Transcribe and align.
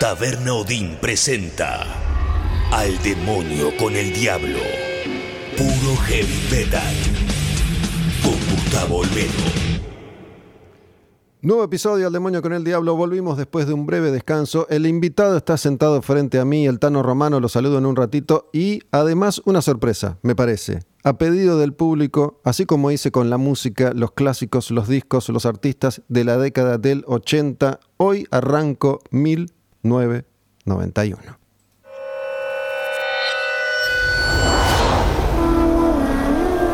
Taberna 0.00 0.54
Odín 0.54 0.98
presenta 1.00 1.86
Al 2.72 3.00
demonio 3.04 3.76
con 3.78 3.94
el 3.94 4.12
diablo. 4.12 4.58
Puro 5.56 5.96
heavy 6.06 6.48
metal. 6.50 6.94
Con 8.20 8.32
Gustavo 8.50 8.96
Olmedo. 8.98 9.74
Nuevo 11.42 11.62
episodio 11.62 12.08
al 12.08 12.12
demonio 12.12 12.42
con 12.42 12.52
el 12.52 12.64
diablo. 12.64 12.96
Volvimos 12.96 13.36
después 13.38 13.68
de 13.68 13.74
un 13.74 13.86
breve 13.86 14.10
descanso. 14.10 14.66
El 14.68 14.86
invitado 14.86 15.36
está 15.36 15.56
sentado 15.56 16.02
frente 16.02 16.40
a 16.40 16.44
mí, 16.44 16.66
el 16.66 16.80
Tano 16.80 17.02
Romano, 17.02 17.38
lo 17.38 17.48
saludo 17.48 17.78
en 17.78 17.86
un 17.86 17.94
ratito. 17.94 18.50
Y 18.52 18.80
además 18.90 19.42
una 19.44 19.62
sorpresa, 19.62 20.18
me 20.22 20.34
parece. 20.34 20.80
A 21.04 21.18
pedido 21.18 21.58
del 21.58 21.74
público, 21.74 22.40
así 22.44 22.64
como 22.64 22.90
hice 22.90 23.12
con 23.12 23.30
la 23.30 23.36
música, 23.36 23.92
los 23.94 24.12
clásicos, 24.12 24.70
los 24.70 24.88
discos, 24.88 25.28
los 25.28 25.44
artistas 25.46 26.02
de 26.08 26.24
la 26.24 26.38
década 26.38 26.78
del 26.78 27.04
80, 27.06 27.78
hoy 27.98 28.26
arranco 28.30 29.00
1991. 29.84 31.38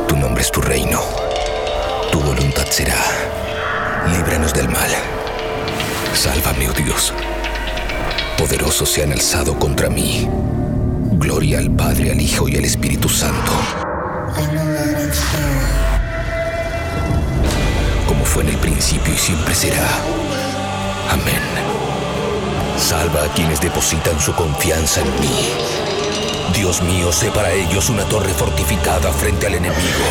Tu 0.06 0.16
nombre 0.16 0.42
es 0.42 0.50
tu 0.52 0.60
reino. 0.60 1.00
Tu 2.12 2.20
voluntad 2.20 2.66
será. 2.70 2.94
Líbranos 4.12 4.54
del 4.54 4.68
mal. 4.68 4.90
Sálvame, 6.14 6.68
oh 6.68 6.72
Dios. 6.72 7.12
Poderosos 8.38 8.88
se 8.88 9.02
han 9.02 9.10
alzado 9.10 9.58
contra 9.58 9.90
mí. 9.90 10.28
Gloria 11.14 11.58
al 11.58 11.70
Padre, 11.70 12.12
al 12.12 12.20
Hijo 12.20 12.48
y 12.48 12.56
al 12.56 12.64
Espíritu 12.64 13.08
Santo. 13.08 13.52
Como 18.06 18.24
fue 18.24 18.44
en 18.44 18.50
el 18.50 18.56
principio 18.58 19.12
y 19.12 19.18
siempre 19.18 19.54
será. 19.54 19.88
Amén. 21.10 21.69
Salva 22.80 23.24
a 23.24 23.28
quienes 23.34 23.60
depositan 23.60 24.18
su 24.18 24.34
confianza 24.34 25.02
en 25.02 25.20
mí. 25.20 25.52
Dios 26.54 26.82
mío, 26.82 27.12
sé 27.12 27.30
para 27.30 27.52
ellos 27.52 27.90
una 27.90 28.04
torre 28.04 28.32
fortificada 28.32 29.12
frente 29.12 29.46
al 29.46 29.54
enemigo. 29.54 30.04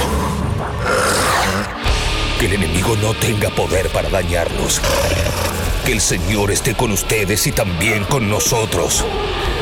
Que 2.39 2.45
el 2.45 2.53
enemigo 2.53 2.95
no 3.01 3.13
tenga 3.15 3.49
poder 3.49 3.89
para 3.89 4.09
dañarlos. 4.09 4.79
Que 5.83 5.91
el 5.91 5.99
Señor 5.99 6.51
esté 6.51 6.75
con 6.75 6.91
ustedes 6.91 7.47
y 7.47 7.51
también 7.51 8.05
con 8.05 8.29
nosotros. 8.29 9.03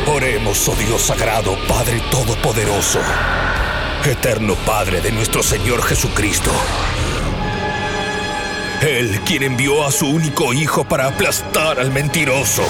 Oremos, 0.07 0.67
oh 0.67 0.75
Dios 0.75 1.01
sagrado, 1.01 1.57
Padre 1.67 2.01
Todopoderoso. 2.11 2.99
Eterno 4.05 4.55
Padre 4.65 5.01
de 5.01 5.11
nuestro 5.11 5.41
Señor 5.41 5.81
Jesucristo. 5.81 6.51
Él 8.81 9.19
quien 9.25 9.41
envió 9.41 9.85
a 9.85 9.91
su 9.91 10.07
único 10.07 10.53
Hijo 10.53 10.83
para 10.83 11.07
aplastar 11.07 11.79
al 11.79 11.91
mentiroso. 11.91 12.63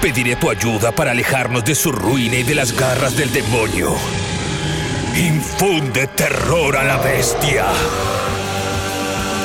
Pediré 0.00 0.36
tu 0.36 0.48
ayuda 0.48 0.92
para 0.92 1.10
alejarnos 1.10 1.64
de 1.64 1.74
su 1.74 1.90
ruina 1.90 2.36
y 2.36 2.44
de 2.44 2.54
las 2.54 2.72
garras 2.72 3.16
del 3.16 3.32
demonio. 3.32 3.96
Infunde 5.16 6.06
terror 6.06 6.76
a 6.76 6.84
la 6.84 6.98
bestia. 6.98 7.66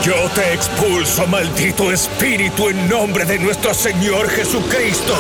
Yo 0.04 0.30
te 0.36 0.54
expulso, 0.54 1.26
maldito 1.26 1.92
espíritu, 1.92 2.70
en 2.70 2.88
nombre 2.88 3.26
de 3.26 3.40
nuestro 3.40 3.74
Señor 3.74 4.30
Jesucristo. 4.30 5.16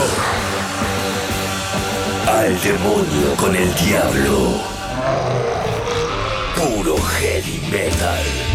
Al 2.27 2.61
demonio 2.61 3.35
con 3.37 3.55
el 3.55 3.73
diablo. 3.75 4.61
Puro 6.55 6.97
heavy 6.97 7.59
metal. 7.71 8.50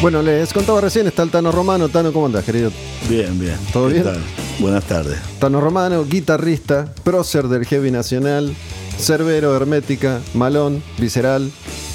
Bueno, 0.00 0.22
les 0.22 0.52
contaba 0.52 0.80
recién, 0.80 1.08
está 1.08 1.24
el 1.24 1.30
Tano 1.30 1.50
Romano. 1.50 1.88
Tano, 1.88 2.12
¿cómo 2.12 2.26
andás, 2.26 2.44
querido? 2.44 2.70
Bien, 3.08 3.36
bien. 3.38 3.56
¿Todo 3.72 3.88
¿Qué 3.88 3.94
bien? 3.94 4.04
tal? 4.04 4.20
Buenas 4.60 4.84
tardes. 4.84 5.18
Tano 5.40 5.60
Romano, 5.60 6.04
guitarrista, 6.04 6.92
prócer 7.02 7.48
del 7.48 7.64
heavy 7.66 7.90
nacional, 7.90 8.54
Cerbero, 8.98 9.56
Hermética, 9.56 10.20
Malón, 10.34 10.82
Visceral, 10.98 11.50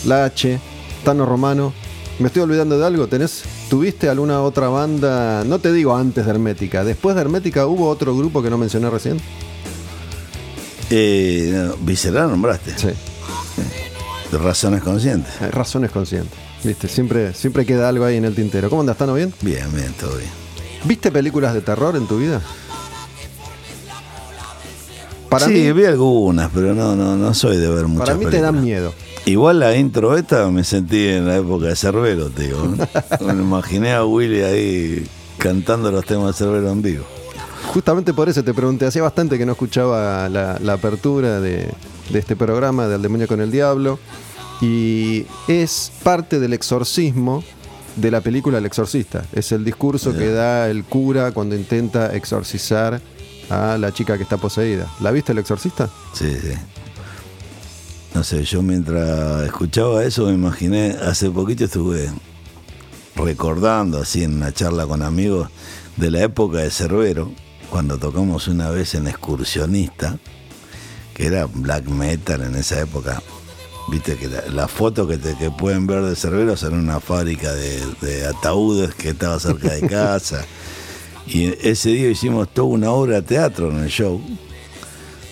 La 0.06 0.26
H, 0.26 0.60
Tano 1.06 1.26
Romano. 1.26 1.74
¿Me 2.20 2.28
estoy 2.28 2.44
olvidando 2.44 2.78
de 2.78 2.86
algo? 2.86 3.08
¿Tenés, 3.08 3.44
¿Tuviste 3.70 4.10
alguna 4.10 4.42
otra 4.42 4.68
banda? 4.68 5.44
No 5.46 5.60
te 5.60 5.72
digo 5.72 5.96
antes 5.96 6.26
de 6.26 6.32
Hermética. 6.32 6.84
Después 6.84 7.16
de 7.16 7.22
Hermética 7.22 7.68
hubo 7.68 7.88
otro 7.88 8.16
grupo 8.16 8.44
que 8.44 8.50
no 8.50 8.58
mencioné 8.58 8.90
recién. 8.90 9.18
Eh, 10.90 11.52
no, 11.54 11.76
Visceral 11.80 12.30
nombraste. 12.30 12.78
Sí. 12.78 12.90
De 14.32 14.38
razones 14.38 14.84
conscientes. 14.84 15.42
Hay 15.42 15.50
razones 15.52 15.90
conscientes. 15.92 16.38
Viste, 16.64 16.88
siempre, 16.88 17.34
siempre 17.34 17.66
queda 17.66 17.90
algo 17.90 18.06
ahí 18.06 18.18
en 18.18 18.26
el 18.26 18.36
tintero. 18.36 18.70
¿Cómo 18.70 18.82
andas, 18.82 18.98
Tano? 18.98 19.14
¿Bien? 19.14 19.34
Bien, 19.42 19.68
bien, 19.74 19.94
todo 20.00 20.16
bien. 20.16 20.30
¿Viste 20.86 21.12
películas 21.12 21.54
de 21.54 21.62
terror 21.62 21.96
en 21.96 22.08
tu 22.08 22.18
vida? 22.18 22.42
Para 25.30 25.48
sí, 25.48 25.52
mí, 25.52 25.72
vi 25.74 25.86
algunas, 25.86 26.52
pero 26.54 26.74
no, 26.74 26.96
no, 26.96 27.16
no 27.16 27.34
soy 27.34 27.58
de 27.58 27.68
ver 27.68 27.88
muchas 27.88 28.08
para 28.08 28.18
mí 28.18 28.28
te 28.28 28.40
dan 28.40 28.62
miedo. 28.62 28.94
Igual 29.26 29.60
la 29.60 29.76
intro 29.76 30.16
esta 30.16 30.50
me 30.52 30.64
sentí 30.64 31.08
en 31.08 31.28
la 31.28 31.38
época 31.38 31.68
de 31.68 31.76
Cerbero, 31.76 32.30
te 32.30 32.44
digo. 32.44 32.60
me 33.22 33.34
imaginé 33.34 33.94
a 33.94 34.06
Willy 34.06 34.44
ahí 34.44 35.08
cantando 35.40 35.92
los 35.92 36.06
temas 36.06 36.28
de 36.28 36.34
Cerbero 36.34 36.70
en 36.70 36.82
vivo. 36.82 37.06
Justamente 37.74 38.14
por 38.14 38.30
eso 38.30 38.44
te 38.44 38.54
pregunté, 38.54 38.86
hacía 38.86 39.02
bastante 39.02 39.38
que 39.38 39.46
no 39.46 39.54
escuchaba 39.54 40.30
la, 40.30 40.60
la 40.62 40.74
apertura 40.74 41.40
de, 41.40 41.70
de 42.10 42.20
este 42.20 42.36
programa 42.36 42.88
de 42.88 42.96
Al 42.96 43.02
Demonio 43.02 43.28
con 43.28 43.42
el 43.42 43.50
Diablo 43.50 43.98
y 44.62 45.26
es 45.48 45.92
parte 46.04 46.40
del 46.40 46.54
exorcismo 46.54 47.44
de 47.96 48.12
la 48.12 48.22
película 48.22 48.58
El 48.58 48.66
Exorcista. 48.66 49.26
Es 49.34 49.52
el 49.52 49.64
discurso 49.64 50.14
que 50.14 50.30
da 50.30 50.70
el 50.70 50.84
cura 50.84 51.32
cuando 51.32 51.56
intenta 51.56 52.16
exorcizar 52.16 53.02
a 53.50 53.78
la 53.78 53.94
chica 53.94 54.18
que 54.18 54.24
está 54.24 54.38
poseída. 54.38 54.92
¿La 55.00 55.12
viste 55.12 55.32
El 55.32 55.40
Exorcista? 55.40 55.90
Sí, 56.14 56.36
sí. 56.42 56.54
No 58.14 58.24
sé, 58.24 58.44
yo 58.44 58.62
mientras 58.62 59.44
escuchaba 59.44 60.04
eso 60.04 60.28
me 60.28 60.34
imaginé, 60.34 60.96
hace 61.02 61.32
poquito 61.32 61.66
estuve 61.66 62.12
recordando 63.16 64.00
así 64.00 64.24
en 64.24 64.36
una 64.36 64.52
charla 64.52 64.86
con 64.86 65.02
amigos 65.02 65.50
de 65.98 66.12
la 66.12 66.22
época 66.22 66.60
de 66.60 66.70
Cerbero, 66.70 67.32
cuando 67.70 67.98
tocamos 67.98 68.48
una 68.48 68.70
vez 68.70 68.94
en 68.94 69.08
Excursionista, 69.08 70.20
que 71.16 71.26
era 71.26 71.46
black 71.46 71.88
metal 71.88 72.44
en 72.44 72.56
esa 72.56 72.80
época. 72.82 73.22
Viste 73.90 74.16
que 74.16 74.28
la, 74.30 74.42
la 74.54 74.68
foto 74.68 75.06
que, 75.08 75.18
te, 75.18 75.36
que 75.36 75.52
pueden 75.52 75.86
ver 75.88 76.04
de 76.04 76.16
Cerbero 76.16 76.56
son 76.56 76.74
una 76.76 77.00
fábrica 77.00 77.52
de, 77.54 77.82
de 78.02 78.26
ataúdes 78.26 78.96
que 78.96 79.10
estaba 79.10 79.40
cerca 79.40 79.70
de 79.74 79.88
casa. 79.88 80.44
Y 81.26 81.54
ese 81.66 81.90
día 81.92 82.10
hicimos 82.10 82.50
toda 82.50 82.68
una 82.68 82.92
obra 82.92 83.16
de 83.16 83.22
teatro 83.22 83.72
en 83.72 83.80
el 83.80 83.88
show, 83.90 84.20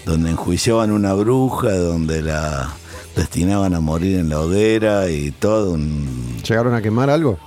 donde 0.06 0.30
enjuiciaban 0.30 0.90
una 0.90 1.14
bruja, 1.14 1.74
donde 1.74 2.22
la 2.22 2.74
destinaban 3.14 3.74
a 3.76 3.82
morir 3.82 4.18
en 4.20 4.30
la 4.30 4.40
hoguera 4.40 5.10
y 5.10 5.32
todo 5.32 5.72
un... 5.74 6.38
¿Llegaron 6.48 6.74
a 6.76 6.82
quemar 6.82 7.10
algo? 7.10 7.38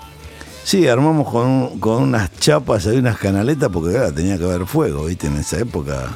Sí, 0.63 0.87
armamos 0.87 1.27
con, 1.31 1.47
un- 1.47 1.81
con 1.81 2.03
unas 2.03 2.39
chapas 2.39 2.85
y 2.85 2.91
unas 2.91 3.17
canaletas 3.17 3.71
porque 3.73 3.93
claro, 3.95 4.13
tenía 4.13 4.37
que 4.37 4.45
haber 4.45 4.67
fuego, 4.67 5.07
¿viste? 5.07 5.29
En 5.29 5.37
esa 5.39 5.59
época 5.61 6.11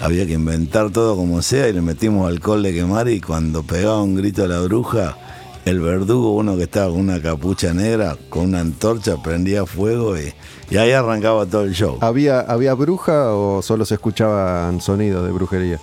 había 0.00 0.26
que 0.26 0.34
inventar 0.34 0.90
todo 0.90 1.16
como 1.16 1.42
sea 1.42 1.68
y 1.68 1.72
le 1.72 1.80
metimos 1.80 2.28
alcohol 2.28 2.62
de 2.62 2.72
quemar 2.72 3.08
y 3.08 3.20
cuando 3.20 3.62
pegaba 3.62 4.02
un 4.02 4.14
grito 4.14 4.44
a 4.44 4.48
la 4.48 4.60
bruja, 4.60 5.16
el 5.64 5.80
verdugo, 5.80 6.34
uno 6.34 6.56
que 6.56 6.64
estaba 6.64 6.90
con 6.90 7.00
una 7.00 7.20
capucha 7.20 7.74
negra, 7.74 8.16
con 8.28 8.46
una 8.46 8.60
antorcha, 8.60 9.22
prendía 9.22 9.66
fuego 9.66 10.16
y, 10.18 10.32
y 10.70 10.76
ahí 10.76 10.92
arrancaba 10.92 11.46
todo 11.46 11.64
el 11.64 11.74
show. 11.74 11.98
¿Había, 12.00 12.40
¿Había 12.40 12.74
bruja 12.74 13.32
o 13.34 13.60
solo 13.62 13.84
se 13.84 13.94
escuchaban 13.94 14.80
sonidos 14.80 15.26
de 15.26 15.32
brujería? 15.32 15.80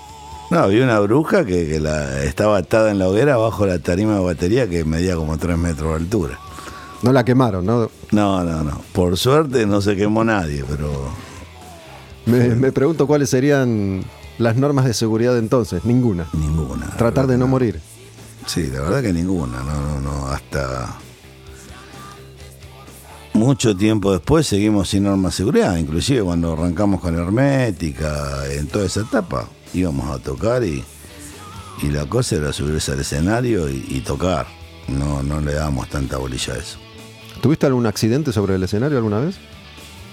No, 0.51 0.59
había 0.59 0.83
una 0.83 0.99
bruja 0.99 1.43
que, 1.43 1.67
que 1.67 1.79
la, 1.79 2.23
estaba 2.23 2.57
atada 2.57 2.91
en 2.91 2.99
la 2.99 3.09
hoguera 3.09 3.37
bajo 3.37 3.65
la 3.65 3.79
tarima 3.79 4.15
de 4.15 4.23
batería 4.23 4.69
que 4.69 4.85
medía 4.85 5.15
como 5.15 5.37
3 5.37 5.57
metros 5.57 5.89
de 5.89 5.95
altura. 5.95 6.39
No 7.01 7.11
la 7.11 7.25
quemaron, 7.25 7.65
¿no? 7.65 7.89
No, 8.11 8.43
no, 8.43 8.63
no. 8.63 8.81
Por 8.93 9.17
suerte 9.17 9.65
no 9.65 9.81
se 9.81 9.95
quemó 9.95 10.23
nadie, 10.23 10.63
pero 10.67 11.09
Me, 12.25 12.55
me 12.55 12.71
pregunto 12.71 13.07
cuáles 13.07 13.29
serían 13.29 14.03
las 14.37 14.55
normas 14.55 14.85
de 14.85 14.93
seguridad 14.93 15.37
entonces. 15.37 15.85
Ninguna. 15.85 16.27
ninguna. 16.33 16.87
Tratar 16.97 17.27
de 17.27 17.37
no 17.37 17.47
morir. 17.47 17.79
Sí, 18.45 18.67
la 18.71 18.81
verdad 18.81 19.01
que 19.01 19.13
ninguna. 19.13 19.61
No, 19.63 19.81
no, 19.81 20.01
no. 20.01 20.27
Hasta 20.27 20.97
mucho 23.33 23.75
tiempo 23.75 24.11
después 24.11 24.47
seguimos 24.47 24.89
sin 24.89 25.03
normas 25.03 25.33
de 25.33 25.37
seguridad. 25.37 25.77
Inclusive 25.77 26.23
cuando 26.23 26.53
arrancamos 26.53 27.01
con 27.01 27.17
Hermética, 27.17 28.51
en 28.51 28.67
toda 28.67 28.85
esa 28.85 29.01
etapa, 29.01 29.47
íbamos 29.73 30.09
a 30.09 30.19
tocar 30.19 30.63
y, 30.63 30.83
y 31.81 31.87
la 31.87 32.05
cosa 32.05 32.35
era 32.37 32.53
subirse 32.53 32.91
al 32.91 32.99
escenario 32.99 33.69
y, 33.69 33.85
y 33.89 34.01
tocar. 34.01 34.47
No, 34.87 35.23
no 35.23 35.41
le 35.41 35.53
dábamos 35.53 35.89
tanta 35.89 36.17
bolilla 36.17 36.53
a 36.53 36.57
eso. 36.57 36.77
¿Tuviste 37.41 37.65
algún 37.65 37.85
accidente 37.85 38.31
sobre 38.31 38.55
el 38.55 38.63
escenario 38.63 38.97
alguna 38.97 39.19
vez? 39.19 39.35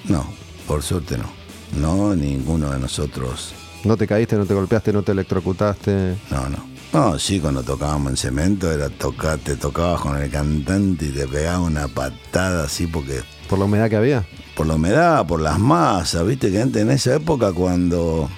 No, 0.09 0.27
por 0.67 0.83
suerte 0.83 1.17
no. 1.19 1.42
No, 1.73 2.15
ninguno 2.15 2.71
de 2.71 2.79
nosotros. 2.79 3.53
¿No 3.85 3.97
te 3.97 4.07
caíste, 4.07 4.37
no 4.37 4.47
te 4.47 4.55
golpeaste, 4.55 4.93
no 4.93 5.03
te 5.03 5.13
electrocutaste? 5.13 6.17
No, 6.31 6.49
no. 6.49 6.73
No, 6.93 7.19
sí, 7.19 7.41
cuando 7.41 7.63
tocábamos 7.63 8.11
en 8.11 8.17
cemento 8.19 8.71
era 8.71 8.91
tocar, 8.91 9.39
te 9.39 9.57
tocabas 9.57 10.01
con 10.03 10.17
el 10.21 10.31
cantante 10.31 11.07
y 11.07 11.09
te 11.09 11.27
pegaba 11.27 11.61
una 11.61 11.89
patada 11.89 12.65
así 12.65 12.87
porque 12.87 13.23
¿Por 13.49 13.59
la 13.59 13.65
humedad 13.65 13.89
que 13.89 13.97
había? 13.97 14.27
por 14.55 14.67
la 14.67 14.75
humedad, 14.75 15.27
por 15.27 15.41
las 15.41 15.59
masas, 15.59 16.27
viste 16.27 16.51
que 16.53 16.61
antes 16.61 16.83
en 16.83 16.91
esa 16.91 17.15
época 17.15 17.53
cuando 17.55 18.29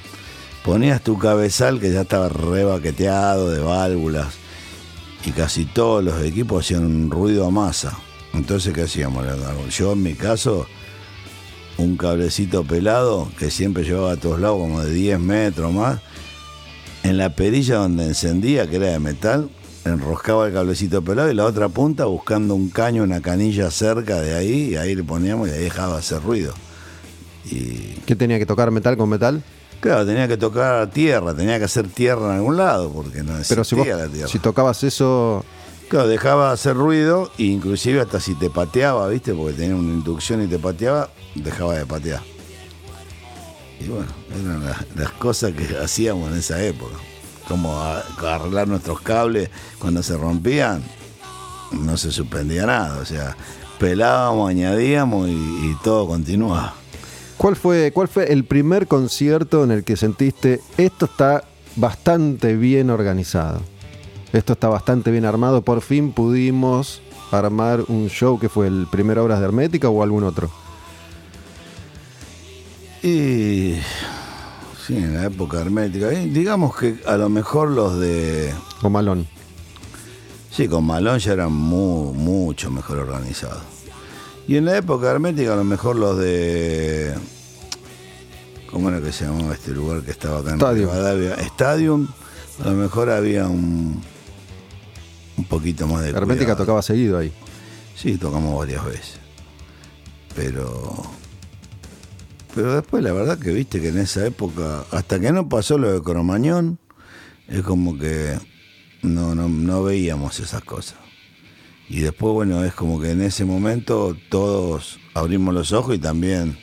ponías 0.64 1.02
tu 1.02 1.18
cabezal 1.18 1.80
que 1.80 1.92
ya 1.92 2.02
estaba 2.02 2.28
rebaqueteado 2.28 3.50
de 3.50 3.60
válvulas 3.60 4.28
y 5.26 5.32
casi 5.32 5.64
todos 5.64 6.04
los 6.04 6.22
equipos 6.22 6.64
hacían 6.64 6.84
un 6.84 7.10
ruido 7.10 7.46
a 7.46 7.50
masa. 7.50 7.98
Entonces, 8.32 8.72
¿qué 8.72 8.82
hacíamos? 8.82 9.26
Yo 9.76 9.92
en 9.92 10.02
mi 10.04 10.14
caso, 10.14 10.66
un 11.78 11.96
cablecito 11.96 12.64
pelado 12.64 13.28
que 13.38 13.50
siempre 13.50 13.84
llevaba 13.84 14.12
a 14.12 14.16
todos 14.16 14.40
lados 14.40 14.58
como 14.58 14.80
de 14.82 14.92
10 14.92 15.18
metros 15.20 15.72
más, 15.72 16.00
en 17.02 17.18
la 17.18 17.34
perilla 17.34 17.76
donde 17.76 18.06
encendía, 18.06 18.68
que 18.68 18.76
era 18.76 18.86
de 18.86 18.98
metal, 18.98 19.50
enroscaba 19.84 20.46
el 20.46 20.54
cablecito 20.54 21.02
pelado 21.02 21.30
y 21.30 21.34
la 21.34 21.44
otra 21.44 21.68
punta 21.68 22.06
buscando 22.06 22.54
un 22.54 22.70
caño, 22.70 23.02
una 23.02 23.20
canilla 23.20 23.70
cerca 23.70 24.20
de 24.20 24.34
ahí, 24.34 24.70
y 24.72 24.76
ahí 24.76 24.94
le 24.94 25.04
poníamos 25.04 25.48
y 25.48 25.52
ahí 25.52 25.64
dejaba 25.64 25.98
hacer 25.98 26.22
ruido. 26.22 26.54
Y 27.44 27.94
¿Qué 28.06 28.16
tenía 28.16 28.38
que 28.38 28.46
tocar 28.46 28.70
metal 28.70 28.96
con 28.96 29.08
metal? 29.08 29.42
claro, 29.80 30.06
tenía 30.06 30.26
que 30.26 30.38
tocar 30.38 30.88
tierra, 30.88 31.34
tenía 31.34 31.58
que 31.58 31.66
hacer 31.66 31.88
tierra 31.88 32.30
en 32.30 32.36
algún 32.36 32.56
lado, 32.56 32.90
porque 32.90 33.22
no 33.22 33.32
existía 33.32 33.48
Pero 33.56 33.64
si 33.64 33.74
vos 33.74 33.86
la 33.86 34.08
tierra. 34.08 34.28
si 34.28 34.38
tocabas 34.38 34.82
eso, 34.82 35.44
Claro, 35.94 36.08
dejaba 36.08 36.50
hacer 36.50 36.74
ruido, 36.74 37.30
e 37.38 37.44
inclusive 37.44 38.00
hasta 38.00 38.18
si 38.18 38.34
te 38.34 38.50
pateaba, 38.50 39.06
¿viste? 39.06 39.32
Porque 39.32 39.52
tenía 39.52 39.76
una 39.76 39.92
inducción 39.92 40.42
y 40.42 40.48
te 40.48 40.58
pateaba, 40.58 41.08
dejaba 41.36 41.74
de 41.74 41.86
patear. 41.86 42.20
Y 43.78 43.86
bueno, 43.86 44.08
eran 44.36 44.74
las, 44.96 45.10
cosas 45.12 45.52
que 45.52 45.78
hacíamos 45.78 46.32
en 46.32 46.38
esa 46.38 46.60
época. 46.64 46.96
Como 47.46 47.80
arreglar 47.80 48.66
nuestros 48.66 49.02
cables 49.02 49.50
cuando 49.78 50.02
se 50.02 50.16
rompían, 50.16 50.82
no 51.70 51.96
se 51.96 52.10
suspendía 52.10 52.66
nada. 52.66 52.98
O 52.98 53.04
sea, 53.04 53.36
pelábamos, 53.78 54.50
añadíamos 54.50 55.28
y, 55.28 55.32
y 55.32 55.76
todo 55.84 56.08
continuaba. 56.08 56.74
¿cuál 57.36 57.54
fue, 57.54 57.92
¿cuál 57.92 58.08
fue 58.08 58.32
el 58.32 58.44
primer 58.44 58.88
concierto 58.88 59.62
en 59.62 59.70
el 59.70 59.84
que 59.84 59.96
sentiste 59.96 60.60
esto 60.76 61.04
está 61.04 61.44
bastante 61.76 62.56
bien 62.56 62.90
organizado? 62.90 63.73
Esto 64.34 64.52
está 64.54 64.68
bastante 64.68 65.10
bien 65.12 65.24
armado. 65.24 65.62
Por 65.62 65.80
fin 65.80 66.12
pudimos 66.12 67.00
armar 67.30 67.84
un 67.88 68.08
show 68.08 68.38
que 68.38 68.48
fue 68.48 68.66
el 68.66 68.86
primer 68.90 69.18
Obras 69.18 69.38
de 69.38 69.46
Hermética 69.46 69.88
o 69.88 70.02
algún 70.02 70.24
otro. 70.24 70.50
Y 73.02 73.76
sí, 74.86 74.96
en 74.96 75.14
la 75.14 75.26
época 75.26 75.60
hermética. 75.60 76.12
Y 76.12 76.30
digamos 76.30 76.76
que 76.76 76.96
a 77.06 77.16
lo 77.16 77.28
mejor 77.28 77.70
los 77.70 77.98
de 78.00 78.52
O 78.82 78.90
Malón. 78.90 79.26
Sí, 80.50 80.66
con 80.68 80.84
Malón 80.84 81.18
ya 81.20 81.32
eran 81.34 81.52
mu- 81.52 82.12
mucho 82.12 82.70
mejor 82.70 82.98
organizados. 82.98 83.62
Y 84.48 84.56
en 84.56 84.64
la 84.64 84.76
época 84.76 85.10
hermética, 85.10 85.52
a 85.52 85.56
lo 85.56 85.64
mejor 85.64 85.96
los 85.96 86.18
de. 86.18 87.14
¿Cómo 88.70 88.88
era 88.88 89.00
que 89.00 89.12
se 89.12 89.26
llamaba 89.26 89.54
este 89.54 89.70
lugar 89.70 90.02
que 90.02 90.10
estaba 90.10 90.40
acá 90.40 90.50
en 90.50 90.56
Stadium. 90.56 90.90
Rivadavia? 90.90 91.34
Stadium, 91.36 92.08
a 92.64 92.68
lo 92.68 92.74
mejor 92.74 93.10
había 93.10 93.46
un. 93.46 94.02
Un 95.36 95.44
poquito 95.44 95.86
más 95.86 96.02
de. 96.02 96.10
Hermética 96.10 96.46
cuidado. 96.46 96.58
tocaba 96.58 96.82
seguido 96.82 97.18
ahí. 97.18 97.32
Sí, 97.96 98.16
tocamos 98.16 98.58
varias 98.58 98.84
veces. 98.84 99.18
Pero. 100.34 101.02
Pero 102.54 102.74
después, 102.74 103.02
la 103.02 103.12
verdad 103.12 103.38
que 103.38 103.52
viste 103.52 103.80
que 103.80 103.88
en 103.88 103.98
esa 103.98 104.24
época, 104.26 104.84
hasta 104.92 105.18
que 105.18 105.32
no 105.32 105.48
pasó 105.48 105.76
lo 105.76 105.92
de 105.92 106.00
Cromañón, 106.02 106.78
es 107.48 107.62
como 107.62 107.98
que 107.98 108.38
no, 109.02 109.34
no, 109.34 109.48
no 109.48 109.82
veíamos 109.82 110.38
esas 110.38 110.62
cosas. 110.62 110.98
Y 111.88 112.00
después, 112.00 112.32
bueno, 112.32 112.64
es 112.64 112.72
como 112.72 113.00
que 113.00 113.10
en 113.10 113.22
ese 113.22 113.44
momento 113.44 114.16
todos 114.28 114.98
abrimos 115.14 115.52
los 115.52 115.72
ojos 115.72 115.96
y 115.96 115.98
también 115.98 116.56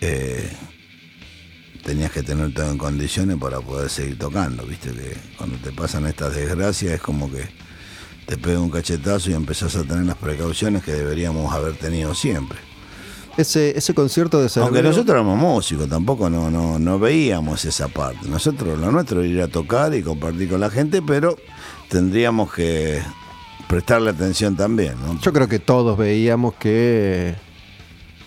eh, 0.00 0.50
tenías 1.82 2.10
que 2.10 2.22
tener 2.22 2.52
todo 2.52 2.70
en 2.70 2.78
condiciones 2.78 3.38
para 3.38 3.60
poder 3.60 3.88
seguir 3.88 4.18
tocando, 4.18 4.64
viste 4.64 4.90
que 4.90 5.16
cuando 5.36 5.56
te 5.58 5.72
pasan 5.72 6.06
estas 6.06 6.34
desgracias 6.34 6.92
es 6.92 7.00
como 7.00 7.30
que 7.30 7.48
te 8.26 8.36
pega 8.38 8.60
un 8.60 8.70
cachetazo 8.70 9.30
y 9.30 9.34
empezás 9.34 9.76
a 9.76 9.84
tener 9.84 10.04
las 10.04 10.16
precauciones 10.16 10.82
que 10.82 10.92
deberíamos 10.92 11.52
haber 11.52 11.74
tenido 11.74 12.14
siempre. 12.14 12.58
Ese, 13.36 13.76
ese 13.76 13.94
concierto 13.94 14.42
de 14.42 14.48
Cerbero, 14.48 14.66
Aunque 14.66 14.82
nosotros 14.82 15.14
éramos 15.14 15.38
músicos, 15.38 15.88
tampoco 15.88 16.28
no, 16.28 16.50
no, 16.50 16.78
no 16.78 16.98
veíamos 16.98 17.64
esa 17.64 17.88
parte. 17.88 18.28
Nosotros, 18.28 18.78
lo 18.78 18.92
nuestro 18.92 19.22
era 19.22 19.28
ir 19.28 19.40
a 19.40 19.48
tocar 19.48 19.94
y 19.94 20.02
compartir 20.02 20.50
con 20.50 20.60
la 20.60 20.68
gente, 20.68 21.00
pero 21.00 21.36
tendríamos 21.88 22.52
que 22.52 23.00
prestarle 23.68 24.10
atención 24.10 24.54
también, 24.54 24.94
¿no? 25.00 25.18
Yo 25.20 25.32
creo 25.32 25.48
que 25.48 25.58
todos 25.58 25.96
veíamos 25.96 26.54
que 26.54 27.34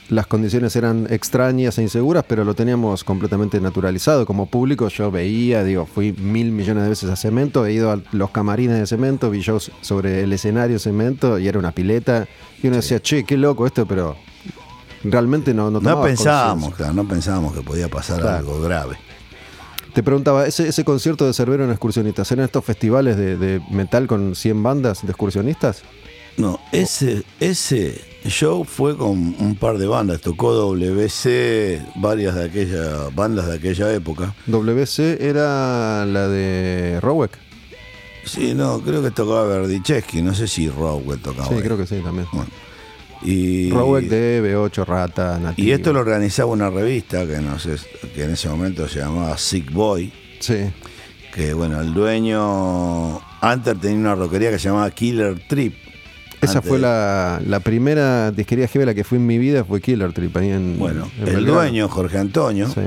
las 0.09 0.27
condiciones 0.27 0.75
eran 0.75 1.07
extrañas 1.09 1.77
e 1.77 1.81
inseguras, 1.81 2.23
pero 2.27 2.43
lo 2.43 2.53
teníamos 2.53 3.03
completamente 3.03 3.59
naturalizado. 3.59 4.25
Como 4.25 4.45
público 4.45 4.87
yo 4.89 5.09
veía, 5.09 5.63
digo, 5.63 5.85
fui 5.87 6.13
mil 6.13 6.51
millones 6.51 6.83
de 6.83 6.89
veces 6.89 7.09
a 7.09 7.15
Cemento, 7.15 7.65
he 7.65 7.73
ido 7.73 7.91
a 7.91 7.99
los 8.11 8.29
camarines 8.29 8.79
de 8.79 8.85
Cemento, 8.85 9.29
vi 9.31 9.41
shows 9.41 9.71
sobre 9.81 10.21
el 10.23 10.31
escenario 10.33 10.77
Cemento 10.79 11.39
y 11.39 11.47
era 11.47 11.57
una 11.57 11.71
pileta. 11.71 12.27
Y 12.61 12.67
uno 12.67 12.75
decía, 12.77 13.01
che, 13.01 13.23
qué 13.23 13.35
loco 13.37 13.65
esto, 13.65 13.85
pero 13.87 14.15
realmente 15.03 15.53
no 15.53 15.71
No, 15.71 15.79
No 15.79 16.01
pensábamos, 16.01 16.75
claro, 16.75 16.93
no 16.93 17.07
pensábamos 17.07 17.53
que 17.53 17.61
podía 17.61 17.89
pasar 17.89 18.21
Claro. 18.21 18.37
algo 18.37 18.61
grave. 18.61 18.97
Te 19.93 20.03
preguntaba, 20.03 20.45
ese, 20.45 20.67
ese 20.67 20.83
concierto 20.83 21.25
de 21.25 21.33
Cerbero 21.33 21.63
en 21.63 21.71
Excursionistas, 21.71 22.29
¿eran 22.31 22.45
estos 22.45 22.65
festivales 22.65 23.15
de, 23.15 23.37
de 23.37 23.61
metal 23.71 24.07
con 24.07 24.35
100 24.35 24.61
bandas 24.61 25.01
de 25.03 25.07
excursionistas? 25.11 25.83
No, 26.37 26.59
ese, 26.73 27.23
ese 27.39 28.01
show 28.29 28.63
fue 28.63 28.97
con 28.97 29.35
un 29.39 29.55
par 29.59 29.77
de 29.77 29.87
bandas. 29.87 30.21
Tocó 30.21 30.53
WC, 30.53 31.81
varias 31.95 32.35
de 32.35 32.45
aquella, 32.45 33.09
bandas 33.13 33.47
de 33.47 33.55
aquella 33.55 33.93
época. 33.93 34.33
WC 34.47 35.17
era 35.21 36.05
la 36.05 36.27
de 36.27 36.99
Rowek. 37.01 37.37
Sí, 38.25 38.53
no, 38.55 38.81
creo 38.81 39.03
que 39.03 39.11
tocaba 39.11 39.45
Verdichesky, 39.45 40.21
no 40.21 40.33
sé 40.33 40.47
si 40.47 40.67
Rowell 40.69 41.19
tocaba. 41.19 41.47
Sí, 41.47 41.55
ahí. 41.55 41.61
creo 41.61 41.77
que 41.77 41.85
sí, 41.85 42.01
también. 42.03 42.27
Bueno, 42.31 42.49
y, 43.21 43.69
Rowek 43.69 44.07
de 44.07 44.55
B8, 44.55 44.85
Rata, 44.85 45.39
Nativo. 45.39 45.67
y 45.67 45.71
esto 45.71 45.93
lo 45.93 45.99
organizaba 45.99 46.51
una 46.51 46.69
revista 46.69 47.25
que 47.25 47.39
no 47.39 47.57
sé, 47.59 47.75
que 48.13 48.23
en 48.23 48.31
ese 48.31 48.49
momento 48.49 48.87
se 48.87 48.99
llamaba 48.99 49.37
Sick 49.37 49.71
Boy, 49.71 50.11
Sí, 50.39 50.71
que 51.33 51.53
bueno, 51.53 51.81
el 51.81 51.93
dueño 51.93 53.19
antes 53.41 53.79
tenía 53.79 53.97
una 53.97 54.15
roquería 54.15 54.51
que 54.51 54.59
se 54.59 54.69
llamaba 54.69 54.89
Killer 54.91 55.47
Trip. 55.47 55.84
Esa 56.45 56.61
fue 56.61 56.77
de- 56.77 56.83
la, 56.83 57.41
la 57.45 57.59
primera 57.59 58.31
disquería 58.31 58.67
heavy 58.67 58.83
a 58.83 58.85
la 58.87 58.93
que 58.93 59.03
fui 59.03 59.17
en 59.17 59.25
mi 59.27 59.37
vida, 59.37 59.63
fue 59.63 59.81
Killer 59.81 60.13
Trip, 60.13 60.35
ahí 60.37 60.49
en 60.51 60.77
Bueno, 60.79 61.09
en 61.17 61.27
el 61.27 61.35
Belgrano. 61.35 61.53
dueño, 61.61 61.89
Jorge 61.89 62.17
Antonio, 62.17 62.67
Sí. 62.69 62.81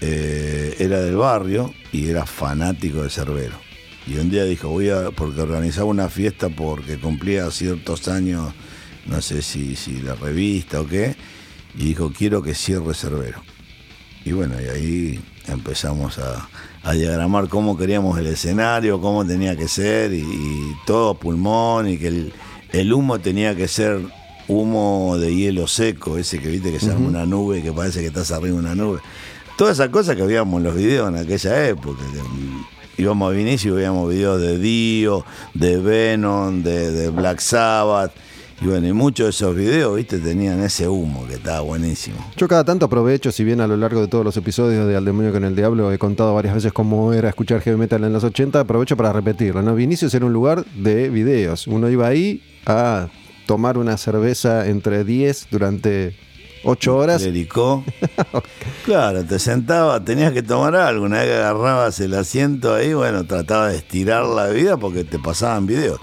eh, 0.00 0.74
era 0.78 1.00
del 1.00 1.16
barrio 1.16 1.72
y 1.92 2.08
era 2.08 2.26
fanático 2.26 3.02
de 3.02 3.10
Cerbero. 3.10 3.54
Y 4.06 4.16
un 4.18 4.30
día 4.30 4.44
dijo, 4.44 4.68
voy 4.68 4.88
a, 4.90 5.10
porque 5.10 5.40
organizaba 5.42 5.86
una 5.86 6.08
fiesta 6.08 6.48
porque 6.48 6.98
cumplía 6.98 7.50
ciertos 7.50 8.08
años, 8.08 8.52
no 9.06 9.20
sé 9.20 9.42
si, 9.42 9.76
si 9.76 10.00
la 10.00 10.14
revista 10.14 10.80
o 10.80 10.86
qué, 10.86 11.14
y 11.78 11.84
dijo, 11.84 12.12
quiero 12.16 12.42
que 12.42 12.54
cierre 12.54 12.94
Cerbero. 12.94 13.42
Y 14.24 14.32
bueno, 14.32 14.54
y 14.60 14.68
ahí 14.68 15.20
empezamos 15.48 16.18
a, 16.18 16.48
a 16.82 16.92
diagramar 16.92 17.48
cómo 17.48 17.76
queríamos 17.76 18.18
el 18.18 18.26
escenario, 18.26 19.00
cómo 19.00 19.24
tenía 19.24 19.56
que 19.56 19.68
ser, 19.68 20.12
y, 20.12 20.20
y 20.20 20.72
todo 20.86 21.14
pulmón, 21.14 21.88
y 21.88 21.96
que 21.98 22.08
el, 22.08 22.32
el 22.72 22.92
humo 22.92 23.18
tenía 23.18 23.54
que 23.54 23.68
ser 23.68 24.00
humo 24.48 25.16
de 25.18 25.34
hielo 25.34 25.66
seco, 25.66 26.18
ese 26.18 26.38
que 26.38 26.48
viste 26.48 26.72
que 26.72 26.80
se 26.80 26.90
arma 26.90 27.08
una 27.08 27.26
nube 27.26 27.58
y 27.58 27.62
que 27.62 27.72
parece 27.72 28.00
que 28.00 28.06
estás 28.06 28.32
arriba 28.32 28.54
de 28.54 28.60
una 28.60 28.74
nube. 28.74 29.00
Todas 29.56 29.78
esas 29.78 29.90
cosas 29.90 30.16
que 30.16 30.22
veíamos 30.22 30.58
en 30.58 30.64
los 30.64 30.74
videos 30.74 31.08
en 31.08 31.16
aquella 31.16 31.68
época. 31.68 32.02
que, 32.12 32.22
mm, 32.22 32.66
íbamos 32.98 33.30
a 33.30 33.34
Vinicio 33.34 33.72
y 33.72 33.76
veíamos 33.76 34.10
videos 34.10 34.40
de 34.40 34.58
Dio, 34.58 35.24
de 35.54 35.76
Venom, 35.78 36.62
de, 36.62 36.90
de 36.90 37.10
Black 37.10 37.40
Sabbath. 37.40 38.12
Y 38.62 38.66
bueno, 38.66 38.86
y 38.86 38.92
muchos 38.92 39.24
de 39.24 39.30
esos 39.30 39.56
videos, 39.56 39.96
viste, 39.96 40.18
tenían 40.18 40.60
ese 40.60 40.86
humo 40.86 41.26
que 41.26 41.34
estaba 41.34 41.60
buenísimo. 41.60 42.18
Yo 42.36 42.46
cada 42.46 42.62
tanto 42.62 42.86
aprovecho, 42.86 43.32
si 43.32 43.42
bien 43.42 43.62
a 43.62 43.66
lo 43.66 43.76
largo 43.76 44.02
de 44.02 44.08
todos 44.08 44.22
los 44.22 44.36
episodios 44.36 44.86
de 44.86 44.96
Al 44.96 45.04
Demonio 45.06 45.32
con 45.32 45.44
el 45.44 45.56
Diablo 45.56 45.90
he 45.90 45.98
contado 45.98 46.34
varias 46.34 46.54
veces 46.54 46.70
cómo 46.70 47.14
era 47.14 47.30
escuchar 47.30 47.62
heavy 47.62 47.78
metal 47.78 48.04
en 48.04 48.12
los 48.12 48.22
80, 48.22 48.60
aprovecho 48.60 48.98
para 48.98 49.14
repetirlo. 49.14 49.62
¿no? 49.62 49.74
Vinicius 49.74 50.12
era 50.12 50.26
un 50.26 50.34
lugar 50.34 50.66
de 50.74 51.08
videos. 51.08 51.66
Uno 51.66 51.88
iba 51.88 52.06
ahí 52.06 52.42
a 52.66 53.08
tomar 53.46 53.78
una 53.78 53.96
cerveza 53.96 54.68
entre 54.68 55.04
10 55.04 55.48
durante 55.50 56.14
8 56.64 56.96
horas. 56.96 57.22
Clericó. 57.22 57.82
claro, 58.84 59.24
te 59.24 59.38
sentaba, 59.38 60.04
tenías 60.04 60.32
que 60.32 60.42
tomar 60.42 60.76
algo. 60.76 61.06
Una 61.06 61.20
vez 61.20 61.28
que 61.28 61.34
agarrabas 61.34 61.98
el 62.00 62.12
asiento 62.12 62.74
ahí, 62.74 62.92
bueno, 62.92 63.24
trataba 63.24 63.68
de 63.68 63.78
estirar 63.78 64.26
la 64.26 64.48
vida 64.48 64.76
porque 64.76 65.04
te 65.04 65.18
pasaban 65.18 65.66
videos. 65.66 65.98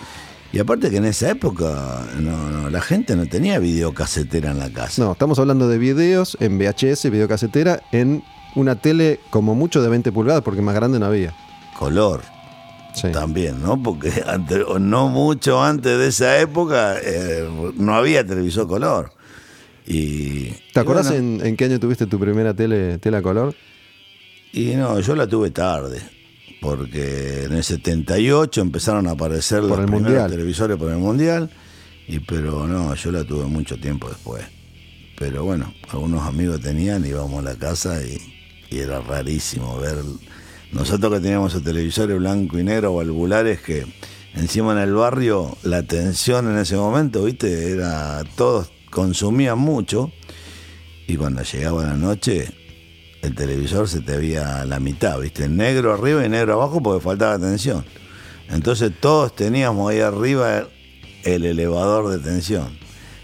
Y 0.53 0.59
aparte 0.59 0.89
que 0.89 0.97
en 0.97 1.05
esa 1.05 1.29
época 1.31 2.05
no, 2.19 2.49
no, 2.49 2.69
la 2.69 2.81
gente 2.81 3.15
no 3.15 3.25
tenía 3.25 3.59
videocasetera 3.59 4.51
en 4.51 4.59
la 4.59 4.69
casa. 4.69 5.03
No, 5.03 5.11
estamos 5.11 5.39
hablando 5.39 5.67
de 5.67 5.77
videos 5.77 6.37
en 6.39 6.57
VHS, 6.57 7.09
videocasetera, 7.09 7.81
en 7.91 8.23
una 8.55 8.75
tele 8.75 9.19
como 9.29 9.55
mucho 9.55 9.81
de 9.81 9.89
20 9.89 10.11
pulgadas, 10.11 10.41
porque 10.41 10.61
más 10.61 10.75
grande 10.75 10.99
no 10.99 11.05
había. 11.05 11.33
Color. 11.77 12.21
Sí. 12.93 13.11
También, 13.11 13.61
¿no? 13.61 13.81
Porque 13.81 14.23
antes, 14.25 14.63
no 14.79 15.09
mucho 15.09 15.61
antes 15.61 15.99
de 15.99 16.07
esa 16.07 16.39
época 16.39 16.95
eh, 17.03 17.47
no 17.75 17.93
había 17.93 18.25
televisor 18.25 18.67
color. 18.67 19.11
Y, 19.85 20.49
¿Te 20.73 20.79
acordás 20.79 21.11
en, 21.11 21.55
qué 21.55 21.65
año 21.65 21.79
tuviste 21.79 22.07
tu 22.07 22.19
primera 22.19 22.53
tele, 22.53 22.97
tele 22.97 23.17
a 23.17 23.21
color? 23.21 23.55
Y 24.51 24.75
no, 24.75 24.99
yo 24.99 25.15
la 25.15 25.27
tuve 25.27 25.51
tarde, 25.51 26.01
porque 26.61 27.43
en 27.43 27.53
el 27.53 27.63
78 27.63 28.61
empezaron 28.61 29.07
a 29.07 29.11
aparecer 29.11 29.63
los 29.63 29.79
primeros 29.79 30.29
televisores 30.29 30.77
por 30.77 30.91
el 30.91 30.97
Mundial, 30.97 31.49
y 32.07 32.19
pero 32.19 32.67
no, 32.67 32.93
yo 32.95 33.11
la 33.11 33.23
tuve 33.23 33.45
mucho 33.45 33.79
tiempo 33.79 34.09
después. 34.09 34.43
Pero 35.17 35.43
bueno, 35.43 35.73
algunos 35.89 36.23
amigos 36.25 36.61
tenían, 36.61 37.05
íbamos 37.05 37.39
a 37.39 37.49
la 37.49 37.55
casa 37.55 38.01
y, 38.03 38.17
era 38.69 38.99
rarísimo 38.99 39.77
ver. 39.77 39.97
Nosotros 40.73 41.13
que 41.13 41.19
teníamos 41.21 41.55
el 41.55 41.63
televisores 41.63 42.17
blanco 42.17 42.59
y 42.59 42.63
negro, 42.63 42.95
valvulares, 42.95 43.61
que 43.61 43.85
encima 44.35 44.73
en 44.73 44.79
el 44.79 44.93
barrio 44.93 45.57
la 45.63 45.83
tensión 45.83 46.51
en 46.51 46.57
ese 46.57 46.75
momento, 46.75 47.23
viste, 47.23 47.71
era 47.71 48.23
todos 48.35 48.69
consumían 48.89 49.57
mucho 49.57 50.11
y 51.07 51.15
cuando 51.15 51.41
llegaba 51.43 51.83
la 51.83 51.95
noche 51.95 52.66
el 53.21 53.35
televisor 53.35 53.87
se 53.87 54.01
te 54.01 54.17
veía 54.17 54.65
la 54.65 54.79
mitad, 54.79 55.19
¿viste? 55.19 55.49
Negro 55.49 55.93
arriba 55.93 56.25
y 56.25 56.29
negro 56.29 56.53
abajo 56.53 56.81
porque 56.81 57.03
faltaba 57.03 57.39
tensión. 57.39 57.85
Entonces 58.49 58.91
todos 58.99 59.35
teníamos 59.35 59.91
ahí 59.91 59.99
arriba 59.99 60.67
el 61.23 61.45
elevador 61.45 62.09
de 62.09 62.19
tensión. 62.19 62.77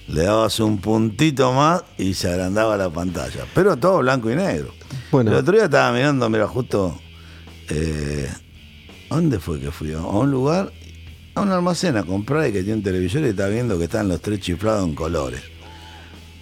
Le 0.07 0.23
dabas 0.23 0.59
un 0.59 0.79
puntito 0.79 1.53
más 1.53 1.83
y 1.97 2.13
se 2.13 2.29
agrandaba 2.29 2.75
la 2.75 2.89
pantalla. 2.89 3.45
Pero 3.55 3.77
todo 3.77 3.99
blanco 3.99 4.29
y 4.29 4.35
negro. 4.35 4.73
Bueno. 5.11 5.31
El 5.31 5.37
otro 5.37 5.53
día 5.53 5.65
estaba 5.65 5.91
mirando, 5.93 6.29
mira, 6.29 6.47
justo. 6.47 6.99
Eh, 7.69 8.29
¿Dónde 9.09 9.39
fue 9.39 9.59
que 9.59 9.71
fui? 9.71 9.93
A 9.93 9.99
un 9.99 10.31
lugar, 10.31 10.73
a 11.35 11.41
un 11.41 11.51
almacén 11.51 11.95
a 11.97 12.03
comprar 12.03 12.49
y 12.49 12.51
que 12.51 12.63
tiene 12.63 12.79
un 12.79 12.83
televisor 12.83 13.21
y 13.21 13.27
está 13.27 13.47
viendo 13.47 13.77
que 13.77 13.85
están 13.85 14.07
los 14.07 14.19
tres 14.21 14.39
chiflados 14.39 14.87
en 14.87 14.95
colores. 14.95 15.41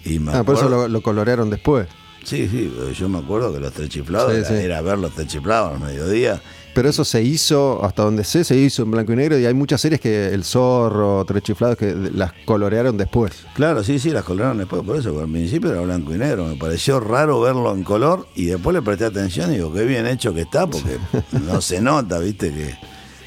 Y 0.04 0.18
ah, 0.28 0.42
por 0.42 0.56
eso 0.56 0.88
lo, 0.88 1.02
colorearon 1.02 1.50
después. 1.50 1.86
Sí, 2.24 2.48
sí, 2.48 2.72
yo 2.94 3.08
me 3.08 3.18
acuerdo 3.18 3.52
que 3.52 3.60
los 3.60 3.72
tres 3.72 3.88
chiflados 3.88 4.32
era, 4.50 4.80
ver 4.80 4.98
los 4.98 5.12
tres 5.12 5.26
chiflados 5.26 5.74
al 5.74 5.80
mediodía. 5.80 6.40
Pero 6.74 6.88
eso 6.88 7.04
se 7.04 7.22
hizo, 7.22 7.84
hasta 7.84 8.02
donde 8.02 8.24
sé, 8.24 8.44
se 8.44 8.56
hizo 8.56 8.82
en 8.84 8.90
blanco 8.90 9.12
y 9.12 9.16
negro 9.16 9.38
y 9.38 9.44
hay 9.44 9.52
muchas 9.52 9.80
series 9.80 10.00
que 10.00 10.28
El 10.28 10.42
Zorro, 10.42 11.22
Tres 11.26 11.42
Chiflados, 11.42 11.76
que 11.76 11.94
las 11.94 12.32
colorearon 12.46 12.96
después. 12.96 13.44
Claro, 13.54 13.84
sí, 13.84 13.98
sí, 13.98 14.08
las 14.08 14.24
colorearon 14.24 14.56
después, 14.56 14.82
por 14.82 14.96
eso, 14.96 15.20
al 15.20 15.30
principio 15.30 15.70
era 15.70 15.82
blanco 15.82 16.14
y 16.14 16.18
negro. 16.18 16.46
Me 16.46 16.56
pareció 16.56 16.98
raro 16.98 17.40
verlo 17.42 17.74
en 17.74 17.84
color 17.84 18.26
y 18.34 18.46
después 18.46 18.72
le 18.72 18.80
presté 18.80 19.04
atención 19.04 19.50
y 19.52 19.56
digo, 19.56 19.70
qué 19.70 19.84
bien 19.84 20.06
hecho 20.06 20.32
que 20.32 20.42
está, 20.42 20.66
porque 20.66 20.96
no 21.44 21.60
se 21.60 21.82
nota, 21.82 22.18
viste, 22.18 22.50
que, 22.50 22.74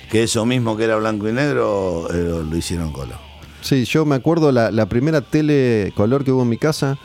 que 0.10 0.24
eso 0.24 0.44
mismo 0.48 0.76
que 0.76 0.86
era 0.86 0.96
blanco 0.96 1.30
y 1.30 1.34
negro 1.34 2.08
eh, 2.12 2.44
lo 2.50 2.58
hicieron 2.58 2.92
color. 2.92 3.26
Sí, 3.66 3.84
yo 3.86 4.06
me 4.06 4.14
acuerdo 4.14 4.52
la, 4.52 4.86
primera 4.86 5.22
tele 5.22 5.92
color 5.96 6.24
que 6.24 6.32
hubo 6.32 6.44
en 6.44 6.50
mi 6.50 6.58
casa. 6.60 7.00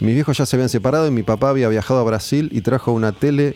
Mis 0.00 0.14
viejos 0.14 0.36
ya 0.36 0.46
se 0.46 0.56
habían 0.56 0.68
separado 0.68 1.06
y 1.06 1.10
mi 1.10 1.22
papá 1.22 1.50
había 1.50 1.68
viajado 1.68 2.00
a 2.00 2.04
Brasil 2.04 2.48
y 2.52 2.62
trajo 2.62 2.92
una 2.92 3.12
tele 3.12 3.54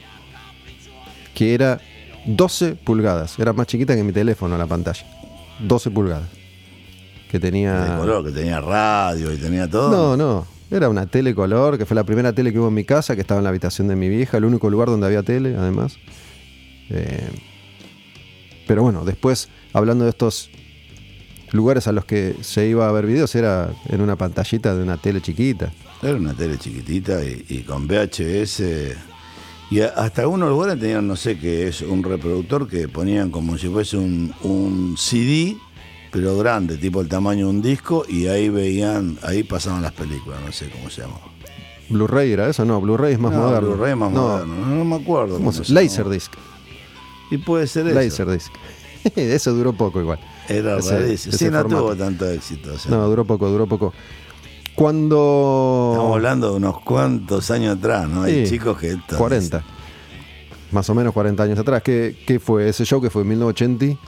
que 1.35 1.55
era 1.55 1.81
12 2.27 2.77
pulgadas. 2.77 3.39
Era 3.39 3.53
más 3.53 3.67
chiquita 3.67 3.97
que 3.97 4.05
mi 4.05 4.13
teléfono 4.13 4.57
la 4.59 4.67
pantalla. 4.67 5.05
12 5.61 5.91
pulgadas. 5.91 6.29
Que 7.31 7.41
tenía. 7.41 7.85
De 7.85 7.99
color, 7.99 8.25
que 8.25 8.31
tenía 8.31 8.61
radio 8.61 9.33
y 9.33 9.37
tenía 9.39 9.69
todo. 9.69 9.91
No, 9.91 10.17
no. 10.17 10.47
Era 10.71 10.89
una 10.89 11.07
tele 11.07 11.35
color, 11.35 11.79
que 11.79 11.87
fue 11.87 11.95
la 11.95 12.05
primera 12.05 12.33
tele 12.33 12.53
que 12.53 12.59
hubo 12.59 12.69
en 12.69 12.75
mi 12.75 12.85
casa, 12.85 13.15
que 13.15 13.21
estaba 13.21 13.39
en 13.39 13.45
la 13.45 13.51
habitación 13.51 13.89
de 13.89 13.97
mi 13.97 14.09
vieja, 14.09 14.37
el 14.39 14.45
único 14.45 14.71
lugar 14.71 14.89
donde 14.89 15.07
había 15.07 15.23
tele, 15.23 15.57
además. 15.57 15.99
Eh, 16.91 17.29
pero 18.67 18.83
bueno, 18.83 19.05
después, 19.05 19.49
hablando 19.73 20.05
de 20.05 20.11
estos 20.11 20.51
lugares 21.53 21.87
a 21.87 21.93
los 21.93 22.05
que 22.05 22.35
se 22.41 22.67
iba 22.67 22.89
a 22.89 22.93
ver 22.93 23.07
videos 23.07 23.35
era 23.35 23.71
en 23.89 24.01
una 24.01 24.17
pantallita 24.17 24.75
de 24.75 24.83
una 24.83 24.97
tele 24.97 25.21
chiquita. 25.21 25.71
Era 26.03 26.17
una 26.17 26.35
tele 26.35 26.59
chiquitita 26.59 27.25
y, 27.25 27.65
con 27.67 27.87
VHS. 27.87 28.63
Y 29.71 29.81
hasta 29.81 30.23
algunos 30.23 30.51
lugares 30.51 30.79
tenían, 30.79 31.07
no 31.07 31.17
sé 31.17 31.39
qué 31.39 31.69
es, 31.69 31.81
un 31.81 32.03
reproductor 32.03 32.69
que 32.69 32.89
ponían 32.89 33.31
como 33.31 33.57
si 33.57 33.69
fuese 33.69 33.97
un, 33.97 34.95
CD, 34.99 35.57
pero 36.13 36.37
grande, 36.37 36.77
tipo 36.77 37.01
el 37.01 37.09
tamaño 37.09 37.47
de 37.47 37.51
un 37.51 37.63
disco, 37.63 38.05
y 38.09 38.27
ahí 38.27 38.51
veían, 38.51 39.19
ahí 39.23 39.43
pasaban 39.43 39.83
las 39.83 39.93
películas, 39.93 40.41
no 40.45 40.53
sé 40.53 40.69
cómo 40.71 40.91
se 40.91 41.03
llama. 41.03 41.17
Blu-ray 41.89 42.33
era 42.33 42.49
eso, 42.49 42.65
no, 42.65 42.81
Blu-ray 42.81 43.15
es 43.15 43.19
más 43.19 43.33
moderno. 43.33 43.69
Blu-ray 43.69 43.93
es 43.93 43.97
más 43.97 44.13
moderno, 44.13 44.55
no, 44.55 44.85
me 44.85 44.97
acuerdo. 44.97 45.39
Laserdisc. 45.69 46.33
Y 47.31 47.39
puede 47.39 47.67
ser 47.67 47.87
eso. 47.87 47.95
Laserdisc. 47.95 48.53
eso 49.17 49.53
duró 49.53 49.73
poco 49.73 50.01
igual. 50.01 50.19
Era 50.49 50.79
rarísimo. 50.79 51.37
Sí, 51.37 51.49
no 51.51 51.65
tuvo 51.65 51.95
tanto 51.97 52.29
éxito. 52.29 52.73
No, 52.89 53.07
duró 53.09 53.25
poco, 53.25 53.49
duró 53.49 53.67
poco. 53.67 53.93
Cuando. 54.75 55.91
Estamos 55.93 56.17
hablando 56.17 56.51
de 56.51 56.57
unos 56.57 56.81
cuantos 56.81 57.51
años 57.51 57.79
atrás, 57.79 58.09
¿no? 58.09 58.23
Hay 58.23 58.49
chicos 58.49 58.79
que. 58.79 58.97
40. 59.17 59.63
Más 60.73 60.91
o 60.91 60.95
menos 60.95 61.13
40 61.13 61.43
años 61.43 61.59
atrás. 61.59 61.83
¿Qué, 61.83 62.17
¿Qué, 62.27 62.41
fue 62.41 62.69
ese 62.69 62.85
show 62.85 63.01
que 63.01 63.11
fue 63.11 63.23
en 63.23 63.29
1980? 63.29 64.01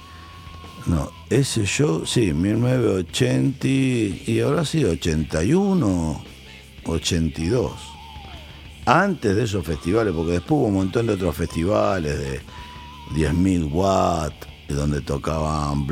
No, 0.87 1.11
ese 1.31 1.65
show, 1.65 2.07
sí, 2.07 2.33
1980 2.33 3.67
y 3.67 4.41
ahora 4.41 4.65
sí, 4.65 4.85
81, 4.85 6.23
82. 6.87 7.73
Antes 8.85 9.35
de 9.35 9.43
esos 9.43 9.67
festivales, 9.67 10.15
porque 10.15 10.33
después 10.33 10.53
hubo 10.53 10.67
un 10.67 10.75
montón 10.75 11.09
de 11.09 11.15
otros 11.15 11.35
festivales 11.35 12.19
de 12.19 12.41
10.000 13.17 13.73
watts 13.73 14.47
donde 14.69 15.01
tocaban 15.01 15.87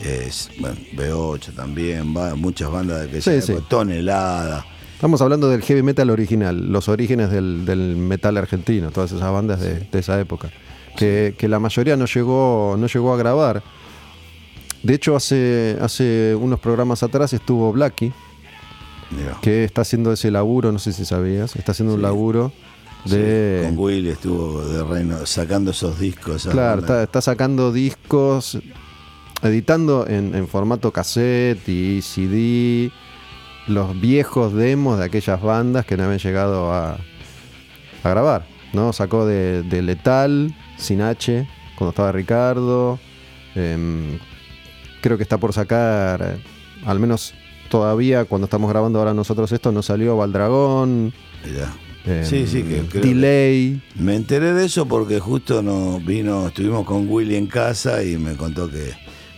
Bloque, 0.00 0.30
bueno, 0.60 0.76
B8 0.94 1.54
también, 1.54 2.06
muchas 2.36 2.70
bandas 2.70 3.02
de 3.02 3.08
que 3.08 3.20
sí, 3.20 3.52
tonelada. 3.68 4.64
Estamos 4.94 5.20
hablando 5.20 5.48
del 5.48 5.62
heavy 5.62 5.82
metal 5.82 6.10
original, 6.10 6.72
los 6.72 6.88
orígenes 6.88 7.30
del, 7.30 7.96
metal 7.96 8.36
argentino, 8.36 8.90
todas 8.90 9.12
esas 9.12 9.30
bandas 9.32 9.60
de, 9.60 9.86
esa 9.92 10.18
época. 10.20 10.50
Que, 10.96 11.34
la 11.42 11.60
mayoría 11.60 11.96
no 11.96 12.06
llegó, 12.06 12.76
no 12.78 12.86
llegó 12.86 13.14
a 13.14 13.16
grabar. 13.16 13.62
De 14.82 14.94
hecho, 14.94 15.14
hace, 15.14 15.76
hace 15.80 16.34
unos 16.34 16.58
programas 16.60 17.02
atrás 17.02 17.32
estuvo 17.32 17.72
Blacky, 17.72 18.12
que 19.40 19.64
está 19.64 19.82
haciendo 19.82 20.12
ese 20.12 20.30
laburo, 20.30 20.72
no 20.72 20.78
sé 20.78 20.92
si 20.92 21.04
sabías, 21.04 21.56
está 21.56 21.72
haciendo 21.72 21.94
un 21.94 22.02
laburo 22.02 22.52
con 23.04 23.78
Willy 23.78 24.10
estuvo 24.10 24.64
de 24.64 24.84
reino 24.84 25.24
sacando 25.26 25.70
esos 25.70 25.98
discos. 25.98 26.46
Claro, 26.50 27.02
está, 27.02 27.20
sacando 27.20 27.72
discos, 27.72 28.58
editando 29.42 30.06
en, 30.08 30.48
formato 30.48 30.92
cassette 30.92 31.68
y 31.68 32.02
CD 32.02 32.90
los 33.66 34.00
viejos 34.00 34.54
demos 34.54 34.98
de 34.98 35.04
aquellas 35.04 35.42
bandas 35.42 35.84
que 35.84 35.96
no 35.96 36.04
habían 36.04 36.18
llegado 36.18 36.72
a, 36.72 36.98
grabar. 38.02 38.46
¿no? 38.72 38.92
Sacó 38.92 39.26
de, 39.26 39.82
Letal, 39.82 40.54
Sin 40.78 41.02
H, 41.02 41.46
cuando 41.76 41.90
estaba 41.90 42.10
Ricardo. 42.12 42.98
Em, 43.54 44.18
creo 45.02 45.16
que 45.16 45.22
está 45.22 45.36
por 45.36 45.52
sacar, 45.52 46.22
eh, 46.22 46.42
al 46.86 46.98
menos 46.98 47.34
todavía 47.68 48.24
cuando 48.24 48.46
estamos 48.46 48.70
grabando 48.70 48.98
ahora 48.98 49.12
nosotros 49.12 49.52
esto, 49.52 49.72
no 49.72 49.82
salió 49.82 50.16
Valdragón. 50.16 51.12
Mirá 51.44 51.72
sí, 52.24 52.46
sí, 52.46 52.62
que 52.62 53.00
delay. 53.00 53.80
me 53.96 54.16
enteré 54.16 54.52
de 54.52 54.66
eso 54.66 54.86
porque 54.86 55.18
justo 55.20 55.62
nos 55.62 56.04
vino, 56.04 56.48
estuvimos 56.48 56.84
con 56.84 57.08
Willy 57.08 57.36
en 57.36 57.46
casa 57.46 58.02
y 58.02 58.16
me 58.16 58.34
contó 58.34 58.70
que, 58.70 58.92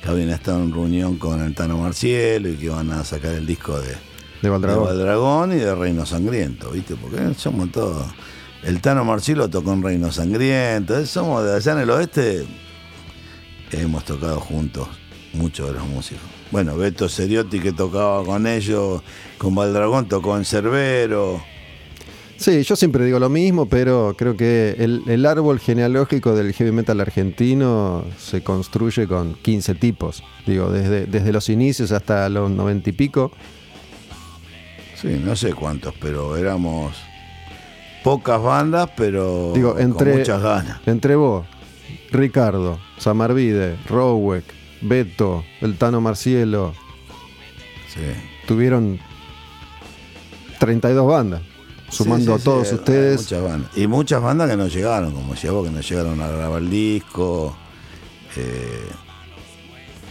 habían 0.09 0.31
estado 0.31 0.63
en 0.63 0.73
reunión 0.73 1.17
con 1.17 1.43
el 1.43 1.55
Tano 1.55 1.79
Marcielo 1.79 2.49
y 2.49 2.57
que 2.57 2.67
iban 2.67 2.91
a 2.91 3.05
sacar 3.05 3.35
el 3.35 3.47
disco 3.47 3.79
de, 3.81 3.95
de 4.43 4.49
Valdragón. 4.49 5.53
y 5.53 5.57
de 5.57 5.75
Reino 5.75 6.07
Sangriento, 6.07 6.71
¿viste? 6.71 6.97
Porque 6.97 7.35
somos 7.35 7.71
todos. 7.71 8.07
El 8.63 8.81
Tano 8.81 9.05
Marcielo 9.05 9.49
tocó 9.49 9.73
en 9.73 9.83
Reino 9.83 10.13
Sangriento, 10.13 11.05
somos 11.07 11.45
de 11.45 11.57
allá 11.57 11.73
en 11.73 11.79
el 11.79 11.91
oeste, 11.91 12.47
hemos 13.73 14.05
tocado 14.05 14.41
juntos 14.41 14.89
muchos 15.33 15.69
de 15.69 15.75
los 15.75 15.87
músicos. 15.87 16.25
Bueno, 16.51 16.77
Beto 16.77 17.09
Seriotti 17.09 17.61
que 17.61 17.73
tocaba 17.73 18.25
con 18.25 18.47
ellos, 18.47 19.03
con 19.39 19.55
Valdragón 19.55 20.09
tocó 20.09 20.37
en 20.37 20.45
Cerbero. 20.45 21.43
Sí, 22.41 22.63
yo 22.63 22.75
siempre 22.75 23.05
digo 23.05 23.19
lo 23.19 23.29
mismo, 23.29 23.67
pero 23.67 24.15
creo 24.17 24.35
que 24.35 24.75
el, 24.79 25.27
árbol 25.27 25.61
genealógico 25.61 26.35
del 26.35 26.55
heavy 26.55 26.73
metal 26.73 26.99
argentino 26.99 28.03
se 28.19 28.43
construye 28.43 29.07
con 29.07 29.35
15 29.35 29.75
tipos. 29.75 30.25
Digo, 30.47 30.71
desde, 30.71 31.05
desde 31.05 31.35
los 31.35 31.51
inicios 31.51 31.93
hasta 31.93 32.31
los 32.31 32.51
noventa 32.51 32.89
y 32.89 32.95
pico. 32.95 33.31
Sí, 34.95 35.21
no 35.23 35.37
sé 35.37 35.53
cuántos, 35.53 35.93
pero 36.01 36.35
éramos 36.35 36.97
pocas 38.03 38.43
bandas, 38.43 38.89
pero 38.97 39.53
digo, 39.55 39.79
entre, 39.79 40.13
con 40.13 40.21
muchas 40.21 40.43
ganas. 40.43 40.81
Entre 40.87 41.17
vos, 41.17 41.45
Ricardo, 42.11 42.81
Samarvide, 42.97 43.77
Rowek, 43.87 44.45
Beto, 44.81 45.45
el 45.61 45.77
Tano 45.77 46.01
Marcielo. 46.01 46.73
Sí. 47.89 48.01
Tuvieron 48.47 48.99
32 50.59 51.07
bandas. 51.07 51.50
Sumando 51.91 52.37
Sí, 52.37 52.41
a 52.41 52.45
todos 52.45 52.69
sí, 52.69 52.75
ustedes. 52.75 53.21
muchas 53.23 53.43
bandas. 53.43 53.71
Y 53.77 53.87
muchas 53.87 54.23
bandas 54.23 54.51
que 54.51 54.57
no 54.57 54.69
llegaron, 54.69 55.13
como 55.13 55.35
llegó 55.35 55.65
que 55.65 55.71
no 55.71 55.81
llegaron 55.81 56.21
a 56.23 56.29
grabar 56.29 56.63
el 56.63 56.71
disco. 56.71 57.57
Eh, 58.37 58.89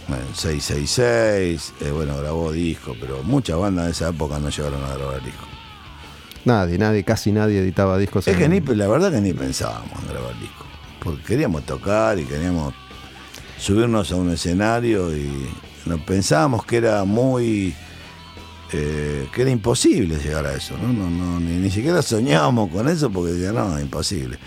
bueno, 0.07 0.24
666, 0.33 1.74
eh, 1.81 1.91
bueno, 1.91 2.17
grabó 2.17 2.51
disco, 2.51 2.95
pero 3.00 3.21
muchas 3.24 3.57
bandas 3.59 3.86
de 3.86 3.91
esa 3.91 4.09
época 4.09 4.39
no 4.39 4.50
llegaron 4.50 4.83
a 4.83 4.95
grabar 4.95 5.24
disco. 5.24 5.45
Nadie, 6.45 6.77
nadie, 6.77 7.03
casi 7.03 7.31
nadie 7.31 7.59
editaba 7.59 7.98
discos. 7.98 8.27
Es 8.27 8.33
en- 8.33 8.39
que 8.39 8.50
ni, 8.50 8.75
la 8.75 8.88
verdad 8.88 9.12
que 9.12 9.21
ni 9.21 9.33
pensábamos 9.33 9.91
en 10.01 10.07
grabar 10.09 10.39
disco. 10.39 10.65
Porque 11.03 11.21
queríamos 11.24 11.63
tocar 11.65 12.17
y 12.19 12.25
queríamos 12.25 12.74
subirnos 13.59 14.12
a 14.12 14.15
un 14.15 14.31
escenario 14.31 15.15
y 15.15 15.29
no, 15.86 16.03
pensábamos 16.05 16.65
que 16.65 16.77
era 16.77 17.03
muy. 17.03 17.74
Eh, 18.72 19.28
que 19.34 19.42
era 19.42 19.52
imposible 19.52 20.18
llegar 20.18 20.46
a 20.46 20.54
eso. 20.54 20.78
¿no? 20.78 20.94
No, 20.94 21.10
no, 21.10 21.40
ni, 21.40 21.58
ni 21.58 21.72
siquiera 21.72 22.02
soñábamos 22.02 22.70
con 22.70 22.88
eso 22.88 23.10
porque 23.10 23.34
decía, 23.34 23.52
no, 23.52 23.80
imposible. 23.80 24.38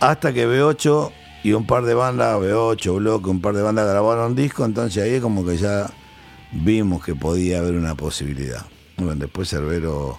Hasta 0.00 0.32
que 0.32 0.46
B8 0.46 1.12
y 1.42 1.52
un 1.52 1.66
par 1.66 1.84
de 1.84 1.94
bandas, 1.94 2.38
B8, 2.38 2.96
Bloque, 2.96 3.30
un 3.30 3.40
par 3.40 3.54
de 3.54 3.62
bandas 3.62 3.86
grabaron 3.88 4.34
disco, 4.34 4.64
entonces 4.64 5.02
ahí 5.02 5.20
como 5.20 5.44
que 5.44 5.56
ya 5.56 5.90
vimos 6.52 7.04
que 7.04 7.14
podía 7.14 7.58
haber 7.58 7.74
una 7.74 7.94
posibilidad. 7.94 8.66
Bueno, 8.96 9.16
después 9.16 9.48
Cerbero 9.48 10.18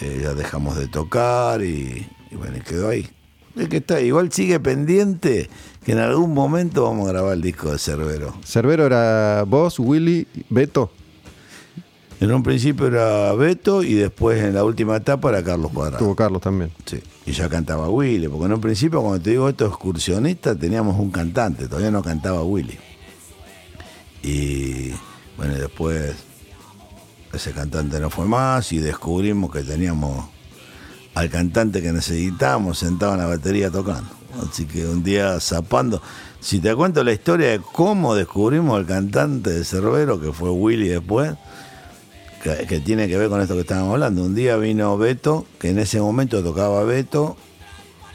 eh, 0.00 0.20
ya 0.22 0.34
dejamos 0.34 0.76
de 0.76 0.88
tocar 0.88 1.62
y, 1.62 2.06
y 2.30 2.36
bueno, 2.36 2.56
y 2.56 2.60
quedó 2.60 2.88
ahí. 2.88 3.08
Es 3.56 3.68
que 3.68 3.78
está, 3.78 4.00
igual 4.00 4.32
sigue 4.32 4.60
pendiente 4.60 5.50
que 5.84 5.92
en 5.92 5.98
algún 5.98 6.32
momento 6.32 6.84
vamos 6.84 7.08
a 7.08 7.12
grabar 7.12 7.34
el 7.34 7.42
disco 7.42 7.72
de 7.72 7.78
Cerbero. 7.78 8.34
Cerbero 8.44 8.86
era 8.86 9.44
vos, 9.46 9.78
Willy, 9.78 10.26
Beto. 10.48 10.92
En 12.20 12.32
un 12.32 12.42
principio 12.42 12.88
era 12.88 13.32
Beto 13.34 13.82
y 13.82 13.94
después 13.94 14.42
en 14.42 14.54
la 14.54 14.64
última 14.64 14.96
etapa 14.96 15.28
era 15.28 15.44
Carlos 15.44 15.70
Cuadrado. 15.72 15.98
Tuvo 15.98 16.16
Carlos 16.16 16.42
también. 16.42 16.72
Sí, 16.84 17.00
y 17.26 17.32
ya 17.32 17.48
cantaba 17.48 17.88
Willy, 17.88 18.26
porque 18.26 18.46
en 18.46 18.52
un 18.54 18.60
principio, 18.60 19.00
cuando 19.02 19.22
te 19.22 19.30
digo 19.30 19.48
esto 19.48 19.66
excursionista, 19.66 20.56
teníamos 20.56 20.98
un 20.98 21.12
cantante, 21.12 21.68
todavía 21.68 21.92
no 21.92 22.02
cantaba 22.02 22.42
Willy. 22.42 22.76
Y 24.22 24.90
bueno, 25.36 25.54
después 25.54 26.16
ese 27.32 27.52
cantante 27.52 28.00
no 28.00 28.10
fue 28.10 28.26
más 28.26 28.72
y 28.72 28.78
descubrimos 28.78 29.52
que 29.52 29.62
teníamos 29.62 30.28
al 31.14 31.30
cantante 31.30 31.80
que 31.80 31.92
necesitábamos 31.92 32.78
sentado 32.78 33.12
en 33.12 33.18
la 33.20 33.26
batería 33.26 33.70
tocando. 33.70 34.10
Así 34.48 34.66
que 34.66 34.86
un 34.86 35.02
día 35.02 35.38
zapando, 35.40 36.02
si 36.40 36.58
te 36.58 36.74
cuento 36.74 37.02
la 37.04 37.12
historia 37.12 37.48
de 37.50 37.60
cómo 37.60 38.14
descubrimos 38.14 38.76
al 38.76 38.86
cantante 38.86 39.50
de 39.50 39.64
Cerbero, 39.64 40.20
que 40.20 40.32
fue 40.32 40.50
Willy 40.50 40.88
después, 40.88 41.34
que, 42.56 42.66
que 42.66 42.80
tiene 42.80 43.08
que 43.08 43.16
ver 43.16 43.28
con 43.28 43.40
esto 43.40 43.54
que 43.54 43.60
estábamos 43.60 43.94
hablando. 43.94 44.22
Un 44.22 44.34
día 44.34 44.56
vino 44.56 44.96
Beto, 44.96 45.46
que 45.58 45.70
en 45.70 45.78
ese 45.78 46.00
momento 46.00 46.42
tocaba 46.42 46.82
Beto, 46.84 47.36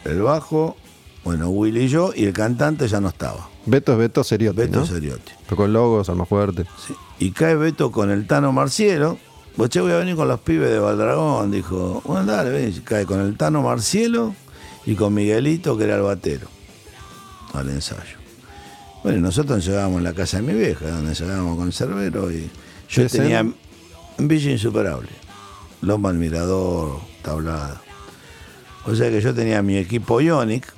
el 0.05 0.21
bajo, 0.21 0.75
bueno, 1.23 1.49
Willy 1.49 1.83
y 1.83 1.87
yo, 1.87 2.11
y 2.15 2.25
el 2.25 2.33
cantante 2.33 2.87
ya 2.87 2.99
no 2.99 3.09
estaba. 3.09 3.49
Beto 3.65 3.93
es 3.93 3.97
Beto 3.97 4.23
Seriotti, 4.23 4.57
Beto 4.57 4.79
¿no? 4.79 4.85
Seriotti. 4.85 5.31
Tocó 5.47 5.67
Logos, 5.67 6.09
Alma 6.09 6.25
Fuerte. 6.25 6.65
Sí. 6.85 6.93
Y 7.19 7.31
cae 7.31 7.55
Beto 7.55 7.91
con 7.91 8.11
el 8.11 8.27
Tano 8.27 8.51
Marcielo. 8.51 9.17
Pues 9.55 9.69
che, 9.69 9.79
voy 9.81 9.91
a 9.91 9.97
venir 9.97 10.15
con 10.15 10.27
los 10.27 10.39
pibes 10.39 10.69
de 10.69 10.79
Valdragón. 10.79 11.51
Dijo, 11.51 12.01
bueno, 12.05 12.25
dale, 12.25 12.49
ven. 12.49 12.81
Cae 12.83 13.05
con 13.05 13.21
el 13.21 13.37
Tano 13.37 13.61
Marcielo 13.61 14.35
y 14.85 14.95
con 14.95 15.13
Miguelito, 15.13 15.77
que 15.77 15.85
era 15.85 15.95
el 15.95 16.01
batero, 16.01 16.47
al 17.53 17.69
ensayo. 17.69 18.17
Bueno, 19.03 19.19
y 19.19 19.21
nosotros 19.21 19.63
llegábamos 19.65 19.99
en 19.99 20.03
la 20.05 20.13
casa 20.13 20.37
de 20.37 20.43
mi 20.43 20.53
vieja, 20.53 20.89
donde 20.89 21.13
llegábamos 21.13 21.57
con 21.57 21.71
Cerbero. 21.71 22.31
Y 22.31 22.49
yo 22.89 22.95
¿Qué 22.95 23.03
es 23.03 23.11
tenía 23.11 23.39
en? 23.39 23.55
En 24.17 24.27
Villa 24.27 24.51
Insuperable, 24.51 25.09
Loma 25.81 26.09
al 26.09 26.17
Mirador, 26.17 26.99
Tablada. 27.21 27.81
O 28.85 28.95
sea 28.95 29.09
que 29.09 29.21
yo 29.21 29.33
tenía 29.33 29.61
mi 29.61 29.77
equipo 29.77 30.19
Ionic, 30.19 30.73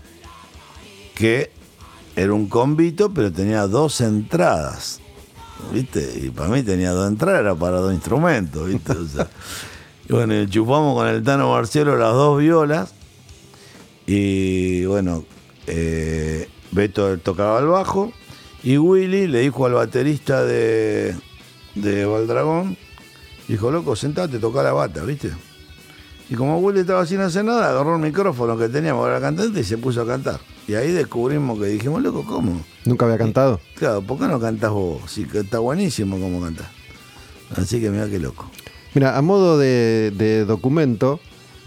que 1.16 1.52
era 2.16 2.34
un 2.34 2.48
convito, 2.48 3.14
pero 3.14 3.32
tenía 3.32 3.68
dos 3.68 4.02
entradas. 4.02 5.00
¿Viste? 5.74 6.20
Y 6.22 6.30
para 6.30 6.50
mí 6.50 6.64
tenía 6.64 6.92
dos 6.92 7.08
entradas, 7.10 7.42
era 7.42 7.56
para 7.56 7.78
dos 7.78 7.94
instrumentos, 7.94 8.68
¿viste? 8.68 8.94
Y 10.08 10.14
bueno, 10.14 10.46
chupamos 10.46 10.96
con 10.96 11.08
el 11.08 11.24
Tano 11.24 11.52
Marcielo 11.52 11.98
las 11.98 12.14
dos 12.14 12.40
violas. 12.40 12.94
Y 14.06 14.86
bueno, 14.86 15.26
eh, 15.66 16.48
Beto 16.72 17.18
tocaba 17.18 17.60
el 17.60 17.66
bajo. 17.66 18.14
Y 18.62 18.78
Willy 18.78 19.26
le 19.26 19.40
dijo 19.40 19.66
al 19.66 19.74
baterista 19.74 20.44
de, 20.44 21.16
de 21.74 22.06
Valdragón, 22.06 22.78
dijo, 23.48 23.72
loco, 23.72 23.96
sentate, 23.96 24.40
toca 24.40 24.64
la 24.64 24.74
bata, 24.74 25.04
¿viste? 25.04 25.32
Y 26.30 26.36
como 26.36 26.58
Willy 26.58 26.80
estaba 26.80 27.06
sin 27.06 27.20
hacer 27.20 27.46
nada, 27.46 27.70
agarró 27.70 27.96
el 27.96 28.02
micrófono 28.02 28.58
que 28.58 28.68
teníamos 28.68 29.06
para 29.06 29.22
cantante 29.22 29.60
y 29.60 29.64
se 29.64 29.78
puso 29.78 30.02
a 30.02 30.08
cantar. 30.08 30.40
Y 30.68 30.74
ahí 30.74 30.92
descubrimos 30.92 31.60
que 31.60 31.68
dijimos, 31.68 32.02
loco, 32.02 32.26
¿cómo? 32.26 32.62
Nunca 32.86 33.06
había 33.06 33.20
cantado. 33.20 33.60
Claro, 33.76 34.02
¿por 34.02 34.18
qué 34.18 34.26
no 34.26 34.40
cantás 34.40 34.72
vos? 34.72 35.02
Sí, 35.08 35.26
que 35.26 35.40
está 35.40 35.60
buenísimo 35.60 36.20
como 36.20 36.42
cantás. 36.42 36.68
Así 37.56 37.80
que 37.80 37.92
mira 37.92 38.10
qué 38.10 38.18
loco. 38.18 38.50
Mira, 38.96 39.18
a 39.18 39.22
modo 39.22 39.60
de, 39.60 40.12
de 40.18 40.46
documento, 40.46 41.20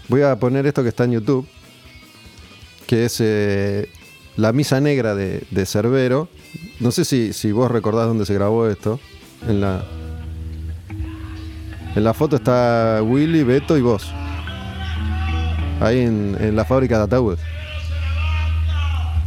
voy 0.09 0.23
a 0.23 0.37
poner 0.37 0.65
esto 0.65 0.83
que 0.83 0.89
está 0.89 1.05
en 1.05 1.11
YouTube, 1.13 1.47
que 2.85 3.05
es 3.05 3.17
eh, 3.21 3.89
la 4.35 4.51
misa 4.51 4.81
negra 4.81 5.15
de, 5.15 5.43
de 5.51 5.65
Cerbero. 5.65 6.27
No 6.81 6.91
sé 6.91 7.05
si, 7.05 7.31
si 7.31 7.53
vos 7.53 7.71
recordás 7.71 8.07
dónde 8.07 8.25
se 8.25 8.33
grabó 8.33 8.67
esto. 8.67 8.99
En 9.47 9.61
la, 9.61 9.85
en 11.95 12.03
la 12.03 12.13
foto 12.13 12.35
está 12.37 13.01
Willy, 13.03 13.43
Beto 13.43 13.77
y 13.77 13.81
vos. 13.81 14.11
Ahí 15.81 15.99
en, 15.99 16.37
en 16.39 16.55
la 16.55 16.65
fábrica 16.65 16.97
de 16.97 17.03
ataúdes. 17.05 17.39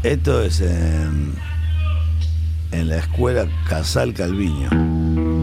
Esto 0.02 0.42
es 0.42 0.60
en, 0.60 1.34
en 2.72 2.88
la 2.88 2.96
escuela 2.98 3.46
Casal 3.68 4.12
Calviño. 4.14 4.68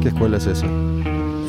¿Qué 0.02 0.10
escuela 0.10 0.38
es 0.38 0.46
esa? 0.48 0.66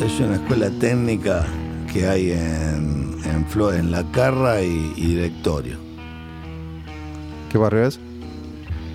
Es 0.04 0.18
una 0.20 0.36
escuela 0.36 0.70
técnica 0.80 1.44
que 1.92 2.06
hay 2.08 2.30
en, 2.30 3.16
en, 3.24 3.46
Flo- 3.48 3.74
en 3.74 3.90
La 3.90 4.04
Carra 4.12 4.62
y, 4.62 4.92
y 4.96 5.06
Directorio. 5.08 5.76
¿Qué 7.50 7.58
barrio 7.58 7.86
es? 7.86 7.98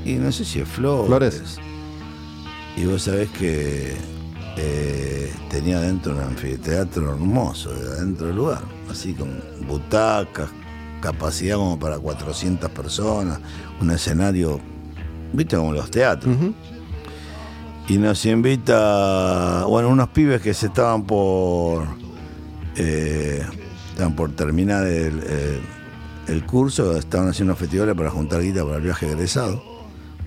Y 0.06 0.14
no 0.14 0.32
sé 0.32 0.46
si 0.46 0.62
es 0.62 0.68
Flores. 0.68 1.08
Flores. 1.08 1.58
Y 2.78 2.86
vos 2.86 3.04
sabés 3.04 3.30
que 3.32 3.96
eh, 4.58 5.32
tenía 5.50 5.80
dentro 5.80 6.14
un 6.16 6.22
anfiteatro 6.22 7.12
hermoso, 7.14 7.72
dentro 7.74 8.28
del 8.28 8.36
lugar, 8.36 8.62
así 8.90 9.14
con 9.14 9.30
butacas, 9.68 10.50
capacidad 11.02 11.58
como 11.58 11.78
para 11.78 12.00
400 12.00 12.70
personas, 12.72 13.40
un 13.82 13.92
escenario, 13.92 14.60
viste, 15.34 15.58
como 15.58 15.74
los 15.74 15.90
teatros. 15.92 16.36
Y 17.88 17.98
nos 18.00 18.26
invita, 18.26 19.66
bueno, 19.68 19.90
unos 19.90 20.10
pibes 20.10 20.42
que 20.42 20.54
se 20.56 20.68
estaban 20.68 21.04
por, 21.04 21.84
eh, 22.78 23.44
estaban 23.92 24.16
por 24.16 24.32
terminar 24.32 24.86
el, 24.88 25.20
el- 25.24 25.62
el 26.28 26.44
curso, 26.44 26.98
estaban 26.98 27.28
haciendo 27.30 27.52
unos 27.52 27.60
festivales 27.60 27.94
para 27.94 28.10
juntar 28.10 28.42
guita 28.42 28.64
para 28.64 28.78
el 28.78 28.82
viaje 28.82 29.06
egresado. 29.12 29.62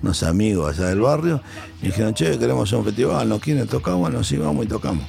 Unos 0.01 0.23
amigos 0.23 0.77
allá 0.77 0.89
del 0.89 1.01
barrio, 1.01 1.41
y 1.81 1.87
dijeron, 1.87 2.13
che, 2.13 2.39
queremos 2.39 2.69
hacer 2.69 2.79
un 2.79 2.85
festival, 2.85 3.27
¿no 3.27 3.39
quieren 3.39 3.67
tocar? 3.67 3.95
Bueno, 3.95 4.23
sí, 4.23 4.37
vamos 4.37 4.65
y 4.65 4.67
tocamos. 4.69 5.05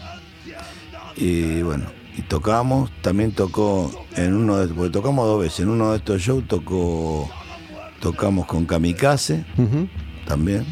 Y 1.17 1.63
bueno, 1.63 1.87
y 2.17 2.23
tocamos, 2.23 2.91
también 3.03 3.33
tocó 3.33 3.91
en 4.17 4.35
uno 4.35 4.57
de, 4.57 4.75
porque 4.75 4.91
tocamos 4.91 5.27
dos 5.27 5.41
veces, 5.41 5.61
en 5.61 5.69
uno 5.69 5.93
de 5.93 5.99
estos 5.99 6.21
shows 6.21 6.49
tocó, 6.49 7.31
tocamos 8.01 8.47
con 8.47 8.67
Kamikaze 8.67 9.45
también. 10.27 10.67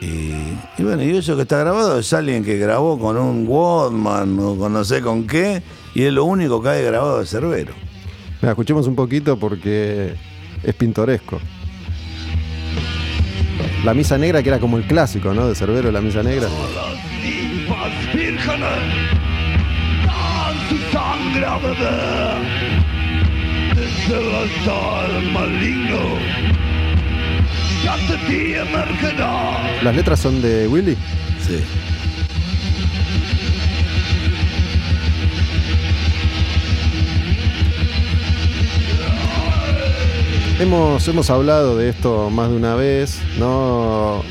Y, 0.00 0.32
y 0.78 0.82
bueno, 0.82 1.02
y 1.02 1.16
eso 1.16 1.36
que 1.36 1.42
está 1.42 1.58
grabado 1.58 1.98
es 1.98 2.12
alguien 2.12 2.44
que 2.44 2.56
grabó 2.58 2.98
con 2.98 3.16
un 3.16 3.46
Walkman 3.46 4.38
o 4.38 4.56
con 4.56 4.72
no 4.72 4.84
sé 4.84 5.02
con 5.02 5.26
qué, 5.26 5.62
y 5.94 6.02
es 6.04 6.12
lo 6.12 6.24
único 6.24 6.62
que 6.62 6.68
hay 6.70 6.84
grabado 6.84 7.20
de 7.20 7.26
Cerbero. 7.26 7.74
Mira, 8.40 8.52
escuchemos 8.52 8.86
un 8.86 8.94
poquito 8.94 9.38
porque 9.38 10.14
es 10.62 10.74
pintoresco. 10.74 11.38
La 13.84 13.92
misa 13.92 14.16
negra, 14.16 14.42
que 14.42 14.48
era 14.48 14.58
como 14.58 14.78
el 14.78 14.84
clásico, 14.84 15.34
¿no? 15.34 15.46
De 15.46 15.54
Cerbero, 15.54 15.92
la 15.92 16.00
misa 16.00 16.22
negra. 16.22 16.48
Las 29.82 29.94
letras 29.94 30.18
son 30.18 30.40
de 30.40 30.66
Willy. 30.66 30.96
Sí. 31.46 31.62
Hemos, 40.60 41.06
hemos 41.08 41.30
hablado 41.30 41.76
de 41.76 41.88
esto 41.88 42.30
más 42.30 42.48
de 42.50 42.56
una 42.56 42.74
vez, 42.76 43.20
¿no? 43.38 44.22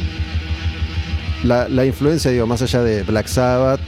La, 1.43 1.67
la 1.67 1.85
influencia, 1.85 2.31
digo, 2.31 2.47
más 2.47 2.61
allá 2.61 2.81
de 2.81 3.03
Black 3.03 3.27
Sabbath, 3.27 3.81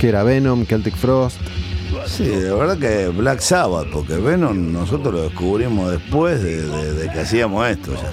que 0.00 0.08
era 0.08 0.22
Venom, 0.22 0.64
Celtic 0.64 0.96
Frost, 0.96 1.38
Sí, 2.06 2.24
de 2.24 2.52
verdad 2.52 2.78
que 2.78 3.08
Black 3.08 3.40
Sabbath, 3.40 3.88
porque 3.92 4.14
Venom 4.16 4.72
nosotros 4.72 5.12
lo 5.14 5.22
descubrimos 5.22 5.90
después 5.90 6.42
de, 6.42 6.62
de- 6.62 6.92
de 6.94 7.10
que 7.10 7.20
hacíamos 7.20 7.66
esto 7.68 7.94
ya. 7.94 8.12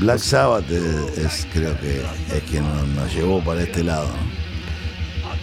Black 0.00 0.18
Sabbath 0.18 0.68
es, 0.70 1.18
es- 1.18 1.46
creo 1.52 1.78
que 1.80 2.00
es 2.36 2.42
quien 2.50 2.64
nos, 2.94 3.14
llevó 3.14 3.40
para 3.42 3.62
este 3.62 3.82
lado. 3.84 4.08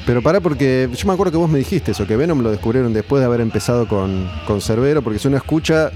Pero 0.05 0.21
pará, 0.21 0.39
porque 0.41 0.89
yo 0.93 1.07
me 1.07 1.13
acuerdo 1.13 1.31
que 1.31 1.37
vos 1.37 1.49
me 1.49 1.59
dijiste 1.59 1.91
eso, 1.91 2.05
que 2.05 2.17
Venom 2.17 2.41
lo 2.41 2.51
descubrieron 2.51 2.93
después 2.93 3.19
de 3.21 3.25
haber 3.25 3.41
empezado 3.41 3.87
con, 3.87 4.29
con 4.45 4.59
Cerbero, 4.61 5.01
porque 5.01 5.19
si 5.19 5.27
uno 5.27 5.37
escucha, 5.37 5.91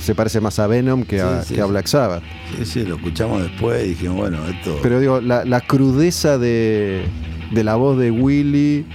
se 0.00 0.14
parece 0.14 0.40
más 0.40 0.58
a 0.58 0.66
Venom 0.66 1.04
que 1.04 1.20
a, 1.20 1.42
Sí, 1.42 1.48
sí, 1.48 1.54
que 1.54 1.60
a 1.60 1.64
sí. 1.64 1.70
Black 1.70 1.86
Sabbath. 1.86 2.22
Sí, 2.56 2.64
sí, 2.64 2.82
lo 2.84 2.96
escuchamos 2.96 3.42
después 3.42 3.84
y 3.84 3.88
dijimos, 3.90 4.16
bueno, 4.16 4.38
esto... 4.48 4.78
Pero 4.82 5.00
digo, 5.00 5.20
la, 5.20 5.44
la 5.44 5.60
crudeza 5.60 6.38
de, 6.38 7.04
de 7.52 7.64
la 7.64 7.74
voz 7.76 7.98
de 7.98 8.10
Willy 8.10 8.86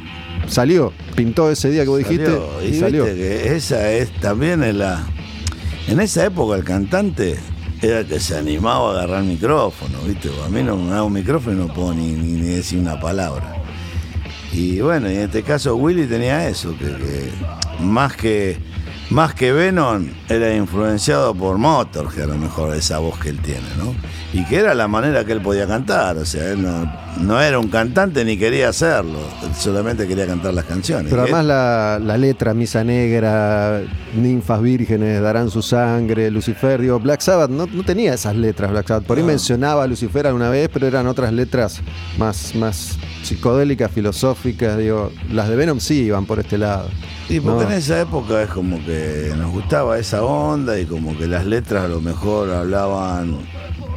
salió, 0.47 0.91
pintó 1.15 1.49
ese 1.51 1.69
día 1.69 1.83
que 1.83 1.89
vos 1.89 1.99
dijiste 1.99 2.31
y, 2.63 2.67
y 2.67 2.79
salió. 2.79 3.05
que 3.05 3.55
esa 3.55 3.91
es 3.91 4.11
también 4.19 4.63
en 4.63 4.79
la 4.79 5.03
en 5.87 5.99
esa 5.99 6.25
época 6.25 6.55
el 6.55 6.63
cantante 6.63 7.37
era 7.81 7.99
el 7.99 8.05
que 8.07 8.19
se 8.19 8.37
animaba 8.37 8.89
a 8.89 8.91
agarrar 8.93 9.23
el 9.23 9.29
micrófono, 9.29 9.99
¿viste? 10.07 10.29
A 10.45 10.49
mí 10.49 10.63
no 10.63 10.77
me 10.77 10.89
da 10.91 11.03
un 11.03 11.11
micrófono 11.13 11.55
y 11.63 11.67
no 11.67 11.73
puedo 11.73 11.93
ni, 11.93 12.07
ni- 12.13 12.41
ni 12.41 12.47
decir 12.47 12.79
una 12.79 12.99
palabra. 12.99 13.55
Y 14.53 14.79
bueno, 14.79 15.07
en 15.07 15.19
este 15.19 15.43
caso 15.43 15.75
Willy 15.75 16.05
tenía 16.05 16.47
eso, 16.47 16.75
que, 16.77 16.85
que 16.85 17.29
más 17.83 18.15
que 18.15 18.57
más 19.09 19.33
que 19.35 19.51
Venom 19.51 20.07
era 20.29 20.55
influenciado 20.55 21.35
por 21.35 21.57
Motorhead, 21.57 22.23
a 22.23 22.27
lo 22.27 22.37
mejor 22.37 22.75
esa 22.75 22.97
voz 22.99 23.19
que 23.19 23.29
él 23.29 23.39
tiene, 23.39 23.67
¿no? 23.77 23.93
Y 24.33 24.43
que 24.45 24.57
era 24.57 24.73
la 24.73 24.87
manera 24.87 25.23
que 25.25 25.31
él 25.33 25.41
podía 25.41 25.67
cantar, 25.67 26.17
o 26.17 26.25
sea, 26.25 26.49
él 26.51 26.63
no, 26.63 26.91
no 27.19 27.39
era 27.39 27.59
un 27.59 27.67
cantante 27.67 28.25
ni 28.25 28.35
quería 28.37 28.69
hacerlo, 28.69 29.19
solamente 29.55 30.07
quería 30.07 30.25
cantar 30.25 30.55
las 30.55 30.65
canciones. 30.65 31.11
Pero 31.11 31.21
además 31.23 31.45
la, 31.45 31.99
la 32.03 32.17
letra, 32.17 32.53
Misa 32.55 32.83
Negra, 32.83 33.81
Ninfas 34.15 34.61
Vírgenes 34.61 35.21
darán 35.21 35.51
su 35.51 35.61
sangre, 35.61 36.31
Lucifer, 36.31 36.81
digo, 36.81 36.99
Black 36.99 37.21
Sabbath 37.21 37.51
no, 37.51 37.67
no 37.67 37.83
tenía 37.83 38.15
esas 38.15 38.35
letras 38.35 38.71
Black 38.71 38.87
Sabbath. 38.87 39.05
Por 39.05 39.17
ahí 39.17 39.23
No. 39.23 39.27
mencionaba 39.27 39.83
a 39.83 39.87
Lucifer 39.87 40.25
alguna 40.25 40.49
vez, 40.49 40.67
pero 40.73 40.87
eran 40.87 41.05
otras 41.05 41.31
letras 41.31 41.81
más, 42.17 42.55
más 42.55 42.97
psicodélicas, 43.23 43.91
filosóficas, 43.91 44.77
digo, 44.77 45.11
las 45.31 45.47
de 45.49 45.55
Venom 45.55 45.79
sí 45.79 46.03
iban 46.03 46.25
por 46.25 46.39
este 46.39 46.57
lado. 46.57 46.89
Y 47.29 47.39
porque 47.39 47.63
No. 47.63 47.71
en 47.71 47.77
esa 47.77 48.01
época 48.01 48.43
es 48.43 48.49
como 48.49 48.77
que 48.85 49.31
nos 49.37 49.51
gustaba 49.51 49.97
esa 49.97 50.23
onda 50.23 50.77
y 50.79 50.85
como 50.85 51.17
que 51.17 51.27
las 51.27 51.45
letras 51.45 51.85
a 51.85 51.87
lo 51.87 52.01
mejor 52.01 52.49
hablaban 52.51 53.37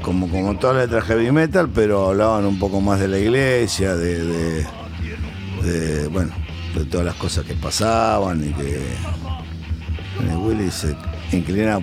como, 0.02 0.28
como 0.28 0.56
todas 0.58 0.76
las 0.76 0.86
letras 0.86 1.04
heavy 1.06 1.32
metal, 1.32 1.68
pero 1.74 2.08
hablaban 2.10 2.46
un 2.46 2.58
poco 2.58 2.80
más 2.80 3.00
de 3.00 3.08
la 3.08 3.18
iglesia, 3.18 3.96
de, 3.96 4.24
de- 4.24 4.66
de, 5.62 6.06
bueno, 6.08 6.30
de 6.76 6.84
todas 6.84 7.04
las 7.06 7.16
cosas 7.16 7.44
que 7.44 7.54
pasaban 7.54 8.44
y 8.48 8.52
que 8.52 8.80
Willy 10.38 10.70
se 10.70 10.94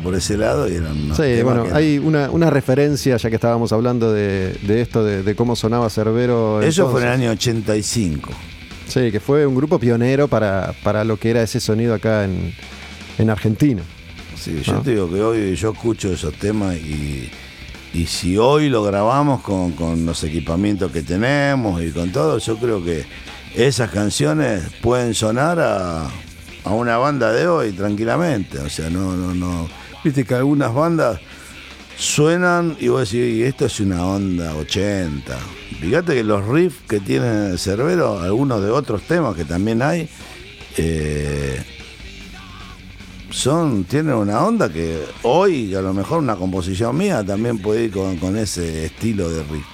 por 0.01 0.15
ese 0.15 0.37
lado 0.37 0.69
y 0.69 0.75
eran 0.75 0.91
unos 0.91 1.17
Sí, 1.17 1.41
bueno, 1.43 1.63
que- 1.65 1.73
hay 1.73 1.97
una, 1.99 2.29
una 2.29 2.49
referencia, 2.49 3.17
ya 3.17 3.29
que 3.29 3.35
estábamos 3.35 3.71
hablando 3.73 4.11
de, 4.13 4.53
de 4.61 4.81
esto, 4.81 5.03
de, 5.03 5.23
de 5.23 5.35
cómo 5.35 5.55
sonaba 5.55 5.89
Cerbero. 5.89 6.61
Eso 6.61 6.89
fue 6.89 7.01
en 7.01 7.07
el 7.07 7.13
año 7.13 7.31
85. 7.31 8.31
Sí, 8.87 9.11
que 9.11 9.19
fue 9.19 9.45
un 9.47 9.55
grupo 9.55 9.79
pionero 9.79 10.27
para, 10.27 10.73
para 10.83 11.03
lo 11.03 11.17
que 11.17 11.29
era 11.31 11.41
ese 11.41 11.59
sonido 11.59 11.93
acá 11.93 12.25
en, 12.25 12.53
en 13.17 13.29
Argentina. 13.29 13.81
Sí, 14.35 14.61
yo 14.63 14.79
te 14.81 14.91
digo 14.91 15.09
que 15.09 15.21
hoy 15.21 15.55
yo 15.55 15.71
escucho 15.71 16.11
esos 16.11 16.33
temas 16.33 16.75
y, 16.75 17.29
y 17.93 18.05
si 18.07 18.37
hoy 18.37 18.67
lo 18.69 18.83
grabamos 18.83 19.41
con, 19.41 19.71
con 19.71 20.05
los 20.05 20.23
equipamientos 20.23 20.91
que 20.91 21.01
tenemos 21.01 21.81
y 21.81 21.91
con 21.91 22.11
todo, 22.11 22.37
yo 22.39 22.57
creo 22.57 22.83
que 22.83 23.05
esas 23.55 23.89
canciones 23.91 24.63
pueden 24.81 25.13
sonar 25.13 25.59
a, 25.59 26.07
a 26.63 26.71
una 26.71 26.97
banda 26.97 27.31
de 27.31 27.47
hoy 27.47 27.71
tranquilamente. 27.71 28.59
O 28.59 28.69
sea, 28.69 28.89
no, 28.89 29.15
no, 29.15 29.33
no. 29.33 29.69
Viste 30.03 30.25
que 30.25 30.35
algunas 30.35 30.73
bandas 30.73 31.19
suenan 31.97 32.75
y 32.79 32.87
vos 32.87 33.09
decís, 33.11 33.35
"Y 33.35 33.43
esto 33.43 33.65
es 33.65 33.79
una 33.79 34.05
onda 34.05 34.55
80. 34.55 35.37
Fíjate 35.79 36.15
que 36.15 36.23
los 36.23 36.45
riffs 36.47 36.81
que 36.87 36.99
tiene 36.99 37.51
el 37.51 37.59
Cerbero, 37.59 38.19
algunos 38.19 38.61
de 38.61 38.69
otros 38.69 39.03
temas 39.03 39.35
que 39.35 39.45
también 39.45 39.81
hay, 39.81 40.09
eh, 40.77 41.61
son, 43.29 43.83
tienen 43.85 44.13
una 44.13 44.45
onda 44.45 44.71
que 44.71 45.03
hoy 45.23 45.73
a 45.73 45.81
lo 45.81 45.93
mejor 45.93 46.19
una 46.19 46.35
composición 46.35 46.95
mía 46.97 47.23
también 47.23 47.59
puede 47.59 47.85
ir 47.85 47.91
con, 47.91 48.17
con 48.17 48.37
ese 48.37 48.85
estilo 48.85 49.29
de 49.29 49.43
riff. 49.43 49.65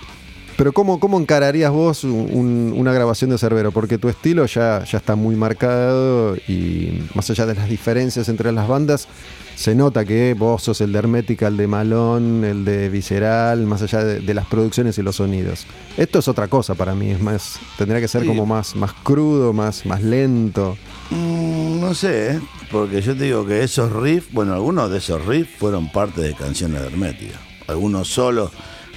Pero 0.59 0.73
¿cómo, 0.73 0.99
cómo 0.99 1.17
encararías 1.17 1.71
vos 1.71 2.03
un- 2.03 2.29
un- 2.33 2.73
una 2.75 2.91
grabación 2.91 3.29
de 3.29 3.37
Cerbero? 3.37 3.71
Porque 3.71 3.97
tu 3.97 4.09
estilo 4.09 4.45
ya, 4.45 4.83
ya 4.83 4.97
está 4.97 5.15
muy 5.15 5.37
marcado 5.37 6.35
y 6.49 7.01
más 7.15 7.29
allá 7.29 7.45
de 7.45 7.55
las 7.55 7.69
diferencias 7.69 8.27
entre 8.27 8.51
las 8.51 8.67
bandas, 8.67 9.07
se 9.55 9.73
nota 9.73 10.03
que 10.03 10.35
vos 10.37 10.61
sos 10.63 10.81
el 10.81 10.91
de 10.91 10.99
Hermética, 10.99 11.47
el 11.47 11.55
de 11.55 11.65
Malón, 11.67 12.43
el 12.43 12.65
de 12.65 12.89
Visceral, 12.89 13.65
más 13.67 13.81
allá 13.83 14.03
de, 14.03 14.19
de 14.19 14.33
las 14.33 14.47
producciones 14.47 14.97
y 14.97 15.01
los 15.01 15.15
sonidos. 15.15 15.65
Esto 15.95 16.19
es 16.19 16.27
otra 16.27 16.49
cosa 16.49 16.75
para 16.75 16.93
mí, 16.93 17.09
es 17.11 17.21
más, 17.21 17.57
tendría 17.77 18.01
que 18.01 18.09
ser 18.09 18.23
Sí. 18.23 18.27
como 18.27 18.45
más, 18.45 18.75
más 18.75 18.91
crudo, 19.01 19.53
más, 19.53 19.85
más 19.85 20.03
lento. 20.03 20.77
Mm, 21.09 21.79
no 21.79 21.93
sé, 21.93 22.31
¿eh? 22.35 22.39
porque 22.69 23.01
yo 23.01 23.15
te 23.15 23.23
digo 23.23 23.45
que 23.45 23.63
esos 23.63 23.93
riffs, 23.93 24.33
bueno, 24.33 24.53
algunos 24.55 24.91
de 24.91 24.97
esos 24.97 25.25
riffs 25.25 25.51
fueron 25.57 25.89
parte 25.89 26.19
de 26.19 26.33
canciones 26.33 26.81
de 26.81 26.87
Hermética. 26.87 27.39
Algunos 27.67 28.07
solos 28.09 28.51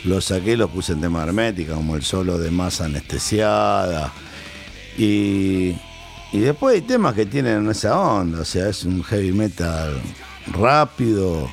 los 0.05 0.27
saqué 0.27 0.53
y 0.53 0.57
los 0.57 0.71
puse 0.71 0.93
en 0.93 1.01
tema 1.01 1.23
Hermética, 1.23 1.75
como 1.75 1.97
el 1.97 2.03
solo 2.03 2.39
de 2.39 2.51
Masa 2.51 2.87
Anestesiada. 2.87 4.13
Y, 4.99 5.75
y 6.33 6.39
después 6.39 6.75
hay 6.75 6.83
temas 6.83 7.15
que 7.15 7.27
tienen 7.27 7.69
esa 7.71 7.99
onda, 7.99 8.41
o 8.41 8.45
sea, 8.45 8.69
es 8.69 8.85
un 8.85 9.03
heavy 9.05 9.33
metal 9.33 10.01
rápido. 10.53 11.49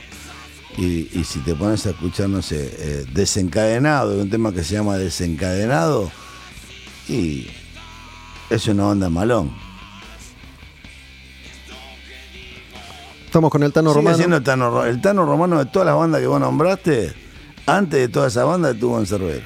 Y, 0.77 1.09
y 1.13 1.23
si 1.25 1.39
te 1.39 1.55
pones 1.55 1.85
a 1.85 1.89
escuchar, 1.91 2.29
no 2.29 2.41
sé, 2.41 2.73
eh, 2.77 3.05
Desencadenado, 3.13 4.21
un 4.21 4.29
tema 4.29 4.51
que 4.53 4.63
se 4.63 4.75
llama 4.75 4.97
Desencadenado, 4.97 6.09
y 7.07 7.47
es 8.49 8.67
una 8.67 8.87
onda 8.87 9.09
malón. 9.09 9.51
Estamos 13.25 13.51
con 13.51 13.61
el 13.61 13.71
Tano 13.71 13.91
Sigue 13.91 13.99
Romano. 13.99 14.17
siendo 14.17 14.37
el 14.37 14.43
Tano, 14.43 14.85
el 14.85 15.01
Tano 15.01 15.25
Romano 15.25 15.59
de 15.59 15.65
todas 15.65 15.85
las 15.85 15.95
bandas 15.95 16.19
que 16.19 16.27
vos 16.27 16.39
nombraste, 16.39 17.13
antes 17.77 17.99
de 17.99 18.09
toda 18.09 18.27
esa 18.27 18.43
banda 18.45 18.71
estuvo 18.71 18.99
en 18.99 19.05
Cerbero. 19.05 19.45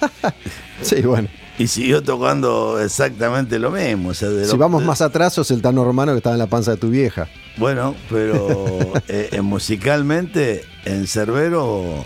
Sí, 0.83 1.03
bueno. 1.03 1.29
Y 1.59 1.66
siguió 1.66 2.03
tocando 2.05 2.79
exactamente 2.81 3.59
lo 3.59 3.72
mismo. 3.72 4.11
o 4.11 4.14
sea, 4.14 4.29
de 4.29 4.44
Si 4.44 4.53
lo- 4.53 4.59
vamos 4.59 4.83
de- 4.83 4.87
más 4.87 5.01
atrás, 5.01 5.33
sos 5.35 5.51
el 5.51 5.61
Tano 5.61 5.85
Romano 5.85 6.12
que 6.12 6.18
estaba 6.18 6.35
en 6.37 6.38
la 6.38 6.46
panza 6.46 6.70
de 6.72 6.77
tu 6.77 6.88
vieja. 6.88 7.27
Bueno, 7.57 7.96
pero 8.09 8.46
eh, 9.09 9.29
eh, 9.33 9.40
musicalmente 9.40 10.62
en 10.85 11.07
Cerbero 11.09 12.05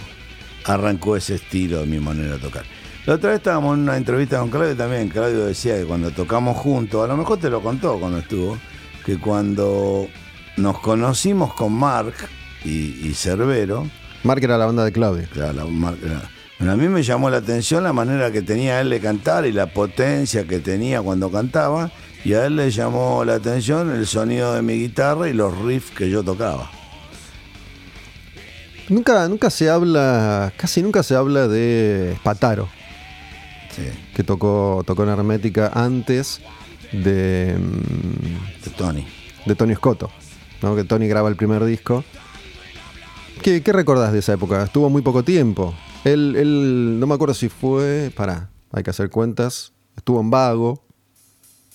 arrancó 0.64 1.16
ese 1.16 1.34
estilo 1.34 1.80
de 1.80 1.86
mi 1.86 1.98
manera 2.00 2.32
de 2.34 2.38
tocar. 2.38 2.64
La 3.04 3.14
otra 3.14 3.30
vez 3.30 3.38
estábamos 3.40 3.74
en 3.76 3.82
una 3.82 3.96
entrevista 3.98 4.38
con 4.38 4.48
Claudio 4.48 4.76
también 4.76 5.08
Claudio 5.08 5.44
decía 5.44 5.76
que 5.76 5.84
cuando 5.84 6.10
tocamos 6.12 6.56
juntos, 6.56 7.04
a 7.04 7.08
lo 7.08 7.16
mejor 7.18 7.38
te 7.38 7.50
lo 7.50 7.60
contó 7.60 7.98
cuando 7.98 8.18
estuvo, 8.18 8.56
que 9.04 9.18
cuando 9.18 10.06
nos 10.56 10.78
conocimos 10.78 11.52
con 11.52 11.72
Mark 11.74 12.14
y, 12.64 13.06
y 13.06 13.12
Cerbero, 13.14 13.86
Mark 14.24 14.42
era 14.42 14.56
la 14.58 14.66
banda 14.66 14.84
de 14.84 14.92
Claudio. 14.92 15.26
Claro, 15.32 15.52
la 15.52 15.64
bueno, 16.58 16.72
a 16.74 16.76
mí 16.76 16.88
me 16.88 17.02
llamó 17.02 17.28
la 17.28 17.38
atención 17.38 17.82
la 17.82 17.92
manera 17.92 18.30
que 18.30 18.40
tenía 18.42 18.80
él 18.80 18.90
de 18.90 19.00
cantar 19.00 19.46
y 19.46 19.52
la 19.52 19.66
potencia 19.66 20.44
que 20.46 20.60
tenía 20.60 21.02
cuando 21.02 21.30
cantaba. 21.30 21.90
Y 22.24 22.34
a 22.34 22.46
él 22.46 22.54
le 22.54 22.70
llamó 22.70 23.24
la 23.24 23.34
atención 23.34 23.90
el 23.90 24.06
sonido 24.06 24.54
de 24.54 24.62
mi 24.62 24.74
guitarra 24.74 25.28
y 25.28 25.32
los 25.32 25.58
riffs 25.58 25.90
que 25.90 26.08
yo 26.08 26.22
tocaba. 26.22 26.70
Nunca, 28.88 29.26
nunca 29.28 29.50
se 29.50 29.68
habla, 29.70 30.52
casi 30.56 30.82
nunca 30.82 31.02
se 31.02 31.16
habla 31.16 31.48
de 31.48 32.14
Spataro, 32.18 32.68
Sí, 33.74 33.82
que 34.14 34.22
tocó, 34.22 34.82
tocó 34.86 35.02
en 35.04 35.08
Hermética 35.08 35.70
antes 35.74 36.40
de, 36.92 37.56
mm, 37.58 38.64
de 38.64 38.70
Tony. 38.76 39.06
de 39.46 39.54
Tony 39.54 39.74
Scotto, 39.74 40.10
¿no? 40.60 40.76
que 40.76 40.84
Tony 40.84 41.08
graba 41.08 41.28
el 41.28 41.36
primer 41.36 41.64
disco. 41.64 42.04
¿Qué, 43.42 43.62
qué 43.62 43.72
recordás 43.72 44.12
de 44.12 44.20
esa 44.20 44.34
época? 44.34 44.62
Estuvo 44.62 44.88
muy 44.88 45.02
poco 45.02 45.22
tiempo. 45.22 45.74
Él, 46.04 46.36
él, 46.36 46.98
no 47.00 47.06
me 47.06 47.14
acuerdo 47.14 47.34
si 47.34 47.48
fue, 47.48 48.12
pará, 48.14 48.50
hay 48.72 48.82
que 48.82 48.90
hacer 48.90 49.10
cuentas, 49.10 49.72
estuvo 49.96 50.20
en 50.20 50.30
Vago, 50.30 50.82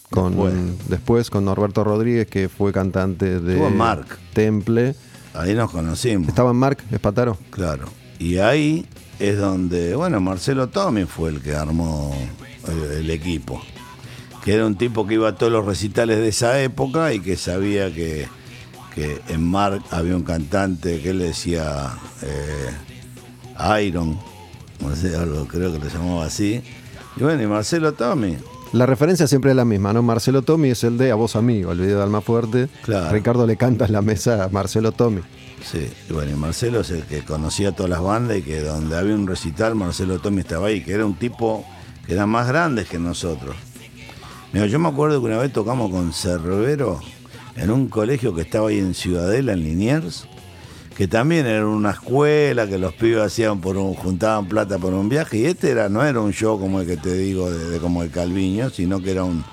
con, 0.10 0.32
Después. 0.32 0.90
después. 0.90 1.30
con 1.30 1.46
Norberto 1.46 1.84
Rodríguez, 1.84 2.28
que 2.28 2.48
fue 2.48 2.72
cantante 2.72 3.42
de 3.42 3.54
Estuvo 3.54 3.68
en 3.68 3.78
Mark. 3.78 4.18
Temple. 4.34 4.96
Ahí 5.34 5.54
nos 5.54 5.70
conocimos. 5.72 6.30
¿Estaba 6.30 6.52
en 6.52 6.58
Mark, 6.58 6.78
Espataro? 6.92 7.38
Claro. 7.50 7.88
Y 8.18 8.38
ahí 8.38 8.88
es 9.20 9.38
donde, 9.38 9.96
bueno, 9.96 10.22
Marcelo 10.22 10.70
Tommy 10.70 11.04
fue 11.04 11.30
el 11.32 11.42
que 11.42 11.56
armó 11.56 12.16
el, 12.68 13.00
el 13.00 13.10
equipo. 13.10 13.62
Que 14.46 14.54
era 14.54 14.66
un 14.66 14.78
tipo 14.78 15.06
que 15.06 15.16
iba 15.16 15.28
a 15.28 15.36
todos 15.36 15.52
los 15.52 15.66
recitales 15.66 16.20
de 16.20 16.30
esa 16.30 16.62
época 16.62 17.14
y 17.14 17.20
que 17.20 17.36
sabía 17.36 17.94
que, 17.94 18.28
que 18.98 19.22
en 19.28 19.44
Mark 19.44 19.84
había 19.92 20.16
un 20.16 20.24
cantante 20.24 21.00
que 21.00 21.12
él 21.12 21.20
decía 21.20 21.94
eh, 22.24 23.84
Iron, 23.84 24.18
no 24.80 24.96
sé, 24.96 25.12
creo 25.12 25.72
que 25.72 25.78
lo 25.78 25.88
llamaba 25.88 26.26
así. 26.26 26.64
Y 27.16 27.22
bueno, 27.22 27.44
y 27.44 27.46
Marcelo 27.46 27.94
Tommy 27.94 28.38
La 28.74 28.88
referencia 28.88 29.28
siempre 29.28 29.52
es 29.52 29.56
la 29.56 29.66
misma, 29.66 29.94
¿no? 29.94 30.02
Marcelo 30.02 30.42
Tommy 30.42 30.70
es 30.70 30.84
el 30.84 30.98
de 30.98 31.12
A 31.12 31.16
Voz 31.16 31.36
Amigo, 31.36 31.72
el 31.74 31.80
video 31.80 31.98
de 31.98 32.04
Alma 32.04 32.22
Fuerte. 32.22 32.70
Claro. 32.82 33.12
Ricardo 33.12 33.46
le 33.46 33.56
canta 33.56 33.86
en 33.86 33.94
la 33.94 34.02
mesa 34.02 34.46
a 34.46 34.50
Marcelo 34.50 34.92
Tommy. 34.92 35.22
Sí, 35.64 35.88
y 36.10 36.14
bueno, 36.14 36.32
y 36.32 36.36
Marcelo 36.36 36.80
es 36.80 36.90
el 36.90 37.04
que 37.04 37.24
conocía 37.24 37.74
todas 37.74 37.92
las 37.92 38.02
bandas 38.02 38.38
y 38.38 38.42
que 38.42 38.62
donde 38.62 38.98
había 38.98 39.14
un 39.14 39.28
recital, 39.28 39.76
Marcelo 39.76 40.18
Tommy 40.18 40.40
estaba 40.40 40.70
ahí, 40.70 40.84
que 40.84 40.94
era 40.94 41.06
un 41.06 41.14
tipo 41.14 41.64
que 42.08 42.14
era 42.14 42.26
más 42.26 42.48
grande 42.48 42.86
que 42.86 42.98
nosotros. 42.98 43.56
Mira, 44.54 44.66
yo 44.66 44.80
me 44.80 44.90
acuerdo 44.90 45.20
que 45.20 45.28
una 45.28 45.38
vez 45.38 45.54
tocamos 45.54 45.92
con 45.92 46.14
Cervero 46.14 47.00
en 47.58 47.72
un 47.72 47.88
colegio 47.90 48.34
que 48.34 48.42
estaba 48.42 48.70
ahí 48.70 48.80
en 48.80 48.94
Ciudadela, 48.94 49.54
en 49.54 49.64
Liniers, 49.64 50.28
que 50.96 51.08
también 51.08 51.46
era 51.46 51.68
una 51.68 51.92
escuela 51.92 52.68
que 52.68 52.78
los 52.78 52.94
pibes 52.94 53.22
hacían 53.22 53.60
por 53.62 53.78
un, 53.78 53.94
juntaban 53.94 54.48
plata 54.48 54.78
por 54.78 54.94
un 54.94 55.10
viaje, 55.10 55.38
y 55.38 55.46
este 55.46 55.72
era, 55.72 55.90
no 55.90 56.04
era 56.04 56.20
un 56.22 56.32
show 56.32 56.60
como 56.60 56.82
el 56.82 56.88
que 56.88 56.98
te 56.98 57.14
digo, 57.14 57.52
de, 57.52 57.80
como 57.80 58.04
el 58.04 58.12
Calviño, 58.12 58.70
sino 58.70 59.02
que 59.02 59.12
era 59.12 59.24
un. 59.24 59.44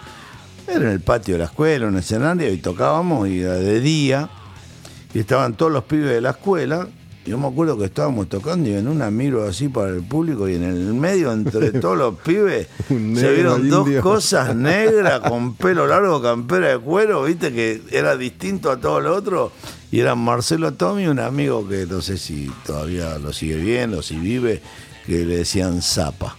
Era 0.66 0.86
en 0.86 0.88
el 0.88 1.00
patio 1.00 1.34
de 1.34 1.40
la 1.40 1.44
escuela, 1.46 1.86
un 1.86 1.96
escenario, 1.96 2.50
y 2.52 2.56
tocábamos, 2.58 3.28
y 3.28 3.40
era 3.40 3.54
de 3.54 3.80
día, 3.80 4.30
y 5.12 5.18
estaban 5.18 5.54
todos 5.54 5.72
los 5.72 5.84
pibes 5.84 6.10
de 6.10 6.20
la 6.20 6.30
escuela. 6.30 6.88
Yo 7.26 7.38
me 7.38 7.46
acuerdo 7.46 7.78
que 7.78 7.86
estábamos 7.86 8.28
tocando 8.28 8.68
y 8.68 8.74
en 8.74 8.86
una 8.86 9.10
miro 9.10 9.44
así 9.48 9.68
para 9.68 9.88
el 9.88 10.02
público 10.02 10.46
y 10.46 10.56
en 10.56 10.62
el 10.64 10.92
medio, 10.92 11.32
entre 11.32 11.70
todos 11.80 11.96
los 11.96 12.16
pibes, 12.16 12.68
se 12.88 13.32
vieron 13.32 13.68
dos 13.70 13.86
indio. 13.86 14.02
cosas 14.02 14.54
negras 14.54 15.20
con 15.20 15.54
pelo 15.54 15.86
largo, 15.86 16.20
campera 16.20 16.68
de 16.68 16.78
cuero, 16.78 17.24
viste 17.24 17.50
que 17.52 17.80
era 17.90 18.16
distinto 18.18 18.70
a 18.70 18.78
todo 18.78 19.00
lo 19.00 19.14
otro. 19.16 19.52
Y 19.90 20.00
eran 20.00 20.18
Marcelo 20.18 20.74
Tommy, 20.74 21.06
un 21.06 21.18
amigo 21.18 21.66
que 21.66 21.86
no 21.86 22.02
sé 22.02 22.18
si 22.18 22.50
todavía 22.66 23.16
lo 23.18 23.32
sigue 23.32 23.56
viendo, 23.56 24.02
si 24.02 24.16
vive, 24.18 24.60
que 25.06 25.24
le 25.24 25.38
decían 25.38 25.80
Zapa. 25.80 26.36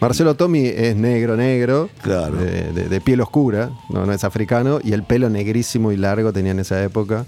Marcelo 0.00 0.34
Tommy 0.34 0.66
es 0.66 0.96
negro, 0.96 1.36
negro, 1.36 1.90
Claro. 2.02 2.36
de, 2.38 2.72
de- 2.72 2.88
de 2.88 3.00
piel 3.02 3.20
oscura, 3.20 3.70
no, 3.90 4.06
no 4.06 4.12
es 4.12 4.24
africano, 4.24 4.80
y 4.82 4.94
el 4.94 5.02
pelo 5.04 5.28
negrísimo 5.30 5.92
y 5.92 5.96
largo 5.98 6.32
tenía 6.32 6.52
en 6.52 6.60
esa 6.60 6.82
época. 6.82 7.26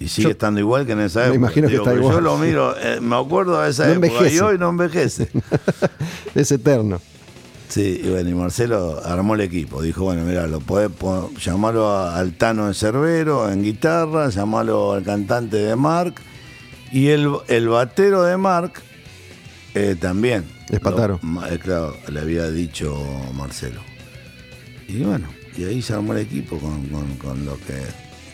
Y 0.00 0.08
sigue 0.08 0.24
Yo- 0.28 0.30
estando 0.30 0.58
igual 0.60 0.86
que 0.86 0.92
en 0.92 1.00
esa 1.00 1.20
me 1.20 1.24
época. 1.26 1.36
imagino 1.36 1.66
que 1.68 1.72
Digo, 1.74 1.84
está 1.84 1.94
igual. 1.96 2.14
Yo 2.14 2.20
lo 2.22 2.38
miro, 2.38 2.74
eh, 2.76 3.00
me 3.00 3.16
acuerdo 3.16 3.60
de 3.60 3.70
esa 3.70 3.86
No 3.86 3.92
época 3.92 4.06
envejece. 4.08 4.34
y 4.36 4.38
hoy 4.40 4.58
no 4.58 4.68
envejece. 4.70 5.28
Es 6.34 6.50
eterno. 6.52 7.00
Sí, 7.68 8.00
y 8.02 8.08
bueno, 8.08 8.28
y 8.30 8.34
Marcelo 8.34 9.00
armó 9.04 9.34
el 9.36 9.42
equipo. 9.42 9.80
Dijo, 9.82 10.02
bueno, 10.04 10.24
mira, 10.24 10.46
lo 10.48 10.58
podés 10.60 10.90
llamarlo 11.44 11.96
al 12.00 12.32
Tano 12.32 12.66
de 12.66 12.74
Cerbero 12.74 13.48
en 13.50 13.62
guitarra, 13.62 14.28
llamarlo 14.30 14.92
al 14.94 15.04
cantante 15.04 15.56
de 15.58 15.76
Mark. 15.76 16.14
Y 16.90 17.08
el, 17.08 17.30
el 17.46 17.68
batero 17.68 18.22
de 18.24 18.36
Mark 18.36 18.72
eh, 19.74 19.94
también. 20.00 20.44
Es 20.68 20.80
Pataro. 20.80 21.20
Lo- 21.22 21.46
eh, 21.46 21.58
claro, 21.60 21.94
le 22.10 22.18
había 22.20 22.50
dicho 22.50 22.96
Marcelo. 23.34 23.80
Y 24.88 25.02
bueno, 25.04 25.28
y 25.56 25.64
ahí 25.64 25.80
se 25.82 25.92
armó 25.92 26.12
el 26.14 26.20
equipo 26.20 26.58
con, 26.58 26.86
con- 26.86 27.14
con 27.16 27.44
lo 27.44 27.54
que 27.58 27.74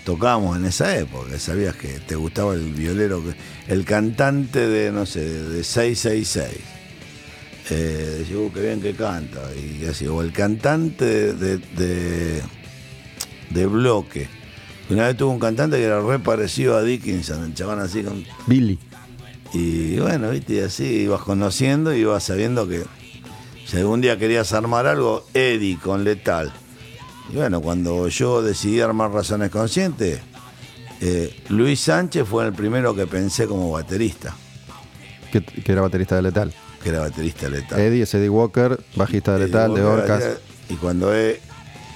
tocábamos 0.06 0.56
en 0.56 0.64
esa 0.64 0.96
época. 0.96 1.36
Sabías 1.38 1.74
que 1.74 1.98
te 1.98 2.14
gustaba 2.14 2.54
el 2.54 2.72
violero, 2.72 3.22
el 3.66 3.84
cantante 3.84 4.66
de, 4.66 4.92
no 4.92 5.04
sé, 5.04 5.20
de 5.20 5.64
666 5.64 6.76
eh, 7.68 8.16
decía, 8.20 8.38
"Uh, 8.38 8.52
qué 8.52 8.60
bien 8.60 8.80
que 8.80 8.94
canta. 8.94 9.40
Y 9.56 9.84
así, 9.84 10.06
o 10.06 10.22
el 10.22 10.32
cantante 10.32 11.34
de, 11.34 11.58
de, 11.58 12.40
de 13.50 13.66
bloque. 13.66 14.28
Una 14.88 15.08
vez 15.08 15.16
tuvo 15.16 15.32
un 15.32 15.40
cantante 15.40 15.76
que 15.76 15.82
era 15.82 16.00
re 16.00 16.20
parecido 16.20 16.76
a 16.76 16.82
Dickinson, 16.84 17.42
el 17.42 17.54
chabón 17.54 17.80
así 17.80 18.04
con. 18.04 18.24
Billy. 18.46 18.78
Y 19.52 19.98
bueno, 19.98 20.30
viste, 20.30 20.54
y 20.54 20.60
así 20.60 20.84
ibas 20.84 21.22
conociendo 21.22 21.92
y 21.92 22.00
ibas 22.02 22.22
sabiendo 22.22 22.68
que 22.68 22.84
si 23.66 23.78
algún 23.78 24.00
día 24.00 24.16
querías 24.16 24.52
armar 24.52 24.86
algo, 24.86 25.26
Eddie 25.34 25.78
con 25.78 26.04
Letal. 26.04 26.52
Y 27.32 27.36
bueno, 27.36 27.60
cuando 27.60 28.08
yo 28.08 28.42
decidí 28.42 28.80
armar 28.80 29.10
Razones 29.12 29.50
Conscientes, 29.50 30.20
eh, 31.00 31.42
Luis 31.48 31.80
Sánchez 31.80 32.26
fue 32.28 32.46
el 32.46 32.52
primero 32.52 32.94
que 32.94 33.06
pensé 33.06 33.46
como 33.46 33.70
baterista, 33.70 34.34
Que, 35.32 35.42
que 35.42 35.72
era 35.72 35.82
baterista 35.82 36.16
de 36.16 36.22
Letal. 36.22 36.54
que 36.82 36.88
era 36.88 37.00
baterista 37.00 37.48
de 37.48 37.60
Letal. 37.60 37.80
Eddie 37.80 38.02
es 38.02 38.14
Eddie 38.14 38.28
Walker, 38.28 38.78
bajista 38.94 39.34
de 39.34 39.46
Letal, 39.46 39.74
de 39.74 39.82
Orcas. 39.82 40.24
Y 40.68 40.74
cuando 40.74 41.14
eh, 41.14 41.40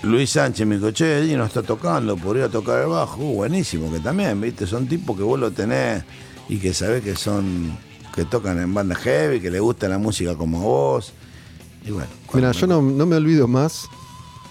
Luis 0.02 0.30
Sánchez 0.30 0.66
me 0.66 0.76
dijo, 0.76 0.90
che, 0.90 1.18
Eddie 1.20 1.36
no 1.36 1.44
está 1.44 1.62
tocando, 1.62 2.16
podría 2.16 2.48
tocar 2.48 2.80
el 2.82 2.88
bajo. 2.88 3.20
Uh, 3.22 3.34
buenísimo, 3.36 3.90
que 3.92 4.00
también, 4.00 4.40
viste, 4.40 4.66
son 4.66 4.86
tipos 4.88 5.16
que 5.16 5.22
vos 5.22 5.38
lo 5.38 5.52
tenés 5.52 6.02
y 6.48 6.58
que 6.58 6.74
sabés 6.74 7.02
que 7.04 7.14
son, 7.14 7.78
que 8.14 8.24
tocan 8.24 8.58
en 8.60 8.74
banda 8.74 8.96
heavy, 8.96 9.40
que 9.40 9.50
le 9.50 9.60
gusta 9.60 9.88
la 9.88 9.98
música 9.98 10.34
como 10.34 10.58
a 10.58 10.62
vos. 10.62 11.12
Y 11.86 11.92
bueno. 11.92 12.08
Mira, 12.34 12.52
yo 12.52 12.66
no, 12.66 12.82
no 12.82 13.06
me 13.06 13.16
olvido 13.16 13.46
más. 13.48 13.86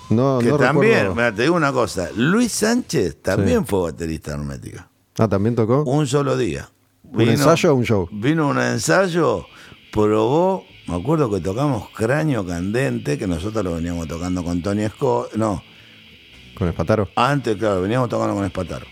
No, 0.09 0.39
que 0.39 0.49
no 0.49 0.57
también, 0.57 1.09
mira, 1.11 1.33
te 1.33 1.43
digo 1.43 1.55
una 1.55 1.71
cosa, 1.71 2.09
Luis 2.15 2.51
Sánchez 2.51 3.21
también 3.21 3.59
Sí. 3.59 3.65
fue 3.67 3.91
baterista 3.91 4.33
hermética. 4.33 4.89
Ah, 5.17 5.27
también 5.27 5.55
tocó. 5.55 5.83
Un 5.83 6.07
solo 6.07 6.35
día. 6.37 6.69
¿Un 7.03 7.21
ensayo 7.21 7.71
o 7.71 7.75
un 7.75 7.83
show? 7.85 8.07
Vino 8.11 8.47
un 8.47 8.59
ensayo, 8.59 9.45
probó, 9.91 10.63
me 10.87 10.95
acuerdo 10.95 11.29
que 11.31 11.39
tocamos 11.41 11.89
Cráneo 11.95 12.45
Candente, 12.45 13.17
que 13.17 13.27
nosotros 13.27 13.63
lo 13.63 13.75
veníamos 13.75 14.07
tocando 14.07 14.43
con 14.43 14.61
Tony 14.61 14.87
Scott, 14.87 15.33
no, 15.35 15.63
Con 16.57 16.67
Espataro. 16.67 17.09
antes, 17.15 17.55
claro, 17.57 17.81
veníamos 17.81 18.09
tocando 18.09 18.35
con 18.35 18.45
Espataro. 18.45 18.85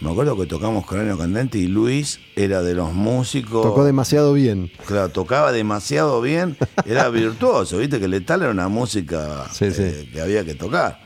Me 0.00 0.10
acuerdo 0.10 0.36
que 0.36 0.44
tocamos 0.46 0.86
Cráneo 0.86 1.16
Candente 1.16 1.56
y 1.58 1.68
Luis 1.68 2.20
era 2.36 2.60
de 2.62 2.74
los 2.74 2.92
músicos. 2.92 3.62
Tocó 3.62 3.84
demasiado 3.84 4.34
bien. 4.34 4.70
Claro, 4.86 5.08
tocaba 5.08 5.52
demasiado 5.52 6.20
bien, 6.20 6.56
era 6.84 7.08
virtuoso, 7.10 7.78
viste 7.78 7.98
que 7.98 8.06
Letal 8.06 8.42
era 8.42 8.50
una 8.50 8.68
música 8.68 9.46
Sí, 9.52 9.70
sí. 9.70 9.82
eh, 9.82 10.08
que 10.12 10.20
había 10.20 10.44
que 10.44 10.54
tocar. 10.54 11.00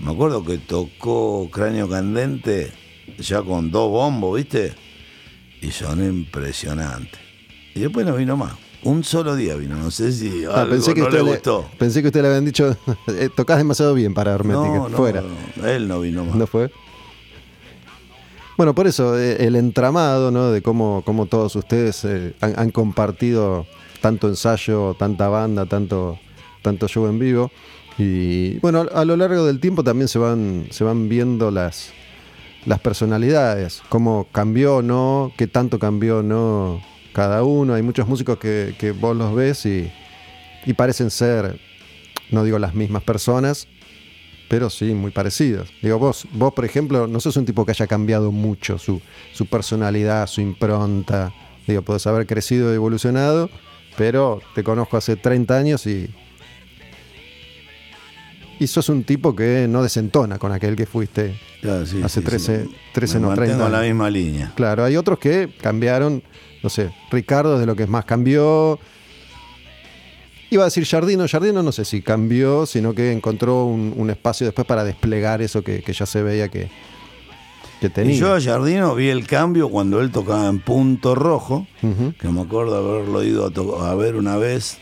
Me 0.00 0.10
acuerdo 0.10 0.44
que 0.44 0.58
tocó 0.58 1.48
Cráneo 1.52 1.88
Candente 1.88 2.72
ya 3.18 3.42
con 3.42 3.70
dos 3.70 3.90
bombos, 3.90 4.36
viste, 4.36 4.74
y 5.62 5.70
sonó 5.70 6.04
impresionante. 6.04 7.18
Y 7.76 7.80
después 7.80 8.04
no 8.04 8.16
vino 8.16 8.36
más. 8.36 8.54
Un 8.82 9.04
solo 9.04 9.34
día 9.36 9.54
vino, 9.56 9.76
no 9.76 9.90
sé 9.90 10.12
si 10.12 10.44
Ah, 10.44 10.62
algo 10.62 10.72
pensé, 10.72 10.94
que 10.94 11.00
no 11.00 11.06
usted 11.06 11.18
le 11.20 11.24
le, 11.24 11.30
gustó. 11.30 11.68
pensé 11.78 12.02
que 12.02 12.08
usted 12.08 12.22
le 12.22 12.28
habían 12.28 12.44
dicho, 12.44 12.76
eh, 13.08 13.30
tocás 13.34 13.58
demasiado 13.58 13.94
bien 13.94 14.14
para 14.14 14.34
Hermética. 14.34 14.66
No, 14.68 14.88
no, 14.88 14.96
Fuera. 14.96 15.22
no, 15.56 15.66
él 15.66 15.86
no 15.88 16.00
vino 16.00 16.24
más. 16.24 16.34
¿No 16.36 16.46
fue? 16.46 16.70
Bueno, 18.56 18.74
por 18.74 18.86
eso, 18.86 19.18
eh, 19.18 19.44
el 19.46 19.54
entramado, 19.54 20.30
¿no? 20.30 20.50
De 20.50 20.62
cómo, 20.62 21.02
cómo 21.04 21.26
todos 21.26 21.54
ustedes 21.56 22.04
eh, 22.06 22.34
han, 22.40 22.70
compartido 22.70 23.66
tanto 24.00 24.28
ensayo, 24.28 24.94
tanta 24.98 25.28
banda, 25.28 25.66
tanto, 25.66 26.18
tanto 26.62 26.88
show 26.88 27.06
en 27.06 27.18
vivo. 27.18 27.50
Y 27.98 28.58
bueno, 28.60 28.86
a 28.94 29.04
lo 29.04 29.16
largo 29.16 29.44
del 29.44 29.60
tiempo 29.60 29.84
también 29.84 30.08
se 30.08 30.18
van, 30.18 30.68
se 30.70 30.84
van 30.84 31.10
viendo 31.10 31.50
las, 31.50 31.92
las 32.64 32.80
personalidades, 32.80 33.82
cómo 33.90 34.26
cambió 34.32 34.80
no, 34.80 35.32
qué 35.36 35.46
tanto 35.46 35.78
cambió 35.78 36.22
no 36.22 36.80
cada 37.12 37.42
uno. 37.44 37.74
Hay 37.74 37.82
muchos 37.82 38.08
músicos 38.08 38.38
que, 38.38 38.74
que 38.78 38.92
vos 38.92 39.14
los 39.14 39.34
ves 39.34 39.66
y, 39.66 39.90
y 40.64 40.72
parecen 40.72 41.10
ser, 41.10 41.60
no 42.30 42.42
digo 42.42 42.58
las 42.58 42.74
mismas 42.74 43.02
personas, 43.02 43.68
pero 44.48 44.70
sí, 44.70 44.94
muy 44.94 45.10
parecidos. 45.10 45.68
Digo, 45.82 45.98
vos, 45.98 46.26
vos 46.32 46.52
por 46.54 46.64
ejemplo, 46.64 47.06
no 47.06 47.20
sos 47.20 47.36
un 47.36 47.44
tipo 47.44 47.64
que 47.64 47.72
haya 47.72 47.86
cambiado 47.86 48.30
mucho 48.32 48.78
su, 48.78 49.00
su 49.32 49.46
personalidad, 49.46 50.26
su 50.26 50.40
impronta. 50.40 51.32
Digo, 51.66 51.82
podés 51.82 52.06
haber 52.06 52.26
crecido 52.26 52.72
y 52.72 52.76
evolucionado, 52.76 53.50
pero 53.96 54.40
te 54.54 54.62
conozco 54.62 54.96
hace 54.96 55.16
30 55.16 55.56
años 55.56 55.86
y. 55.86 56.08
Y 58.58 58.68
sos 58.68 58.88
un 58.88 59.04
tipo 59.04 59.36
que 59.36 59.66
no 59.68 59.82
desentona 59.82 60.38
con 60.38 60.50
aquel 60.50 60.76
que 60.76 60.86
fuiste. 60.86 61.38
Claro, 61.60 61.84
sí, 61.84 62.00
hace 62.02 62.20
sí, 62.20 62.26
13 62.26 62.64
sí. 62.64 62.76
13 62.94 63.20
Me 63.20 63.26
no, 63.26 63.34
30 63.34 63.40
mantengo 63.52 63.66
en 63.66 63.72
la 63.72 63.78
años. 63.80 63.88
misma 63.90 64.10
línea. 64.10 64.52
Claro, 64.54 64.84
hay 64.84 64.96
otros 64.96 65.18
que 65.18 65.50
cambiaron, 65.60 66.22
no 66.62 66.70
sé, 66.70 66.90
Ricardo 67.10 67.58
de 67.58 67.66
lo 67.66 67.76
que 67.76 67.86
más 67.86 68.06
cambió. 68.06 68.78
Iba 70.50 70.62
a 70.62 70.66
decir 70.66 70.84
Jardino, 70.86 71.26
Jardino 71.28 71.62
no 71.62 71.72
sé 71.72 71.84
si 71.84 72.02
cambió, 72.02 72.66
sino 72.66 72.94
que 72.94 73.10
encontró 73.12 73.64
un, 73.64 73.92
un 73.96 74.10
espacio 74.10 74.46
después 74.46 74.66
para 74.66 74.84
desplegar 74.84 75.42
eso 75.42 75.62
que, 75.62 75.82
que 75.82 75.92
ya 75.92 76.06
se 76.06 76.22
veía 76.22 76.48
que, 76.48 76.68
que 77.80 77.90
tenía. 77.90 78.14
Y 78.14 78.18
yo 78.18 78.32
a 78.34 78.40
Jardino 78.40 78.94
vi 78.94 79.08
el 79.08 79.26
cambio 79.26 79.68
cuando 79.68 80.00
él 80.00 80.12
tocaba 80.12 80.46
en 80.48 80.60
punto 80.60 81.14
rojo, 81.16 81.66
Ujú. 81.82 82.14
que 82.20 82.28
me 82.28 82.42
acuerdo 82.42 82.76
haberlo 82.76 83.24
ido 83.24 83.50
a, 83.82 83.94
ver 83.96 84.14
una 84.14 84.36
vez, 84.36 84.78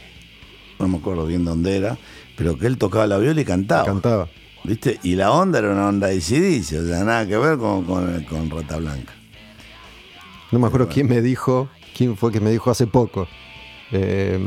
no 0.79 0.87
me 0.87 0.99
acuerdo 0.99 1.25
bien 1.27 1.47
dónde 1.47 1.77
era, 1.79 1.97
pero 2.37 2.59
que 2.59 2.67
él 2.67 2.77
tocaba 2.77 3.07
la 3.07 3.17
viola 3.17 3.41
y 3.41 3.45
cantaba. 3.47 3.85
Cantaba. 3.87 4.29
¿Viste? 4.65 4.99
Y 5.03 5.15
la 5.15 5.31
onda 5.31 5.59
era 5.61 5.71
una 5.73 5.89
onda 5.89 6.09
de 6.09 6.19
CDC, 6.21 6.79
o 6.83 6.87
sea, 6.87 7.05
nada 7.05 7.27
que 7.27 7.37
ver 7.39 7.57
con, 7.59 7.85
con, 7.85 8.23
con 8.25 8.51
Rata 8.51 8.77
Blanca. 8.79 9.13
No 10.53 10.59
me 10.59 10.67
acuerdo 10.67 10.89
quién 10.89 11.09
me 11.09 11.21
dijo, 11.23 11.69
quién 11.97 12.17
fue 12.17 12.33
que 12.33 12.41
me 12.41 12.51
dijo 12.51 12.71
hace 12.71 12.87
poco. 12.87 13.27
Eh, 13.93 14.39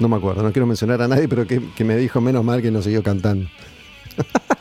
no 0.00 0.08
me 0.08 0.16
acuerdo, 0.16 0.42
no 0.42 0.52
quiero 0.52 0.66
mencionar 0.66 1.00
a 1.02 1.08
nadie, 1.08 1.28
pero 1.28 1.46
que, 1.46 1.60
que 1.76 1.84
me 1.84 1.96
dijo 1.96 2.20
menos 2.20 2.44
mal 2.44 2.62
que 2.62 2.70
no 2.70 2.82
siguió 2.82 3.02
cantando. 3.02 3.48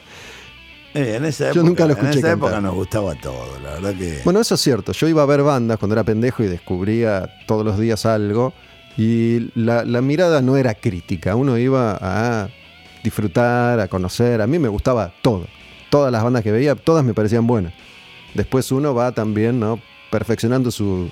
Eh, 0.95 1.17
en 1.17 1.25
esa 1.25 1.52
Yo 1.52 1.62
época, 1.62 1.67
nunca 1.67 1.86
lo 1.86 1.93
en 1.93 1.99
escuché 1.99 2.17
esa 2.17 2.32
época 2.32 2.60
nos 2.60 2.73
gustaba 2.73 3.13
todo, 3.13 3.60
la 3.62 3.73
verdad 3.73 3.93
que. 3.93 4.21
Bueno, 4.23 4.39
eso 4.39 4.56
es 4.56 4.62
cierto. 4.62 4.91
Yo 4.91 5.08
iba 5.08 5.21
a 5.21 5.25
ver 5.28 5.43
bandas 5.43 5.78
cuando 5.78 5.93
era 5.93 6.04
pendejo 6.04 6.43
y 6.43 6.47
descubría 6.47 7.30
todos 7.45 7.63
los 7.63 7.78
días 7.78 8.08
algo. 8.08 8.54
Y 8.97 9.52
la, 9.54 9.86
la 9.86 10.02
mirada 10.02 10.41
no 10.41 10.58
era 10.58 10.73
crítica, 10.73 11.36
uno 11.36 11.60
iba 11.60 11.95
a 12.02 12.49
disfrutar, 13.04 13.80
a 13.80 13.88
conocer. 13.88 14.41
A 14.41 14.47
mí 14.47 14.58
me 14.58 14.67
gustaba 14.67 15.13
todo. 15.21 15.45
Todas 15.91 16.12
las 16.12 16.23
bandas 16.23 16.43
que 16.43 16.52
veía, 16.52 16.73
todas 16.73 17.06
me 17.06 17.13
parecían 17.13 17.45
buenas. 17.45 17.71
Después 18.34 18.71
uno 18.71 18.95
va 18.95 19.12
también, 19.12 19.60
¿no? 19.60 19.80
Perfeccionando 20.10 20.71
su, 20.71 21.12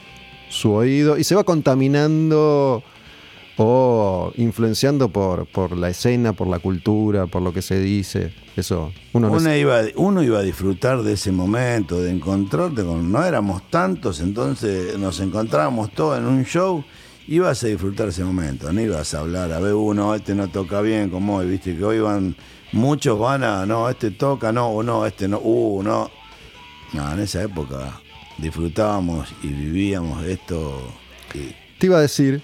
su 0.50 0.74
oído 0.74 1.18
y 1.20 1.24
se 1.24 1.36
va 1.36 1.44
contaminando 1.44 2.84
o 3.58 4.32
influenciando 4.36 5.10
por, 5.10 5.48
por 5.48 5.76
la 5.76 5.90
escena, 5.90 6.34
por 6.34 6.48
la 6.48 6.60
cultura, 6.60 7.26
por 7.26 7.42
lo 7.42 7.54
que 7.54 7.62
se 7.62 7.80
dice. 7.80 8.34
Eso, 8.56 8.92
uno, 9.14 9.56
iba, 9.56 9.82
uno 9.96 10.24
iba 10.24 10.40
a 10.40 10.44
disfrutar 10.44 11.04
de 11.04 11.14
ese 11.14 11.32
momento, 11.32 12.00
de 12.02 12.12
encontrarte 12.12 12.84
con. 12.84 13.12
No 13.12 13.24
éramos 13.24 13.70
tantos, 13.70 14.20
entonces 14.20 14.98
nos 14.98 15.20
encontrábamos 15.20 15.92
todos 15.92 16.20
en 16.20 16.26
un 16.26 16.44
show. 16.44 16.84
Ibas 17.28 17.64
a 17.64 17.68
disfrutar 17.68 18.08
ese 18.08 18.24
momento, 18.24 18.72
no 18.72 18.80
ibas 18.80 19.14
a 19.14 19.20
hablar, 19.20 19.52
a 19.52 19.60
ver 19.60 19.74
uno, 19.74 20.16
este 20.16 20.34
no 20.34 20.48
toca 20.48 20.80
bien, 20.80 21.10
como 21.10 21.36
hoy, 21.36 21.50
viste 21.50 21.76
que 21.76 21.84
hoy 21.84 22.00
van, 22.00 22.38
muchos 22.72 23.20
van 23.20 23.44
a, 23.44 23.66
no, 23.66 23.90
este 23.90 24.12
toca, 24.12 24.54
no, 24.54 24.70
o 24.70 24.82
no, 24.82 25.06
este 25.06 25.28
no, 25.28 25.40
uh, 25.40 25.84
no. 25.84 26.10
No, 26.94 27.12
en 27.12 27.20
esa 27.20 27.44
época 27.44 28.00
disfrutábamos 28.38 29.28
y 29.44 29.48
vivíamos 29.48 30.24
esto. 30.26 30.90
Te 31.78 31.86
iba 31.86 31.98
a 31.98 32.02
decir, 32.02 32.42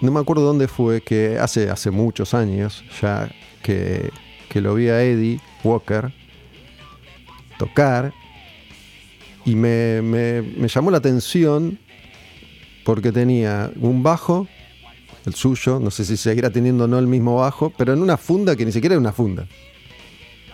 no 0.00 0.12
me 0.12 0.20
acuerdo 0.20 0.42
dónde 0.42 0.68
fue, 0.68 1.00
que 1.00 1.38
hace, 1.38 1.70
hace 1.70 1.90
muchos 1.90 2.34
años 2.34 2.84
ya 3.00 3.30
que, 3.62 4.10
que 4.48 4.60
lo 4.60 4.74
vi 4.74 4.88
a 4.88 5.02
Eddie 5.02 5.40
Walker 5.64 6.12
tocar 7.58 8.12
y 9.44 9.54
me, 9.54 10.02
me- 10.02 10.68
llamó 10.68 10.90
la 10.90 10.98
atención 10.98 11.78
porque 12.84 13.12
tenía 13.12 13.70
un 13.80 14.02
bajo, 14.02 14.46
el 15.24 15.34
suyo, 15.34 15.80
no 15.80 15.90
sé 15.90 16.04
si 16.04 16.16
seguirá 16.16 16.50
teniendo 16.50 16.84
o 16.84 16.86
no 16.86 16.98
el 16.98 17.06
mismo 17.06 17.36
bajo, 17.36 17.70
pero 17.76 17.92
en 17.92 18.02
una 18.02 18.16
funda 18.16 18.54
que 18.54 18.64
ni 18.64 18.72
siquiera 18.72 18.94
era 18.94 19.00
una 19.00 19.12
funda. 19.12 19.46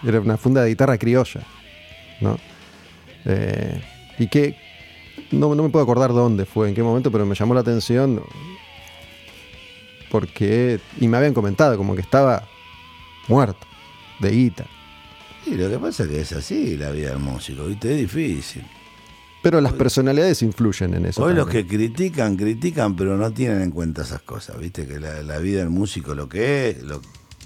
Era 0.05 0.21
una 0.21 0.37
funda 0.37 0.63
de 0.63 0.71
guitarra 0.71 0.97
criolla, 0.99 1.43
¿no? 2.21 2.39
Eh, 3.25 3.81
y 4.19 4.27
que 4.29 4.57
no, 5.31 5.55
no 5.55 5.63
me 5.63 5.69
puedo 5.69 5.83
acordar 5.83 6.13
dónde 6.13 6.45
fue, 6.47 6.69
en 6.71 6.75
qué 6.75 6.83
momento, 6.83 7.11
pero 7.13 7.27
me 7.27 7.35
llamó 7.35 7.55
la 7.55 7.61
atención 7.61 8.23
porque, 10.13 10.79
y 11.01 11.09
me 11.09 11.17
habían 11.17 11.33
comentado 11.33 11.77
como 11.79 11.95
que 11.95 12.03
estaba 12.03 12.47
muerto, 13.29 13.67
de 14.21 14.31
guita. 14.31 14.67
Y 15.47 15.55
lo 15.55 15.71
que 15.71 15.79
pasa 15.79 16.03
es 16.05 16.09
que 16.11 16.21
es 16.21 16.33
así 16.35 16.77
la 16.77 16.91
vida 16.91 17.09
del 17.11 17.19
músico, 17.19 17.65
viste, 17.65 17.93
es 17.93 17.99
difícil. 17.99 18.63
Pero 19.43 19.61
las 19.63 19.73
personalidades 19.73 20.43
influyen 20.43 20.93
en 20.95 21.07
eso. 21.07 21.25
Hoy 21.25 21.33
los 21.35 21.49
que 21.49 21.67
critican, 21.67 22.37
critican, 22.37 22.95
pero 22.95 23.17
no 23.17 23.33
tienen 23.33 23.63
en 23.63 23.71
cuenta 23.71 24.03
esas 24.03 24.21
cosas, 24.23 24.59
¿viste? 24.61 24.87
Que 24.87 25.01
la, 25.01 25.23
la 25.23 25.39
vida 25.39 25.61
del 25.61 25.71
músico 25.71 26.15
lo 26.15 26.29
que 26.29 26.69
es, 26.69 26.83
lo- 26.83 27.01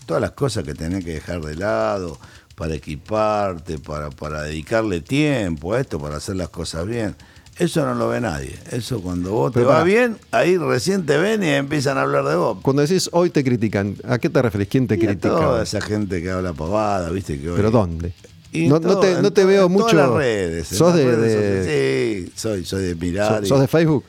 todas 0.05 0.21
las 0.21 0.33
cosas 0.33 0.65
que 0.65 0.75
tenés 0.75 1.05
que 1.05 1.15
dejar 1.15 1.41
de 1.41 1.55
lado 1.55 2.19
para 2.57 2.75
equiparte, 2.75 3.79
para, 3.79 4.11
para 4.11 4.43
dedicarle 4.43 5.01
tiempo 5.01 5.73
a 5.73 5.81
esto, 5.81 5.99
para 6.01 6.17
hacer 6.17 6.35
las 6.37 6.49
cosas 6.51 6.85
bien. 6.87 7.15
Eso 7.59 7.87
no 7.87 7.95
lo 7.95 8.09
ve 8.09 8.21
nadie. 8.21 8.55
Eso 8.71 9.01
cuando 9.01 9.33
vos 9.33 9.51
Pero 9.55 9.67
te 9.69 9.73
va 9.73 9.83
bien, 9.83 10.19
ahí 10.31 10.59
recién 10.59 11.07
te 11.07 11.17
ven 11.17 11.43
y 11.43 11.49
empiezan 11.49 11.97
a 11.97 12.03
hablar 12.03 12.25
de 12.27 12.37
vos. 12.37 12.59
Cuando 12.61 12.83
decís 12.83 13.09
hoy 13.13 13.31
te 13.31 13.43
critican, 13.43 13.97
¿a 14.07 14.19
qué 14.19 14.29
te 14.29 14.43
referís? 14.43 14.69
¿Quién 14.69 14.87
te 14.87 14.95
Y 14.97 14.99
a 14.99 15.09
critica? 15.09 15.29
toda 15.35 15.63
esa 15.63 15.81
gente 15.81 16.21
que 16.23 16.31
habla 16.31 16.53
pavada, 16.53 17.09
¿viste? 17.11 17.41
Que 17.41 17.49
hoy- 17.51 17.57
¿Pero 17.57 17.71
dónde? 17.71 18.13
Y 18.53 18.69
No, 18.69 18.81
te, 18.81 19.21
no 19.23 19.33
te 19.33 19.45
veo 19.45 19.67
en 19.67 19.73
mucho. 19.73 19.87
todas 19.89 20.09
las 20.09 20.17
redes. 20.19 20.67
¿Sos 20.69 20.89
las 20.89 20.97
de, 20.97 21.05
redes 21.17 21.67
de-. 21.67 22.25
Sí, 22.27 22.33
soy, 22.37 22.65
soy 22.65 22.83
de 22.85 22.95
mirar. 22.95 23.43
y- 23.43 23.47
sos 23.47 23.61
de 23.61 23.69
Facebook? 23.69 24.05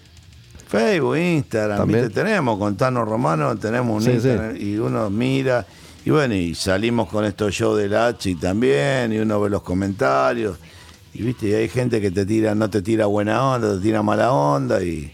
Facebook, 0.67 1.15
Instagram, 1.17 1.77
También. 1.77 2.01
¿viste? 2.07 2.21
tenemos 2.23 2.57
con 2.59 2.75
Tano 2.75 3.05
Romano, 3.05 3.55
tenemos 3.57 3.95
un 3.95 4.03
Sí, 4.03 4.11
Instagram 4.15 4.57
y 4.59 4.75
uno 4.77 5.09
mira, 5.09 5.65
y 6.03 6.09
bueno, 6.09 6.35
y 6.35 6.53
salimos 6.55 7.07
con 7.09 7.23
estos 7.23 7.53
shows 7.53 7.77
del 7.77 7.95
H 7.95 8.35
también, 8.41 9.13
y 9.13 9.19
uno 9.19 9.39
ve 9.39 9.49
los 9.49 9.61
comentarios, 9.61 10.57
y 11.17 11.23
viste, 11.23 11.47
y 11.49 11.53
hay 11.53 11.67
gente 11.69 11.99
que 12.01 12.11
te 12.11 12.25
tira, 12.25 12.53
no 12.55 12.69
te 12.69 12.81
tira 12.81 13.05
buena 13.07 13.43
onda, 13.53 13.75
te 13.75 13.81
tira 13.81 14.03
mala 14.03 14.31
onda, 14.31 14.83
y, 14.83 15.11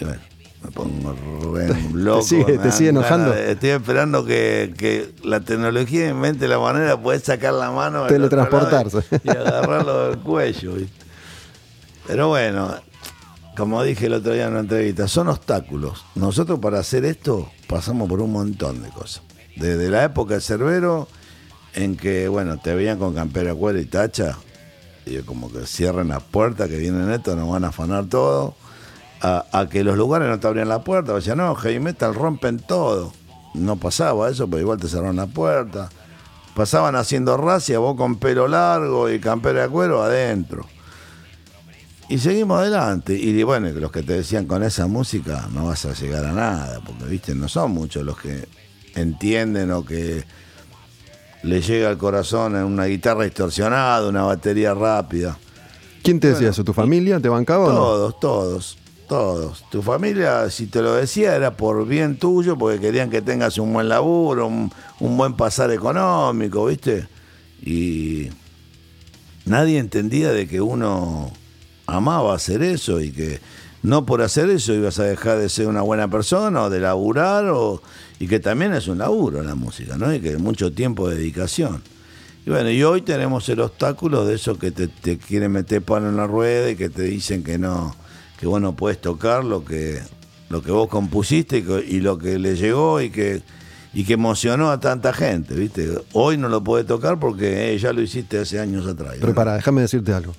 y 0.00 0.04
bueno, 0.04 0.20
me 0.64 0.70
pongo 0.72 1.14
re 1.54 1.68
loco. 1.94 2.22
sigue- 2.22 2.44
me 2.56 2.58
te 2.58 2.72
sigue 2.72 2.88
enojando. 2.90 3.30
de- 3.30 3.52
Estoy 3.52 3.70
esperando 3.70 4.24
que, 4.24 4.74
que 4.76 5.12
la 5.22 5.40
tecnología 5.40 6.08
invente 6.08 6.48
la 6.48 6.58
manera 6.58 6.90
de 6.90 6.96
poder 6.98 7.20
sacar 7.20 7.54
la 7.54 7.70
mano 7.70 8.00
del 8.04 8.08
Teletransportarse. 8.14 8.98
y, 9.22 9.28
agarrarlo 9.30 10.08
del 10.10 10.18
cuello, 10.18 10.74
¿viste? 10.74 11.04
Pero 12.06 12.28
bueno, 12.28 12.74
como 13.56 13.82
dije 13.82 14.06
el 14.06 14.14
otro 14.14 14.32
día 14.32 14.44
en 14.46 14.50
una 14.50 14.60
entrevista, 14.60 15.06
son 15.08 15.28
obstáculos. 15.28 16.04
Nosotros 16.16 16.58
para 16.58 16.80
hacer 16.80 17.04
esto 17.04 17.50
pasamos 17.68 18.08
por 18.08 18.20
un 18.20 18.32
montón 18.32 18.82
de 18.82 18.88
cosas. 18.90 19.22
Desde 19.56 19.88
la 19.88 20.04
época 20.04 20.34
de 20.34 20.40
Cerbero, 20.40 21.08
en 21.74 21.96
que, 21.96 22.26
bueno, 22.28 22.58
te 22.58 22.74
veían 22.74 22.98
con 22.98 23.14
campera, 23.14 23.54
cuero 23.54 23.78
y 23.80 23.84
tacha, 23.86 24.36
y 25.06 25.18
como 25.22 25.50
que 25.50 25.66
cierren 25.66 26.08
las 26.08 26.22
puertas, 26.22 26.68
que 26.68 26.78
vienen 26.78 27.10
estos, 27.10 27.36
nos 27.36 27.48
van 27.48 27.64
a 27.64 27.68
afanar 27.68 28.06
todo, 28.06 28.54
a, 29.20 29.46
a 29.52 29.68
que 29.68 29.84
los 29.84 29.96
lugares 29.96 30.28
no 30.28 30.38
te 30.40 30.46
abrían 30.46 30.68
la 30.68 30.82
puerta, 30.84 31.14
o 31.14 31.20
sea, 31.20 31.34
no, 31.34 31.54
heavy 31.54 31.80
metal 31.80 32.14
rompen 32.14 32.58
todo. 32.58 33.12
No 33.54 33.76
pasaba 33.76 34.28
eso, 34.28 34.48
pero 34.48 34.60
igual 34.60 34.80
te 34.80 34.88
cerraron 34.88 35.16
la 35.16 35.28
puerta. 35.28 35.88
Pasaban 36.54 36.96
haciendo 36.96 37.36
racia, 37.36 37.78
vos 37.78 37.96
con 37.96 38.16
pelo 38.16 38.48
largo 38.48 39.08
y 39.10 39.20
campera 39.20 39.62
de 39.62 39.68
cuero 39.68 40.02
adentro. 40.02 40.66
Y 42.08 42.18
seguimos 42.18 42.60
adelante. 42.60 43.14
Y 43.14 43.42
bueno, 43.44 43.68
los 43.70 43.90
que 43.90 44.02
te 44.02 44.14
decían 44.14 44.46
con 44.46 44.62
esa 44.62 44.86
música 44.86 45.48
no 45.52 45.66
vas 45.66 45.84
a 45.86 45.94
llegar 45.94 46.24
a 46.24 46.32
nada, 46.32 46.80
porque 46.84 47.04
viste, 47.04 47.34
no 47.34 47.48
son 47.48 47.70
muchos 47.70 48.04
los 48.04 48.18
que 48.18 48.46
entienden 48.94 49.70
o 49.70 49.84
que 49.84 50.24
le 51.44 51.60
llega 51.60 51.90
al 51.90 51.98
corazón 51.98 52.56
en 52.56 52.64
una 52.64 52.86
guitarra 52.86 53.24
distorsionada, 53.24 54.08
una 54.08 54.22
batería 54.22 54.74
rápida. 54.74 55.38
¿Quién 56.02 56.18
te 56.18 56.28
decía 56.28 56.50
eso? 56.50 56.64
¿Tu 56.64 56.72
familia 56.72 57.20
te 57.20 57.28
bancaba 57.28 57.66
o 57.66 57.72
no? 57.72 57.78
Todos, 57.78 58.20
todos, 58.20 58.78
todos. 59.08 59.64
Tu 59.70 59.82
familia, 59.82 60.50
si 60.50 60.66
te 60.66 60.82
lo 60.82 60.94
decía, 60.94 61.34
era 61.36 61.56
por 61.56 61.86
bien 61.86 62.18
tuyo, 62.18 62.56
porque 62.56 62.80
querían 62.80 63.10
que 63.10 63.22
tengas 63.22 63.58
un 63.58 63.72
buen 63.72 63.88
laburo, 63.88 64.46
un, 64.46 64.72
un 65.00 65.16
buen 65.16 65.34
pasar 65.34 65.70
económico, 65.70 66.66
¿viste? 66.66 67.08
Y 67.62 68.28
nadie 69.44 69.78
entendía 69.78 70.32
de 70.32 70.46
que 70.46 70.60
uno 70.60 71.30
amaba 71.86 72.34
hacer 72.34 72.62
eso 72.62 73.00
y 73.00 73.10
que 73.12 73.40
no 73.84 74.06
por 74.06 74.22
hacer 74.22 74.48
eso 74.48 74.72
ibas 74.72 74.98
a 74.98 75.04
dejar 75.04 75.38
de 75.38 75.50
ser 75.50 75.66
una 75.66 75.82
buena 75.82 76.08
persona 76.08 76.62
o 76.62 76.70
de 76.70 76.80
laburar 76.80 77.44
o, 77.50 77.82
y 78.18 78.26
que 78.26 78.40
también 78.40 78.72
es 78.72 78.88
un 78.88 78.96
laburo 78.96 79.42
la 79.42 79.54
música, 79.54 79.98
¿no? 79.98 80.12
Y 80.12 80.20
que 80.20 80.38
mucho 80.38 80.72
tiempo 80.72 81.10
de 81.10 81.16
dedicación. 81.16 81.82
Y 82.46 82.50
bueno, 82.50 82.70
y 82.70 82.82
hoy 82.82 83.02
tenemos 83.02 83.46
el 83.50 83.60
obstáculo 83.60 84.24
de 84.24 84.36
eso 84.36 84.58
que 84.58 84.70
te, 84.70 85.18
quieren 85.18 85.52
meter 85.52 85.82
palo 85.82 86.08
en 86.08 86.16
la 86.16 86.26
rueda 86.26 86.70
y 86.70 86.76
que 86.76 86.88
te 86.88 87.02
dicen 87.02 87.44
que 87.44 87.58
no, 87.58 87.94
que 88.40 88.46
vos 88.46 88.58
no 88.58 88.74
puedes 88.74 89.02
tocar 89.02 89.44
lo 89.44 89.66
que, 89.66 90.00
lo 90.48 90.62
que 90.62 90.70
vos 90.70 90.88
compusiste 90.88 91.58
y, 91.58 92.00
lo 92.00 92.16
que 92.16 92.38
le 92.38 92.56
llegó 92.56 93.02
y 93.02 93.10
que, 93.10 93.42
y 93.92 94.04
que 94.04 94.14
emocionó 94.14 94.70
a 94.70 94.80
tanta 94.80 95.12
gente, 95.12 95.54
¿viste? 95.54 95.90
Hoy 96.14 96.38
no 96.38 96.48
lo 96.48 96.64
puedes 96.64 96.86
tocar 96.86 97.20
porque 97.20 97.74
eh, 97.74 97.78
ya 97.78 97.92
lo 97.92 98.00
hiciste 98.00 98.38
hace 98.38 98.58
años 98.58 98.86
atrás. 98.86 99.16
Pero 99.20 99.34
para, 99.34 99.54
déjame 99.56 99.82
decirte 99.82 100.14
algo. 100.14 100.34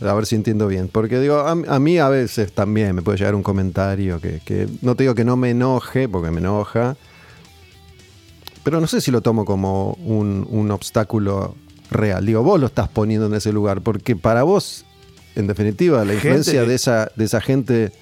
A 0.00 0.12
ver 0.14 0.26
si 0.26 0.34
entiendo 0.34 0.66
bien. 0.66 0.88
Porque 0.88 1.18
digo, 1.20 1.36
a, 1.36 1.50
a 1.50 1.78
mí 1.78 1.98
a 1.98 2.08
veces 2.08 2.52
también 2.52 2.94
me 2.94 3.02
puede 3.02 3.18
llegar 3.18 3.34
un 3.34 3.42
comentario 3.42 4.20
que, 4.20 4.40
que 4.44 4.68
no 4.82 4.94
te 4.94 5.04
digo 5.04 5.14
que 5.14 5.24
no 5.24 5.36
me 5.36 5.50
enoje, 5.50 6.08
porque 6.08 6.30
me 6.30 6.38
enoja. 6.38 6.96
Pero 8.62 8.80
no 8.80 8.86
sé 8.86 9.00
si 9.00 9.10
lo 9.10 9.22
tomo 9.22 9.44
como 9.44 9.92
un, 10.04 10.46
un 10.50 10.70
obstáculo 10.70 11.56
real. 11.90 12.26
Digo, 12.26 12.42
vos 12.42 12.60
lo 12.60 12.66
estás 12.66 12.88
poniendo 12.88 13.26
en 13.26 13.34
ese 13.34 13.52
lugar. 13.52 13.80
Porque 13.80 14.14
para 14.14 14.42
vos, 14.42 14.84
en 15.34 15.46
definitiva, 15.46 16.04
la 16.04 16.14
influencia 16.14 16.64
de 16.64 16.74
esa, 16.74 17.10
de 17.16 17.24
esa 17.24 17.40
gente 17.40 17.92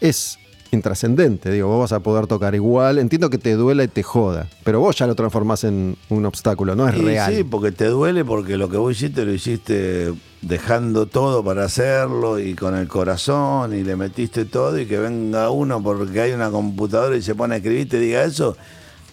es 0.00 0.38
intrascendente. 0.72 1.50
Digo, 1.50 1.68
vos 1.68 1.80
vas 1.80 1.92
a 1.92 2.00
poder 2.00 2.26
tocar 2.26 2.54
igual. 2.54 2.98
Entiendo 2.98 3.30
que 3.30 3.38
te 3.38 3.54
duela 3.54 3.84
y 3.84 3.88
te 3.88 4.02
joda. 4.02 4.48
Pero 4.64 4.80
vos 4.80 4.96
ya 4.96 5.06
lo 5.06 5.14
transformás 5.14 5.64
en 5.64 5.96
un 6.08 6.26
obstáculo, 6.26 6.74
no 6.74 6.88
es 6.88 6.96
Y 6.96 7.02
real. 7.02 7.34
Sí, 7.34 7.44
porque 7.44 7.72
te 7.72 7.86
duele 7.86 8.24
porque 8.24 8.56
lo 8.56 8.68
que 8.68 8.78
vos 8.78 8.92
hiciste 8.92 9.24
lo 9.24 9.32
hiciste 9.32 10.12
dejando 10.40 11.06
todo 11.06 11.44
para 11.44 11.64
hacerlo 11.64 12.40
y 12.40 12.54
con 12.54 12.74
el 12.74 12.88
corazón 12.88 13.74
y 13.74 13.84
le 13.84 13.94
metiste 13.94 14.44
todo 14.44 14.76
y 14.78 14.86
que 14.86 14.98
venga 14.98 15.50
uno 15.50 15.80
porque 15.80 16.20
hay 16.20 16.32
una 16.32 16.50
computadora 16.50 17.16
y 17.16 17.22
se 17.22 17.36
pone 17.36 17.54
a 17.54 17.56
escribir 17.58 17.82
y 17.82 17.86
te 17.86 18.00
diga 18.00 18.24
eso, 18.24 18.56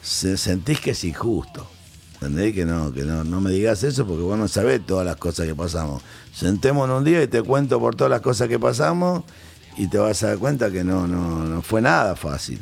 se, 0.02 0.38
sentís 0.38 0.80
que 0.80 0.92
es 0.92 1.04
injusto. 1.04 1.68
¿Entendés? 2.16 2.54
Que 2.54 2.66
no, 2.66 2.92
que 2.92 3.04
no, 3.04 3.24
no 3.24 3.40
me 3.40 3.52
digas 3.52 3.84
eso 3.84 4.06
porque 4.06 4.24
vos 4.24 4.38
no 4.38 4.48
sabés 4.48 4.86
todas 4.86 5.06
las 5.06 5.16
cosas 5.18 5.46
que 5.46 5.56
pasamos. 5.56 6.02
Sentémonos 6.34 7.00
un 7.00 7.06
día 7.06 7.22
y 7.22 7.28
te 7.28 7.42
cuento 7.44 7.80
por 7.80 7.96
todas 7.96 8.12
las 8.12 8.22
cosas 8.22 8.48
que 8.48 8.60
pasamos 8.60 9.24
y 9.78 9.88
te 9.88 9.98
vas 9.98 10.24
a 10.24 10.28
dar 10.28 10.38
cuenta 10.38 10.72
que 10.72 10.84
no, 10.84 11.08
no, 11.08 11.46
no 11.46 11.62
fue 11.62 11.82
nada 11.82 12.16
fácil. 12.16 12.62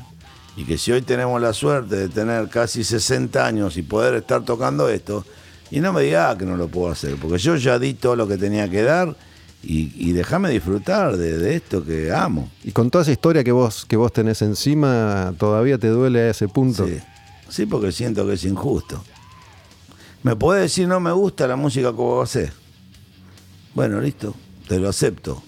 Y 0.55 0.65
que 0.65 0.77
si 0.77 0.91
hoy 0.91 1.01
tenemos 1.01 1.41
la 1.41 1.53
suerte 1.53 1.95
de 1.95 2.09
tener 2.09 2.49
casi 2.49 2.83
60 2.83 3.45
años 3.45 3.77
y 3.77 3.83
poder 3.83 4.15
estar 4.15 4.43
tocando 4.43 4.89
esto, 4.89 5.25
y 5.69 5.79
no 5.79 5.93
me 5.93 6.01
digas 6.01 6.35
que 6.35 6.45
no 6.45 6.57
lo 6.57 6.67
puedo 6.67 6.91
hacer, 6.91 7.15
porque 7.17 7.37
yo 7.37 7.55
ya 7.55 7.77
di 7.77 7.93
todo 7.93 8.15
lo 8.15 8.27
que 8.27 8.37
tenía 8.37 8.69
que 8.69 8.83
dar 8.83 9.15
y, 9.63 9.91
y 9.95 10.13
déjame 10.13 10.49
disfrutar 10.49 11.17
de, 11.17 11.37
de 11.37 11.55
esto 11.55 11.83
que 11.83 12.11
amo. 12.11 12.49
Y 12.63 12.71
con 12.71 12.89
toda 12.89 13.03
esa 13.03 13.11
historia 13.11 13.43
que 13.43 13.51
vos, 13.51 13.85
que 13.85 13.97
vos 13.97 14.11
tenés 14.13 14.41
encima, 14.41 15.33
todavía 15.37 15.77
te 15.77 15.89
duele 15.89 16.21
a 16.21 16.29
ese 16.29 16.47
punto. 16.47 16.87
Sí. 16.87 16.99
sí, 17.49 17.65
porque 17.65 17.91
siento 17.91 18.25
que 18.25 18.33
es 18.33 18.45
injusto. 18.45 19.03
Me 20.23 20.35
podés 20.35 20.63
decir 20.63 20.87
no 20.87 20.99
me 20.99 21.11
gusta 21.11 21.47
la 21.47 21.55
música 21.55 21.89
que 21.89 21.97
vos 21.97 22.29
haces. 22.29 22.51
Bueno, 23.73 24.01
listo, 24.01 24.35
te 24.67 24.79
lo 24.79 24.89
acepto. 24.89 25.43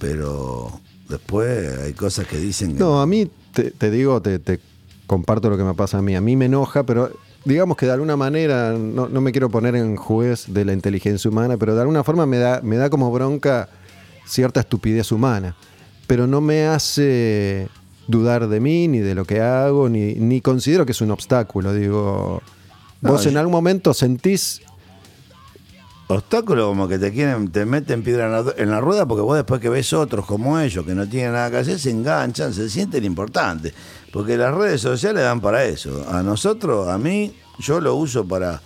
Pero 0.00 0.80
después 1.08 1.78
hay 1.78 1.92
cosas 1.92 2.26
que 2.26 2.38
dicen 2.38 2.72
que... 2.72 2.80
No, 2.80 3.00
a 3.00 3.06
mí, 3.06 3.30
te, 3.52 3.70
te 3.70 3.90
digo, 3.90 4.20
te, 4.22 4.38
te 4.38 4.58
comparto 5.06 5.50
lo 5.50 5.58
que 5.58 5.62
me 5.62 5.74
pasa 5.74 5.98
a 5.98 6.02
mí. 6.02 6.16
A 6.16 6.20
mí 6.20 6.36
me 6.36 6.46
enoja, 6.46 6.84
pero 6.84 7.12
digamos 7.44 7.76
que 7.76 7.86
de 7.86 7.92
alguna 7.92 8.16
manera, 8.16 8.72
no, 8.72 9.08
no 9.08 9.20
me 9.20 9.30
quiero 9.30 9.50
poner 9.50 9.76
en 9.76 9.96
juez 9.96 10.46
de 10.48 10.64
la 10.64 10.72
inteligencia 10.72 11.30
humana, 11.30 11.56
pero 11.58 11.74
de 11.74 11.82
alguna 11.82 12.02
forma 12.02 12.24
me 12.26 12.38
da, 12.38 12.60
me 12.62 12.76
da 12.76 12.88
como 12.88 13.12
bronca 13.12 13.68
cierta 14.26 14.60
estupidez 14.60 15.12
humana. 15.12 15.54
Pero 16.06 16.26
no 16.26 16.40
me 16.40 16.66
hace 16.66 17.68
dudar 18.08 18.48
de 18.48 18.58
mí, 18.58 18.88
ni 18.88 18.98
de 19.00 19.14
lo 19.14 19.24
que 19.24 19.40
hago, 19.40 19.88
ni, 19.88 20.14
ni 20.14 20.40
considero 20.40 20.86
que 20.86 20.92
es 20.92 21.00
un 21.00 21.10
obstáculo. 21.10 21.74
Digo, 21.74 22.42
No, 23.02 23.12
vos 23.12 23.26
en 23.26 23.36
algún 23.36 23.52
momento 23.52 23.92
sentís 23.94 24.62
obstáculos 26.10 26.66
como 26.66 26.88
que 26.88 26.98
te 26.98 27.12
quieren, 27.12 27.50
te 27.50 27.64
meten 27.64 28.02
piedra 28.02 28.44
en 28.56 28.70
la, 28.70 28.80
rueda 28.80 29.06
porque 29.06 29.22
vos 29.22 29.36
después 29.36 29.60
que 29.60 29.68
ves 29.68 29.92
otros 29.92 30.26
como 30.26 30.58
ellos 30.58 30.84
que 30.84 30.94
no 30.94 31.08
tienen 31.08 31.32
nada 31.32 31.50
que 31.50 31.58
hacer, 31.58 31.78
se 31.78 31.90
enganchan, 31.90 32.52
se 32.52 32.68
sienten 32.68 33.04
importantes. 33.04 33.72
Porque 34.12 34.36
las 34.36 34.54
redes 34.54 34.80
sociales 34.80 35.22
dan 35.22 35.40
para 35.40 35.64
eso. 35.64 36.04
A 36.10 36.22
nosotros, 36.22 36.88
a 36.88 36.98
mí, 36.98 37.34
yo 37.60 37.80
lo 37.80 37.94
uso 37.94 38.26
para 38.26 38.60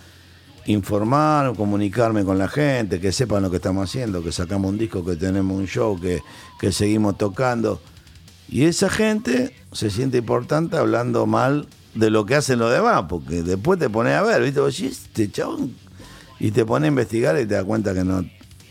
informar, 0.65 1.55
comunicarme 1.55 2.25
con 2.25 2.37
la 2.37 2.47
gente, 2.47 2.99
que 2.99 3.11
sepan 3.11 3.43
lo 3.43 3.51
que 3.51 3.57
estamos 3.57 3.89
haciendo, 3.89 4.23
que 4.23 4.31
sacamos 4.31 4.71
un 4.71 4.77
disco, 4.77 5.05
que 5.05 5.15
tenemos 5.15 5.57
un 5.57 5.67
show, 5.67 5.99
que, 5.99 6.21
que 6.59 6.71
seguimos 6.71 7.17
tocando. 7.17 7.79
Y 8.49 8.65
esa 8.65 8.89
gente 8.89 9.55
se 9.71 9.91
siente 9.91 10.17
importante 10.17 10.77
hablando 10.77 11.27
mal 11.27 11.67
de 11.93 12.09
lo 12.09 12.25
que 12.25 12.35
hacen 12.35 12.59
los 12.59 12.71
demás, 12.71 13.05
porque 13.07 13.43
después 13.43 13.77
te 13.79 13.89
pones 13.89 14.13
a 14.13 14.23
ver, 14.23 14.41
¿viste? 14.41 14.59
Vos 14.59 14.79
este 14.79 15.31
chabón 15.31 15.84
y 16.39 16.51
te 16.51 16.65
pone 16.65 16.87
a 16.87 16.89
investigar 16.89 17.35
y 17.39 17.45
te 17.45 17.55
das 17.55 17.63
cuenta 17.63 17.93
que 17.93 18.03
no, 18.03 18.25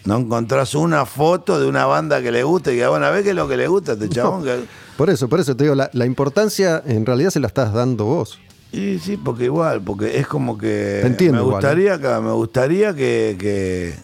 no 0.04 0.16
encontrás 0.18 0.74
una 0.74 1.06
foto 1.06 1.58
de 1.60 1.66
una 1.66 1.86
banda 1.86 2.20
que 2.22 2.30
le 2.30 2.42
gusta 2.42 2.72
y 2.72 2.76
que 2.76 2.86
bueno, 2.86 3.06
a 3.06 3.10
ver 3.10 3.22
qué 3.24 3.30
es 3.30 3.36
lo 3.36 3.48
que 3.48 3.56
le 3.56 3.66
gusta 3.68 3.92
a 3.92 3.94
este 3.94 4.08
chabón. 4.10 4.44
que- 4.44 4.64
Por 4.96 5.10
eso, 5.10 5.28
por 5.28 5.40
eso 5.40 5.56
te 5.56 5.64
digo, 5.64 5.74
la, 5.74 5.90
la 5.92 6.06
importancia 6.06 6.82
en 6.86 7.04
realidad 7.06 7.30
se 7.30 7.40
la 7.40 7.46
estás 7.48 7.72
dando 7.72 8.04
vos. 8.04 8.38
Y 8.72 8.98
sí, 8.98 9.16
porque 9.16 9.44
igual, 9.44 9.80
porque 9.82 10.18
es 10.18 10.26
como 10.26 10.58
que 10.58 10.98
Te 11.00 11.06
entiendo 11.06 11.38
me 11.38 11.44
igual, 11.44 11.62
gustaría 11.62 11.98
que 12.00 12.08
me 12.20 12.32
gustaría 12.32 12.92
que, 12.94 13.36
que- 13.38 13.94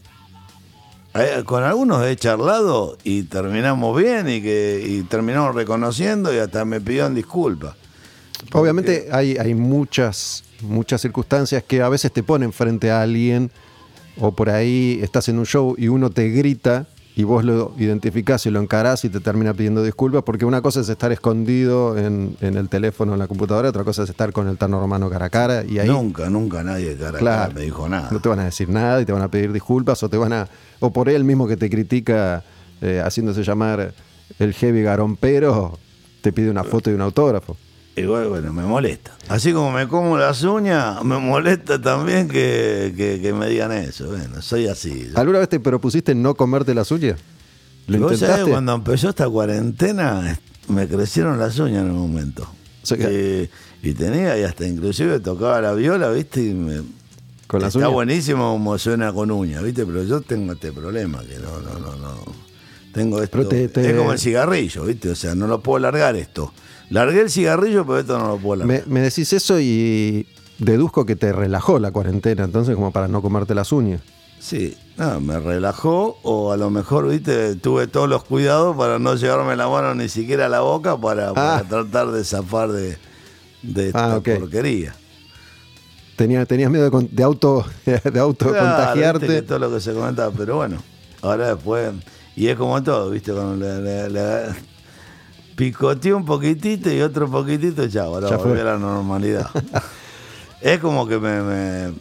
eh, 1.15 1.43
con 1.45 1.65
algunos 1.65 2.07
he 2.07 2.15
charlado 2.15 2.97
y 3.03 3.25
terminamos 3.25 3.97
bien 4.01 4.29
y 4.29 4.41
que 4.41 4.81
y 4.87 5.03
terminamos 5.03 5.57
reconociendo 5.57 6.33
y 6.33 6.39
hasta 6.39 6.65
me 6.65 6.81
pidieron 6.81 7.17
disculpas. 7.17 7.75
Obviamente 8.53 9.09
hay, 9.11 9.37
hay 9.37 9.55
muchas, 9.55 10.45
muchas 10.63 11.01
circunstancias 11.01 11.63
que 11.67 11.83
a 11.83 11.89
veces 11.89 12.13
te 12.13 12.23
ponen 12.23 12.53
frente 12.53 12.91
a 12.91 13.03
alguien 13.03 13.51
o 14.19 14.33
por 14.33 14.51
ahí 14.51 14.99
estás 15.03 15.29
en 15.29 15.39
un 15.39 15.47
show 15.47 15.75
y 15.79 15.89
uno 15.89 16.11
te 16.11 16.29
grita 16.31 16.87
y 17.17 17.25
vos 17.25 17.45
lo 17.45 17.73
identificás 17.77 18.47
y 18.47 18.51
lo 18.51 18.61
encarás 18.61 19.05
y 19.05 19.09
te 19.09 19.21
termina 19.21 19.53
pidiendo 19.53 19.83
disculpas 19.83 20.23
porque 20.23 20.45
una 20.45 20.63
cosa 20.63 20.81
es 20.81 20.89
estar 20.89 21.11
escondido 21.13 21.99
en, 21.99 22.37
en 22.41 22.57
el 22.57 22.69
teléfono, 22.69 23.13
en 23.15 23.19
la 23.19 23.27
computadora, 23.27 23.69
otra 23.69 23.85
cosa 23.85 24.05
es 24.05 24.11
estar 24.11 24.33
con 24.33 24.47
el 24.49 24.57
Tano 24.57 24.81
Romano 24.81 25.11
cara 25.11 25.27
a 25.27 25.31
cara 25.31 25.65
y 25.65 25.79
ahí 25.79 25.89
Nunca, 25.89 26.31
nunca 26.31 26.63
nadie 26.63 26.91
de 26.95 26.97
cara 26.97 27.17
a 27.17 27.21
Claro. 27.21 27.43
cara 27.43 27.55
me 27.55 27.61
dijo 27.63 27.89
nada. 27.89 28.09
no 28.11 28.21
te 28.21 28.29
van 28.29 28.41
a 28.41 28.45
decir 28.45 28.69
nada 28.69 29.01
y 29.01 29.05
te 29.05 29.13
van 29.13 29.23
a 29.23 29.29
pedir 29.29 29.53
disculpas 29.53 30.03
o 30.03 30.09
te 30.09 30.17
van 30.17 30.33
a 30.33 30.49
o 30.79 30.93
por 30.93 31.09
él 31.09 31.25
mismo 31.25 31.47
que 31.49 31.57
te 31.57 31.69
critica 31.69 32.43
eh, 32.81 33.03
haciéndose 33.05 33.43
llamar 33.43 33.93
el 34.39 34.55
heavy 34.55 34.83
garompero 34.83 35.79
te 36.23 36.33
pide 36.33 36.51
una 36.51 36.65
foto 36.65 36.91
y 36.91 36.95
un 36.95 37.01
autógrafo. 37.01 37.57
Igual, 37.97 38.29
bueno, 38.29 38.53
me 38.53 38.63
molesta. 38.63 39.13
Así 39.29 39.53
como 39.53 39.71
me 39.73 39.87
como 39.89 40.17
las 40.17 40.43
uñas, 40.45 41.03
me 41.05 41.19
molesta 41.19 41.81
también 41.81 42.29
que, 42.29 42.95
que- 42.97 43.21
que 43.21 43.33
me 43.33 43.49
digan 43.49 43.73
eso. 43.73 44.07
Bueno, 44.09 44.41
soy 44.41 44.69
así. 44.69 45.09
¿Alguna 45.15 45.41
vez 45.41 45.49
te 45.49 45.61
propusiste 45.61 46.15
no 46.15 46.35
comerte 46.35 46.75
las 46.75 46.91
uñas? 46.91 47.19
¿Lo 47.89 47.99
¿Vos 47.99 48.11
sabés, 48.13 48.21
intentaste? 48.23 48.51
cuando 48.51 48.75
empezó 48.75 49.09
esta 49.11 49.29
cuarentena, 49.29 50.39
me 50.69 50.87
crecieron 50.89 51.39
las 51.39 51.59
uñas 51.59 51.83
en 51.83 51.91
un 51.91 51.99
momento. 51.99 52.45
O 52.83 52.87
sea 52.87 52.97
que- 52.97 53.51
y, 53.83 53.89
y 53.91 53.93
tenía, 53.95 54.39
y 54.39 54.45
hasta 54.45 54.67
inclusive 54.67 55.21
tocaba 55.21 55.61
la 55.61 55.73
viola, 55.73 56.11
¿viste? 56.11 56.43
Y 56.43 56.55
me, 56.55 56.83
¿Con 57.49 57.61
las 57.61 57.69
está 57.75 57.81
uñas? 57.81 57.93
buenísimo 57.93 58.53
como 58.53 58.79
suena 58.79 59.13
con 59.13 59.31
uñas, 59.33 59.63
¿viste? 59.63 59.85
Pero 59.85 60.05
yo 60.05 60.21
tengo 60.21 60.53
este 60.53 60.73
problema, 60.73 61.21
que 61.25 61.39
no, 61.39 61.61
no, 61.61 61.79
no, 61.81 61.97
no. 61.97 62.15
Tengo 62.95 63.21
esto. 63.23 63.37
Pero 63.39 63.49
te- 63.49 63.69
te- 63.69 63.91
Es 63.91 63.97
como 63.97 64.13
el 64.13 64.19
cigarrillo, 64.19 64.85
¿viste? 64.85 65.11
O 65.11 65.15
sea, 65.17 65.35
no 65.35 65.47
lo 65.49 65.61
puedo 65.61 65.81
largar 65.81 66.15
esto. 66.17 66.53
Largué 66.91 67.21
el 67.23 67.31
cigarrillo, 67.31 67.87
pero 67.87 67.99
esto 68.01 68.19
no 68.19 68.29
lo 68.29 68.37
puedo 68.39 68.65
largar. 68.65 68.87
Me, 68.89 68.93
me 68.95 69.01
decís 69.01 69.33
eso 69.33 69.59
y 69.61 70.27
deduzco 70.59 71.07
que 71.07 71.17
te 71.17 71.33
relajó 71.33 71.79
la 71.79 71.91
cuarentena, 71.93 72.45
entonces 72.45 72.75
como 72.75 72.91
para 72.91 73.09
no 73.09 73.23
comerte 73.23 73.55
las 73.55 73.73
uñas. 73.73 74.01
Sí, 74.41 74.77
no, 74.97 75.21
me 75.21 75.39
relajó 75.39 76.19
o 76.23 76.51
a 76.53 76.57
lo 76.57 76.71
mejor, 76.71 77.09
viste, 77.09 77.55
tuve 77.57 77.87
todos 77.87 78.09
los 78.09 78.25
cuidados 78.25 78.77
para 78.77 78.99
no 78.99 79.15
llevarme 79.15 79.55
la 79.55 79.69
mano 79.69 79.95
ni 79.95 80.09
siquiera 80.09 80.47
a 80.47 80.49
la 80.49 80.61
boca 80.61 80.97
para, 80.97 81.33
para 81.35 81.57
Ah. 81.59 81.65
tratar 81.69 82.11
de 82.11 82.25
zafar 82.25 82.73
de, 82.73 82.97
de 83.63 83.87
esta 83.89 84.13
Ah, 84.15 84.17
ok. 84.17 84.29
porquería. 84.39 84.95
Tenía, 86.17 86.45
tenías 86.47 86.71
miedo 86.71 86.91
de, 86.91 87.09
de 87.11 87.23
auto 87.23 87.65
de 87.87 88.21
auto 88.21 88.49
Claro, 88.51 88.67
contagiarte. 88.77 89.27
que 89.27 89.43
todo 89.43 89.59
lo 89.59 89.71
que 89.73 89.81
se 89.81 89.93
comentaba, 89.95 90.33
pero 90.37 90.57
bueno, 90.57 90.79
ahora 91.23 91.55
después, 91.55 91.93
y 92.37 92.49
es 92.49 92.57
como 92.57 92.83
todo, 92.83 93.11
viste, 93.11 93.33
cuando 93.33 93.57
le, 93.57 93.81
le- 93.81 94.11
le- 94.11 94.70
picoteé 95.61 96.15
un 96.15 96.25
poquitito 96.25 96.91
y 96.91 97.01
otro 97.03 97.31
poquitito, 97.31 97.85
ya, 97.85 98.05
ahora 98.05 98.31
Ya 98.31 98.37
volví 98.39 98.61
a 98.61 98.65
la 98.65 98.79
normalidad. 98.79 99.51
es 100.61 100.79
como 100.79 101.07
que 101.07 101.19
me, 101.19 101.43
me, 101.43 101.93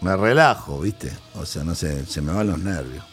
me 0.00 0.16
relajo, 0.16 0.80
viste, 0.80 1.10
o 1.34 1.44
sea, 1.44 1.64
no 1.64 1.74
sé, 1.74 2.06
se 2.06 2.20
me 2.22 2.32
van 2.32 2.46
los 2.46 2.58
nervios. 2.60 3.04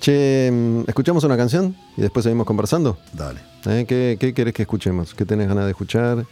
Che, 0.00 0.50
mm, 0.52 0.82
¿escuchamos 0.86 1.24
una 1.24 1.36
canción 1.36 1.74
y 1.96 2.02
después 2.02 2.24
seguimos 2.24 2.46
conversando? 2.46 2.98
Dale. 3.14 3.40
¿Eh? 3.64 3.84
¿Qué, 3.88 4.16
qué 4.20 4.32
querés 4.34 4.52
que 4.54 4.62
escuchemos? 4.62 5.14
¿Qué 5.14 5.24
tenés 5.24 5.48
ganas 5.48 5.64
de 5.64 5.70
escuchar? 5.70 6.26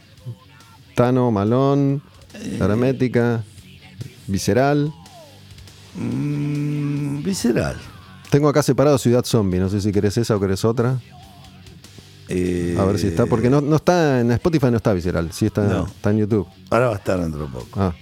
Tano, 0.95 1.31
Malón, 1.31 2.01
Eh. 2.33 2.59
Hermética, 2.61 3.43
Visceral. 4.27 4.93
Mm, 5.95 7.23
visceral. 7.23 7.77
Tengo 8.29 8.47
acá 8.49 8.61
separado 8.61 8.97
Ciudad 8.97 9.23
Zombie, 9.25 9.59
no 9.59 9.69
sé 9.69 9.81
si 9.81 9.91
querés 9.91 10.17
esa 10.17 10.35
o 10.35 10.39
querés 10.39 10.63
otra. 10.65 10.99
Eh, 12.29 12.75
A 12.79 12.83
ver 12.85 12.99
si 12.99 13.07
está, 13.07 13.25
porque 13.25 13.49
no, 13.49 13.61
no 13.61 13.77
está 13.77 14.19
en 14.19 14.31
Spotify, 14.31 14.67
no 14.69 14.77
está 14.77 14.93
Visceral, 14.93 15.31
sí 15.31 15.45
está, 15.45 15.63
No. 15.63 15.85
está 15.87 16.11
en 16.11 16.17
YouTube. 16.19 16.47
Ahora 16.69 16.87
va 16.87 16.93
a 16.93 16.97
estar 16.97 17.19
dentro 17.19 17.41
de 17.45 17.47
poco. 17.51 17.67
Ah, 17.81 17.93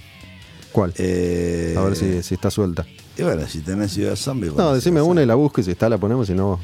¿cuál? 0.71 0.93
Eh, 0.97 1.75
A 1.77 1.81
ver 1.81 1.95
si, 1.95 2.23
si 2.23 2.33
está 2.35 2.49
suelta. 2.49 2.85
Y 3.17 3.23
bueno, 3.23 3.47
si 3.47 3.59
tenés 3.61 3.91
Ciudad 3.93 4.15
Zombie. 4.15 4.51
No, 4.55 4.73
decime 4.73 5.01
una 5.01 5.21
y 5.21 5.25
la 5.25 5.35
busco 5.35 5.61
y 5.61 5.63
si 5.63 5.71
está 5.71 5.87
la 5.89 5.97
ponemos 5.97 6.29
y 6.29 6.33
no. 6.33 6.59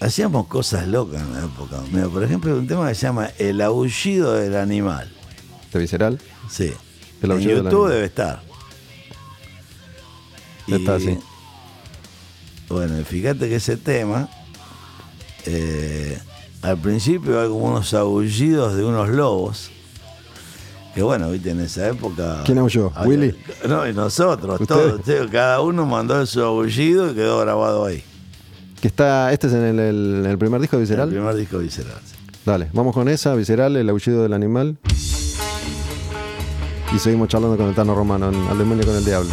Hacíamos 0.00 0.46
cosas 0.48 0.86
locas 0.88 1.22
en 1.22 1.32
la 1.32 1.44
época. 1.44 1.80
Mira, 1.92 2.08
por 2.08 2.24
ejemplo, 2.24 2.56
un 2.56 2.66
tema 2.66 2.88
que 2.88 2.94
se 2.94 3.06
llama 3.06 3.30
El 3.38 3.60
aullido 3.60 4.34
del 4.34 4.56
animal. 4.56 5.10
¿De 5.72 5.78
Visceral? 5.78 6.18
Sí. 6.50 6.72
El 7.22 7.30
en 7.30 7.40
YouTube 7.40 7.88
debe 7.88 8.06
estar. 8.06 8.42
Está, 10.68 10.98
sí. 11.00 11.18
Bueno, 12.68 13.04
fíjate 13.04 13.48
que 13.48 13.56
ese 13.56 13.76
tema, 13.76 14.28
eh, 15.46 16.18
al 16.62 16.78
principio 16.78 17.40
hay 17.40 17.48
como 17.48 17.64
unos 17.66 17.92
aullidos 17.94 18.76
de 18.76 18.84
unos 18.84 19.08
lobos. 19.08 19.70
Que 20.94 21.02
bueno, 21.02 21.30
viste, 21.30 21.50
en 21.50 21.60
esa 21.60 21.88
época. 21.88 22.42
¿Quién 22.44 22.58
aulló? 22.58 22.92
había- 22.94 23.08
¿Willy? 23.08 23.34
No, 23.66 23.88
y 23.88 23.94
nosotros, 23.94 24.60
¿Ustedes? 24.60 25.02
todos. 25.04 25.30
Cada 25.30 25.60
uno 25.62 25.86
mandó 25.86 26.24
su 26.26 26.42
aullido 26.42 27.10
y 27.10 27.14
quedó 27.14 27.40
grabado 27.40 27.86
ahí. 27.86 28.04
Que 28.80 28.88
está, 28.88 29.32
este 29.32 29.46
es 29.46 29.52
en 29.54 29.62
el, 29.64 29.78
el- 29.78 30.26
el 30.26 30.38
primer 30.38 30.60
disco 30.60 30.76
Visceral. 30.78 31.08
El 31.08 31.14
primer 31.14 31.34
disco 31.34 31.58
visceral. 31.58 31.98
sí. 32.04 32.14
Dale, 32.44 32.68
vamos 32.72 32.92
con 32.92 33.08
esa, 33.08 33.34
Visceral, 33.36 33.76
el 33.76 33.88
aullido 33.88 34.22
del 34.22 34.32
animal. 34.32 34.76
Y 36.94 36.98
seguimos 36.98 37.28
charlando 37.28 37.56
con 37.56 37.68
el 37.68 37.74
Tano 37.74 37.94
Romano, 37.94 38.28
en 38.28 38.34
Al 38.48 38.58
demonio 38.58 38.84
con 38.84 38.96
el 38.96 39.04
diablo. 39.04 39.30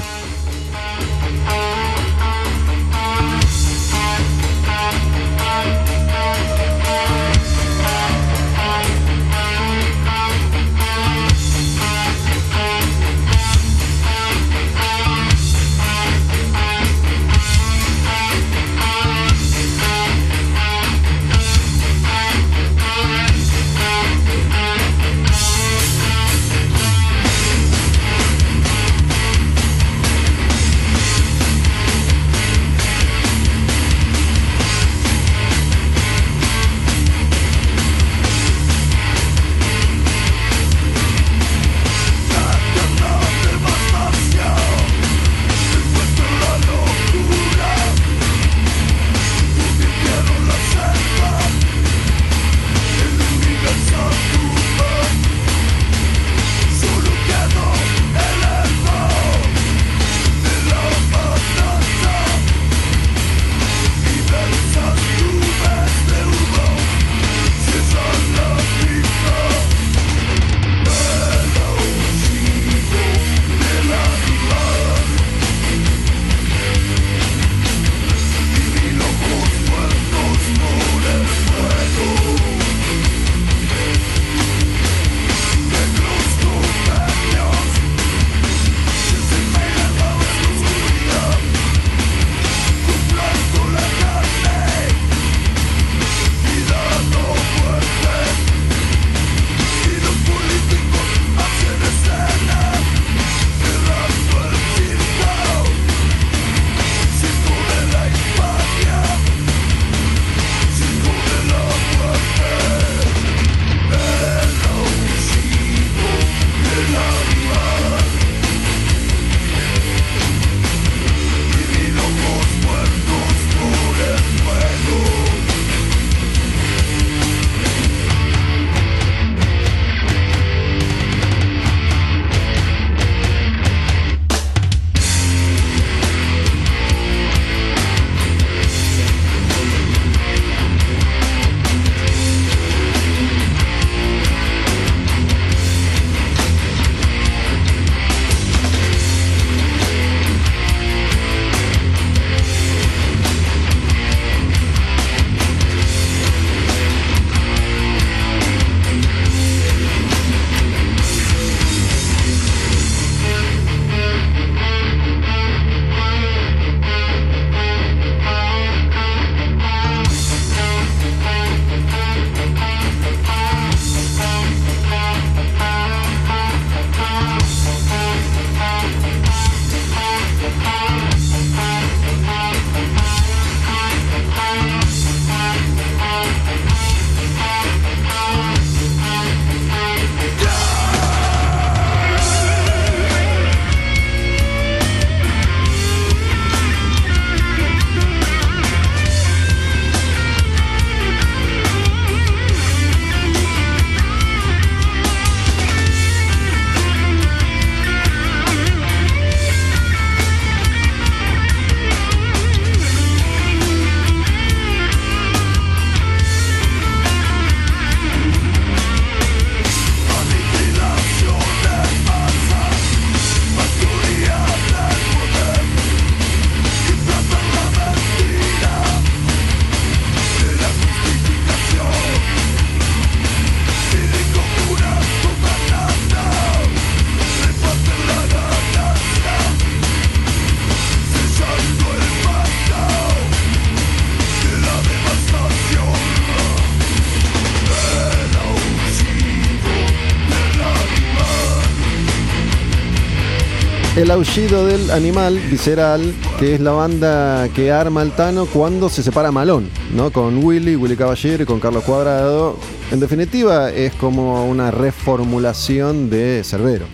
El 254.09 254.13
aullido 254.13 254.65
del 254.65 254.89
animal 254.89 255.37
visceral, 255.51 256.15
que 256.39 256.55
es 256.55 256.59
la 256.59 256.71
banda 256.71 257.47
que 257.53 257.71
arma 257.71 258.01
el 258.01 258.11
Tano 258.11 258.47
cuando 258.47 258.89
se 258.89 259.03
separa 259.03 259.31
Malón, 259.31 259.69
¿no? 259.93 260.11
Con 260.11 260.43
Willy, 260.43 260.75
Willy 260.75 260.95
Caballero 260.95 261.43
y 261.43 261.45
con 261.45 261.59
Carlos 261.59 261.83
Cuadrado. 261.83 262.57
En 262.91 262.99
definitiva, 262.99 263.69
es 263.69 263.93
como 263.93 264.49
una 264.49 264.71
reformulación 264.71 266.09
de 266.09 266.41
Cerbero, 266.43 266.87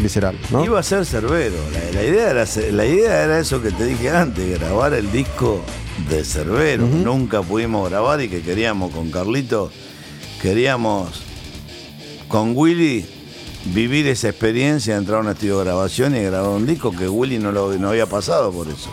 visceral, 0.00 0.38
¿no? 0.50 0.64
Iba 0.64 0.80
a 0.80 0.82
ser 0.82 1.04
Cerbero. 1.04 1.56
La, 1.92 2.02
idea 2.02 2.30
era, 2.30 2.46
la 2.72 2.86
idea 2.86 3.24
era 3.24 3.38
eso 3.38 3.60
que 3.60 3.70
te 3.70 3.84
dije 3.84 4.08
antes, 4.08 4.58
grabar 4.58 4.94
el 4.94 5.12
disco 5.12 5.62
de 6.08 6.24
Cerbero. 6.24 6.86
Nunca 6.86 7.42
pudimos 7.42 7.90
grabar 7.90 8.22
y 8.22 8.30
que 8.30 8.40
queríamos 8.40 8.90
con 8.90 9.10
Carlito, 9.10 9.70
queríamos 10.40 11.10
con 12.26 12.56
Willy 12.56 13.04
vivir 13.66 14.06
esa 14.06 14.28
experiencia, 14.28 14.96
entrar 14.96 15.18
a 15.18 15.20
un 15.22 15.28
estudio 15.28 15.58
de 15.58 15.64
grabación 15.64 16.16
y 16.16 16.22
grabar 16.22 16.50
un 16.50 16.66
disco 16.66 16.90
que 16.90 17.08
Willy 17.08 17.38
no, 17.38 17.52
lo, 17.52 17.72
no 17.78 17.90
había 17.90 18.06
pasado 18.06 18.52
por 18.52 18.68
eso. 18.68 18.90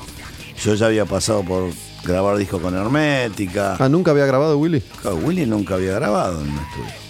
Yo 0.63 0.75
ya 0.75 0.85
había 0.87 1.05
pasado 1.05 1.43
por 1.43 1.71
grabar 2.03 2.37
disco 2.37 2.59
con 2.59 2.75
Hermética. 2.75 3.75
Ah, 3.79 3.89
¿nunca 3.89 4.11
había 4.11 4.25
grabado 4.25 4.57
Willy? 4.57 4.81
Willy 5.23 5.45
nunca 5.45 5.75
había 5.75 5.93
grabado 5.93 6.41
en 6.41 6.49
un 6.49 6.57
estudio. 6.57 7.01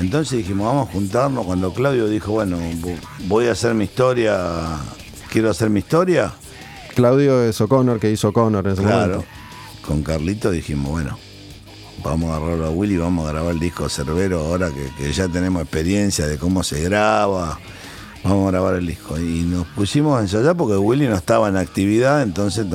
Entonces 0.00 0.38
dijimos, 0.38 0.66
vamos 0.66 0.88
a 0.88 0.92
juntarnos. 0.92 1.44
Cuando 1.44 1.72
Claudio 1.72 2.08
dijo, 2.08 2.32
bueno, 2.32 2.58
voy 3.26 3.46
a 3.46 3.52
hacer 3.52 3.74
mi 3.74 3.84
historia, 3.84 4.78
quiero 5.30 5.50
hacer 5.50 5.70
mi 5.70 5.80
historia. 5.80 6.32
Claudio 6.94 7.42
es 7.44 7.60
O'Connor, 7.60 7.98
que 7.98 8.10
hizo 8.10 8.28
O'Connor 8.28 8.66
en 8.66 8.72
ese 8.72 8.82
claro, 8.82 9.24
Con 9.86 10.02
Carlito 10.02 10.50
dijimos, 10.50 10.90
bueno, 10.90 11.18
vamos 12.02 12.30
a 12.30 12.36
agarrarlo 12.36 12.66
a 12.66 12.70
Willy, 12.70 12.96
vamos 12.96 13.28
a 13.28 13.32
grabar 13.32 13.52
el 13.52 13.60
disco 13.60 13.88
Cerbero 13.88 14.40
ahora 14.40 14.70
que, 14.70 15.12
ya 15.12 15.28
tenemos 15.28 15.62
experiencia 15.62 16.26
de 16.26 16.38
cómo 16.38 16.62
se 16.62 16.82
graba. 16.82 17.58
Vamos 18.24 18.48
a 18.48 18.50
grabar 18.50 18.74
el 18.74 18.86
disco. 18.86 19.18
Y 19.18 19.42
nos 19.42 19.66
pusimos 19.68 20.18
a 20.18 20.22
ensayar 20.22 20.56
porque 20.56 20.76
Willy 20.76 21.06
no 21.06 21.14
estaba 21.14 21.48
en 21.48 21.56
actividad, 21.56 22.22
entonces 22.22 22.66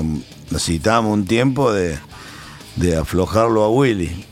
necesitábamos 0.50 1.14
un 1.14 1.26
tiempo 1.26 1.72
de, 1.72 1.98
aflojarlo 2.98 3.64
a 3.64 3.70
Willy. 3.70 4.26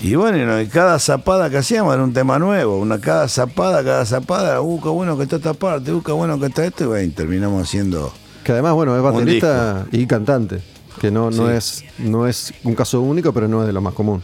Y 0.00 0.16
bueno, 0.16 0.60
y 0.60 0.66
cada 0.66 0.98
zapada 0.98 1.48
que 1.48 1.58
hacíamos 1.58 1.94
era 1.94 2.02
un 2.02 2.12
tema 2.12 2.38
nuevo, 2.38 2.78
una 2.78 3.00
cada 3.00 3.28
zapada, 3.28 3.82
cada 3.82 4.04
zapada, 4.04 4.60
uh, 4.60 4.80
qué 4.82 4.88
bueno 4.88 5.16
que 5.16 5.22
está 5.22 5.36
esta 5.36 5.54
parte, 5.54 5.92
uh, 5.92 6.02
qué 6.02 6.12
bueno 6.12 6.38
que 6.38 6.46
está 6.46 6.66
esto, 6.66 6.84
y 6.84 6.86
bueno, 6.88 7.12
terminamos 7.16 7.62
haciendo. 7.62 8.12
Que 8.42 8.52
además, 8.52 8.74
bueno, 8.74 8.94
es 8.96 9.02
baterista 9.02 9.86
y 9.92 10.06
cantante 10.06 10.73
que 11.04 11.10
no, 11.10 11.30
no, 11.30 11.50
es, 11.50 11.84
no 11.98 12.26
es 12.26 12.54
un 12.62 12.74
caso 12.74 13.02
único, 13.02 13.34
pero 13.34 13.46
no 13.46 13.60
es 13.60 13.66
de 13.66 13.74
lo 13.74 13.82
más 13.82 13.92
común. 13.92 14.22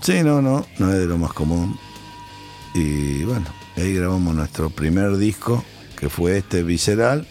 Sí, 0.00 0.22
no, 0.22 0.40
no, 0.40 0.64
no 0.78 0.90
es 0.90 0.98
de 0.98 1.04
lo 1.04 1.18
más 1.18 1.34
común. 1.34 1.78
Y 2.74 3.24
bueno, 3.24 3.44
ahí 3.76 3.92
grabamos 3.92 4.34
nuestro 4.34 4.70
primer 4.70 5.18
disco, 5.18 5.62
que 5.98 6.08
fue 6.08 6.38
este 6.38 6.62
Visceral. 6.62 7.28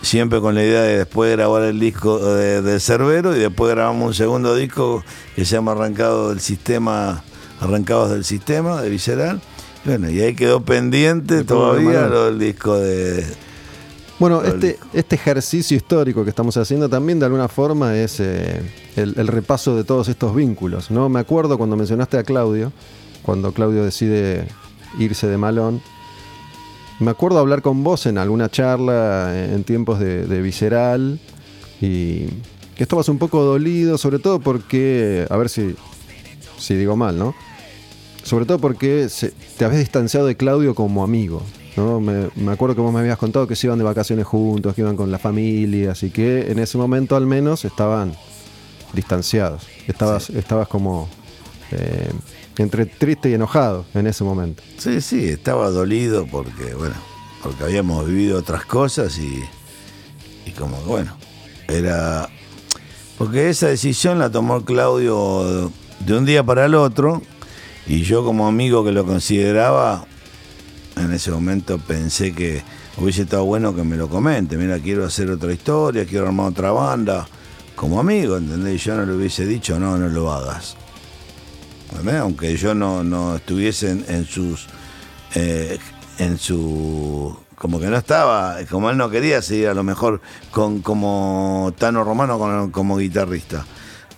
Siempre 0.00 0.40
con 0.40 0.54
la 0.54 0.64
idea 0.64 0.80
de 0.80 0.96
después 0.96 1.30
grabar 1.30 1.64
el 1.64 1.78
disco 1.78 2.18
de, 2.24 2.80
Cerbero 2.80 3.36
y 3.36 3.40
después 3.40 3.70
grabamos 3.74 4.06
un 4.06 4.14
segundo 4.14 4.56
disco 4.56 5.04
que 5.36 5.44
se 5.44 5.56
llama 5.56 5.72
Arrancado 5.72 6.30
del 6.30 6.40
Sistema, 6.40 7.22
Arrancados 7.60 8.12
del 8.12 8.24
Sistema, 8.24 8.80
de 8.80 8.88
Visceral. 8.88 9.42
Bueno, 9.84 10.08
y 10.08 10.22
ahí 10.22 10.34
quedó 10.34 10.64
pendiente 10.64 11.44
todavía 11.44 12.06
lo 12.06 12.24
del 12.24 12.38
disco 12.38 12.78
de, 12.78 13.26
bueno, 14.22 14.40
este, 14.44 14.78
este 14.92 15.16
ejercicio 15.16 15.76
histórico 15.76 16.22
que 16.22 16.30
estamos 16.30 16.56
haciendo 16.56 16.88
también 16.88 17.18
de 17.18 17.26
alguna 17.26 17.48
forma 17.48 17.96
es 17.96 18.20
eh, 18.20 18.62
el, 18.94 19.26
repaso 19.26 19.74
de 19.74 19.82
todos 19.82 20.06
estos 20.06 20.32
vínculos. 20.36 20.92
¿no? 20.92 21.08
Me 21.08 21.18
acuerdo 21.18 21.58
cuando 21.58 21.74
mencionaste 21.74 22.18
a 22.18 22.22
Claudio, 22.22 22.72
cuando 23.22 23.50
Claudio 23.52 23.82
decide 23.82 24.46
irse 24.96 25.26
de 25.26 25.36
Malón. 25.38 25.82
Me 27.00 27.10
acuerdo 27.10 27.40
hablar 27.40 27.62
con 27.62 27.82
vos 27.82 28.06
en 28.06 28.16
alguna 28.16 28.48
charla 28.48 29.34
en 29.36 29.64
tiempos 29.64 29.98
de, 29.98 30.40
Visceral 30.40 31.18
y 31.80 32.26
que 32.76 32.84
estabas 32.84 33.08
un 33.08 33.18
poco 33.18 33.42
dolido, 33.42 33.98
sobre 33.98 34.20
todo 34.20 34.38
porque, 34.38 35.26
a 35.30 35.36
ver 35.36 35.48
si, 35.48 35.74
si 36.58 36.76
digo 36.76 36.94
mal, 36.94 37.18
¿no? 37.18 37.34
Sobre 38.22 38.46
todo 38.46 38.60
porque 38.60 39.08
te 39.58 39.64
habías 39.64 39.80
distanciado 39.80 40.28
de 40.28 40.36
Claudio 40.36 40.76
como 40.76 41.02
amigo. 41.02 41.42
¿No? 41.76 42.00
Me, 42.00 42.30
acuerdo 42.50 42.74
que 42.74 42.80
vos 42.80 42.92
me 42.92 43.00
habías 43.00 43.18
contado 43.18 43.46
que 43.46 43.56
se 43.56 43.66
iban 43.66 43.78
de 43.78 43.84
vacaciones 43.84 44.26
juntos, 44.26 44.74
que 44.74 44.82
iban 44.82 44.96
con 44.96 45.10
la 45.10 45.18
familia, 45.18 45.92
así 45.92 46.10
que 46.10 46.50
en 46.50 46.58
ese 46.58 46.78
momento 46.78 47.16
al 47.16 47.26
menos 47.26 47.64
estaban 47.64 48.14
distanciados. 48.92 49.66
Estabas, 49.86 50.30
estabas 50.30 50.68
como 50.68 51.08
eh, 51.70 52.10
entre 52.58 52.86
triste 52.86 53.30
y 53.30 53.34
enojado 53.34 53.84
en 53.94 54.06
ese 54.06 54.24
momento. 54.24 54.62
Sí, 54.78 55.00
sí, 55.00 55.28
estaba 55.28 55.70
dolido 55.70 56.26
porque, 56.26 56.74
bueno, 56.74 56.94
porque 57.42 57.64
habíamos 57.64 58.06
vivido 58.06 58.38
otras 58.38 58.64
cosas 58.64 59.18
y, 59.18 59.42
y 60.46 60.52
como, 60.52 60.76
bueno, 60.82 61.16
era... 61.68 62.28
Porque 63.18 63.50
esa 63.50 63.68
decisión 63.68 64.18
la 64.18 64.30
tomó 64.30 64.64
Claudio 64.64 65.70
de 66.00 66.16
un 66.16 66.24
día 66.24 66.42
para 66.42 66.66
el 66.66 66.74
otro 66.74 67.22
y 67.86 68.02
yo 68.02 68.24
como 68.24 68.46
amigo 68.46 68.84
que 68.84 68.92
lo 68.92 69.04
consideraba, 69.04 70.06
en 70.96 71.12
ese 71.12 71.30
momento 71.30 71.78
pensé 71.78 72.32
que 72.32 72.62
hubiese 72.96 73.22
estado 73.22 73.44
bueno 73.44 73.74
que 73.74 73.82
me 73.84 73.96
lo 73.96 74.08
comente. 74.08 74.56
Mira, 74.56 74.78
quiero 74.78 75.04
hacer 75.04 75.30
otra 75.30 75.52
historia, 75.52 76.04
quiero 76.04 76.26
armar 76.26 76.50
otra 76.50 76.72
banda. 76.72 77.26
Como 77.74 77.98
amigo, 77.98 78.36
¿entendés? 78.36 78.84
Yo 78.84 78.96
no 78.96 79.06
le 79.06 79.14
hubiese 79.14 79.46
dicho, 79.46 79.78
no, 79.78 79.96
no 79.96 80.08
lo 80.08 80.32
hagas. 80.32 80.76
Aunque 82.20 82.56
yo 82.56 82.74
no, 82.74 83.04
no 83.04 83.36
estuviese 83.36 83.90
en, 83.90 84.24
sus. 84.24 84.66
Eh, 85.34 85.78
en 86.18 86.38
su. 86.38 87.36
Como 87.56 87.78
que 87.78 87.86
no 87.86 87.96
estaba, 87.96 88.56
como 88.68 88.90
él 88.90 88.96
no 88.96 89.08
quería 89.08 89.40
seguir 89.40 89.68
a 89.68 89.74
lo 89.74 89.84
mejor 89.84 90.20
con 90.50 90.80
como 90.80 91.72
Tano 91.78 92.02
Romano 92.02 92.70
como 92.72 92.96
guitarrista. 92.98 93.64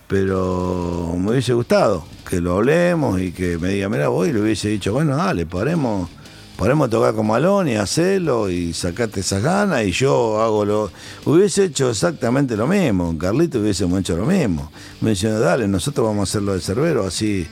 Pero 0.07 1.15
me 1.17 1.31
hubiese 1.31 1.53
gustado 1.53 2.05
que 2.27 2.41
lo 2.41 2.53
hablemos 2.53 3.19
y 3.21 3.31
que 3.31 3.57
me 3.57 3.69
diga, 3.69 3.89
mira, 3.89 4.07
voy 4.07 4.29
y 4.29 4.33
le 4.33 4.41
hubiese 4.41 4.69
dicho, 4.69 4.93
bueno, 4.93 5.15
dale, 5.15 5.45
paremos 5.45 6.09
Podemos 6.57 6.89
tocar 6.89 7.13
con 7.13 7.27
Malón 7.27 7.67
y 7.67 7.75
hacerlo 7.75 8.49
y 8.49 8.73
sacarte 8.73 9.19
esas 9.19 9.43
ganas 9.43 9.83
y 9.85 9.91
yo 9.91 10.41
hago 10.41 10.63
lo... 10.63 10.91
Hubiese 11.25 11.65
hecho 11.65 11.89
exactamente 11.89 12.55
lo 12.55 12.65
mismo, 12.65 13.17
Carlito 13.17 13.59
hubiésemos 13.59 13.99
hecho 13.99 14.15
lo 14.15 14.25
mismo. 14.25 14.71
Me 15.01 15.15
dale, 15.15 15.67
nosotros 15.67 16.07
vamos 16.07 16.29
a 16.29 16.31
hacerlo 16.31 16.53
de 16.53 16.61
Cerbero, 16.61 17.05
así 17.05 17.45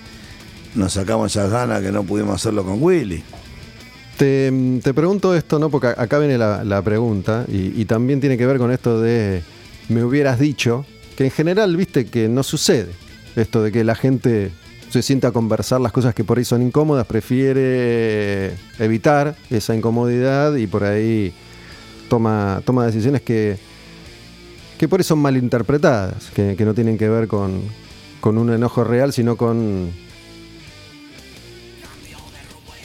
nos 0.75 0.93
sacamos 0.93 1.31
esas 1.35 1.51
ganas 1.51 1.81
que 1.81 1.91
no 1.91 2.03
pudimos 2.03 2.35
hacerlo 2.35 2.63
con 2.63 2.81
Willy. 2.81 3.23
Te, 4.17 4.51
pregunto 4.93 5.35
esto, 5.35 5.59
¿no? 5.59 5.69
Porque 5.69 5.87
acá 5.87 6.19
viene 6.19 6.37
la, 6.37 6.81
pregunta 6.81 7.45
y, 7.49 7.83
también 7.85 8.21
tiene 8.21 8.37
que 8.37 8.45
ver 8.45 8.57
con 8.57 8.71
esto 8.71 9.01
de 9.01 9.43
me 9.89 10.03
hubieras 10.03 10.39
dicho, 10.39 10.85
que 11.17 11.25
en 11.25 11.31
general, 11.31 11.75
viste, 11.75 12.05
que 12.05 12.29
no 12.29 12.43
sucede. 12.43 12.91
Esto 13.35 13.63
de 13.63 13.71
que 13.71 13.83
la 13.83 13.95
gente 13.95 14.51
se 14.93 15.01
sienta 15.01 15.29
a 15.29 15.31
conversar 15.31 15.81
las 15.81 15.91
cosas 15.91 16.13
que 16.13 16.23
por 16.23 16.37
ahí 16.37 16.45
son 16.45 16.61
incómodas, 16.61 17.07
prefiere 17.07 18.53
evitar 18.77 19.35
esa 19.49 19.73
incomodidad 19.75 20.53
y 20.53 20.67
por 20.67 20.83
ahí 20.83 21.33
toma, 22.09 22.61
toma 22.63 22.85
decisiones 22.85 23.23
que, 23.23 23.57
que 24.77 24.87
por 24.87 24.99
ahí 24.99 25.03
son 25.03 25.17
malinterpretadas, 25.17 26.29
que, 26.35 26.55
que 26.55 26.63
no 26.63 26.75
tienen 26.75 26.99
que 26.99 27.09
ver 27.09 27.27
con, 27.27 27.63
con 28.21 28.37
un 28.37 28.53
enojo 28.53 28.83
real, 28.83 29.11
sino 29.13 29.35
con 29.35 29.89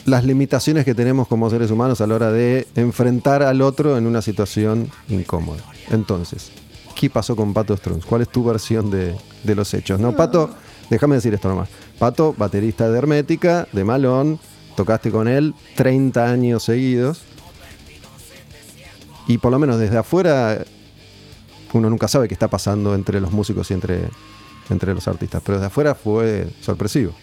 las 0.05 0.25
limitaciones 0.25 0.85
que 0.85 0.95
tenemos 0.95 1.27
como 1.27 1.47
seres 1.51 1.69
humanos 1.69 2.01
a 2.01 2.07
la 2.07 2.15
hora 2.15 2.31
de 2.31 2.67
enfrentar 2.73 3.43
al 3.43 3.61
otro 3.61 3.99
en 3.99 4.07
una 4.07 4.23
situación 4.23 4.89
incómoda. 5.09 5.61
Entonces, 5.91 6.49
¿qué 6.95 7.11
pasó 7.11 7.35
con 7.35 7.53
Pato 7.53 7.77
Strunz? 7.77 8.03
¿Cuál 8.03 8.23
es 8.23 8.29
tu 8.29 8.43
versión 8.43 8.89
de, 8.89 9.15
de 9.43 9.53
los 9.53 9.71
hechos? 9.75 9.99
No, 9.99 10.15
Pato, 10.15 10.49
déjame 10.89 11.17
decir 11.17 11.35
esto 11.35 11.49
nomás. 11.49 11.69
Pato, 11.99 12.33
baterista 12.37 12.89
de 12.89 12.97
Hermética, 12.97 13.67
de 13.73 13.83
Malón, 13.83 14.39
tocaste 14.77 15.11
con 15.11 15.27
él 15.27 15.53
30 15.75 16.25
años 16.25 16.63
seguidos. 16.63 17.23
Y 19.27 19.37
por 19.37 19.51
lo 19.51 19.59
menos 19.59 19.77
desde 19.77 19.97
afuera, 19.97 20.63
uno 21.73 21.89
nunca 21.89 22.07
sabe 22.07 22.29
qué 22.29 22.33
está 22.33 22.47
pasando 22.47 22.95
entre 22.95 23.19
los 23.19 23.33
músicos 23.33 23.69
y 23.69 23.73
entre, 23.73 24.09
entre 24.69 24.93
los 24.93 25.07
artistas, 25.09 25.41
pero 25.45 25.57
desde 25.57 25.67
afuera 25.67 25.93
fue 25.93 26.47
sorpresivo. 26.61 27.13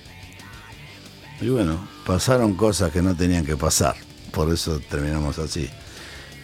Y 1.41 1.49
bueno, 1.49 1.81
pasaron 2.07 2.55
cosas 2.55 2.93
que 2.93 3.01
no 3.01 3.15
tenían 3.17 3.47
que 3.47 3.57
pasar, 3.57 3.97
por 4.31 4.53
eso 4.53 4.79
terminamos 4.91 5.39
así. 5.39 5.69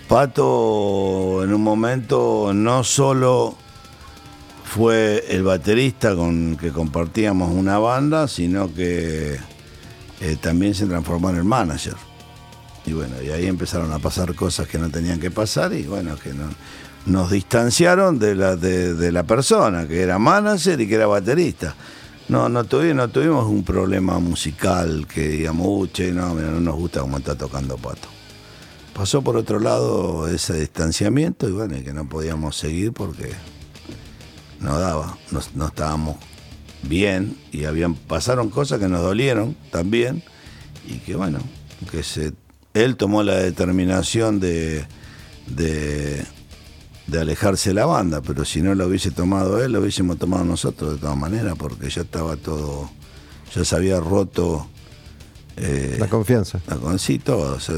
Pato 0.08 1.44
en 1.44 1.52
un 1.52 1.62
momento 1.62 2.52
no 2.54 2.82
solo 2.82 3.56
fue 4.72 5.26
el 5.28 5.42
baterista 5.42 6.16
con 6.16 6.56
que 6.56 6.70
compartíamos 6.70 7.52
una 7.52 7.78
banda, 7.78 8.26
sino 8.26 8.72
que 8.72 9.36
eh, 10.22 10.36
también 10.40 10.74
se 10.74 10.86
transformó 10.86 11.28
en 11.28 11.36
el 11.36 11.44
manager. 11.44 11.92
Y 12.86 12.94
bueno, 12.94 13.20
y 13.22 13.28
ahí 13.28 13.46
empezaron 13.48 13.92
a 13.92 13.98
pasar 13.98 14.34
cosas 14.34 14.66
que 14.66 14.78
no 14.78 14.88
tenían 14.88 15.20
que 15.20 15.30
pasar 15.30 15.74
y 15.74 15.82
bueno, 15.82 16.16
que 16.16 16.32
nos 17.04 17.30
distanciaron 17.30 18.18
de 18.18 18.34
la, 18.34 18.56
de, 18.56 19.12
la 19.12 19.24
persona, 19.24 19.86
que 19.86 20.00
era 20.00 20.18
manager 20.18 20.80
y 20.80 20.88
que 20.88 20.94
era 20.94 21.06
baterista. 21.06 21.74
No, 22.30 22.48
no, 22.48 22.64
tuvimos, 22.64 22.96
no 22.96 23.08
tuvimos 23.10 23.46
un 23.48 23.64
problema 23.64 24.20
musical 24.20 25.06
que 25.06 25.28
digamos, 25.28 25.66
uche, 25.68 26.12
no, 26.12 26.32
no 26.32 26.60
nos 26.60 26.76
gusta 26.76 27.02
cómo 27.02 27.18
está 27.18 27.34
tocando 27.34 27.76
Pato. 27.76 28.08
pasó 28.94 29.20
por 29.20 29.36
otro 29.36 29.60
lado 29.60 30.28
ese 30.28 30.58
distanciamiento 30.58 31.46
y 31.46 31.52
bueno, 31.52 31.76
que 31.84 31.92
no 31.92 32.08
podíamos 32.08 32.56
seguir 32.56 32.94
porque 32.94 33.32
no 34.62 34.78
daba, 34.78 35.18
no, 35.30 35.40
no 35.54 35.66
estábamos 35.66 36.16
bien 36.82 37.36
y 37.52 37.64
habían 37.64 37.94
pasaron 37.94 38.50
cosas 38.50 38.80
que 38.80 38.88
nos 38.88 39.02
dolieron 39.02 39.56
también 39.70 40.22
y 40.86 40.98
que 40.98 41.14
bueno, 41.16 41.38
que 41.90 42.02
se 42.02 42.32
él 42.74 42.96
tomó 42.96 43.22
la 43.22 43.36
determinación 43.36 44.40
de, 44.40 44.86
de, 45.46 46.24
de 47.06 47.20
alejarse 47.20 47.70
de 47.70 47.74
la 47.74 47.86
banda, 47.86 48.22
pero 48.22 48.44
si 48.44 48.62
no 48.62 48.74
lo 48.74 48.86
hubiese 48.86 49.10
tomado 49.10 49.62
él, 49.62 49.72
lo 49.72 49.80
hubiésemos 49.80 50.18
tomado 50.18 50.44
nosotros 50.44 50.94
de 50.94 50.98
todas 50.98 51.16
maneras, 51.16 51.54
porque 51.58 51.90
ya 51.90 52.02
estaba 52.02 52.36
todo, 52.36 52.90
ya 53.54 53.64
se 53.64 53.76
había 53.76 54.00
roto 54.00 54.66
eh, 55.56 55.96
La 55.98 56.08
confianza. 56.08 56.60
la 56.66 56.76
con 56.76 56.98
sí, 56.98 57.18
todo, 57.18 57.56
o 57.56 57.60
sea, 57.60 57.76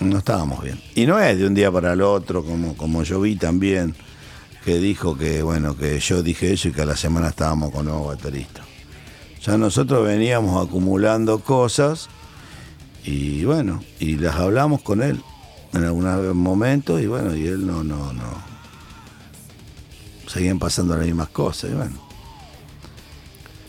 no 0.00 0.18
estábamos 0.18 0.64
bien. 0.64 0.80
Y 0.96 1.06
no 1.06 1.20
es 1.20 1.38
de 1.38 1.46
un 1.46 1.54
día 1.54 1.70
para 1.70 1.92
el 1.92 2.02
otro, 2.02 2.44
como, 2.44 2.76
como 2.76 3.04
yo 3.04 3.20
vi 3.20 3.36
también, 3.36 3.94
que 4.64 4.78
dijo 4.78 5.16
que, 5.16 5.42
bueno, 5.42 5.76
que 5.76 6.00
yo 6.00 6.22
dije 6.22 6.52
eso 6.52 6.68
y 6.68 6.72
que 6.72 6.82
a 6.82 6.86
la 6.86 6.96
semana 6.96 7.28
estábamos 7.28 7.70
con 7.70 7.84
nuevo 7.84 8.06
baterista. 8.06 8.62
Ya 9.42 9.58
nosotros 9.58 10.06
veníamos 10.06 10.66
acumulando 10.66 11.40
cosas 11.40 12.08
y 13.04 13.44
bueno, 13.44 13.84
y 14.00 14.16
las 14.16 14.36
hablamos 14.36 14.80
con 14.80 15.02
él 15.02 15.20
en 15.74 15.84
algún 15.84 16.36
momento 16.38 16.98
y 16.98 17.06
bueno, 17.06 17.36
y 17.36 17.46
él 17.46 17.66
no, 17.66 17.84
no, 17.84 18.14
no. 18.14 18.54
Seguían 20.26 20.58
pasando 20.58 20.96
las 20.96 21.04
mismas 21.04 21.28
cosas 21.28 21.70
y 21.70 21.74
bueno. 21.74 22.02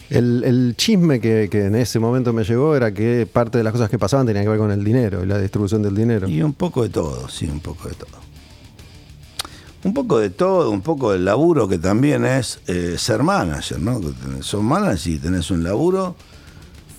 El, 0.10 0.43
el 0.46 0.76
chisme 0.78 1.20
que, 1.20 1.50
que 1.52 1.66
en 1.66 1.76
ese 1.76 2.00
momento 2.00 2.32
me 2.32 2.46
llegó 2.46 2.76
era 2.76 2.93
que 2.93 3.28
parte 3.32 3.58
de 3.58 3.64
las 3.66 3.74
cosas 3.74 3.89
que 3.89 4.00
pasaban 4.00 4.26
tenía 4.26 4.43
que 4.43 4.50
ver 4.50 4.60
con 4.60 4.72
el 4.72 4.84
dinero 4.84 5.24
y 5.24 5.28
la 5.28 5.39
distribución 5.39 5.82
del 5.82 5.96
dinero. 5.96 6.30
Y 6.30 6.41
un 6.41 6.54
poco 6.54 6.84
de 6.84 6.89
todo, 6.89 7.28
sí, 7.28 7.48
un 7.48 7.60
poco 7.60 7.89
de 7.89 7.96
todo. 7.96 8.24
Un 9.86 9.94
poco 9.94 10.18
de 10.18 10.32
todo, 10.32 10.72
un 10.72 10.82
poco 10.82 11.12
del 11.12 11.26
laburo 11.26 11.68
que 11.68 11.78
también 11.78 12.26
es 12.26 12.60
eh, 12.66 12.96
ser 12.98 13.22
manager, 13.22 13.80
¿no? 13.80 14.02
Sos 14.42 14.64
manager 14.64 15.14
y 15.14 15.20
tenés 15.20 15.52
un 15.52 15.64
laburo 15.64 16.16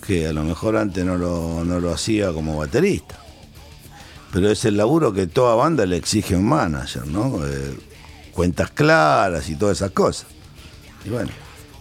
que 0.07 0.29
a 0.29 0.33
lo 0.33 0.45
mejor 0.45 0.77
antes 0.77 1.05
no 1.05 1.17
lo, 1.17 1.65
no 1.65 1.81
lo 1.81 1.93
hacía 1.93 2.33
como 2.33 2.57
baterista. 2.57 3.19
Pero 4.33 4.49
es 4.53 4.65
el 4.65 4.77
laburo 4.77 5.13
que 5.13 5.27
toda 5.27 5.57
banda 5.57 5.85
le 5.85 5.97
exige 5.97 6.37
a 6.37 6.39
un 6.39 6.45
manager, 6.45 7.09
¿no? 7.09 7.45
Eh, 7.45 7.77
cuentas 8.33 8.71
claras 8.71 9.51
y 9.51 9.57
todas 9.57 9.79
esas 9.79 9.91
cosas. 9.91 10.29
Y 11.05 11.09
bueno, 11.09 11.33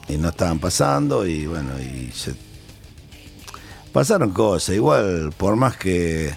y 0.07 0.17
no 0.17 0.29
estaban 0.29 0.57
pasando 0.57 1.27
y 1.27 1.45
bueno, 1.45 1.69
y 1.79 2.11
se... 2.13 2.33
Pasaron 3.93 4.31
cosas, 4.31 4.75
igual 4.75 5.31
por 5.37 5.55
más 5.55 5.77
que 5.77 6.33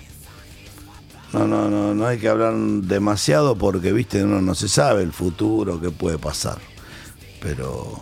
no, 1.33 1.47
no, 1.47 1.69
no, 1.69 1.95
no 1.95 2.07
hay 2.07 2.19
que 2.19 2.29
hablar 2.29 2.55
demasiado 2.57 3.57
porque, 3.57 3.93
viste, 3.93 4.25
uno 4.25 4.41
no 4.41 4.55
se 4.55 4.69
sabe 4.69 5.03
el 5.03 5.13
futuro, 5.13 5.81
qué 5.81 5.91
puede 5.91 6.19
pasar. 6.19 6.59
Pero 7.41 8.01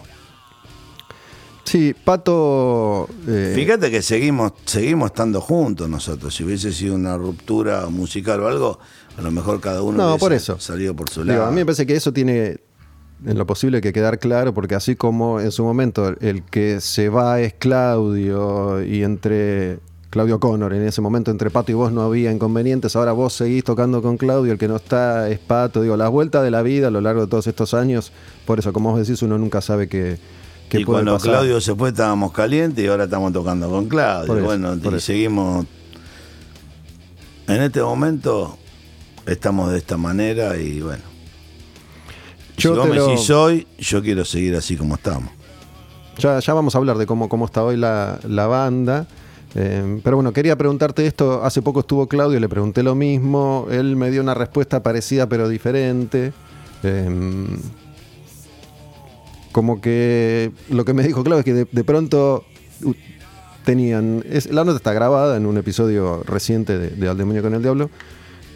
Sí, 1.64 1.94
Pato. 2.04 3.08
eh, 3.26 3.52
fíjate 3.56 3.90
que 3.90 4.00
seguimos, 4.00 4.52
seguimos 4.66 5.06
estando 5.10 5.40
juntos 5.40 5.88
nosotros. 5.88 6.32
Si 6.34 6.44
hubiese 6.44 6.72
sido 6.72 6.94
una 6.94 7.16
ruptura 7.16 7.86
musical 7.86 8.40
o 8.40 8.46
algo, 8.48 8.78
a 9.18 9.22
lo 9.22 9.32
mejor 9.32 9.60
cada 9.60 9.82
uno 9.82 9.98
No, 10.10 10.16
por 10.18 10.32
eso. 10.32 10.60
salido 10.60 10.94
por 10.94 11.10
su 11.10 11.22
digo, 11.22 11.34
lado. 11.34 11.46
a 11.46 11.50
mí 11.50 11.56
me 11.56 11.66
parece 11.66 11.84
que 11.84 11.96
eso 11.96 12.12
tiene 12.12 12.60
en 13.24 13.36
lo 13.38 13.46
posible 13.46 13.80
que 13.80 13.92
quedar 13.92 14.20
claro, 14.20 14.54
porque 14.54 14.76
así 14.76 14.94
como 14.94 15.40
en 15.40 15.50
su 15.50 15.64
momento 15.64 16.14
el 16.20 16.44
que 16.44 16.80
se 16.80 17.08
va 17.08 17.40
es 17.40 17.54
Claudio 17.54 18.84
y 18.84 19.02
entre 19.02 19.80
Claudio 20.16 20.40
Connor, 20.40 20.72
en 20.72 20.86
ese 20.86 21.02
momento 21.02 21.30
entre 21.30 21.50
Pato 21.50 21.70
y 21.72 21.74
vos 21.74 21.92
no 21.92 22.00
había 22.00 22.32
inconvenientes, 22.32 22.96
ahora 22.96 23.12
vos 23.12 23.34
seguís 23.34 23.62
tocando 23.64 24.00
con 24.00 24.16
Claudio, 24.16 24.50
el 24.50 24.58
que 24.58 24.66
no 24.66 24.76
está 24.76 25.28
es 25.28 25.38
Pato, 25.38 25.82
digo, 25.82 25.94
las 25.98 26.10
vueltas 26.10 26.42
de 26.42 26.50
la 26.50 26.62
vida 26.62 26.88
a 26.88 26.90
lo 26.90 27.02
largo 27.02 27.20
de 27.20 27.26
todos 27.26 27.46
estos 27.46 27.74
años, 27.74 28.12
por 28.46 28.58
eso, 28.58 28.72
como 28.72 28.92
vos 28.92 29.00
decís, 29.06 29.20
uno 29.20 29.36
nunca 29.36 29.60
sabe 29.60 29.88
qué, 29.88 30.16
qué 30.70 30.80
y 30.80 30.84
puede 30.86 31.00
cuando 31.02 31.12
pasar. 31.18 31.32
Claudio 31.32 31.60
se 31.60 31.74
fue 31.74 31.90
estábamos 31.90 32.32
calientes 32.32 32.82
y 32.82 32.88
ahora 32.88 33.04
estamos 33.04 33.30
tocando 33.34 33.68
con 33.68 33.86
Claudio. 33.90 34.36
Eso, 34.38 34.44
bueno, 34.44 34.74
y 34.96 35.00
seguimos. 35.00 35.66
En 37.46 37.62
este 37.62 37.82
momento 37.82 38.56
estamos 39.26 39.70
de 39.70 39.76
esta 39.76 39.98
manera 39.98 40.56
y 40.56 40.80
bueno. 40.80 41.02
Yo 42.56 42.72
si 42.72 42.78
vos 42.78 42.88
me 42.88 42.94
lo- 42.96 43.06
decís 43.08 43.28
hoy, 43.28 43.66
yo 43.78 44.02
quiero 44.02 44.24
seguir 44.24 44.56
así 44.56 44.78
como 44.78 44.94
estamos. 44.94 45.30
Ya, 46.18 46.38
ya 46.40 46.54
vamos 46.54 46.74
a 46.74 46.78
hablar 46.78 46.96
de 46.96 47.04
cómo, 47.04 47.28
cómo 47.28 47.44
está 47.44 47.62
hoy 47.62 47.76
la, 47.76 48.18
la 48.26 48.46
banda. 48.46 49.06
Eh, 49.54 50.00
pero 50.02 50.16
bueno, 50.16 50.32
quería 50.32 50.56
preguntarte 50.56 51.06
esto. 51.06 51.42
Hace 51.44 51.62
poco 51.62 51.80
estuvo 51.80 52.06
Claudio, 52.06 52.40
le 52.40 52.48
pregunté 52.48 52.82
lo 52.82 52.94
mismo. 52.94 53.66
Él 53.70 53.96
me 53.96 54.10
dio 54.10 54.22
una 54.22 54.34
respuesta 54.34 54.82
parecida 54.82 55.28
pero 55.28 55.48
diferente. 55.48 56.32
Eh, 56.82 57.46
como 59.52 59.80
que 59.80 60.52
lo 60.68 60.84
que 60.84 60.92
me 60.92 61.02
dijo 61.02 61.24
Claudio 61.24 61.38
es 61.38 61.44
que 61.44 61.54
de, 61.54 61.66
de 61.70 61.84
pronto 61.84 62.44
tenían. 63.64 64.24
la 64.50 64.64
nota 64.64 64.76
está 64.76 64.92
grabada 64.92 65.36
en 65.36 65.46
un 65.46 65.56
episodio 65.56 66.22
reciente 66.24 66.78
de, 66.78 67.08
Al 67.08 67.16
Demonio 67.16 67.42
con 67.42 67.54
el 67.54 67.62
Diablo. 67.62 67.90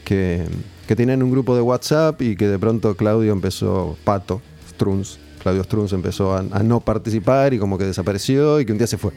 Que, 0.05 0.45
que 0.89 0.97
tenían 0.97 1.23
un 1.23 1.31
grupo 1.31 1.55
de 1.55 1.63
WhatsApp 1.63 2.21
y 2.21 2.35
que 2.35 2.49
de 2.49 2.59
pronto 2.59 2.97
Claudio 2.97 3.33
empezó, 3.33 3.97
Pato, 4.03 4.43
Struns, 4.71 5.21
Claudio 5.41 5.63
Struns 5.63 5.93
empezó 5.93 6.35
a 6.35 6.43
no 6.43 6.81
participar 6.81 7.55
y 7.55 7.59
como 7.59 7.79
que 7.79 7.85
desapareció 7.85 8.61
y 8.61 8.65
que 8.67 8.73
un 8.73 8.79
día 8.79 8.89
se 8.89 8.99
fue. 8.99 9.13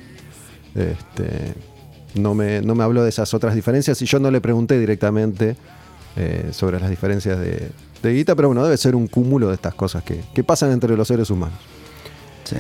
Este, 0.76 1.54
no, 2.16 2.34
me, 2.34 2.62
no 2.62 2.76
me 2.76 2.84
habló 2.84 3.04
de 3.04 3.10
esas 3.10 3.34
otras 3.34 3.56
diferencias 3.56 4.02
y 4.02 4.06
yo 4.06 4.20
no 4.20 4.32
le 4.32 4.42
pregunté 4.42 4.80
directamente 4.80 5.56
eh, 6.16 6.50
sobre 6.52 6.80
las 6.80 6.90
diferencias 6.90 7.40
de, 7.40 7.72
de 8.02 8.14
guita, 8.14 8.36
pero 8.36 8.50
bueno, 8.50 8.64
debe 8.64 8.78
ser 8.78 8.96
un 8.96 9.08
cúmulo 9.08 9.50
de 9.50 9.56
estas 9.56 9.74
cosas 9.74 10.04
que, 10.04 10.22
que 10.34 10.44
pasan 10.44 10.72
entre 10.72 10.96
los 10.96 11.08
seres 11.08 11.30
humanos. 11.30 11.58
Sí. 12.44 12.58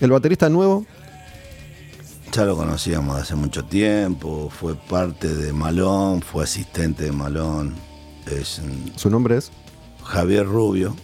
El 0.00 0.10
baterista 0.10 0.48
nuevo, 0.48 0.86
Ya 2.32 2.44
lo 2.44 2.56
conocíamos 2.56 3.20
hace 3.20 3.34
mucho 3.34 3.64
tiempo, 3.64 4.50
fue 4.50 4.74
parte 4.76 5.28
de 5.34 5.52
Malón, 5.52 6.22
fue 6.22 6.44
asistente 6.44 7.04
de 7.04 7.12
Malón, 7.12 7.74
es 8.30 8.60
su 8.96 9.10
nombre 9.10 9.36
es. 9.36 9.50
Javier 10.04 10.46
Rubio. 10.46 10.96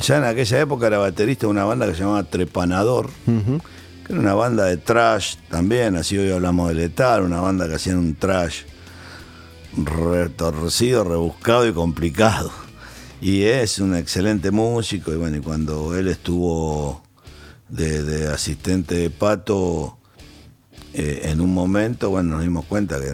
Ya 0.00 0.18
en 0.18 0.24
aquella 0.24 0.60
época 0.60 0.86
era 0.86 0.98
baterista 0.98 1.46
de 1.46 1.50
una 1.50 1.64
banda 1.64 1.86
que 1.86 1.94
se 1.94 2.00
llamaba 2.00 2.22
Trepanador. 2.24 3.10
Era 4.08 4.18
una 4.18 4.34
banda 4.34 4.64
de 4.66 4.76
trash 4.76 5.36
también, 5.50 5.96
así 5.96 6.16
hoy 6.16 6.30
hablamos 6.30 6.68
de 6.68 6.74
Letal, 6.74 7.22
una 7.22 7.40
banda 7.40 7.68
que 7.68 7.74
hacían 7.74 7.98
un 7.98 8.14
trash 8.14 8.62
retorcido, 9.76 11.04
rebuscado 11.04 11.66
y 11.66 11.72
complicado. 11.72 12.52
Y 13.20 13.44
es 13.44 13.78
un 13.78 13.96
excelente 13.96 14.50
músico, 14.50 15.12
y 15.12 15.16
bueno, 15.16 15.38
y 15.38 15.40
cuando 15.40 15.96
él 15.96 16.08
estuvo 16.08 17.02
de, 17.68 18.28
asistente 18.28 18.94
de 18.94 19.10
Pato, 19.10 19.98
eh, 20.94 21.22
en 21.24 21.40
un 21.40 21.52
momento, 21.52 22.10
bueno, 22.10 22.36
nos 22.36 22.42
dimos 22.42 22.64
cuenta 22.66 23.00
que 23.00 23.12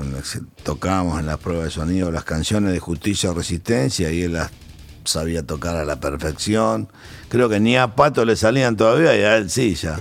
tocábamos 0.62 1.18
en 1.18 1.26
las 1.26 1.38
pruebas 1.38 1.64
de 1.64 1.70
sonido 1.70 2.11
las 2.11 2.24
canciones 2.24 2.72
de 2.72 2.78
Justicia 2.78 3.30
o 3.30 3.34
Resistencia 3.34 4.12
y 4.12 4.22
él 4.22 4.34
las 4.34 4.51
sabía 5.05 5.45
tocar 5.45 5.76
a 5.76 5.84
la 5.84 5.99
perfección. 6.01 6.88
Creo 7.28 7.49
que 7.49 7.61
ni 7.61 7.76
a 7.76 7.95
Pato 7.95 8.24
le 8.24 8.36
salían 8.36 8.76
todavía 8.76 9.16
y 9.16 9.22
a 9.22 9.36
él 9.36 9.51
sí 9.51 9.74
ya. 9.74 9.99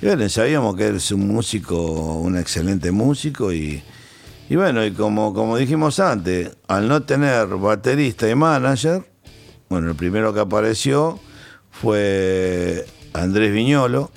Y 0.00 0.06
bueno, 0.06 0.28
sabíamos 0.28 0.76
que 0.76 0.86
él 0.88 0.96
es 0.96 1.10
un 1.10 1.26
músico, 1.26 1.76
un 2.20 2.36
excelente 2.38 2.90
músico 2.92 3.52
y, 3.52 3.82
y 4.48 4.56
bueno, 4.56 4.84
y 4.84 4.92
como, 4.92 5.34
como 5.34 5.56
dijimos 5.56 5.98
antes, 5.98 6.50
al 6.68 6.86
no 6.88 7.02
tener 7.02 7.46
baterista 7.48 8.28
y 8.30 8.34
manager, 8.34 9.02
bueno, 9.68 9.90
el 9.90 9.96
primero 9.96 10.32
que 10.32 10.40
apareció 10.40 11.18
fue 11.70 12.86
Andrés 13.12 13.52
Viñolo, 13.52 14.10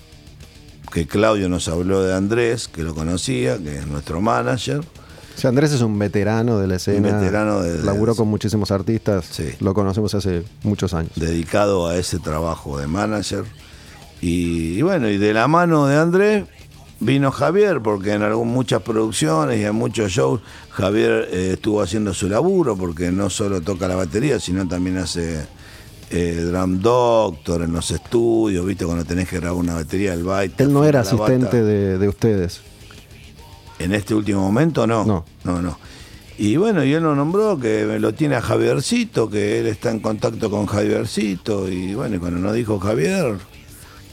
que 0.94 1.08
Claudio 1.08 1.50
nos 1.50 1.68
habló 1.68 2.04
de 2.04 2.14
Andrés, 2.14 2.68
que 2.68 2.84
lo 2.84 2.94
conocía, 2.94 3.58
que 3.58 3.78
es 3.80 3.88
nuestro 3.88 4.22
manager. 4.22 4.80
O 4.80 5.40
sea, 5.42 5.50
Andrés 5.50 5.72
es 5.72 5.82
un 5.82 5.98
veterano 5.98 6.60
de 6.60 6.68
la 6.68 6.76
escena. 6.76 7.18
veterano 7.18 7.62
de- 7.62 7.78
de- 7.78 7.84
laburó 7.86 8.14
con 8.16 8.28
muchísimos 8.28 8.70
artistas. 8.72 9.26
Sí. 9.32 9.50
Lo 9.62 9.74
conocemos 9.74 10.14
hace 10.14 10.44
muchos 10.64 10.94
años. 10.94 11.12
dedicado 11.16 11.88
a 11.88 11.96
ese 11.96 12.20
trabajo 12.20 12.78
de 12.78 12.88
manager. 12.88 13.46
Y, 14.22 14.78
y 14.78 14.82
bueno, 14.82 15.10
y 15.10 15.18
de 15.18 15.34
la 15.34 15.48
mano 15.48 15.88
de 15.88 15.98
Andrés 15.98 16.46
vino 17.00 17.32
Javier, 17.32 17.82
porque 17.82 18.14
en 18.14 18.22
algún, 18.22 18.50
muchas 18.50 18.82
producciones 18.84 19.60
y 19.60 19.64
en 19.64 19.76
muchos 19.76 20.12
shows 20.12 20.42
Javier 20.70 21.28
eh, 21.32 21.52
estuvo 21.54 21.82
haciendo 21.82 22.14
su 22.14 22.30
laburo, 22.30 22.78
porque 22.78 23.12
no 23.12 23.30
solo 23.30 23.62
toca 23.62 23.88
la 23.88 23.96
batería, 23.96 24.40
sino 24.40 24.68
también 24.68 24.98
hace 24.98 25.46
eh, 26.12 26.36
drum 26.46 26.80
doctor 26.80 27.64
en 27.64 27.74
los 27.74 27.90
estudios, 27.90 28.66
viste, 28.66 28.86
cuando 28.86 29.04
tenés 29.04 29.28
que 29.28 29.40
grabar 29.40 29.58
una 29.58 29.74
batería, 29.74 30.14
el 30.14 30.24
baita. 30.24 30.64
Él 30.64 30.72
no 30.72 30.86
era 30.86 31.00
asistente 31.02 31.64
de, 31.64 31.98
de 31.98 32.08
ustedes. 32.08 32.62
En 33.80 33.94
este 33.94 34.14
último 34.14 34.42
momento 34.42 34.86
no. 34.86 35.04
No. 35.04 35.26
No, 35.44 35.62
no. 35.62 35.80
Y 36.38 36.56
bueno, 36.58 36.84
y 36.84 36.94
él 36.94 37.04
lo 37.04 37.16
nombró, 37.16 37.60
que 37.60 38.00
lo 38.00 38.14
tiene 38.14 38.36
a 38.36 38.42
Javiercito, 38.42 39.30
que 39.30 39.60
él 39.60 39.68
está 39.68 39.92
en 39.92 40.00
contacto 40.00 40.50
con 40.50 40.66
Javiercito. 40.66 41.68
Y 41.70 41.94
bueno, 41.94 42.16
y 42.16 42.20
cuando 42.20 42.40
nos 42.40 42.54
dijo 42.54 42.80
Javier, 42.80 43.38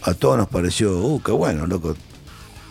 a 0.02 0.14
todos 0.14 0.36
nos 0.38 0.48
pareció, 0.48 0.98
uh, 0.98 1.22
qué 1.22 1.32
bueno, 1.32 1.66
loco. 1.66 1.94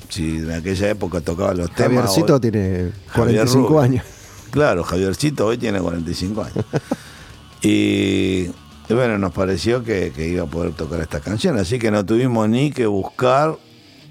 Si 0.10 0.38
en 0.38 0.52
aquella 0.52 0.90
época 0.90 1.22
tocaba 1.22 1.54
los 1.54 1.70
temas. 1.72 2.06
Javiercito 2.06 2.40
tiene 2.40 2.92
Javier 3.08 3.36
45 3.46 3.68
Rubio. 3.68 3.82
años. 3.82 4.06
Claro, 4.52 4.84
Javiercito 4.84 5.46
hoy 5.46 5.58
tiene 5.58 5.80
45 5.80 6.42
años. 6.42 6.66
y, 7.62 8.48
y 8.90 8.94
bueno, 8.94 9.18
nos 9.18 9.34
pareció 9.34 9.84
que, 9.84 10.12
que 10.16 10.30
iba 10.30 10.44
a 10.44 10.48
poder 10.48 10.74
tocar 10.74 11.02
esta 11.02 11.20
canción, 11.20 11.58
así 11.58 11.78
que 11.78 11.92
no 11.92 12.06
tuvimos 12.06 12.48
ni 12.48 12.72
que 12.72 12.86
buscar 12.86 13.58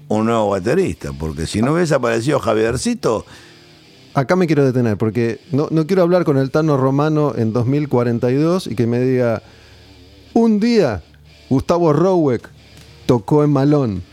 un 0.07 0.25
nuevo 0.27 0.49
baterista, 0.49 1.11
porque 1.11 1.47
si 1.47 1.61
no 1.61 1.73
hubiese 1.73 1.95
aparecido 1.95 2.39
Javiercito, 2.39 3.25
Acá 4.17 4.35
me 4.35 4.47
quiero 4.47 4.65
detener 4.65 4.97
porque 4.97 5.39
no, 5.51 5.67
no 5.69 5.85
quiero 5.85 6.01
hablar 6.01 6.23
con 6.23 6.39
el 6.39 6.49
Tano 6.49 6.75
Romano 6.75 7.33
en 7.37 7.53
2042 7.53 8.65
y 8.65 8.73
que 8.73 8.87
me 8.87 8.99
diga, 8.99 9.43
un 10.33 10.59
día 10.59 11.03
Gustavo 11.51 11.93
Roweck 11.93 12.49
tocó 13.07 13.43
en 13.43 13.49
Malón. 13.51 14.03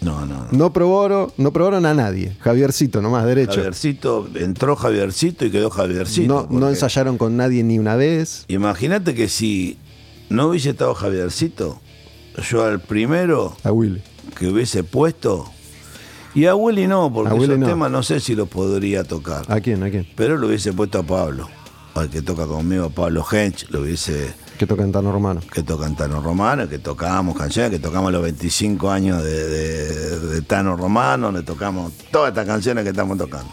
no, 0.00 0.24
no, 0.26 0.36
no. 0.36 0.48
No 0.52 0.72
probaron, 0.72 1.32
no 1.36 1.52
probaron 1.52 1.86
a 1.86 1.94
nadie. 1.94 2.36
Javiercito 2.40 3.02
nomás, 3.02 3.24
derecho. 3.24 3.54
Javiercito, 3.56 4.28
entró 4.34 4.76
Javiercito 4.76 5.44
y 5.46 5.50
quedó 5.50 5.70
Javiercito. 5.70 6.46
no, 6.50 6.58
no 6.60 6.68
ensayaron 6.68 7.18
con 7.18 7.36
nadie 7.36 7.62
ni 7.64 7.78
una 7.78 7.96
vez. 7.96 8.44
Imagínate 8.48 9.14
que 9.14 9.28
si 9.28 9.78
no 10.28 10.48
hubiese 10.48 10.70
estado 10.70 10.94
Javiercito, 10.94 11.80
yo 12.50 12.64
al 12.64 12.80
primero 12.80 13.56
A 13.64 13.72
Willy. 13.72 14.02
que 14.38 14.48
hubiese 14.48 14.82
puesto, 14.84 15.50
y 16.34 16.46
a 16.46 16.54
Willy 16.54 16.86
no, 16.86 17.12
porque 17.12 17.30
A 17.30 17.34
Willy 17.34 17.44
esos 17.46 17.58
no. 17.58 17.66
temas 17.66 17.90
no 17.90 18.02
sé 18.02 18.18
si 18.20 18.34
los 18.34 18.48
podría 18.48 19.04
tocar, 19.04 19.44
¿A 19.48 19.60
quién? 19.60 19.82
¿A 19.82 19.90
quién? 19.90 20.06
pero 20.16 20.36
lo 20.38 20.46
hubiese 20.46 20.72
puesto 20.72 20.98
a 20.98 21.02
Pablo, 21.02 21.48
al 21.94 22.08
que 22.08 22.22
toca 22.22 22.46
conmigo, 22.46 22.88
Pablo 22.90 23.22
Hench, 23.30 23.68
lo 23.70 23.82
hubiese 23.82 24.32
Que 24.62 24.66
toca 24.68 24.84
en 24.84 24.92
Tano 24.92 25.10
Romano. 25.10 25.40
que 25.52 25.64
tocan 25.64 25.96
Tano 25.96 26.22
Romano, 26.22 26.68
que 26.68 26.78
tocábamos 26.78 27.36
canciones, 27.36 27.72
que 27.72 27.80
tocamos 27.80 28.12
los 28.12 28.22
25 28.22 28.92
años 28.92 29.20
de, 29.24 30.40
Tano 30.46 30.76
Romano, 30.76 31.32
le 31.32 31.42
tocamos 31.42 31.92
todas 32.12 32.28
estas 32.28 32.46
canciones 32.46 32.84
que 32.84 32.90
estamos 32.90 33.18
tocando. 33.18 33.52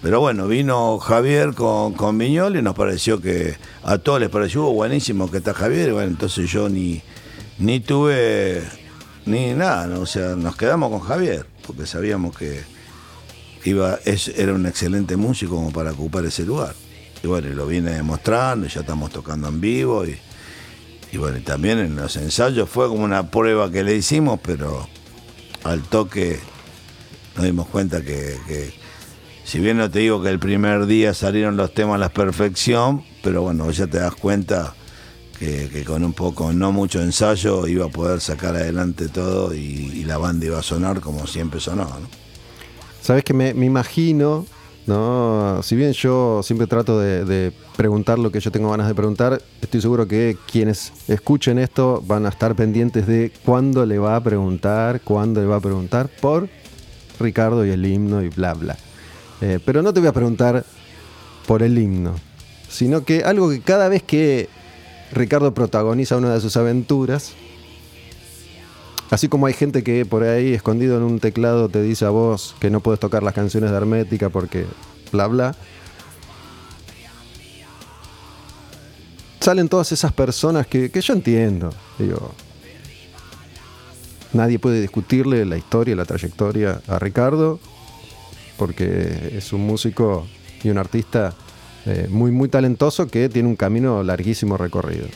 Pero 0.00 0.20
bueno, 0.20 0.48
vino 0.48 0.96
Javier 0.96 1.52
con, 1.52 1.92
con 1.92 2.16
Viñol 2.16 2.56
y 2.56 2.62
nos 2.62 2.74
pareció 2.74 3.20
que 3.20 3.58
a 3.82 3.98
todos 3.98 4.18
les 4.18 4.30
pareció 4.30 4.66
"Uh, 4.66 4.72
buenísimo 4.72 5.30
que 5.30 5.36
está 5.36 5.52
Javier, 5.52 5.90
y 5.90 5.92
bueno, 5.92 6.08
entonces 6.08 6.50
yo 6.50 6.70
ni, 6.70 7.02
ni 7.58 7.80
tuve 7.80 8.62
ni 9.26 9.52
nada, 9.52 9.88
¿no? 9.88 10.00
o 10.00 10.06
sea, 10.06 10.36
nos 10.36 10.56
quedamos 10.56 10.90
con 10.90 11.00
Javier, 11.00 11.44
porque 11.66 11.84
sabíamos 11.84 12.34
que 12.34 12.62
iba, 13.66 13.98
es, 14.06 14.28
era 14.28 14.54
un 14.54 14.64
excelente 14.64 15.18
músico 15.18 15.56
como 15.56 15.70
para 15.70 15.92
ocupar 15.92 16.24
ese 16.24 16.46
lugar. 16.46 16.74
Y 17.22 17.26
bueno, 17.26 17.50
lo 17.50 17.66
viene 17.66 17.90
demostrando, 17.90 18.68
ya 18.68 18.80
estamos 18.80 19.10
tocando 19.10 19.46
en 19.48 19.60
vivo 19.60 20.06
y, 20.06 20.16
y 21.12 21.18
bueno, 21.18 21.38
también 21.44 21.78
en 21.78 21.96
los 21.96 22.16
ensayos 22.16 22.68
fue 22.68 22.88
como 22.88 23.04
una 23.04 23.30
prueba 23.30 23.70
que 23.70 23.82
le 23.82 23.96
hicimos, 23.96 24.38
pero 24.42 24.88
al 25.64 25.82
toque 25.82 26.38
nos 27.36 27.44
dimos 27.44 27.66
cuenta 27.68 28.02
que, 28.02 28.72
si 29.44 29.58
bien 29.58 29.78
no 29.78 29.90
te 29.90 30.00
digo 30.00 30.22
que 30.22 30.28
el 30.28 30.38
primer 30.38 30.86
día 30.86 31.12
salieron 31.14 31.56
los 31.56 31.74
temas 31.74 31.96
a 31.96 31.98
la 31.98 32.10
perfección, 32.10 33.02
pero 33.22 33.42
bueno, 33.42 33.70
ya 33.70 33.86
te 33.86 33.98
das 33.98 34.14
cuenta 34.14 34.74
que, 35.38 35.84
con 35.84 36.04
un 36.04 36.12
poco, 36.12 36.52
no 36.52 36.70
mucho 36.70 37.02
ensayo, 37.02 37.66
iba 37.66 37.86
a 37.86 37.90
poder 37.90 38.20
sacar 38.20 38.54
adelante 38.54 39.08
todo 39.08 39.54
y, 39.54 40.04
la 40.04 40.18
banda 40.18 40.46
iba 40.46 40.58
a 40.58 40.62
sonar 40.62 41.00
como 41.00 41.26
siempre 41.26 41.60
sonó. 41.60 41.84
¿no? 41.84 42.08
Sabes 43.00 43.24
que 43.24 43.34
me 43.34 43.50
imagino, 43.50 44.46
¿no? 44.90 45.62
Si 45.62 45.76
bien 45.76 45.92
yo 45.92 46.42
siempre 46.42 46.66
trato 46.66 46.98
de, 46.98 47.52
preguntar 47.76 48.18
lo 48.18 48.32
que 48.32 48.40
yo 48.40 48.50
tengo 48.50 48.70
ganas 48.70 48.88
de 48.88 48.94
preguntar, 48.94 49.40
estoy 49.62 49.80
seguro 49.80 50.08
que 50.08 50.36
quienes 50.50 50.92
escuchen 51.06 51.60
esto 51.60 52.02
van 52.04 52.26
a 52.26 52.28
estar 52.28 52.56
pendientes 52.56 53.06
de 53.06 53.30
cuándo 53.44 53.86
le 53.86 54.00
va 54.00 54.16
a 54.16 54.20
preguntar, 54.20 55.00
cuándo 55.02 55.40
le 55.40 55.46
va 55.46 55.56
a 55.56 55.60
preguntar 55.60 56.10
por 56.20 56.48
Ricardo 57.20 57.64
y 57.64 57.70
el 57.70 57.86
himno 57.86 58.20
y 58.22 58.30
bla 58.30 58.54
bla. 58.54 58.76
Eh, 59.40 59.60
pero 59.64 59.80
no 59.80 59.94
te 59.94 60.00
voy 60.00 60.08
a 60.08 60.12
preguntar 60.12 60.64
por 61.46 61.62
el 61.62 61.78
himno, 61.78 62.16
sino 62.68 63.04
que 63.04 63.22
algo 63.22 63.48
que 63.48 63.60
cada 63.60 63.88
vez 63.88 64.02
que 64.02 64.48
Ricardo 65.12 65.54
protagoniza 65.54 66.16
una 66.16 66.34
de 66.34 66.40
sus 66.40 66.56
aventuras, 66.56 67.32
Así 69.10 69.28
como 69.28 69.46
hay 69.46 69.54
gente 69.54 69.82
que 69.82 70.06
por 70.06 70.22
ahí 70.22 70.54
escondido 70.54 70.96
en 70.96 71.02
un 71.02 71.18
teclado 71.18 71.68
te 71.68 71.82
dice 71.82 72.04
a 72.04 72.10
vos 72.10 72.54
que 72.60 72.70
no 72.70 72.80
puedes 72.80 73.00
tocar 73.00 73.24
las 73.24 73.34
canciones 73.34 73.70
de 73.70 73.76
Hermética 73.76 74.28
porque 74.28 74.66
bla 75.10 75.26
bla. 75.26 75.56
Salen 79.40 79.68
todas 79.68 79.90
esas 79.90 80.12
personas 80.12 80.66
que, 80.66 80.90
yo 80.90 81.12
entiendo. 81.14 81.74
Digo, 81.98 82.32
nadie 84.32 84.60
puede 84.60 84.80
discutirle 84.80 85.44
la 85.44 85.56
historia, 85.56 85.96
la 85.96 86.04
trayectoria 86.04 86.80
a 86.86 86.98
Ricardo 86.98 87.58
porque 88.56 89.32
es 89.38 89.52
un 89.54 89.66
músico 89.66 90.26
y 90.62 90.68
un 90.68 90.76
artista 90.76 91.34
eh, 91.86 92.06
muy 92.10 92.30
muy 92.30 92.50
talentoso 92.50 93.06
que 93.08 93.30
tiene 93.30 93.48
un 93.48 93.56
camino 93.56 94.02
larguísimo 94.02 94.58
recorrido. 94.58 95.06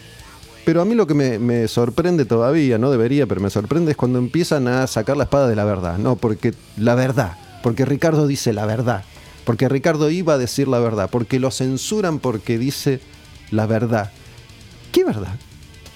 Pero 0.64 0.80
a 0.80 0.84
mí 0.84 0.94
lo 0.94 1.06
que 1.06 1.14
me, 1.14 1.68
sorprende 1.68 2.24
todavía, 2.24 2.78
no 2.78 2.90
debería, 2.90 3.26
pero 3.26 3.40
me 3.40 3.50
sorprende 3.50 3.90
es 3.90 3.96
cuando 3.96 4.18
empiezan 4.18 4.66
a 4.66 4.86
sacar 4.86 5.16
la 5.16 5.24
espada 5.24 5.48
de 5.48 5.56
la 5.56 5.64
verdad. 5.64 5.98
No, 5.98 6.16
porque 6.16 6.54
la 6.76 6.94
verdad, 6.94 7.36
porque 7.62 7.84
Ricardo 7.84 8.26
dice 8.26 8.52
la 8.52 8.64
verdad, 8.64 9.04
porque 9.44 9.68
Ricardo 9.68 10.08
iba 10.08 10.34
a 10.34 10.38
decir 10.38 10.68
la 10.68 10.78
verdad, 10.78 11.10
porque 11.10 11.38
lo 11.38 11.50
censuran 11.50 12.18
porque 12.18 12.58
dice 12.58 13.00
la 13.50 13.66
verdad. 13.66 14.10
¿Qué 14.90 15.04
verdad? 15.04 15.36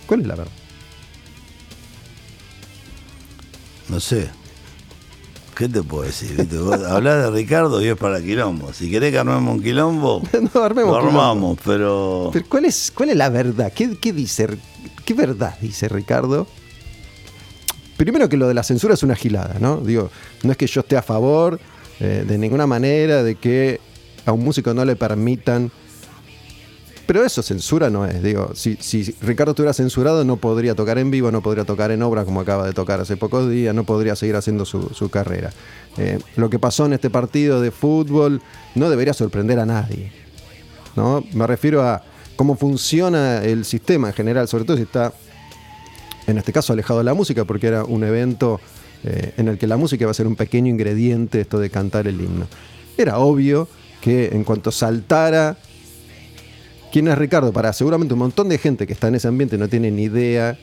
¿Cuál 0.06 0.20
es 0.20 0.26
la 0.26 0.34
verdad? 0.34 0.52
No 3.88 4.00
sé. 4.00 4.28
¿Qué 5.58 5.68
te 5.68 5.82
puedo 5.82 6.04
decir? 6.04 6.48
Hablás 6.88 7.24
de 7.24 7.30
Ricardo 7.32 7.82
y 7.82 7.88
es 7.88 7.96
para 7.96 8.20
quilombo. 8.20 8.72
Si 8.72 8.88
querés 8.88 9.10
que 9.10 9.18
armemos 9.18 9.56
un 9.56 9.60
quilombo, 9.60 10.22
no, 10.54 10.62
armemos. 10.62 10.92
lo 10.92 10.98
quilombo. 11.00 11.20
armamos, 11.20 11.58
pero... 11.64 12.30
Pero 12.32 12.46
¿cuál 12.48 12.66
es, 12.66 12.92
¿Cuál 12.94 13.10
es 13.10 13.16
la 13.16 13.28
verdad? 13.28 13.72
¿Qué, 13.74 13.98
qué 14.00 14.12
dice? 14.12 14.46
¿Qué 15.04 15.14
verdad 15.14 15.56
dice 15.60 15.88
Ricardo? 15.88 16.46
Primero 17.96 18.28
que 18.28 18.36
lo 18.36 18.46
de 18.46 18.54
la 18.54 18.62
censura 18.62 18.94
es 18.94 19.02
una 19.02 19.16
gilada, 19.16 19.56
¿no? 19.58 19.78
Digo, 19.78 20.12
no 20.44 20.52
es 20.52 20.56
que 20.56 20.68
yo 20.68 20.82
esté 20.82 20.96
a 20.96 21.02
favor 21.02 21.58
eh, 21.98 22.24
de 22.24 22.38
ninguna 22.38 22.68
manera 22.68 23.24
de 23.24 23.34
que 23.34 23.80
a 24.26 24.30
un 24.30 24.44
músico 24.44 24.72
no 24.74 24.84
le 24.84 24.94
permitan. 24.94 25.72
Pero 27.08 27.24
eso 27.24 27.40
censura 27.40 27.88
no 27.88 28.04
es. 28.04 28.22
Digo, 28.22 28.50
si, 28.54 28.76
si 28.80 29.02
Ricardo 29.22 29.52
estuviera 29.52 29.72
censurado, 29.72 30.26
no 30.26 30.36
podría 30.36 30.74
tocar 30.74 30.98
en 30.98 31.10
vivo, 31.10 31.32
no 31.32 31.40
podría 31.42 31.64
tocar 31.64 31.90
en 31.90 32.02
obra 32.02 32.26
como 32.26 32.42
acaba 32.42 32.66
de 32.66 32.74
tocar 32.74 33.00
hace 33.00 33.16
pocos 33.16 33.48
días, 33.48 33.74
no 33.74 33.84
podría 33.84 34.14
seguir 34.14 34.36
haciendo 34.36 34.66
su, 34.66 34.90
su 34.90 35.08
carrera. 35.08 35.50
Eh, 35.96 36.18
lo 36.36 36.50
que 36.50 36.58
pasó 36.58 36.84
en 36.84 36.92
este 36.92 37.08
partido 37.08 37.62
de 37.62 37.70
fútbol 37.70 38.42
no 38.74 38.90
debería 38.90 39.14
sorprender 39.14 39.58
a 39.58 39.64
nadie. 39.64 40.12
¿no? 40.96 41.24
Me 41.32 41.46
refiero 41.46 41.82
a 41.82 42.02
cómo 42.36 42.56
funciona 42.56 43.42
el 43.42 43.64
sistema 43.64 44.08
en 44.08 44.14
general, 44.14 44.46
sobre 44.46 44.64
todo 44.64 44.76
si 44.76 44.82
está, 44.82 45.14
en 46.26 46.36
este 46.36 46.52
caso, 46.52 46.74
alejado 46.74 46.98
de 46.98 47.04
la 47.04 47.14
música, 47.14 47.46
porque 47.46 47.68
era 47.68 47.84
un 47.84 48.04
evento 48.04 48.60
eh, 49.04 49.32
en 49.38 49.48
el 49.48 49.56
que 49.56 49.66
la 49.66 49.78
música 49.78 50.04
iba 50.04 50.10
a 50.10 50.14
ser 50.14 50.26
un 50.26 50.36
pequeño 50.36 50.68
ingrediente, 50.68 51.40
esto 51.40 51.58
de 51.58 51.70
cantar 51.70 52.06
el 52.06 52.20
himno. 52.20 52.46
Era 52.98 53.16
obvio 53.18 53.66
que 54.02 54.26
en 54.26 54.44
cuanto 54.44 54.70
saltara 54.70 55.56
quién 56.92 57.08
es 57.08 57.18
Ricardo, 57.18 57.52
para 57.52 57.72
seguramente 57.72 58.14
un 58.14 58.20
montón 58.20 58.48
de 58.48 58.58
gente 58.58 58.86
que 58.86 58.92
está 58.92 59.08
en 59.08 59.16
ese 59.16 59.28
ambiente 59.28 59.58
no 59.58 59.68
tiene 59.68 59.90
ni 59.90 60.04
idea 60.04 60.58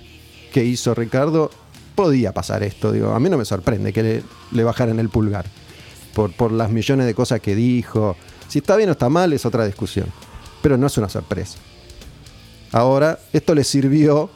qué 0.51 0.63
hizo 0.63 0.93
Ricardo, 0.95 1.51
podía 1.95 2.33
pasar 2.33 2.63
esto. 2.63 2.91
Digo, 2.91 3.11
a 3.11 3.19
mí 3.19 3.29
no 3.29 3.37
me 3.37 3.45
sorprende 3.45 3.91
que 3.91 4.23
le, 4.51 4.63
bajaran 4.63 4.99
el 4.99 5.09
pulgar 5.09 5.45
por, 6.13 6.31
por 6.31 6.51
las 6.51 6.69
millones 6.69 7.05
de 7.05 7.13
cosas 7.13 7.41
que 7.41 7.55
dijo. 7.55 8.15
Si 8.47 8.59
está 8.59 8.75
bien 8.75 8.89
o 8.89 8.93
está 8.93 9.09
mal 9.09 9.33
es 9.33 9.45
otra 9.45 9.65
discusión, 9.65 10.07
pero 10.61 10.77
no 10.77 10.87
es 10.87 10.97
una 10.97 11.09
sorpresa. 11.09 11.57
Ahora, 12.71 13.19
esto 13.33 13.55
le 13.55 13.63
sirvió 13.63 14.29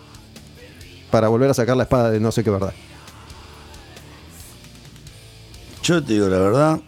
para 1.11 1.27
volver 1.27 1.49
a 1.49 1.53
sacar 1.53 1.75
la 1.75 1.83
espada 1.83 2.11
de 2.11 2.19
no 2.19 2.31
sé 2.31 2.43
qué 2.43 2.49
verdad. 2.49 2.73
Yo 5.83 6.03
te 6.03 6.13
digo 6.13 6.27
la 6.27 6.37
verdad, 6.37 6.79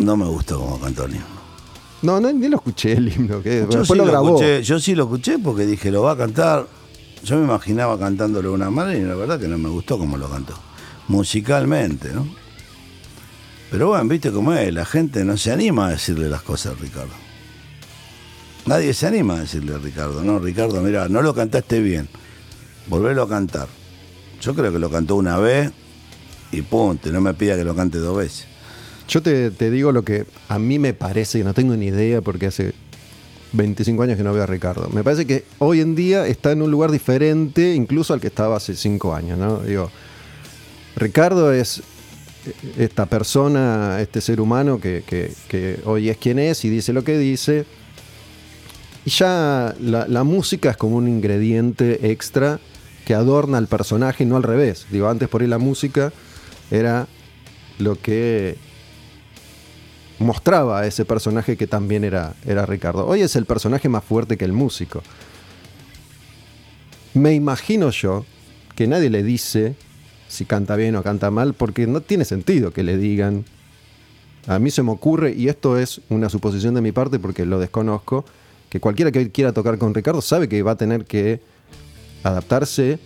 no 0.00 0.16
me 0.16 0.26
gustó 0.26 0.58
como 0.58 0.88
himno. 0.88 1.37
No, 2.02 2.20
no, 2.20 2.32
ni 2.32 2.48
lo 2.48 2.58
escuché 2.58 2.92
el 2.92 3.12
himno, 3.12 3.42
que 3.42 3.60
Yo 3.60 3.78
después 3.80 3.88
sí 3.88 3.94
lo 3.96 4.04
grabó. 4.04 4.28
escuché, 4.28 4.62
yo 4.62 4.78
sí 4.78 4.94
lo 4.94 5.04
escuché 5.04 5.38
porque 5.38 5.66
dije, 5.66 5.90
lo 5.90 6.02
va 6.02 6.12
a 6.12 6.16
cantar. 6.16 6.66
Yo 7.24 7.36
me 7.36 7.44
imaginaba 7.44 7.98
cantándolo 7.98 8.50
de 8.50 8.54
una 8.54 8.70
manera 8.70 8.98
y 8.98 9.02
la 9.02 9.14
verdad 9.16 9.40
que 9.40 9.48
no 9.48 9.58
me 9.58 9.68
gustó 9.68 9.98
como 9.98 10.16
lo 10.16 10.28
cantó. 10.30 10.54
Musicalmente, 11.08 12.12
¿no? 12.12 12.28
Pero 13.70 13.88
bueno, 13.88 14.04
viste 14.08 14.30
cómo 14.30 14.52
es, 14.54 14.72
la 14.72 14.84
gente 14.84 15.24
no 15.24 15.36
se 15.36 15.52
anima 15.52 15.88
a 15.88 15.90
decirle 15.90 16.28
las 16.28 16.42
cosas 16.42 16.74
a 16.74 16.80
Ricardo. 16.80 17.12
Nadie 18.66 18.94
se 18.94 19.06
anima 19.06 19.34
a 19.34 19.40
decirle 19.40 19.74
a 19.74 19.78
Ricardo, 19.78 20.22
no, 20.22 20.38
Ricardo, 20.38 20.80
mira, 20.80 21.08
no 21.08 21.22
lo 21.22 21.34
cantaste 21.34 21.80
bien, 21.80 22.08
volverlo 22.86 23.22
a 23.22 23.28
cantar. 23.28 23.66
Yo 24.40 24.54
creo 24.54 24.72
que 24.72 24.78
lo 24.78 24.90
cantó 24.90 25.16
una 25.16 25.38
vez 25.38 25.72
y 26.52 26.62
punto, 26.62 27.10
no 27.10 27.20
me 27.20 27.34
pida 27.34 27.56
que 27.56 27.64
lo 27.64 27.74
cante 27.74 27.98
dos 27.98 28.16
veces. 28.16 28.46
Yo 29.08 29.22
te, 29.22 29.50
te 29.50 29.70
digo 29.70 29.90
lo 29.92 30.02
que 30.02 30.26
a 30.48 30.58
mí 30.58 30.78
me 30.78 30.92
parece, 30.94 31.38
que 31.38 31.44
no 31.44 31.54
tengo 31.54 31.74
ni 31.76 31.86
idea 31.86 32.20
porque 32.20 32.46
hace 32.46 32.72
25 33.52 34.02
años 34.02 34.16
que 34.16 34.22
no 34.22 34.32
veo 34.32 34.42
a 34.42 34.46
Ricardo. 34.46 34.88
Me 34.92 35.02
parece 35.02 35.26
que 35.26 35.44
hoy 35.58 35.80
en 35.80 35.94
día 35.94 36.26
está 36.26 36.52
en 36.52 36.62
un 36.62 36.70
lugar 36.70 36.90
diferente 36.90 37.74
incluso 37.74 38.12
al 38.12 38.20
que 38.20 38.26
estaba 38.26 38.56
hace 38.56 38.76
5 38.76 39.14
años, 39.14 39.38
¿no? 39.38 39.60
Digo, 39.60 39.90
Ricardo 40.96 41.52
es 41.52 41.82
esta 42.78 43.06
persona, 43.06 43.98
este 44.00 44.20
ser 44.20 44.40
humano 44.40 44.80
que, 44.80 45.02
que- 45.06 45.80
hoy 45.84 46.08
es 46.08 46.16
quien 46.16 46.38
es 46.38 46.64
y 46.64 46.70
dice 46.70 46.92
lo 46.92 47.04
que 47.04 47.18
dice. 47.18 47.64
Y 49.04 49.10
ya 49.10 49.74
la, 49.80 50.24
música 50.24 50.70
es 50.70 50.76
como 50.76 50.96
un 50.96 51.08
ingrediente 51.08 52.10
extra 52.10 52.60
que 53.06 53.14
adorna 53.14 53.56
al 53.56 53.66
personaje 53.66 54.24
y 54.24 54.26
no 54.26 54.36
al 54.36 54.42
revés. 54.42 54.86
Digo, 54.90 55.08
antes 55.08 55.28
por 55.28 55.40
ahí 55.40 55.48
la 55.48 55.56
música 55.58 56.12
era 56.70 57.06
lo 57.78 57.96
que 57.96 58.56
mostraba 60.18 60.80
a 60.80 60.86
ese 60.86 61.04
personaje 61.04 61.56
que 61.56 61.66
también 61.66 62.04
era, 62.04 62.34
era 62.46 62.66
Ricardo. 62.66 63.06
Hoy 63.06 63.22
es 63.22 63.36
el 63.36 63.46
personaje 63.46 63.88
más 63.88 64.04
fuerte 64.04 64.36
que 64.36 64.44
el 64.44 64.52
músico. 64.52 65.02
Me 67.14 67.34
imagino 67.34 67.90
yo 67.90 68.24
que 68.74 68.86
nadie 68.86 69.10
le 69.10 69.22
dice 69.22 69.74
si 70.28 70.44
canta 70.44 70.76
bien 70.76 70.94
o 70.94 71.02
canta 71.02 71.30
mal, 71.30 71.54
porque 71.54 71.86
no 71.86 72.00
tiene 72.00 72.24
sentido 72.24 72.70
que 72.70 72.82
le 72.82 72.96
digan. 72.96 73.44
A 74.46 74.58
mí 74.58 74.70
se 74.70 74.82
me 74.82 74.92
ocurre, 74.92 75.32
y 75.32 75.48
esto 75.48 75.78
es 75.78 76.00
una 76.10 76.28
suposición 76.28 76.74
de 76.74 76.80
mi 76.80 76.92
parte 76.92 77.18
porque 77.18 77.44
lo 77.44 77.58
desconozco, 77.58 78.24
que 78.68 78.80
cualquiera 78.80 79.10
que 79.10 79.30
quiera 79.30 79.52
tocar 79.52 79.78
con 79.78 79.94
Ricardo 79.94 80.20
sabe 80.20 80.48
que 80.48 80.62
va 80.62 80.72
a 80.72 80.76
tener 80.76 81.06
que 81.06 81.40
adaptarse 82.22 82.98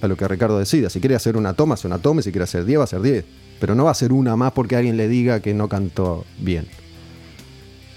a 0.00 0.06
lo 0.06 0.16
que 0.16 0.28
Ricardo 0.28 0.58
decida. 0.58 0.90
Si 0.90 1.00
quiere 1.00 1.16
hacer 1.16 1.36
una 1.36 1.54
toma, 1.54 1.74
hace 1.74 1.88
una 1.88 1.98
toma, 1.98 2.22
si 2.22 2.30
quiere 2.30 2.44
hacer 2.44 2.64
10, 2.64 2.78
va 2.78 2.82
a 2.82 2.84
hacer 2.84 3.02
10. 3.02 3.24
Pero 3.60 3.74
no 3.74 3.84
va 3.84 3.90
a 3.90 3.92
hacer 3.92 4.12
una 4.12 4.36
más 4.36 4.52
porque 4.52 4.76
alguien 4.76 4.96
le 4.96 5.08
diga 5.08 5.40
que 5.40 5.54
no 5.54 5.68
cantó 5.68 6.24
bien. 6.38 6.66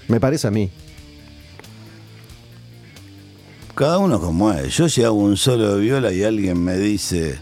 Me 0.07 0.19
parece 0.19 0.47
a 0.47 0.51
mí. 0.51 0.71
Cada 3.75 3.97
uno 3.99 4.19
como 4.19 4.51
es. 4.51 4.75
Yo 4.75 4.89
si 4.89 5.03
hago 5.03 5.15
un 5.15 5.37
solo 5.37 5.75
de 5.75 5.81
viola 5.81 6.11
y 6.11 6.23
alguien 6.23 6.61
me 6.63 6.77
dice, 6.77 7.39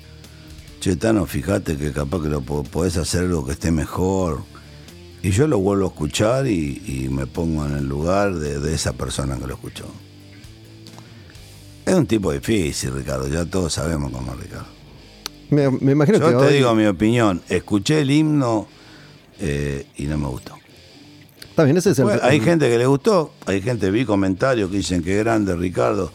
Chetano, 0.80 1.26
fíjate 1.26 1.76
que 1.78 1.92
capaz 1.92 2.22
que 2.22 2.30
lo 2.30 2.42
po- 2.42 2.64
podés 2.64 2.98
hacer 2.98 3.22
algo 3.22 3.46
que 3.46 3.54
esté 3.54 3.72
mejor. 3.72 4.44
Y 5.22 5.32
yo 5.32 5.48
lo 5.48 5.58
vuelvo 5.60 5.86
a 5.86 5.90
escuchar 5.90 6.48
y, 6.48 6.82
y 6.86 7.10
me 7.10 7.26
pongo 7.28 7.66
en 7.66 7.76
el 7.76 7.88
lugar 7.90 8.36
de, 8.36 8.60
de 8.60 8.74
esa 8.76 8.94
persona 8.94 9.38
que 9.38 9.48
lo 9.48 9.56
escuchó. 9.56 9.86
Es 11.86 11.96
un 11.96 12.06
tipo 12.06 12.32
difícil, 12.32 12.94
Ricardo. 12.94 13.28
Ya 13.28 13.46
todos 13.46 13.74
sabemos 13.74 14.12
cómo 14.12 14.32
es 14.34 14.40
Ricardo. 14.40 14.79
Me, 15.50 15.70
me 15.70 15.92
imagino 15.94 16.20
Yo 16.20 16.26
que 16.28 16.32
te 16.32 16.38
hoy- 16.38 16.54
digo 16.54 16.76
mi 16.76 16.86
opinión. 16.86 17.42
Escuché 17.50 18.02
el 18.02 18.12
himno 18.12 18.68
eh, 19.40 19.86
y 19.98 20.04
no 20.06 20.18
me 20.18 20.28
gustó. 20.28 20.56
Está 21.50 21.64
bien, 21.64 21.78
ese 21.78 21.92
es 21.92 22.00
el. 22.00 22.06
Bueno, 22.06 22.22
hay 22.24 22.40
gente 22.40 22.70
que 22.70 22.78
le 22.78 22.86
gustó, 22.86 23.34
hay 23.46 23.62
gente, 23.62 23.92
vi 23.92 24.06
comentarios 24.06 24.70
que 24.70 24.78
dicen 24.78 25.04
que 25.04 25.18
grande 25.18 25.56
Ricardo, 25.56 26.12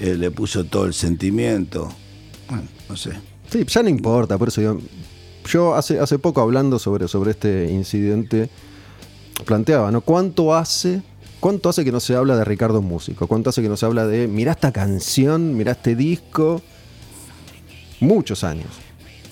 eh, 0.00 0.14
le 0.16 0.30
puso 0.30 0.64
todo 0.64 0.86
el 0.86 0.94
sentimiento. 0.94 1.88
Bueno, 2.48 2.64
no 2.88 2.96
sé. 2.96 3.12
Sí, 3.50 3.64
ya 3.66 3.82
no 3.82 3.88
importa, 3.88 4.36
por 4.38 4.48
eso 4.48 4.60
yo. 4.60 4.78
Yo 5.50 5.74
hace, 5.74 5.98
hace 5.98 6.18
poco 6.18 6.42
hablando 6.42 6.78
sobre, 6.78 7.08
sobre 7.08 7.30
este 7.30 7.70
incidente, 7.70 8.50
planteaba, 9.46 9.90
¿no? 9.90 10.02
¿Cuánto 10.02 10.54
hace, 10.54 11.00
¿Cuánto 11.40 11.68
hace 11.70 11.84
que 11.84 11.92
no 11.92 12.00
se 12.00 12.14
habla 12.16 12.36
de 12.36 12.44
Ricardo 12.44 12.82
Músico? 12.82 13.26
¿Cuánto 13.26 13.48
hace 13.50 13.62
que 13.62 13.68
no 13.68 13.76
se 13.78 13.86
habla 13.86 14.06
de, 14.06 14.28
mirá 14.28 14.52
esta 14.52 14.72
canción, 14.72 15.56
mirá 15.56 15.72
este 15.72 15.94
disco? 15.96 16.60
Muchos 18.00 18.44
años. 18.44 18.66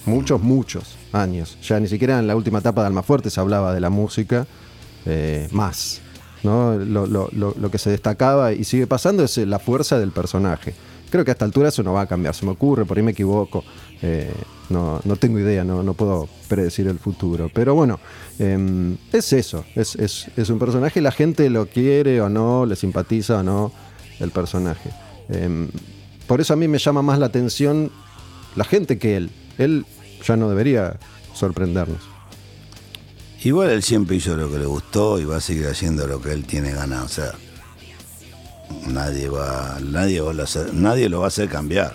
Muchos, 0.04 0.40
muchos 0.42 0.96
años. 1.12 1.58
Ya 1.62 1.80
ni 1.80 1.88
siquiera 1.88 2.18
en 2.18 2.26
la 2.26 2.36
última 2.36 2.58
etapa 2.60 2.80
de 2.82 2.88
Almafuerte 2.88 3.30
se 3.30 3.40
hablaba 3.40 3.74
de 3.74 3.80
la 3.80 3.90
música 3.90 4.46
eh, 5.04 5.48
más. 5.52 6.00
¿no? 6.42 6.74
Lo, 6.76 7.70
que 7.70 7.78
se 7.78 7.90
destacaba 7.90 8.52
y 8.52 8.64
sigue 8.64 8.86
pasando 8.86 9.24
es 9.24 9.36
eh, 9.38 9.46
la 9.46 9.58
fuerza 9.58 9.98
del 9.98 10.12
personaje. 10.12 10.74
Creo 11.10 11.24
que 11.24 11.30
a 11.30 11.32
esta 11.32 11.44
altura 11.44 11.68
eso 11.68 11.82
no 11.82 11.92
va 11.92 12.02
a 12.02 12.06
cambiar, 12.06 12.34
se 12.34 12.44
me 12.44 12.52
ocurre, 12.52 12.84
por 12.84 12.96
ahí 12.96 13.02
me 13.02 13.12
equivoco. 13.12 13.64
eh, 14.02 14.32
no, 14.68 15.00
no 15.04 15.14
tengo 15.16 15.38
idea, 15.38 15.62
no, 15.62 15.84
no 15.84 15.94
puedo 15.94 16.28
predecir 16.48 16.88
el 16.88 16.98
futuro. 16.98 17.48
Pero 17.54 17.74
bueno, 17.76 18.00
em, 18.40 18.96
es 19.12 19.32
eso, 19.32 19.64
es, 19.76 19.94
es- 19.94 20.26
es 20.36 20.50
un 20.50 20.58
personaje, 20.58 21.00
la 21.00 21.12
gente 21.12 21.48
lo 21.50 21.66
quiere 21.66 22.20
o 22.20 22.28
no, 22.28 22.66
le 22.66 22.74
simpatiza 22.74 23.38
o 23.38 23.42
no 23.44 23.70
el 24.18 24.32
personaje. 24.32 24.90
Em, 25.28 25.68
por 26.26 26.40
eso 26.40 26.52
a 26.52 26.56
mí 26.56 26.66
me 26.66 26.78
llama 26.78 27.02
más 27.02 27.20
la 27.20 27.26
atención 27.26 27.92
la 28.56 28.64
gente 28.64 28.98
que 28.98 29.16
él. 29.16 29.30
Él 29.58 29.86
ya 30.26 30.36
no 30.36 30.48
debería 30.48 30.98
sorprendernos. 31.34 32.00
Igual 33.44 33.70
él 33.70 33.82
siempre 33.82 34.16
hizo 34.16 34.36
lo 34.36 34.50
que 34.50 34.58
le 34.58 34.66
gustó 34.66 35.20
y 35.20 35.24
va 35.24 35.36
a 35.36 35.40
seguir 35.40 35.66
haciendo 35.68 36.06
lo 36.06 36.20
que 36.20 36.32
él 36.32 36.44
tiene 36.44 36.72
ganas. 36.72 37.04
O 37.04 37.08
sea, 37.08 37.32
nadie 38.88 39.28
va, 39.28 39.78
nadie 39.80 40.20
va 40.20 40.32
a 40.32 40.44
hacer, 40.44 40.74
nadie 40.74 41.08
lo 41.08 41.20
va 41.20 41.26
a 41.26 41.28
hacer 41.28 41.48
cambiar. 41.48 41.94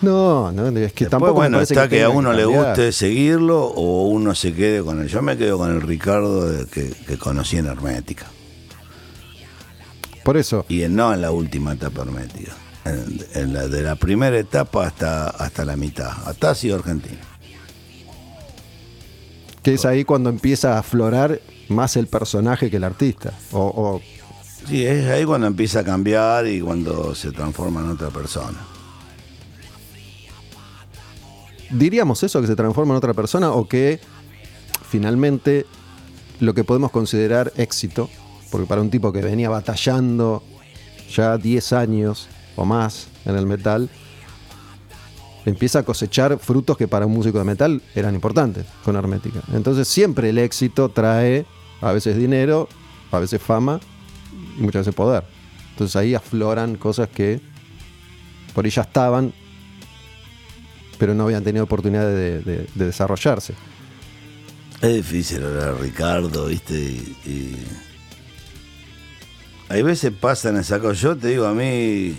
No, 0.00 0.52
no, 0.52 0.68
es 0.68 0.72
que 0.72 0.80
Después, 0.80 1.10
tampoco 1.10 1.34
bueno, 1.34 1.60
está 1.60 1.88
que, 1.88 2.04
a 2.04 2.08
uno 2.08 2.32
le 2.32 2.44
guste 2.44 2.92
seguirlo 2.92 3.64
o 3.64 4.06
uno 4.06 4.34
se 4.36 4.54
quede 4.54 4.82
con 4.84 5.00
él. 5.00 5.08
Yo 5.08 5.22
me 5.22 5.36
quedo 5.36 5.58
con 5.58 5.74
el 5.74 5.82
Ricardo 5.82 6.66
que, 6.70 6.90
que 6.90 7.18
conocí 7.18 7.56
en 7.56 7.66
Hermética. 7.66 8.26
Por 10.22 10.36
eso, 10.36 10.66
Y 10.68 10.82
no 10.88 11.12
en 11.14 11.22
la 11.22 11.30
última 11.30 11.72
etapa 11.72 12.02
hermética. 12.02 12.52
En, 13.34 13.52
la, 13.52 13.68
de 13.68 13.82
la 13.82 13.96
primera 13.96 14.38
etapa 14.38 14.86
hasta, 14.86 15.28
hasta 15.30 15.64
la 15.64 15.76
mitad. 15.76 16.10
Hasta 16.26 16.50
ha 16.50 16.54
sido 16.54 16.76
Argentina. 16.76 17.18
que 19.62 19.74
es 19.74 19.84
ahí 19.84 20.04
cuando 20.04 20.30
empieza 20.30 20.76
a 20.76 20.78
aflorar 20.80 21.40
más 21.68 21.96
el 21.96 22.06
personaje 22.06 22.70
que 22.70 22.76
el 22.78 22.84
artista. 22.84 23.32
O, 23.52 23.60
o- 23.60 24.02
Sí, 24.66 24.84
es 24.84 25.06
ahí 25.08 25.24
cuando 25.24 25.46
empieza 25.46 25.80
a 25.80 25.84
cambiar 25.84 26.46
y 26.46 26.60
cuando 26.60 27.14
se 27.14 27.30
transforma 27.32 27.80
en 27.80 27.90
otra 27.90 28.08
persona. 28.10 28.58
diríamos 31.70 32.22
eso, 32.22 32.40
que 32.40 32.46
se 32.46 32.56
transforma 32.56 32.94
en 32.94 32.98
otra 32.98 33.14
persona, 33.14 33.50
o 33.52 33.68
que 33.68 34.00
finalmente 34.88 35.66
lo 36.40 36.54
que 36.54 36.64
podemos 36.64 36.90
considerar 36.90 37.52
éxito, 37.56 38.08
porque 38.50 38.66
para 38.66 38.80
un 38.80 38.90
tipo 38.90 39.12
que 39.12 39.20
venía 39.20 39.50
batallando 39.50 40.42
ya 41.14 41.36
10 41.36 41.72
años 41.74 42.28
o 42.58 42.64
más 42.64 43.06
en 43.24 43.36
el 43.36 43.46
metal, 43.46 43.88
empieza 45.46 45.78
a 45.78 45.82
cosechar 45.84 46.38
frutos 46.38 46.76
que 46.76 46.88
para 46.88 47.06
un 47.06 47.12
músico 47.14 47.38
de 47.38 47.44
metal 47.44 47.80
eran 47.94 48.14
importantes 48.14 48.66
con 48.84 48.96
Hermética. 48.96 49.40
Entonces 49.54 49.88
siempre 49.88 50.30
el 50.30 50.38
éxito 50.38 50.88
trae 50.90 51.46
a 51.80 51.92
veces 51.92 52.16
dinero, 52.16 52.68
a 53.12 53.18
veces 53.18 53.40
fama 53.40 53.80
y 54.58 54.62
muchas 54.62 54.80
veces 54.80 54.94
poder. 54.94 55.24
Entonces 55.70 55.94
ahí 55.96 56.14
afloran 56.14 56.74
cosas 56.76 57.08
que 57.08 57.40
por 58.54 58.64
ahí 58.64 58.70
ya 58.70 58.82
estaban, 58.82 59.32
pero 60.98 61.14
no 61.14 61.24
habían 61.24 61.44
tenido 61.44 61.64
oportunidad 61.64 62.06
de, 62.08 62.40
de- 62.42 62.66
de 62.74 62.84
desarrollarse. 62.86 63.54
Es 64.82 64.94
difícil 64.94 65.44
hablar 65.44 65.80
Ricardo, 65.80 66.46
¿viste? 66.46 66.74
Y, 66.74 67.56
Hay 69.68 69.82
veces 69.82 70.12
pasan 70.12 70.56
esa 70.56 70.78
cosa. 70.80 70.94
Yo 71.00 71.16
te 71.16 71.28
digo, 71.28 71.46
a 71.46 71.54
mí. 71.54 72.16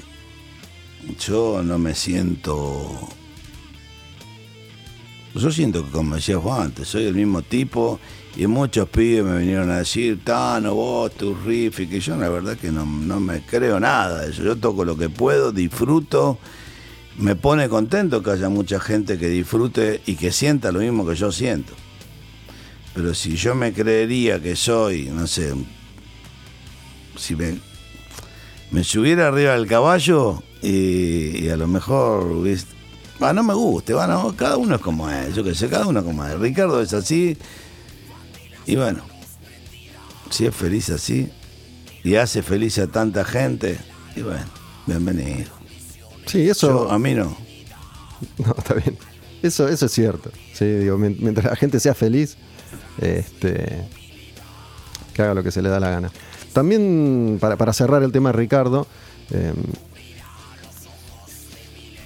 Yo 1.19 1.61
no 1.63 1.79
me 1.79 1.95
siento. 1.95 3.09
Yo 5.35 5.51
siento 5.51 5.85
que, 5.85 5.91
como 5.91 6.15
decías 6.15 6.41
vos 6.41 6.59
antes, 6.59 6.87
soy 6.87 7.05
el 7.05 7.15
mismo 7.15 7.41
tipo. 7.41 7.99
Y 8.35 8.47
muchos 8.47 8.87
pibes 8.89 9.25
me 9.25 9.39
vinieron 9.39 9.69
a 9.71 9.79
decir, 9.79 10.23
Tano, 10.23 10.75
vos, 10.75 11.11
tu 11.13 11.35
riff. 11.35 11.79
Y 11.79 11.87
que 11.87 11.99
yo, 11.99 12.15
la 12.15 12.29
verdad, 12.29 12.57
que 12.57 12.71
no, 12.71 12.85
no 12.85 13.19
me 13.19 13.41
creo 13.45 13.79
nada 13.79 14.25
eso. 14.25 14.43
Yo 14.43 14.55
toco 14.55 14.85
lo 14.85 14.97
que 14.97 15.09
puedo, 15.09 15.51
disfruto. 15.51 16.37
Me 17.17 17.35
pone 17.35 17.67
contento 17.67 18.23
que 18.23 18.31
haya 18.31 18.49
mucha 18.49 18.79
gente 18.79 19.17
que 19.17 19.27
disfrute 19.27 20.01
y 20.05 20.15
que 20.15 20.31
sienta 20.31 20.71
lo 20.71 20.79
mismo 20.79 21.05
que 21.05 21.15
yo 21.15 21.31
siento. 21.31 21.73
Pero 22.93 23.13
si 23.13 23.35
yo 23.35 23.55
me 23.55 23.73
creería 23.73 24.41
que 24.41 24.55
soy, 24.55 25.05
no 25.05 25.27
sé, 25.27 25.53
si 27.17 27.35
me, 27.35 27.59
me 28.71 28.83
subiera 28.83 29.27
arriba 29.27 29.53
del 29.53 29.67
caballo 29.67 30.43
y, 30.61 31.45
y 31.45 31.49
a 31.49 31.57
lo 31.57 31.67
mejor 31.67 32.23
hubiese- 32.31 32.65
ah, 33.19 33.33
no 33.33 33.43
me 33.43 33.53
guste, 33.53 33.93
bueno, 33.93 34.33
cada 34.37 34.57
uno 34.57 34.75
es 34.75 34.81
como 34.81 35.09
es, 35.09 35.35
yo 35.35 35.43
qué 35.43 35.53
sé, 35.55 35.69
cada 35.69 35.87
uno 35.87 35.99
es 35.99 36.05
como 36.05 36.25
es. 36.25 36.37
Ricardo 36.39 36.81
es 36.81 36.93
así 36.93 37.37
y 38.65 38.75
bueno, 38.75 39.01
si 40.29 40.45
es 40.45 40.55
feliz 40.55 40.89
así 40.89 41.29
y 42.03 42.15
hace 42.15 42.41
feliz 42.43 42.77
a 42.79 42.87
tanta 42.87 43.25
gente, 43.25 43.77
y 44.15 44.21
bueno, 44.21 44.45
bienvenido. 44.85 45.49
Sí, 46.25 46.49
eso. 46.49 46.85
Yo, 46.87 46.91
a 46.91 46.99
mí 46.99 47.13
no. 47.13 47.35
No, 48.45 48.53
está 48.57 48.73
bien. 48.73 48.97
Eso, 49.41 49.67
eso 49.69 49.85
es 49.85 49.91
cierto. 49.93 50.29
Sí, 50.53 50.65
digo, 50.65 50.97
mientras 50.97 51.45
la 51.45 51.55
gente 51.55 51.79
sea 51.79 51.93
feliz, 51.93 52.35
este, 52.99 53.87
que 55.13 55.21
haga 55.21 55.33
lo 55.33 55.41
que 55.43 55.51
se 55.51 55.61
le 55.61 55.69
da 55.69 55.79
la 55.79 55.89
gana. 55.89 56.11
También, 56.51 57.37
para, 57.39 57.55
para 57.55 57.71
cerrar 57.71 58.03
el 58.03 58.11
tema 58.11 58.31
de 58.31 58.37
Ricardo, 58.37 58.87
eh, 59.31 59.53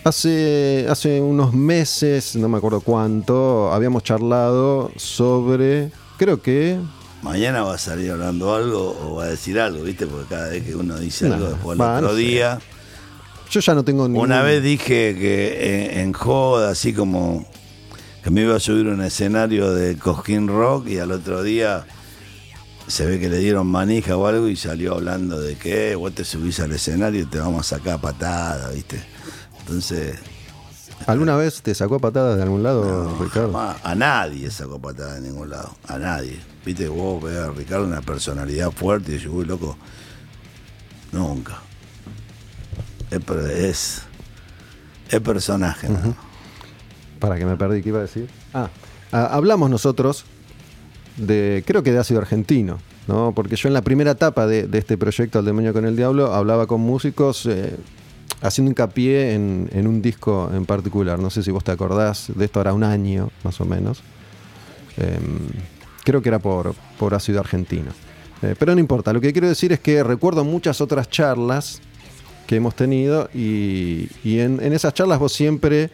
hace, 0.03 0.85
hace 0.89 1.21
unos 1.21 1.53
meses, 1.53 2.35
no 2.35 2.47
me 2.49 2.57
acuerdo 2.57 2.81
cuánto, 2.81 3.71
habíamos 3.71 4.03
charlado 4.03 4.91
sobre, 4.95 5.91
creo 6.17 6.41
que... 6.41 6.77
Mañana 7.21 7.61
va 7.63 7.75
a 7.75 7.77
salir 7.77 8.11
hablando 8.11 8.53
algo 8.53 8.97
o 9.01 9.15
va 9.15 9.23
a 9.23 9.27
decir 9.27 9.57
algo, 9.59 9.83
¿viste? 9.83 10.05
Porque 10.05 10.27
cada 10.27 10.49
vez 10.49 10.63
que 10.63 10.75
uno 10.75 10.99
dice 10.99 11.29
No, 11.29 11.35
algo, 11.35 11.47
después 11.47 11.75
el 11.75 11.81
va, 11.81 11.95
otro 11.95 12.09
no 12.09 12.13
sé. 12.15 12.19
día. 12.19 12.59
Yo 13.49 13.59
ya 13.61 13.73
no 13.75 13.83
tengo 13.85 14.07
ningún... 14.09 14.25
Una 14.25 14.41
vez 14.41 14.61
dije 14.61 15.15
que 15.17 15.91
en, 15.93 15.99
en 15.99 16.13
joda, 16.13 16.71
así 16.71 16.91
como 16.93 17.45
que 18.23 18.29
me 18.29 18.41
iba 18.41 18.55
a 18.55 18.59
subir 18.59 18.87
un 18.87 19.01
escenario 19.01 19.73
de 19.73 19.95
Cosquín 19.97 20.47
Rock 20.49 20.87
y 20.89 20.97
al 20.97 21.11
otro 21.11 21.43
día 21.43 21.85
se 22.87 23.05
ve 23.05 23.19
que 23.19 23.29
le 23.29 23.37
dieron 23.37 23.67
manija 23.67 24.17
o 24.17 24.27
algo 24.27 24.49
y 24.49 24.57
salió 24.57 24.95
hablando 24.95 25.39
de 25.39 25.55
que 25.55 25.95
vos 25.95 26.13
te 26.13 26.25
subís 26.25 26.59
al 26.59 26.73
escenario 26.73 27.21
y 27.21 27.25
te 27.25 27.39
vamos 27.39 27.71
a 27.71 27.77
sacar 27.77 28.01
patada, 28.01 28.69
¿viste? 28.71 29.01
Entonces. 29.63 30.19
¿Alguna 31.07 31.35
vez 31.35 31.61
te 31.61 31.73
sacó 31.75 31.99
patada 31.99 32.35
de 32.35 32.43
algún 32.43 32.63
lado, 32.63 33.17
Ricardo? 33.19 33.57
a 33.57 33.95
nadie 33.95 34.49
sacó 34.51 34.79
patada 34.79 35.15
de 35.15 35.21
ningún 35.21 35.49
lado, 35.49 35.75
a 35.87 35.97
nadie. 35.97 36.39
Viste, 36.65 36.87
vos 36.87 37.21
ves 37.21 37.37
a 37.37 37.51
Ricardo 37.51 37.85
una 37.85 38.01
personalidad 38.01 38.71
fuerte 38.71 39.15
y 39.15 39.19
yo, 39.19 39.33
uy, 39.33 39.45
loco, 39.45 39.75
nunca. 41.11 41.59
Es, 43.11 44.01
es, 45.09 45.21
personaje. 45.21 45.89
Para 47.19 47.37
que 47.37 47.45
me 47.45 47.57
perdí, 47.57 47.81
¿qué 47.81 47.89
iba 47.89 47.99
a 47.99 48.03
decir? 48.03 48.29
Ah, 48.53 48.69
hablamos 49.11 49.69
nosotros 49.69 50.25
de, 51.17 51.63
creo 51.67 51.83
que 51.83 51.91
de 51.91 51.99
ácido 51.99 52.21
argentino, 52.21 52.79
¿no? 53.07 53.33
Porque 53.35 53.55
yo 53.55 53.67
en 53.67 53.73
la 53.73 53.81
primera 53.81 54.11
etapa 54.11 54.47
de, 54.47 54.67
este 54.73 54.97
proyecto 54.97 55.39
Al 55.39 55.45
Demonio 55.45 55.73
con 55.73 55.85
el 55.85 55.95
Diablo 55.95 56.33
hablaba 56.33 56.65
con 56.65 56.81
músicos 56.81 57.45
eh, 57.45 57.75
haciendo 58.43 58.69
hincapié 58.69 59.33
en, 59.33 59.69
en, 59.73 59.87
un 59.87 60.01
disco 60.01 60.51
en 60.53 60.65
particular. 60.65 61.17
No 61.17 61.29
sé 61.29 61.41
si 61.41 61.49
vos 61.49 61.63
te 61.63 61.71
acordás 61.71 62.31
de 62.35 62.45
esto, 62.45 62.59
ahora 62.59 62.73
un 62.73 62.83
año 62.83 63.31
más 63.43 63.59
o 63.61 63.65
menos. 63.65 64.03
Em, 64.97 65.39
creo 66.03 66.21
que 66.21 66.29
era 66.29 66.39
por, 66.39 66.75
por 66.99 67.15
ácido 67.15 67.39
argentino. 67.39 67.91
Eh, 68.41 68.55
pero 68.59 68.73
no 68.75 68.79
importa, 68.79 69.13
lo 69.13 69.21
que 69.21 69.31
quiero 69.31 69.47
decir 69.47 69.71
es 69.71 69.79
que 69.79 70.03
recuerdo 70.03 70.43
muchas 70.43 70.81
otras 70.81 71.09
charlas 71.09 71.81
que 72.45 72.57
hemos 72.57 72.75
tenido 72.75 73.29
y, 73.33 74.09
en, 74.23 74.59
esas 74.73 74.93
charlas 74.93 75.17
vos 75.17 75.31
siempre 75.31 75.89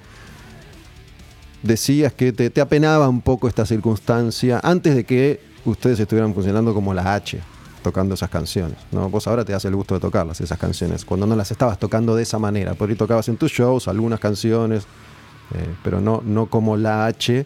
decías 1.62 2.12
que 2.14 2.32
te, 2.32 2.60
apenaba 2.60 3.08
un 3.08 3.22
poco 3.22 3.48
esta 3.48 3.68
circunstancia 3.68 4.60
antes 4.64 4.96
de 4.96 5.04
que 5.04 5.42
ustedes 5.64 6.00
estuvieran 6.00 6.34
funcionando 6.34 6.74
como 6.74 6.92
la 6.94 7.14
H, 7.14 7.40
tocando 7.82 8.16
esas 8.16 8.30
canciones. 8.30 8.78
¿no? 8.92 9.10
Vos 9.10 9.28
ahora 9.28 9.46
te 9.46 9.52
das 9.52 9.66
el 9.66 9.76
gusto 9.76 9.96
de 9.96 10.00
tocarlas, 10.00 10.42
esas 10.42 10.58
canciones, 10.58 11.06
cuando 11.06 11.26
no 11.26 11.36
las 11.36 11.52
estabas 11.52 11.80
tocando 11.80 12.16
de 12.16 12.24
esa 12.24 12.40
manera. 12.40 12.74
Por 12.74 12.90
ahí 12.90 12.96
tocabas 12.96 13.28
en 13.30 13.38
tus 13.38 13.52
shows 13.52 13.88
algunas 13.88 14.20
canciones, 14.20 14.84
eh, 15.54 15.68
pero 15.84 16.02
no, 16.02 16.22
no 16.26 16.48
como 16.48 16.78
la 16.78 17.06
H, 17.06 17.46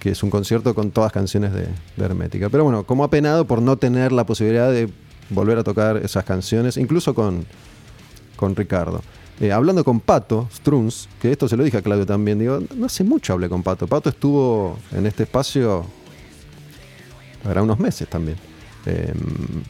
que 0.00 0.10
es 0.10 0.22
un 0.22 0.30
concierto 0.30 0.74
con 0.74 0.90
todas 0.90 1.12
canciones 1.12 1.52
de, 1.52 1.68
Hermética. 1.96 2.48
Pero 2.48 2.64
bueno, 2.64 2.84
como 2.84 3.04
apenado 3.04 3.46
por 3.46 3.62
no 3.62 3.76
tener 3.76 4.12
la 4.12 4.26
posibilidad 4.26 4.70
de 4.70 4.90
volver 5.30 5.58
a 5.58 5.64
tocar 5.64 5.96
esas 5.96 6.24
canciones, 6.24 6.76
incluso 6.76 7.14
con, 7.14 7.46
con 8.36 8.54
Ricardo. 8.54 9.00
Eh, 9.40 9.50
hablando 9.50 9.82
con 9.82 10.00
Pato 10.00 10.48
Struns, 10.54 11.08
que 11.20 11.32
esto 11.32 11.48
se 11.48 11.56
lo 11.56 11.64
dije 11.64 11.78
a 11.78 11.82
Claudio 11.82 12.06
también, 12.06 12.38
digo, 12.38 12.60
no 12.76 12.86
hace 12.86 13.02
mucho 13.02 13.32
hablé 13.32 13.48
con 13.48 13.62
Pato. 13.62 13.86
Pato 13.86 14.10
estuvo 14.10 14.78
en 14.92 15.06
este 15.06 15.24
espacio 15.24 15.84
para 17.42 17.62
unos 17.62 17.78
meses 17.78 18.08
también. 18.08 18.36
Em, 18.86 19.62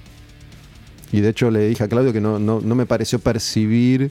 y 1.13 1.21
de 1.21 1.29
hecho 1.29 1.51
le 1.51 1.69
dije 1.69 1.85
a 1.85 1.89
Claudio 1.89 2.13
que 2.13 2.21
no, 2.21 2.39
me 2.39 2.87
pareció 2.87 3.19
percibir 3.19 4.11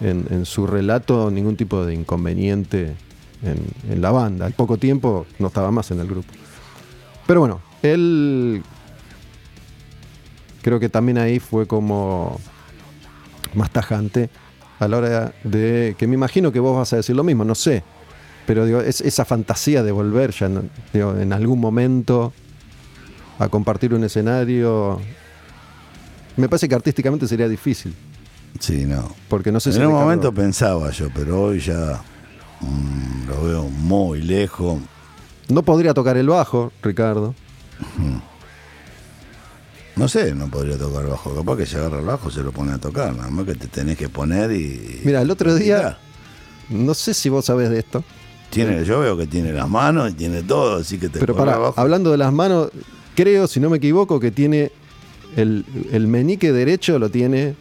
en, 0.00 0.44
su 0.44 0.66
relato 0.66 1.30
ningún 1.30 1.56
tipo 1.56 1.84
de 1.84 1.94
inconveniente 1.94 2.94
en, 3.42 4.00
la 4.02 4.10
banda. 4.10 4.46
Al 4.46 4.52
poco 4.52 4.76
tiempo 4.76 5.26
no 5.38 5.46
estaba 5.46 5.70
más 5.70 5.90
en 5.90 6.00
el 6.00 6.06
grupo. 6.06 6.30
Pero 7.26 7.40
bueno, 7.40 7.60
él 7.82 8.62
creo 10.60 10.78
que 10.78 10.88
también 10.88 11.18
ahí 11.18 11.38
fue 11.38 11.66
como 11.66 12.38
más 13.54 13.70
tajante 13.70 14.28
a 14.78 14.88
la 14.88 14.98
hora 14.98 15.32
de 15.42 15.96
que 15.98 16.06
me 16.06 16.14
imagino 16.14 16.52
que 16.52 16.60
vos 16.60 16.76
vas 16.76 16.92
a 16.92 16.96
decir 16.96 17.16
lo 17.16 17.24
mismo, 17.24 17.44
no 17.44 17.54
sé, 17.54 17.82
pero 18.46 18.66
digo, 18.66 18.80
es 18.80 19.00
esa 19.00 19.24
fantasía 19.24 19.82
de 19.82 19.90
volver 19.90 20.32
ya 20.32 20.50
en 20.92 21.32
algún 21.32 21.60
momento 21.60 22.32
a 23.38 23.48
compartir 23.48 23.94
un 23.94 24.04
escenario, 24.04 25.00
me 26.36 26.48
parece 26.48 26.68
que 26.68 26.74
artísticamente 26.74 27.26
sería 27.26 27.48
difícil. 27.48 27.94
Sí, 28.58 28.84
no. 28.84 29.14
Porque 29.28 29.52
no 29.52 29.60
sé 29.60 29.70
en 29.70 29.86
un 29.86 29.92
momento 29.92 30.32
pensaba 30.32 30.90
yo, 30.90 31.08
pero 31.14 31.42
hoy 31.42 31.60
ya 31.60 32.00
Mm, 32.60 33.28
lo 33.28 33.44
veo 33.44 33.62
muy 33.64 34.22
lejos. 34.22 34.80
No 35.48 35.62
podría 35.62 35.94
tocar 35.94 36.16
el 36.16 36.28
bajo, 36.28 36.72
Ricardo. 36.82 37.34
No 39.96 40.08
sé, 40.08 40.34
no 40.34 40.48
podría 40.48 40.76
tocar 40.76 41.04
el 41.04 41.10
bajo. 41.10 41.34
Capaz 41.34 41.56
que 41.56 41.66
se 41.66 41.78
agarra 41.78 42.00
el 42.00 42.06
bajo, 42.06 42.30
se 42.30 42.42
lo 42.42 42.52
pone 42.52 42.72
a 42.72 42.78
tocar. 42.78 43.14
Nada 43.14 43.30
más 43.30 43.46
que 43.46 43.54
te 43.54 43.68
tenés 43.68 43.96
que 43.96 44.08
poner 44.08 44.50
y. 44.52 45.00
Mira, 45.04 45.22
el 45.22 45.30
otro 45.30 45.54
día. 45.54 45.98
No 46.68 46.92
sé 46.94 47.14
si 47.14 47.28
vos 47.28 47.46
sabés 47.46 47.70
de 47.70 47.78
esto. 47.78 48.04
Tiene, 48.50 48.84
yo 48.84 49.00
veo 49.00 49.16
que 49.16 49.26
tiene 49.26 49.52
las 49.52 49.68
manos 49.68 50.10
y 50.10 50.14
tiene 50.14 50.42
todo, 50.42 50.76
así 50.80 50.98
que 50.98 51.10
te 51.10 51.18
Pero 51.18 51.36
para, 51.36 51.54
hablando 51.76 52.10
de 52.10 52.16
las 52.16 52.32
manos, 52.32 52.70
creo, 53.18 53.48
si 53.48 53.58
no 53.58 53.68
me 53.68 53.78
equivoco, 53.78 54.20
que 54.20 54.30
tiene 54.30 54.70
el, 55.36 55.64
el 55.90 56.06
menique 56.06 56.52
derecho 56.52 57.00
lo 57.00 57.10
tiene 57.10 57.56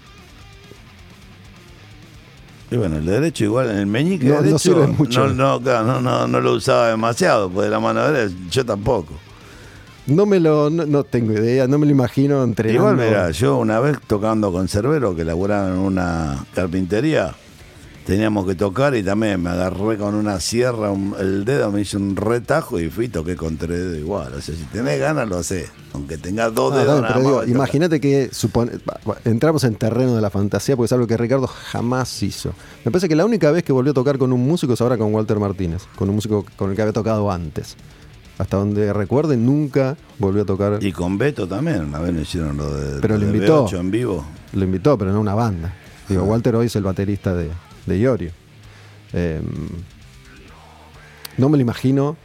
y 2.70 2.76
bueno, 2.76 2.98
el 2.98 3.06
derecho 3.06 3.46
igual, 3.46 3.72
el 3.72 3.88
meñique 3.88 4.28
no, 4.28 4.42
derecho 4.42 4.88
no, 4.88 5.34
no, 5.34 5.60
no, 5.60 6.02
no, 6.02 6.28
no, 6.28 6.42
lo 6.42 6.54
usaba 6.54 6.90
demasiado, 6.90 7.50
pues 7.50 7.66
de 7.66 7.72
la 7.72 7.80
mano 7.80 8.06
derecha 8.12 8.36
yo 8.52 8.66
tampoco. 8.66 9.14
No 10.06 10.28
me 10.28 10.40
lo, 10.40 10.70
no, 10.70 11.04
tengo 11.04 11.34
idea, 11.34 11.68
no 11.68 11.80
me 11.80 11.86
lo 11.88 11.92
imagino 11.92 12.44
entrenando. 12.44 12.92
Igual, 12.92 13.08
mira, 13.08 13.32
yo 13.32 13.58
una 13.58 13.80
vez 13.80 13.98
tocando 14.06 14.52
con 14.52 14.68
Cerbero, 14.68 15.16
que 15.16 15.24
laburaba 15.26 15.70
en 15.70 15.80
una 15.80 16.46
carpintería, 16.54 17.34
teníamos 18.08 18.48
que 18.48 18.56
tocar 18.56 18.96
y 18.96 19.04
también 19.04 19.44
me 19.44 19.50
agarré 19.50 19.98
con 19.98 20.16
una 20.16 20.40
sierra, 20.40 20.94
el 21.20 21.44
dedo 21.44 21.74
me 21.74 21.82
hizo 21.82 21.98
un 21.98 22.16
retajo 22.16 22.80
y 22.80 22.90
fui 22.90 23.06
y 23.06 23.10
toqué 23.10 23.36
con 23.36 23.58
tres 23.58 23.80
dedos 23.80 23.98
igual. 23.98 24.34
O 24.34 24.42
sea, 24.42 24.56
si 24.56 24.64
tenés 24.64 24.98
ganas 24.98 25.28
lo 25.28 25.44
sé, 25.44 25.68
aunque 25.94 26.18
tengas 26.18 26.54
dos 26.56 26.74
ah, 26.74 26.78
dedos. 26.78 27.50
imagínate 27.50 28.00
que 28.00 28.30
supone, 28.32 28.72
entramos 29.26 29.66
en 29.66 29.76
terreno 29.76 30.16
de 30.16 30.22
la 30.22 30.30
fantasía 30.30 30.78
porque 30.78 30.86
es 30.86 30.94
algo 30.94 31.06
que 31.06 31.18
Ricardo 31.18 31.48
jamás 31.48 32.24
hizo. 32.24 32.54
Me 32.86 32.92
parece 32.92 33.10
que 33.10 33.16
la 33.18 33.26
única 33.26 33.52
vez 33.52 33.66
que 33.66 33.74
volvió 33.74 33.92
a 33.92 33.94
tocar 33.94 34.18
con 34.18 34.32
un 34.32 34.42
músico 34.42 34.72
es 34.72 34.80
ahora 34.80 34.98
con 34.98 35.14
Walter 35.14 35.38
Martínez, 35.38 35.84
con 35.98 36.08
un 36.08 36.16
músico 36.16 36.46
con 36.56 36.70
el 36.70 36.78
que 36.78 36.84
había 36.84 36.94
tocado 36.94 37.30
antes. 37.30 37.76
Hasta 38.38 38.56
donde 38.56 38.94
recuerde, 38.94 39.36
nunca 39.36 39.98
volvió 40.18 40.44
a 40.44 40.46
tocar. 40.46 40.82
Y 40.82 40.94
con 40.94 41.18
Beto 41.18 41.46
también, 41.46 41.82
una 41.82 42.00
vez 42.00 42.14
lo 42.14 42.22
hicieron 42.22 42.56
lo 42.56 42.74
de, 42.74 43.02
pero 43.02 43.18
lo, 43.18 43.26
invitó, 43.26 43.68
en 43.74 43.92
vivo. 43.92 44.24
Lo 44.54 44.64
invitó, 44.64 44.98
pero 44.98 45.12
no 45.12 45.20
una 45.20 45.36
banda. 45.36 45.74
Digo, 46.08 46.22
ah. 46.22 46.26
Walter 46.26 46.56
hoy 46.56 46.68
es 46.68 46.76
el 46.78 46.84
baterista 46.84 47.34
de, 47.34 47.50
de 47.88 47.98
Iorio. 47.98 48.32
Em, 49.14 49.44
no 51.38 51.50
me 51.50 51.58
lo 51.58 51.62
imagino. 51.62 52.16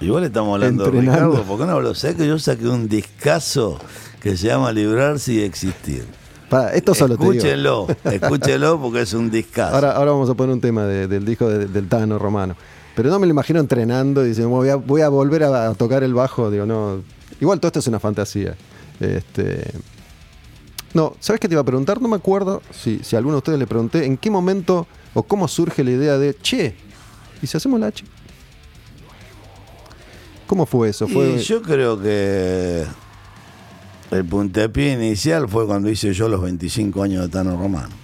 Igual 0.00 0.24
estamos 0.24 0.54
hablando 0.54 0.84
de 0.84 1.00
Ricardo, 1.00 1.42
¿por 1.42 1.58
qué 1.58 1.64
no 1.64 1.72
hablo? 1.72 1.94
sé 1.94 2.14
que 2.14 2.26
yo 2.26 2.38
saqué 2.38 2.68
un 2.68 2.88
discazo 2.88 3.78
que 4.20 4.36
se 4.36 4.48
llama 4.48 4.70
Librarse 4.70 5.32
y 5.32 5.40
Existir? 5.40 6.04
Para, 6.50 6.74
esto 6.74 6.94
solo 6.94 7.14
escúchenlo, 7.14 7.88
escúchenlo 8.04 8.80
porque 8.80 9.00
es 9.00 9.14
un 9.14 9.30
discazo. 9.30 9.74
Ahora, 9.74 9.92
ahora 9.92 10.12
vamos 10.12 10.30
a 10.30 10.34
poner 10.34 10.52
un 10.52 10.60
tema 10.60 10.84
del 10.84 11.24
disco 11.24 11.48
del 11.48 11.88
Tano 11.88 12.18
Romano. 12.18 12.56
Pero 12.94 13.10
no 13.10 13.18
me 13.18 13.26
lo 13.26 13.30
imagino 13.30 13.60
entrenando 13.60 14.24
y 14.24 14.28
diciendo, 14.28 14.48
voy 14.50 14.70
a, 14.70 14.76
voy 14.76 15.02
a 15.02 15.08
volver 15.08 15.42
a, 15.42 15.74
tocar 15.74 16.02
el 16.02 16.14
bajo. 16.14 16.50
Digo, 16.50 16.64
no. 16.64 17.02
Igual 17.40 17.60
todo 17.60 17.68
esto 17.68 17.80
es 17.80 17.86
una 17.88 18.00
fantasía. 18.00 18.54
Este, 19.00 19.70
no, 20.96 21.14
¿sabes 21.20 21.40
qué 21.40 21.46
te 21.46 21.54
iba 21.54 21.60
a 21.60 21.64
preguntar? 21.64 22.00
No 22.00 22.08
me 22.08 22.16
acuerdo 22.16 22.62
si, 22.72 23.00
si 23.04 23.14
a 23.14 23.18
alguno 23.18 23.34
de 23.34 23.38
ustedes 23.38 23.58
le 23.58 23.66
pregunté 23.66 24.06
en 24.06 24.16
qué 24.16 24.30
momento 24.30 24.86
o 25.12 25.22
cómo 25.22 25.46
surge 25.46 25.84
la 25.84 25.90
idea 25.90 26.16
de, 26.16 26.34
che, 26.34 26.74
¿y 27.42 27.46
si 27.46 27.54
hacemos 27.54 27.78
la 27.78 27.88
H? 27.88 28.02
¿Cómo 30.46 30.64
fue 30.64 30.88
eso? 30.88 31.06
¿Fue... 31.06 31.38
yo 31.38 31.60
creo 31.60 32.00
que 32.00 32.86
el 34.10 34.24
puntapié 34.24 34.94
inicial 34.94 35.46
fue 35.46 35.66
cuando 35.66 35.90
hice 35.90 36.14
yo 36.14 36.28
los 36.30 36.40
25 36.40 37.02
años 37.02 37.22
de 37.22 37.28
Tano 37.28 37.58
Romano. 37.58 37.94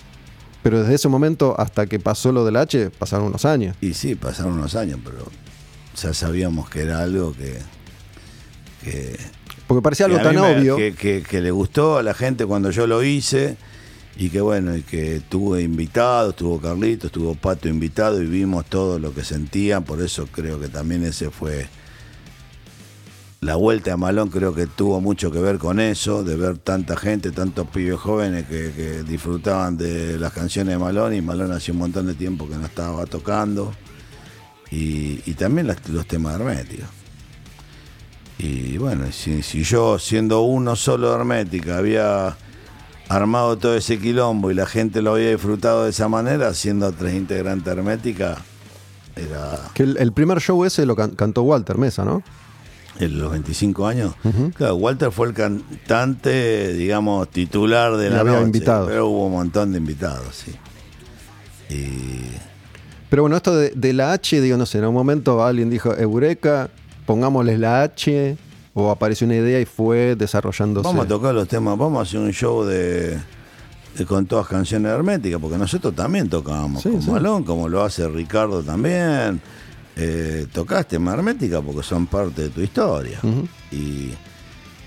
Pero 0.63 0.81
desde 0.81 0.95
ese 0.95 1.09
momento 1.09 1.55
hasta 1.59 1.87
que 1.87 1.99
pasó 1.99 2.31
lo 2.31 2.45
del 2.45 2.57
H, 2.57 2.91
pasaron 2.91 3.29
unos 3.29 3.47
años. 3.47 3.75
Y 3.81 3.95
sí, 3.95 4.17
pasaron 4.17 4.53
unos 4.53 4.75
años, 4.75 5.01
pero 5.03 5.25
ya 5.97 6.13
sabíamos 6.13 6.69
que 6.69 6.83
era 6.83 7.03
algo 7.03 7.33
que, 7.33 7.59
que 8.85 9.17
porque 9.73 9.83
parecía 9.83 10.05
algo 10.05 10.19
tan 10.19 10.37
obvio. 10.37 10.77
Que, 10.77 11.41
le 11.41 11.51
gustó 11.51 11.97
a 11.97 12.03
la 12.03 12.13
gente 12.13 12.45
cuando 12.45 12.71
yo 12.71 12.87
lo 12.87 13.03
hice 13.03 13.57
y 14.19 14.29
que 14.29 14.43
bueno, 14.43 14.77
y 14.77 14.83
que 14.83 15.23
tuve 15.27 15.63
invitados, 15.63 16.37
tuvo 16.37 16.61
Carlitos, 16.61 17.11
tuvo 17.11 17.35
Pato 17.35 17.71
invitado 17.71 18.21
y 18.21 18.27
vimos 18.27 18.67
todo 18.67 18.99
lo 18.99 19.15
que 19.15 19.25
sentían, 19.25 19.83
por 19.85 20.03
eso 20.03 20.29
creo 20.31 20.61
que 20.61 20.69
también 20.69 21.05
ese 21.05 21.31
fue 21.31 21.69
la 23.41 23.57
vuelta 23.57 23.95
a 23.95 23.97
Malón 23.97 24.29
creo 24.29 24.55
que 24.55 24.67
tuvo 24.67 25.01
mucho 25.01 25.33
que 25.33 25.39
ver 25.39 25.57
con 25.57 25.81
eso, 25.81 26.23
de 26.23 26.37
ver 26.37 26.59
tanta 26.59 26.95
gente, 26.95 27.31
tantos 27.31 27.67
pibes 27.69 27.99
jóvenes 27.99 28.47
que, 28.47 29.03
disfrutaban 29.05 29.79
de 29.79 30.19
las 30.19 30.35
canciones 30.35 30.75
de 30.75 30.79
Malón 30.79 31.15
y 31.15 31.23
Malón 31.23 31.51
hacía 31.51 31.73
un 31.73 31.79
montón 31.79 32.09
de 32.09 32.15
tiempo 32.15 32.47
que 32.47 32.57
no 32.57 32.67
estaba 32.67 33.07
tocando 33.07 33.73
y, 34.71 35.17
también 35.33 35.67
los 35.67 36.07
temas 36.07 36.35
herméticos. 36.35 37.02
Y 38.43 38.77
bueno, 38.77 39.07
si, 39.13 39.41
yo 39.63 39.99
siendo 39.99 40.41
uno 40.43 40.75
solo 40.77 41.11
de 41.11 41.15
Hermética 41.17 41.79
había 41.79 42.37
armado 43.09 43.57
todo 43.57 43.77
ese 43.77 43.99
quilombo 44.01 44.51
y 44.51 44.55
la 44.55 44.67
gente 44.67 45.01
lo 45.01 45.15
había 45.15 45.31
disfrutado 45.31 45.85
de 45.85 45.91
esa 45.91 46.09
manera, 46.09 46.53
siendo 46.55 46.91
tres 46.93 47.15
integrantes 47.15 47.73
Hermética, 47.73 48.39
Era 49.15 49.59
Que 49.75 49.85
el, 49.85 49.97
el 49.99 50.13
primer 50.13 50.41
show 50.41 50.65
ese 50.65 50.87
lo 50.87 50.97
can- 50.97 51.13
cantó 51.15 51.43
Walter 51.43 51.79
Mesa, 51.79 52.05
¿no? 52.05 52.23
en 52.99 53.19
los 53.19 53.31
25 53.33 53.87
años. 53.87 54.15
Claro, 54.55 54.77
Walter 54.77 55.11
fue 55.11 55.27
el 55.29 55.33
cantante, 55.35 56.73
digamos, 56.75 57.27
titular 57.31 57.97
de 57.97 58.09
Y 58.09 58.11
la 58.11 58.21
había 58.21 58.33
noche, 58.35 58.45
invitados. 58.45 58.89
pero 58.89 59.07
hubo 59.09 59.27
un 59.27 59.33
montón 59.33 59.73
de 59.73 59.79
invitados, 59.79 60.45
sí. 60.45 60.53
Y 61.75 62.21
Pero 63.09 63.23
bueno, 63.23 63.37
esto 63.37 63.57
de, 63.57 63.71
de 63.71 63.93
la 63.95 64.13
H, 64.13 64.41
digo, 64.41 64.57
no 64.59 64.67
sé, 64.67 64.79
en 64.79 64.85
un 64.85 64.95
momento 64.95 65.43
alguien 65.45 65.71
dijo, 65.71 65.97
Eureka, 65.97 66.69
pongámosle 67.13 67.59
la 67.59 67.83
H, 67.83 68.37
o 68.73 68.91
apareció 68.91 69.27
una 69.27 69.37
idea 69.37 69.61
y 69.61 69.67
fue 69.67 70.17
desarrollándose. 70.17 70.89
vamos 70.89 71.05
a 71.05 71.09
tocar 71.09 71.35
los 71.35 71.47
temas, 71.47 71.77
vamos 71.77 71.99
a 71.99 72.03
hacer 72.03 72.21
un 72.21 72.33
show 72.33 72.65
de, 72.65 73.19
de- 73.99 74.07
con 74.07 74.25
todas 74.25 74.47
canciones 74.47 74.91
herméticas, 74.91 75.39
porque 75.39 75.59
nosotros 75.59 75.95
también 75.95 76.31
tocábamos 76.31 76.83
Sí, 76.83 76.89
con 76.89 77.03
sí. 77.03 77.11
Malón, 77.11 77.45
como 77.45 77.69
lo 77.69 77.83
hace 77.85 78.09
Ricardo 78.09 78.63
también. 78.63 79.43
Eh, 79.95 80.47
tocás 80.55 80.89
tema 80.89 81.13
hermética 81.13 81.61
porque 81.61 81.83
son 81.83 82.07
parte 82.07 82.45
de 82.45 82.49
tu 82.49 82.63
historia. 82.63 83.19
Y, 83.71 83.77
y 83.77 84.17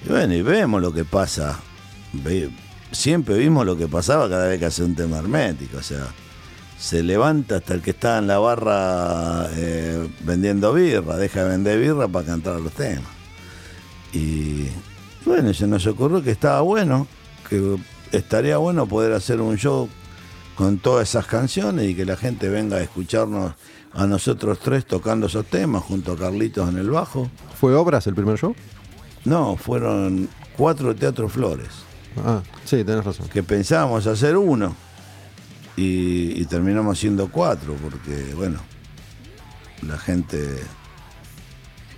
bueno, 0.09 0.33
y 0.33 0.41
vemos 0.41 0.81
lo 0.81 0.91
que 0.91 1.05
pasa. 1.05 1.59
Siempre 2.91 3.37
vimos 3.37 3.67
lo 3.67 3.77
que 3.77 3.87
pasaba 3.87 4.27
cada 4.27 4.47
vez 4.47 4.57
que 4.59 4.65
hace 4.65 4.83
un 4.83 4.95
tema 4.95 5.19
hermético. 5.19 5.77
O 5.77 5.83
sea, 5.83 6.07
se 6.77 7.03
levanta 7.03 7.57
hasta 7.57 7.73
el 7.73 7.81
que 7.81 7.91
está 7.91 8.17
en 8.17 8.27
la 8.27 8.37
barra 8.39 9.47
eh, 9.53 10.07
vendiendo 10.23 10.73
birra, 10.73 11.15
deja 11.17 11.43
de 11.43 11.49
vender 11.49 11.79
birra 11.79 12.07
para 12.07 12.25
cantar 12.25 12.59
los 12.59 12.73
temas. 12.73 13.05
Y 14.13 14.67
bueno, 15.25 15.53
se 15.53 15.67
nos 15.67 15.85
ocurrió 15.87 16.23
que 16.23 16.31
estaba 16.31 16.61
bueno, 16.61 17.07
que 17.49 17.77
estaría 18.11 18.57
bueno 18.57 18.85
poder 18.87 19.13
hacer 19.13 19.41
un 19.41 19.57
show 19.57 19.89
con 20.55 20.77
todas 20.77 21.09
esas 21.09 21.25
canciones 21.25 21.89
y 21.89 21.95
que 21.95 22.05
la 22.05 22.15
gente 22.15 22.47
venga 22.49 22.77
a 22.77 22.81
escucharnos 22.81 23.53
a 23.93 24.05
nosotros 24.07 24.59
tres 24.59 24.85
tocando 24.85 25.27
esos 25.27 25.45
temas 25.45 25.83
junto 25.83 26.13
a 26.13 26.17
Carlitos 26.17 26.69
en 26.69 26.77
el 26.77 26.89
bajo. 26.89 27.29
¿Fue 27.59 27.73
Obras 27.75 28.07
el 28.07 28.15
primer 28.15 28.37
show? 28.37 28.55
No, 29.25 29.55
fueron 29.57 30.29
cuatro 30.55 30.95
Teatro 30.95 31.27
Flores, 31.29 31.69
Ah, 32.23 32.41
sí, 32.63 32.83
tenés 32.85 33.03
razón. 33.03 33.27
que 33.27 33.43
pensábamos 33.43 34.07
hacer 34.07 34.37
uno 34.37 34.73
y, 35.77 36.45
terminamos 36.45 36.97
haciendo 36.97 37.29
cuatro, 37.29 37.75
porque 37.81 38.33
bueno, 38.33 38.59
la 39.81 39.97
gente 39.97 40.59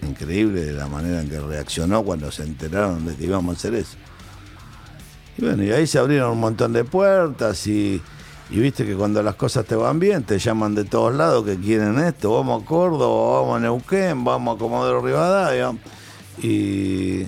increíble 0.02 0.62
de 0.62 0.74
la 0.74 0.88
manera 0.88 1.22
en 1.22 1.30
que 1.30 1.40
reaccionó 1.40 2.04
cuando 2.04 2.32
se 2.32 2.44
enteraron 2.44 3.06
de 3.06 3.16
que 3.16 3.26
íbamos 3.26 3.56
a 3.56 3.58
hacer 3.58 3.76
eso. 3.76 3.98
Y 5.38 5.44
bueno, 5.44 5.64
y 5.64 5.72
ahí 5.72 5.86
se 5.86 6.00
abrieron 6.00 6.32
un 6.32 6.40
montón 6.40 6.74
de 6.74 6.84
puertas 6.84 7.68
y, 7.68 8.02
viste 8.50 8.86
que 8.86 8.96
cuando 8.96 9.22
las 9.22 9.36
cosas 9.36 9.66
te 9.66 9.76
van 9.76 10.00
bien, 10.00 10.24
te 10.24 10.40
llaman 10.40 10.74
de 10.74 10.86
todos 10.86 11.14
lados 11.14 11.46
que 11.46 11.58
quieren 11.58 12.00
esto, 12.00 12.34
vamos 12.34 12.64
a 12.64 12.66
Córdoba, 12.66 13.42
vamos 13.42 13.58
a 13.58 13.60
Neuquén, 13.60 14.24
vamos 14.24 14.56
a 14.56 14.60
Comodoro 14.60 15.02
Rivadavia. 15.02 15.74
Y, 16.42 17.24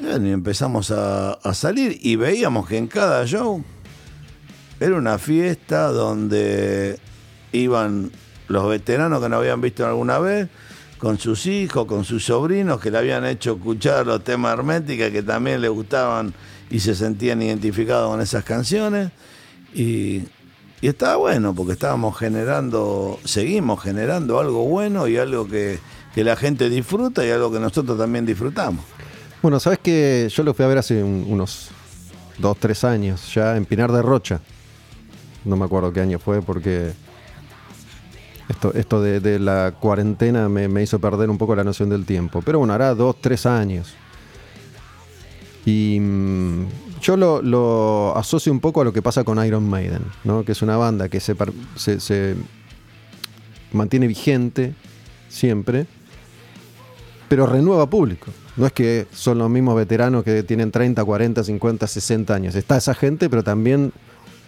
bueno, 0.00 0.28
y 0.28 0.30
empezamos 0.30 0.92
a 0.92 1.54
salir 1.54 1.98
y 2.00 2.14
veíamos 2.14 2.68
que 2.68 2.76
en 2.76 2.86
cada 2.86 3.24
show 3.24 3.64
era 4.80 4.94
una 4.96 5.18
fiesta 5.18 5.88
donde 5.88 6.98
iban 7.52 8.10
los 8.48 8.68
veteranos 8.68 9.20
que 9.22 9.28
no 9.28 9.36
habían 9.36 9.60
visto 9.60 9.86
alguna 9.86 10.18
vez, 10.18 10.48
con 10.98 11.18
sus 11.18 11.46
hijos, 11.46 11.86
con 11.86 12.04
sus 12.04 12.24
sobrinos 12.24 12.80
que 12.80 12.90
le 12.90 12.98
habían 12.98 13.24
hecho 13.24 13.52
escuchar 13.52 14.06
los 14.06 14.24
temas 14.24 14.54
herméticos 14.54 15.10
que 15.10 15.22
también 15.22 15.60
les 15.60 15.70
gustaban 15.70 16.34
y 16.70 16.80
se 16.80 16.94
sentían 16.94 17.40
identificados 17.42 18.10
con 18.10 18.20
esas 18.20 18.42
canciones. 18.44 19.10
Y, 19.74 20.22
y 20.80 20.88
estaba 20.88 21.16
bueno 21.16 21.54
porque 21.54 21.72
estábamos 21.72 22.18
generando, 22.18 23.18
seguimos 23.24 23.82
generando 23.82 24.40
algo 24.40 24.64
bueno 24.64 25.06
y 25.08 25.16
algo 25.18 25.46
que, 25.46 25.78
que 26.14 26.24
la 26.24 26.36
gente 26.36 26.68
disfruta 26.68 27.24
y 27.24 27.30
algo 27.30 27.52
que 27.52 27.60
nosotros 27.60 27.96
también 27.98 28.26
disfrutamos. 28.26 28.84
Bueno, 29.42 29.60
sabes 29.60 29.78
que 29.78 30.28
yo 30.34 30.42
lo 30.42 30.52
fui 30.54 30.64
a 30.64 30.68
ver 30.68 30.78
hace 30.78 31.02
un- 31.02 31.26
unos 31.28 31.68
dos, 32.38 32.56
tres 32.58 32.82
años, 32.82 33.32
ya 33.34 33.56
en 33.56 33.66
Pinar 33.66 33.92
de 33.92 34.02
Rocha. 34.02 34.40
No 35.48 35.56
me 35.56 35.64
acuerdo 35.64 35.92
qué 35.92 36.00
año 36.00 36.18
fue 36.18 36.42
porque 36.42 36.92
esto, 38.48 38.72
esto 38.74 39.00
de, 39.00 39.38
la 39.38 39.74
cuarentena 39.80 40.48
me, 40.48 40.82
hizo 40.82 40.98
perder 40.98 41.30
un 41.30 41.38
poco 41.38 41.56
la 41.56 41.64
noción 41.64 41.88
del 41.88 42.04
tiempo. 42.04 42.42
Pero 42.42 42.58
bueno, 42.58 42.74
hará 42.74 42.94
dos, 42.94 43.16
tres 43.20 43.46
años. 43.46 43.94
Y 45.64 45.98
mm, 46.00 46.66
yo 47.00 47.16
lo, 47.16 48.16
asocio 48.16 48.52
un 48.52 48.60
poco 48.60 48.82
a 48.82 48.84
lo 48.84 48.92
que 48.92 49.02
pasa 49.02 49.24
con 49.24 49.44
Iron 49.44 49.68
Maiden, 49.68 50.02
¿no? 50.24 50.44
que 50.44 50.52
es 50.52 50.62
una 50.62 50.76
banda 50.76 51.08
que 51.08 51.20
se, 51.20 51.34
se- 51.76 52.00
se 52.00 52.36
mantiene 53.72 54.06
vigente 54.06 54.74
siempre, 55.28 55.86
pero 57.28 57.46
renueva 57.46 57.88
público. 57.88 58.26
No 58.56 58.66
es 58.66 58.72
que 58.72 59.06
son 59.12 59.38
los 59.38 59.48
mismos 59.48 59.76
veteranos 59.76 60.24
que 60.24 60.42
tienen 60.42 60.70
30, 60.72 61.04
40, 61.04 61.44
50, 61.44 61.86
60 61.86 62.34
años. 62.34 62.54
Está 62.54 62.76
esa 62.76 62.94
gente, 62.94 63.30
pero 63.30 63.44
también 63.44 63.92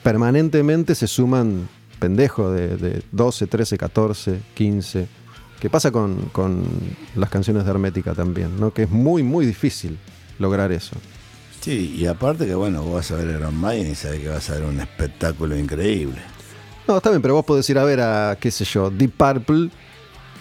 permanentemente 0.03 0.95
se 0.95 1.07
suman 1.07 1.69
pendejos 1.99 2.55
de, 2.55 2.77
de 2.77 3.03
12, 3.13 3.47
13, 3.47 3.79
14, 3.79 4.41
15. 4.55 5.09
¿Qué 5.61 5.69
pasa 5.69 5.91
con, 5.91 6.17
con 6.33 6.65
las 7.15 7.29
canciones 7.31 7.65
de 7.65 7.71
Hermética 7.71 8.15
también? 8.15 8.59
¿no? 8.59 8.73
Que 8.73 8.85
es 8.85 8.91
muy, 8.91 9.23
muy 9.23 9.45
difícil 9.45 9.99
lograr 10.39 10.73
eso. 10.73 10.97
Sí, 11.61 11.95
y 11.99 12.07
aparte 12.07 12.47
que 12.47 12.55
bueno, 12.55 12.83
vos 12.83 12.95
vas 12.95 13.11
a 13.11 13.17
ver 13.17 13.37
Iron 13.39 13.55
Maiden 13.55 13.93
y 13.93 13.95
sabés 13.95 14.21
que 14.21 14.29
vas 14.29 14.49
a 14.49 14.55
ver 14.55 14.65
un 14.65 14.81
espectáculo 14.81 15.57
increíble. 15.59 16.17
No, 16.89 16.97
está 16.97 17.11
bien, 17.11 17.21
pero 17.21 17.35
vos 17.35 17.45
podés 17.45 17.69
ir 17.69 17.79
a 17.79 17.85
ver 17.85 18.01
a, 18.01 18.39
qué 18.41 18.51
sé 18.51 18.65
yo, 18.65 18.91
Deep 18.91 19.13
Purple 19.13 19.71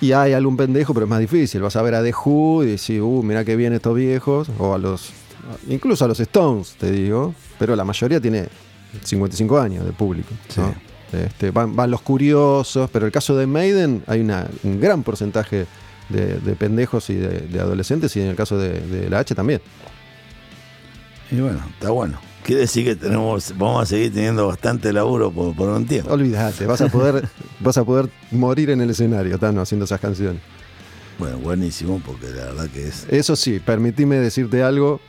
y 0.01 0.13
hay 0.13 0.33
algún 0.33 0.55
pendejo, 0.55 0.93
pero 0.93 1.05
es 1.05 1.09
más 1.09 1.19
difícil. 1.19 1.61
Vas 1.61 1.75
a 1.75 1.81
ver 1.81 1.95
a 1.95 2.03
The 2.03 2.13
Who 2.13 2.63
y 2.63 2.67
decís, 2.67 3.01
uh, 3.01 3.23
mirá 3.23 3.43
qué 3.43 3.55
bien 3.55 3.73
estos 3.73 3.95
viejos. 3.95 4.49
O 4.57 4.73
a 4.73 4.77
los. 4.77 5.11
Incluso 5.67 6.05
a 6.05 6.07
los 6.07 6.19
Stones, 6.19 6.75
te 6.79 6.91
digo. 6.91 7.33
Pero 7.57 7.75
la 7.75 7.83
mayoría 7.83 8.21
tiene 8.21 8.47
55 9.03 9.59
años 9.59 9.85
de 9.85 9.91
público. 9.93 10.29
¿no? 10.57 10.73
Este, 11.11 11.51
van, 11.51 11.75
van 11.75 11.89
los 11.89 12.01
curiosos, 12.01 12.89
pero 12.91 13.05
el 13.05 13.11
caso 13.11 13.35
de 13.35 13.47
Maiden 13.47 14.03
hay 14.07 14.21
una- 14.21 14.47
un 14.63 14.79
gran 14.79 15.01
porcentaje 15.03 15.65
de, 16.09 16.39
de 16.39 16.55
pendejos 16.55 17.09
y 17.09 17.15
de, 17.15 17.41
de 17.41 17.59
adolescentes, 17.59 18.15
y 18.15 18.21
en 18.21 18.27
el 18.27 18.35
caso 18.35 18.57
de, 18.57 18.79
de 18.79 19.09
la 19.09 19.19
H 19.19 19.33
también. 19.35 19.61
Y 21.31 21.39
bueno, 21.39 21.59
está 21.73 21.91
bueno. 21.91 22.19
Quiere 22.43 22.61
decir 22.61 22.85
que 22.85 22.95
tenemos, 22.95 23.53
vamos 23.57 23.83
a 23.83 23.85
seguir 23.85 24.13
teniendo 24.13 24.47
bastante 24.47 24.91
laburo 24.93 25.31
por, 25.31 25.55
por 25.55 25.69
un 25.69 25.85
tiempo. 25.85 26.11
Olvídate, 26.11 26.65
vas 26.65 26.81
a 26.81 26.87
poder, 26.87 27.27
vas 27.59 27.77
a 27.77 27.83
poder 27.83 28.09
morir 28.31 28.69
en 28.71 28.81
el 28.81 28.89
escenario, 28.89 29.37
Tano, 29.37 29.61
haciendo 29.61 29.85
esas 29.85 29.99
canciones. 29.99 30.41
Bueno, 31.19 31.37
buenísimo, 31.39 32.01
porque 32.05 32.27
la 32.27 32.45
verdad 32.45 32.69
que 32.69 32.87
es. 32.87 33.05
Eso 33.09 33.35
sí, 33.35 33.59
permitime 33.59 34.15
decirte 34.17 34.63
algo 34.63 35.01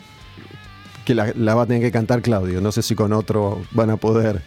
que 1.05 1.15
la, 1.15 1.33
la 1.37 1.55
va 1.55 1.63
a 1.63 1.67
tener 1.67 1.83
que 1.83 1.91
cantar 1.91 2.23
Claudio. 2.23 2.61
No 2.61 2.73
sé 2.73 2.83
si 2.83 2.95
con 2.95 3.13
otro 3.13 3.63
van 3.73 3.91
a 3.91 3.97
poder. 3.97 4.43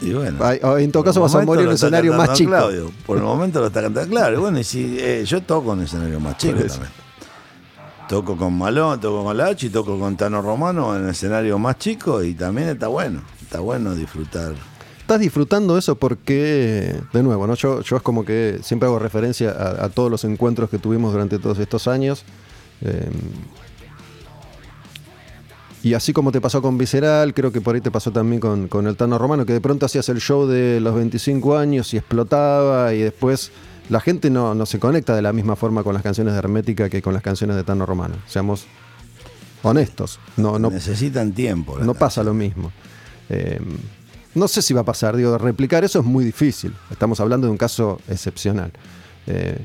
Y 0.00 0.12
bueno. 0.12 0.38
Ay, 0.44 0.60
en 0.84 0.92
todo 0.92 1.04
caso 1.04 1.20
vas 1.20 1.34
a 1.34 1.42
morir 1.42 1.62
en 1.62 1.68
un 1.68 1.74
escenario 1.74 2.12
más 2.14 2.34
chico. 2.34 2.50
Claudio. 2.50 2.90
Por 3.06 3.18
el 3.18 3.24
momento 3.24 3.60
lo 3.60 3.66
está 3.66 3.82
cantando 3.82 4.10
claro. 4.10 4.36
Y 4.36 4.40
bueno, 4.40 4.58
y 4.58 4.64
si 4.64 4.96
eh, 4.98 5.24
yo 5.24 5.42
toco 5.42 5.72
en 5.72 5.82
escenario 5.82 6.20
más 6.20 6.36
chico 6.36 6.58
también. 6.58 7.06
Toco 8.08 8.36
con 8.36 8.56
Malón, 8.56 9.00
toco 9.00 9.24
con 9.24 9.36
Lachi, 9.36 9.68
toco 9.68 9.98
con 9.98 10.16
Tano 10.16 10.40
Romano 10.40 10.94
en 10.94 11.04
el 11.04 11.10
escenario 11.10 11.58
más 11.58 11.76
chico 11.78 12.22
y 12.22 12.34
también 12.34 12.68
está 12.68 12.86
bueno. 12.86 13.22
Está 13.42 13.58
bueno 13.60 13.94
disfrutar. 13.94 14.54
Estás 15.00 15.20
disfrutando 15.20 15.78
eso 15.78 15.96
porque, 15.96 17.00
de 17.12 17.22
nuevo, 17.22 17.46
¿no? 17.46 17.54
yo, 17.54 17.80
yo 17.80 17.96
es 17.96 18.02
como 18.02 18.24
que 18.24 18.58
siempre 18.62 18.88
hago 18.88 18.98
referencia 18.98 19.50
a, 19.50 19.86
a 19.86 19.88
todos 19.88 20.10
los 20.10 20.24
encuentros 20.24 20.68
que 20.68 20.78
tuvimos 20.78 21.12
durante 21.12 21.38
todos 21.38 21.58
estos 21.58 21.88
años. 21.88 22.24
Eh, 22.80 23.08
y 25.86 25.94
así 25.94 26.12
como 26.12 26.32
te 26.32 26.40
pasó 26.40 26.60
con 26.60 26.76
Visceral, 26.76 27.32
creo 27.32 27.52
que 27.52 27.60
por 27.60 27.76
ahí 27.76 27.80
te 27.80 27.92
pasó 27.92 28.10
también 28.10 28.40
con, 28.40 28.66
con 28.66 28.88
el 28.88 28.96
Tano 28.96 29.18
Romano, 29.18 29.46
que 29.46 29.52
de 29.52 29.60
pronto 29.60 29.86
hacías 29.86 30.08
el 30.08 30.18
show 30.18 30.44
de 30.44 30.80
los 30.80 30.96
25 30.96 31.56
años 31.56 31.94
y 31.94 31.96
explotaba 31.96 32.92
y 32.92 33.02
después 33.02 33.52
la 33.88 34.00
gente 34.00 34.28
no, 34.28 34.52
no 34.56 34.66
se 34.66 34.80
conecta 34.80 35.14
de 35.14 35.22
la 35.22 35.32
misma 35.32 35.54
forma 35.54 35.84
con 35.84 35.94
las 35.94 36.02
canciones 36.02 36.32
de 36.32 36.40
Hermética 36.40 36.88
que 36.90 37.00
con 37.00 37.14
las 37.14 37.22
canciones 37.22 37.54
de 37.54 37.62
Tano 37.62 37.86
Romano. 37.86 38.16
Seamos 38.26 38.66
honestos, 39.62 40.18
no, 40.36 40.58
no, 40.58 40.70
Necesitan 40.70 41.30
tiempo. 41.30 41.78
no 41.78 41.94
pasa 41.94 42.24
lo 42.24 42.34
mismo. 42.34 42.72
Eh, 43.28 43.60
no 44.34 44.48
sé 44.48 44.62
si 44.62 44.74
va 44.74 44.80
a 44.80 44.84
pasar, 44.84 45.14
digo, 45.14 45.38
replicar 45.38 45.84
eso 45.84 46.00
es 46.00 46.04
muy 46.04 46.24
difícil. 46.24 46.74
Estamos 46.90 47.20
hablando 47.20 47.46
de 47.46 47.52
un 47.52 47.58
caso 47.58 48.00
excepcional. 48.08 48.72
Eh, 49.28 49.56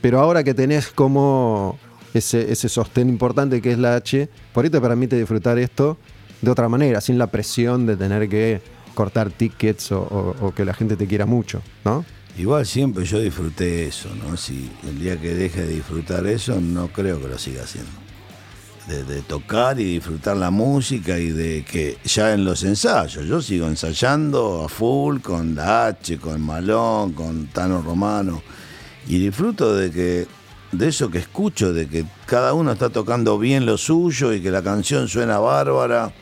pero 0.00 0.20
ahora 0.20 0.42
que 0.42 0.54
tenés 0.54 0.88
como 0.88 1.78
ese, 2.14 2.50
ese 2.50 2.68
sostén 2.68 3.08
importante 3.08 3.60
que 3.60 3.72
es 3.72 3.78
la 3.78 3.96
H, 3.96 4.28
por 4.52 4.64
ahí 4.64 4.70
te 4.70 4.80
permite 4.80 5.16
disfrutar 5.16 5.58
esto 5.58 5.98
de 6.40 6.50
otra 6.50 6.68
manera, 6.68 7.00
sin 7.00 7.18
la 7.18 7.28
presión 7.28 7.86
de 7.86 7.96
tener 7.96 8.28
que 8.28 8.60
cortar 8.94 9.30
tickets 9.30 9.92
o, 9.92 10.52
que 10.54 10.64
la 10.64 10.74
gente 10.74 10.96
te 10.96 11.06
quiera 11.06 11.26
mucho, 11.26 11.62
¿no? 11.84 12.04
Igual 12.38 12.64
siempre 12.64 13.04
yo 13.04 13.18
disfruté 13.18 13.86
eso, 13.86 14.08
¿no? 14.14 14.36
Si 14.36 14.70
el 14.84 15.00
día 15.00 15.20
que 15.20 15.34
deje 15.34 15.62
de 15.62 15.74
disfrutar 15.74 16.26
eso, 16.26 16.60
no 16.60 16.88
creo 16.88 17.20
que 17.20 17.28
lo 17.28 17.38
siga 17.38 17.64
haciendo. 17.64 17.90
De, 18.88 19.04
de 19.04 19.20
tocar 19.22 19.78
y 19.78 19.84
disfrutar 19.84 20.36
la 20.36 20.50
música 20.50 21.18
y 21.18 21.30
de 21.30 21.64
que 21.64 21.98
ya 22.04 22.32
en 22.32 22.44
los 22.44 22.64
ensayos, 22.64 23.26
yo 23.26 23.40
sigo 23.40 23.68
ensayando 23.68 24.64
a 24.64 24.68
full 24.68 25.20
con 25.20 25.54
la 25.54 25.88
H, 25.88 26.18
con 26.18 26.40
Malón, 26.40 27.12
con 27.12 27.46
Tano 27.48 27.82
Romano. 27.82 28.42
y 29.06 29.18
disfruto 29.18 29.74
de 29.74 29.90
que 29.90 30.26
de 30.72 30.88
eso 30.88 31.10
que 31.10 31.18
escucho, 31.18 31.72
de 31.72 31.88
que 31.88 32.04
cada 32.26 32.54
uno 32.54 32.72
está 32.72 32.88
tocando 32.90 33.38
bien 33.38 33.66
lo 33.66 33.76
suyo 33.76 34.32
y 34.32 34.40
que 34.40 34.50
la 34.50 34.62
canción 34.62 35.08
suena 35.08 35.38
bárbara. 35.38 36.12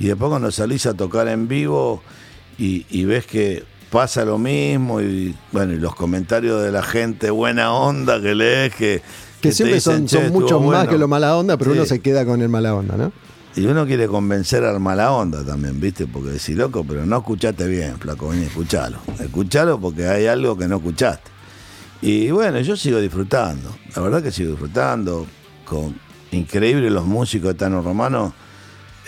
Y 0.00 0.06
después 0.06 0.28
cuando 0.30 0.50
salís 0.50 0.86
a 0.86 0.94
tocar 0.94 1.28
en 1.28 1.46
vivo 1.46 2.02
y, 2.58 2.84
y 2.90 3.04
ves 3.04 3.26
que 3.26 3.62
pasa 3.90 4.24
lo 4.24 4.38
mismo 4.38 5.00
y 5.00 5.34
bueno, 5.52 5.72
y 5.72 5.76
los 5.76 5.94
comentarios 5.94 6.62
de 6.62 6.72
la 6.72 6.82
gente 6.82 7.30
buena 7.30 7.72
onda 7.72 8.20
que 8.20 8.34
lees 8.34 8.74
que... 8.74 9.02
Que, 9.40 9.52
siempre 9.52 9.74
dicen, 9.74 9.98
son, 9.98 10.06
"Che, 10.08 10.16
son 10.16 10.22
estuvo 10.24 10.40
mucho 10.40 10.58
más 10.60 10.66
bueno". 10.84 10.90
que 10.90 10.98
lo 10.98 11.06
mala 11.06 11.36
onda, 11.36 11.56
pero 11.58 11.72
Sí. 11.72 11.78
uno 11.78 11.86
se 11.86 12.00
queda 12.00 12.24
con 12.24 12.40
el 12.42 12.48
mala 12.48 12.74
onda, 12.74 12.96
¿no? 12.96 13.12
Y 13.56 13.66
uno 13.66 13.86
quiere 13.86 14.08
convencer 14.08 14.64
al 14.64 14.80
mala 14.80 15.12
onda 15.12 15.44
también, 15.44 15.78
¿viste? 15.80 16.06
Porque 16.08 16.30
decís, 16.30 16.56
loco, 16.56 16.82
pero 16.88 17.06
no 17.06 17.18
escuchaste 17.18 17.68
bien, 17.68 17.98
flaco, 18.00 18.28
vení, 18.30 18.46
escuchalo. 18.46 18.96
Escuchalo 19.20 19.78
porque 19.78 20.08
hay 20.08 20.26
algo 20.26 20.56
que 20.56 20.66
no 20.66 20.76
escuchaste. 20.78 21.30
Y 22.06 22.30
bueno, 22.30 22.60
yo 22.60 22.76
sigo 22.76 23.00
disfrutando, 23.00 23.74
la 23.96 24.02
verdad 24.02 24.22
que 24.22 24.30
sigo 24.30 24.50
disfrutando. 24.50 25.26
Con 25.64 25.98
increíble 26.32 26.90
los 26.90 27.06
músicos 27.06 27.48
de 27.48 27.54
Tano 27.54 27.80
Romano. 27.80 28.34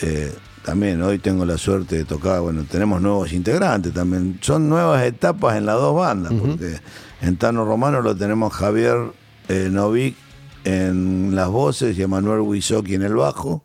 eh, 0.00 0.32
también 0.64 1.02
hoy 1.02 1.18
tengo 1.18 1.44
la 1.44 1.58
suerte 1.58 1.98
de 1.98 2.04
tocar, 2.06 2.40
bueno, 2.40 2.64
tenemos 2.64 3.02
nuevos 3.02 3.34
integrantes 3.34 3.92
también. 3.92 4.38
Son 4.40 4.70
nuevas 4.70 5.04
etapas 5.04 5.58
en 5.58 5.66
las 5.66 5.76
dos 5.76 5.94
bandas, 5.94 6.32
porque 6.32 6.80
en 7.20 7.36
Tano 7.36 7.66
Romano 7.66 8.00
lo 8.00 8.16
tenemos 8.16 8.54
Javier 8.54 9.12
eh, 9.48 9.68
Novik 9.70 10.16
en 10.64 11.36
las 11.36 11.48
voces 11.50 11.98
y 11.98 12.02
Emanuel 12.02 12.40
Wisocki 12.40 12.94
en 12.94 13.02
el 13.02 13.14
bajo 13.14 13.62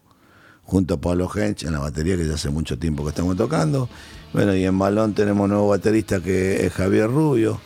junto 0.64 0.96
a 0.96 0.98
Pablo 1.00 1.32
Hench 1.34 1.64
en 1.64 1.72
la 1.72 1.80
batería, 1.80 2.18
que 2.18 2.28
ya 2.28 2.34
hace 2.34 2.50
mucho 2.50 2.78
tiempo 2.78 3.04
que 3.04 3.10
estamos 3.12 3.38
tocando. 3.38 3.88
Bueno, 4.34 4.54
y 4.54 4.66
en 4.66 4.76
Malón 4.76 5.14
tenemos 5.14 5.48
nuevo 5.48 5.70
baterista 5.70 6.20
que 6.20 6.66
es 6.66 6.74
Javier 6.74 7.10
Rubio. 7.10 7.62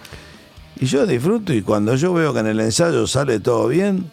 Y 0.80 0.86
yo 0.88 1.06
disfruto 1.06 1.54
y 1.54 1.62
cuando 1.62 1.96
yo 1.96 2.14
veo 2.14 2.34
que 2.34 2.40
en 2.40 2.48
el 2.48 2.60
ensayo 2.60 3.08
sale 3.08 3.40
todo 3.40 3.68
bien, 3.68 4.12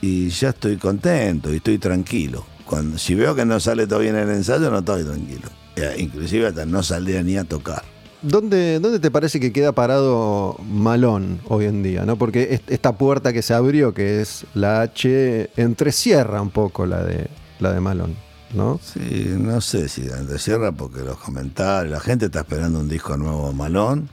y 0.00 0.28
ya 0.28 0.50
estoy 0.50 0.76
contento 0.76 1.52
y 1.52 1.56
estoy 1.56 1.78
tranquilo. 1.78 2.44
Cuando, 2.66 2.98
si 2.98 3.14
veo 3.14 3.34
que 3.34 3.44
no 3.44 3.58
sale 3.60 3.86
todo 3.86 4.00
bien 4.00 4.16
en 4.16 4.28
el 4.28 4.36
ensayo, 4.36 4.70
no 4.70 4.78
estoy 4.78 5.02
tranquilo. 5.04 5.48
Eh, 5.76 5.96
inclusive 5.98 6.46
hasta 6.48 6.64
no 6.66 6.82
saldría 6.82 7.22
ni 7.22 7.36
a 7.36 7.44
tocar. 7.44 7.82
¿Dónde, 8.22 8.78
¿Dónde 8.80 9.00
te 9.00 9.10
parece 9.10 9.38
que 9.40 9.52
queda 9.52 9.72
parado 9.72 10.56
Malón 10.66 11.40
hoy 11.46 11.66
en 11.66 11.82
día? 11.82 12.06
¿no? 12.06 12.16
Porque 12.16 12.54
est- 12.54 12.70
esta 12.70 12.96
puerta 12.96 13.32
que 13.32 13.42
se 13.42 13.52
abrió, 13.52 13.92
que 13.92 14.20
es 14.22 14.46
la 14.54 14.80
H, 14.82 15.50
entrecierra 15.56 16.40
un 16.40 16.50
poco 16.50 16.86
la 16.86 17.02
de, 17.02 17.28
la 17.60 17.72
de 17.74 17.80
Malón, 17.80 18.14
¿no? 18.54 18.80
Sí, 18.82 19.26
no 19.38 19.60
sé 19.60 19.88
si 19.90 20.02
de 20.02 20.38
cierra 20.38 20.72
porque 20.72 21.00
los 21.00 21.18
comentarios, 21.18 21.92
la 21.92 22.00
gente 22.00 22.26
está 22.26 22.40
esperando 22.40 22.78
un 22.78 22.88
disco 22.88 23.16
nuevo 23.18 23.52
Malón 23.52 24.08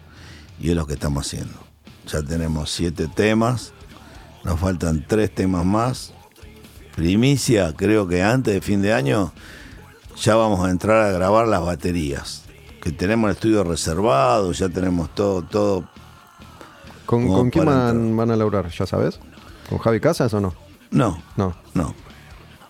y 0.62 0.70
es 0.70 0.76
lo 0.76 0.86
que 0.86 0.94
estamos 0.94 1.26
haciendo. 1.28 1.54
Ya 2.08 2.22
tenemos 2.22 2.70
siete 2.72 3.08
temas, 3.08 3.74
nos 4.44 4.60
faltan 4.60 5.06
tres 5.08 5.34
temas 5.34 5.66
más. 5.66 6.14
Primicia, 6.96 7.74
creo 7.76 8.08
que 8.08 8.22
antes 8.22 8.54
de 8.54 8.62
fin 8.62 8.82
de 8.82 8.94
año 8.94 9.32
ya 10.22 10.36
vamos 10.36 10.66
a 10.66 10.70
entrar 10.70 11.06
a 11.06 11.12
grabar 11.12 11.48
las 11.48 11.64
baterías. 11.64 12.44
Que 12.82 12.92
tenemos 12.92 13.30
el 13.30 13.36
estudio 13.36 13.64
reservado, 13.64 14.52
ya 14.52 14.68
tenemos 14.70 15.14
todo, 15.14 15.42
todo. 15.44 15.88
¿Con, 17.06 17.28
con 17.28 17.50
quién 17.50 17.66
van, 17.66 18.32
a 18.32 18.36
laburar? 18.36 18.70
¿Ya 18.70 18.86
sabes? 18.86 19.20
¿Con 19.70 19.78
Javi 19.80 20.00
Casas 20.00 20.34
o 20.34 20.42
no? 20.42 20.54
No, 20.92 21.22
No. 21.38 21.56
no. 21.74 21.94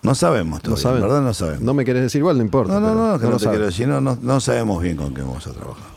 No 0.02 0.16
sabemos 0.16 0.56
No 0.64 0.74
todavía, 0.74 0.82
saben. 0.82 1.02
¿verdad? 1.02 1.22
No 1.22 1.32
sabemos. 1.32 1.62
No 1.62 1.74
me 1.74 1.84
querés 1.84 2.02
decir 2.02 2.18
igual, 2.18 2.36
no 2.36 2.42
importa. 2.42 2.72
No, 2.74 2.80
no, 2.80 3.12
no, 3.12 3.18
que 3.20 3.26
no, 3.26 3.32
te 3.36 3.44
sabes. 3.44 3.50
quiero 3.56 3.66
decir, 3.66 3.86
no, 3.86 4.00
no, 4.00 4.18
no 4.20 4.40
sabemos 4.40 4.82
bien 4.82 4.96
con 4.96 5.14
qué 5.14 5.22
vamos 5.22 5.46
a 5.46 5.52
trabajar. 5.52 5.91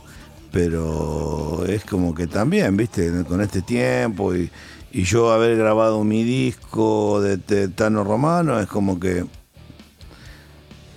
Pero 0.56 1.65
es 1.68 1.84
como 1.84 2.15
que 2.15 2.27
también, 2.27 2.77
viste, 2.77 3.11
con 3.27 3.41
este 3.41 3.61
tiempo 3.61 4.34
y, 4.34 4.49
yo 4.94 5.34
haber 5.34 5.57
grabado 5.57 6.02
mi 6.06 6.23
disco 6.23 7.19
de, 7.19 7.36
de 7.36 7.68
Tano 7.68 8.06
Romano, 8.06 8.57
es 8.61 8.68
como 8.68 8.98
que 8.98 9.26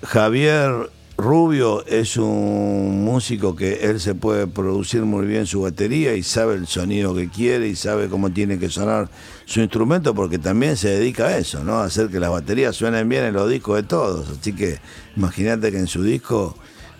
Javier 0.03 0.89
Rubio 1.17 1.85
es 1.87 2.15
un 2.15 3.03
músico 3.03 3.57
que 3.57 3.89
él 3.89 3.99
se 3.99 4.15
puede 4.15 4.47
producir 4.47 5.01
muy 5.01 5.27
bien 5.27 5.45
su 5.45 5.63
batería 5.63 6.13
y 6.15 6.23
sabe 6.23 6.55
el 6.55 6.65
sonido 6.65 7.13
que 7.13 7.27
quiere 7.27 7.67
y 7.67 7.75
sabe 7.75 8.07
cómo 8.07 8.31
tiene 8.31 8.59
que 8.59 8.69
sonar 8.69 9.09
su 9.43 9.59
instrumento 9.59 10.15
porque 10.15 10.39
también 10.39 10.77
se 10.77 10.87
dedica 10.87 11.27
a 11.27 11.37
eso, 11.37 11.65
¿no? 11.65 11.79
Hacer 11.79 12.07
que 12.07 12.21
las 12.21 12.31
baterías 12.31 12.77
suenen 12.77 13.09
bien 13.09 13.25
en 13.25 13.33
los 13.33 13.49
discos 13.49 13.75
de 13.75 13.83
todos. 13.83 14.29
Así 14.29 14.53
que 14.53 14.79
imagínate 15.17 15.69
que 15.69 15.79
en 15.79 15.87
su 15.87 16.01
disco 16.01 16.55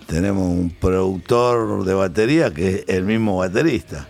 tenemos 0.09 0.43
un 0.43 0.71
productor 0.71 1.85
de 1.85 1.93
batería 1.93 2.51
que 2.51 2.69
es 2.69 2.83
el 2.87 3.03
mismo 3.03 3.37
baterista. 3.37 4.07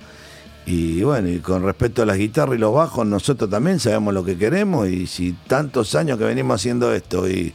Y 0.65 1.01
bueno, 1.03 1.27
y 1.27 1.39
con 1.39 1.63
respecto 1.63 2.03
a 2.03 2.05
las 2.05 2.17
guitarras 2.17 2.55
y 2.55 2.59
los 2.59 2.73
bajos, 2.73 3.05
nosotros 3.05 3.49
también 3.49 3.80
sabemos 3.80 4.13
lo 4.13 4.23
que 4.23 4.38
queremos 4.38 4.88
y 4.88 5.07
si 5.07 5.34
tantos 5.47 5.95
años 5.95 6.17
que 6.17 6.23
venimos 6.23 6.55
haciendo 6.55 6.93
esto 6.93 7.27
y, 7.27 7.53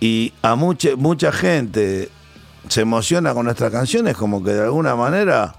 y 0.00 0.32
a 0.42 0.56
mucha, 0.56 0.96
mucha 0.96 1.30
gente 1.30 2.08
se 2.68 2.80
emociona 2.80 3.32
con 3.32 3.44
nuestras 3.44 3.70
canciones, 3.70 4.16
como 4.16 4.42
que 4.42 4.52
de 4.52 4.64
alguna 4.64 4.96
manera 4.96 5.54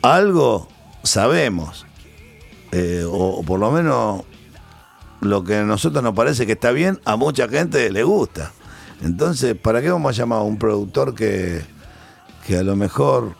algo 0.00 0.68
sabemos, 1.02 1.84
Eh, 2.70 3.02
o, 3.02 3.40
o 3.40 3.42
por 3.44 3.58
lo 3.58 3.70
menos 3.70 4.24
lo 5.22 5.42
que 5.42 5.56
a 5.56 5.64
nosotros 5.64 6.04
nos 6.04 6.12
parece 6.14 6.44
que 6.44 6.52
está 6.52 6.70
bien, 6.70 7.00
a 7.06 7.16
mucha 7.16 7.48
gente 7.48 7.90
le 7.90 8.02
gusta. 8.02 8.52
Entonces, 9.02 9.56
¿para 9.56 9.80
qué 9.80 9.90
vamos 9.90 10.14
a 10.14 10.18
llamar 10.18 10.40
a 10.40 10.42
un 10.42 10.58
productor 10.58 11.14
que, 11.14 11.62
que 12.46 12.58
a 12.58 12.62
lo 12.62 12.76
mejor 12.76 13.36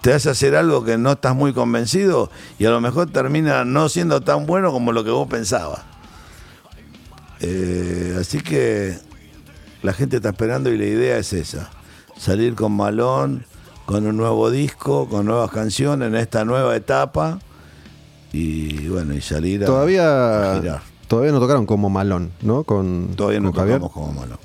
te 0.00 0.12
hace 0.12 0.30
hacer 0.30 0.56
algo 0.56 0.84
que 0.84 0.98
no 0.98 1.12
estás 1.12 1.34
muy 1.34 1.52
convencido 1.52 2.30
y 2.58 2.64
a 2.64 2.70
lo 2.70 2.80
mejor 2.80 3.10
termina 3.10 3.64
no 3.64 3.88
siendo 3.88 4.20
tan 4.20 4.46
bueno 4.46 4.72
como 4.72 4.92
lo 4.92 5.04
que 5.04 5.10
vos 5.10 5.28
pensabas? 5.28 5.80
Eh, 7.40 8.16
así 8.20 8.40
que 8.40 8.96
la 9.82 9.92
gente 9.92 10.16
está 10.16 10.30
esperando 10.30 10.70
y 10.70 10.78
la 10.78 10.84
idea 10.84 11.18
es 11.18 11.32
esa, 11.32 11.70
salir 12.16 12.54
con 12.54 12.72
Malón, 12.72 13.44
con 13.84 14.06
un 14.06 14.16
nuevo 14.16 14.50
disco, 14.50 15.08
con 15.08 15.26
nuevas 15.26 15.50
canciones 15.50 16.08
en 16.08 16.14
esta 16.14 16.44
nueva 16.44 16.74
etapa 16.76 17.40
y 18.32 18.88
bueno, 18.88 19.14
y 19.14 19.20
salir 19.20 19.62
a, 19.62 19.64
a 19.64 19.66
Todavía, 19.66 20.60
girar. 20.60 20.91
Todavía 21.12 21.30
no 21.32 21.40
tocaron 21.40 21.66
como 21.66 21.90
Malón, 21.90 22.32
¿no? 22.40 22.64
Con, 22.64 23.10
Todavía 23.16 23.38
no 23.38 23.50
con 23.52 23.60
Javier. 23.60 23.80
tocamos 23.80 23.92
como 23.92 24.18
Malón. 24.18 24.38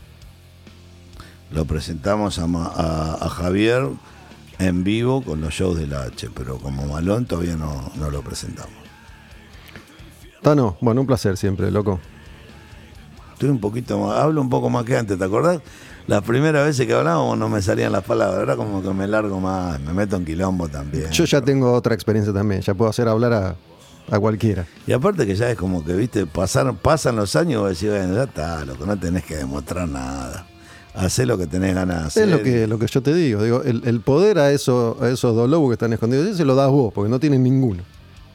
Lo 1.50 1.64
presentamos 1.64 2.40
a, 2.40 2.48
Ma- 2.48 2.66
a- 2.76 3.26
a 3.26 3.30
Javier 3.30 3.88
en 4.60 4.84
vivo 4.84 5.22
con 5.22 5.40
los 5.40 5.54
shows 5.54 5.80
de 5.80 5.88
la 5.88 6.02
H, 6.04 6.30
pero 6.36 6.58
como 6.58 6.86
Malón 6.86 7.26
todavía 7.26 7.56
no, 7.56 7.90
no 7.96 8.10
lo 8.12 8.22
presentamos. 8.22 8.74
Tano, 10.42 10.76
bueno, 10.82 11.00
un 11.00 11.08
placer 11.08 11.38
siempre, 11.38 11.72
loco. 11.72 12.02
Estoy 13.32 13.48
un 13.48 13.60
poquito 13.62 13.98
más, 14.00 14.18
hablo 14.20 14.42
un 14.42 14.50
poco 14.50 14.70
más 14.70 14.84
que 14.84 14.98
antes, 14.98 15.18
¿te 15.18 15.24
acordás? 15.24 15.62
Las 16.08 16.22
primeras 16.24 16.66
veces 16.66 16.86
que 16.86 16.94
hablábamos 16.94 17.38
no 17.38 17.48
me 17.48 17.62
salían 17.62 17.94
las 17.94 18.04
palabras, 18.04 18.40
ahora 18.40 18.58
como 18.58 18.82
que 18.82 18.90
me 18.94 19.08
largo 19.08 19.40
más, 19.40 19.80
me 19.80 19.94
meto 19.94 20.18
en 20.18 20.26
quilombo 20.26 20.68
también. 20.68 21.12
Yo 21.12 21.24
ya 21.24 21.40
tengo 21.42 21.72
otra 21.72 21.94
experiencia 21.94 22.34
también, 22.34 22.60
ya 22.60 22.74
puedo 22.74 22.90
hacer 22.90 23.08
hablar 23.08 23.32
a, 23.32 23.56
a 24.10 24.20
cualquiera. 24.20 24.66
Y 24.86 24.92
aparte 24.94 25.26
que 25.26 25.36
ya 25.36 25.50
es 25.52 25.58
como 25.58 25.84
que, 25.84 25.94
viste, 25.94 26.26
pasaron, 26.26 26.78
pasan 26.78 27.16
los 27.16 27.36
años 27.36 27.54
y 27.54 27.56
vos 27.58 27.70
decís, 27.70 27.90
bueno, 27.90 28.16
ya 28.16 28.24
está, 28.24 28.66
loco, 28.66 28.86
no 28.86 28.98
tenés 28.98 29.24
que 29.24 29.36
demostrar 29.36 29.88
nada. 29.88 30.48
Hacé 30.94 31.26
lo 31.26 31.38
que 31.38 31.46
tenés 31.46 31.76
ganas 31.76 32.02
de 32.02 32.08
hacer. 32.08 32.24
Es 32.24 32.30
lo 32.30 32.42
que, 32.42 32.68
lo 32.68 32.80
que 32.80 32.88
yo 32.88 33.04
te 33.04 33.14
digo, 33.14 33.44
digo, 33.44 33.62
el, 33.64 33.84
el 33.86 34.02
poder 34.02 34.40
a, 34.40 34.52
eso, 34.52 34.98
a 35.00 35.10
esos 35.10 35.36
dos 35.36 35.50
lobos 35.50 35.70
que 35.70 35.74
están 35.74 35.94
escondidos, 35.94 36.36
se 36.36 36.46
lo 36.46 36.56
das 36.56 36.72
vos, 36.72 36.92
porque 36.94 37.10
no 37.10 37.20
tienen 37.20 37.44
ninguno. 37.44 37.84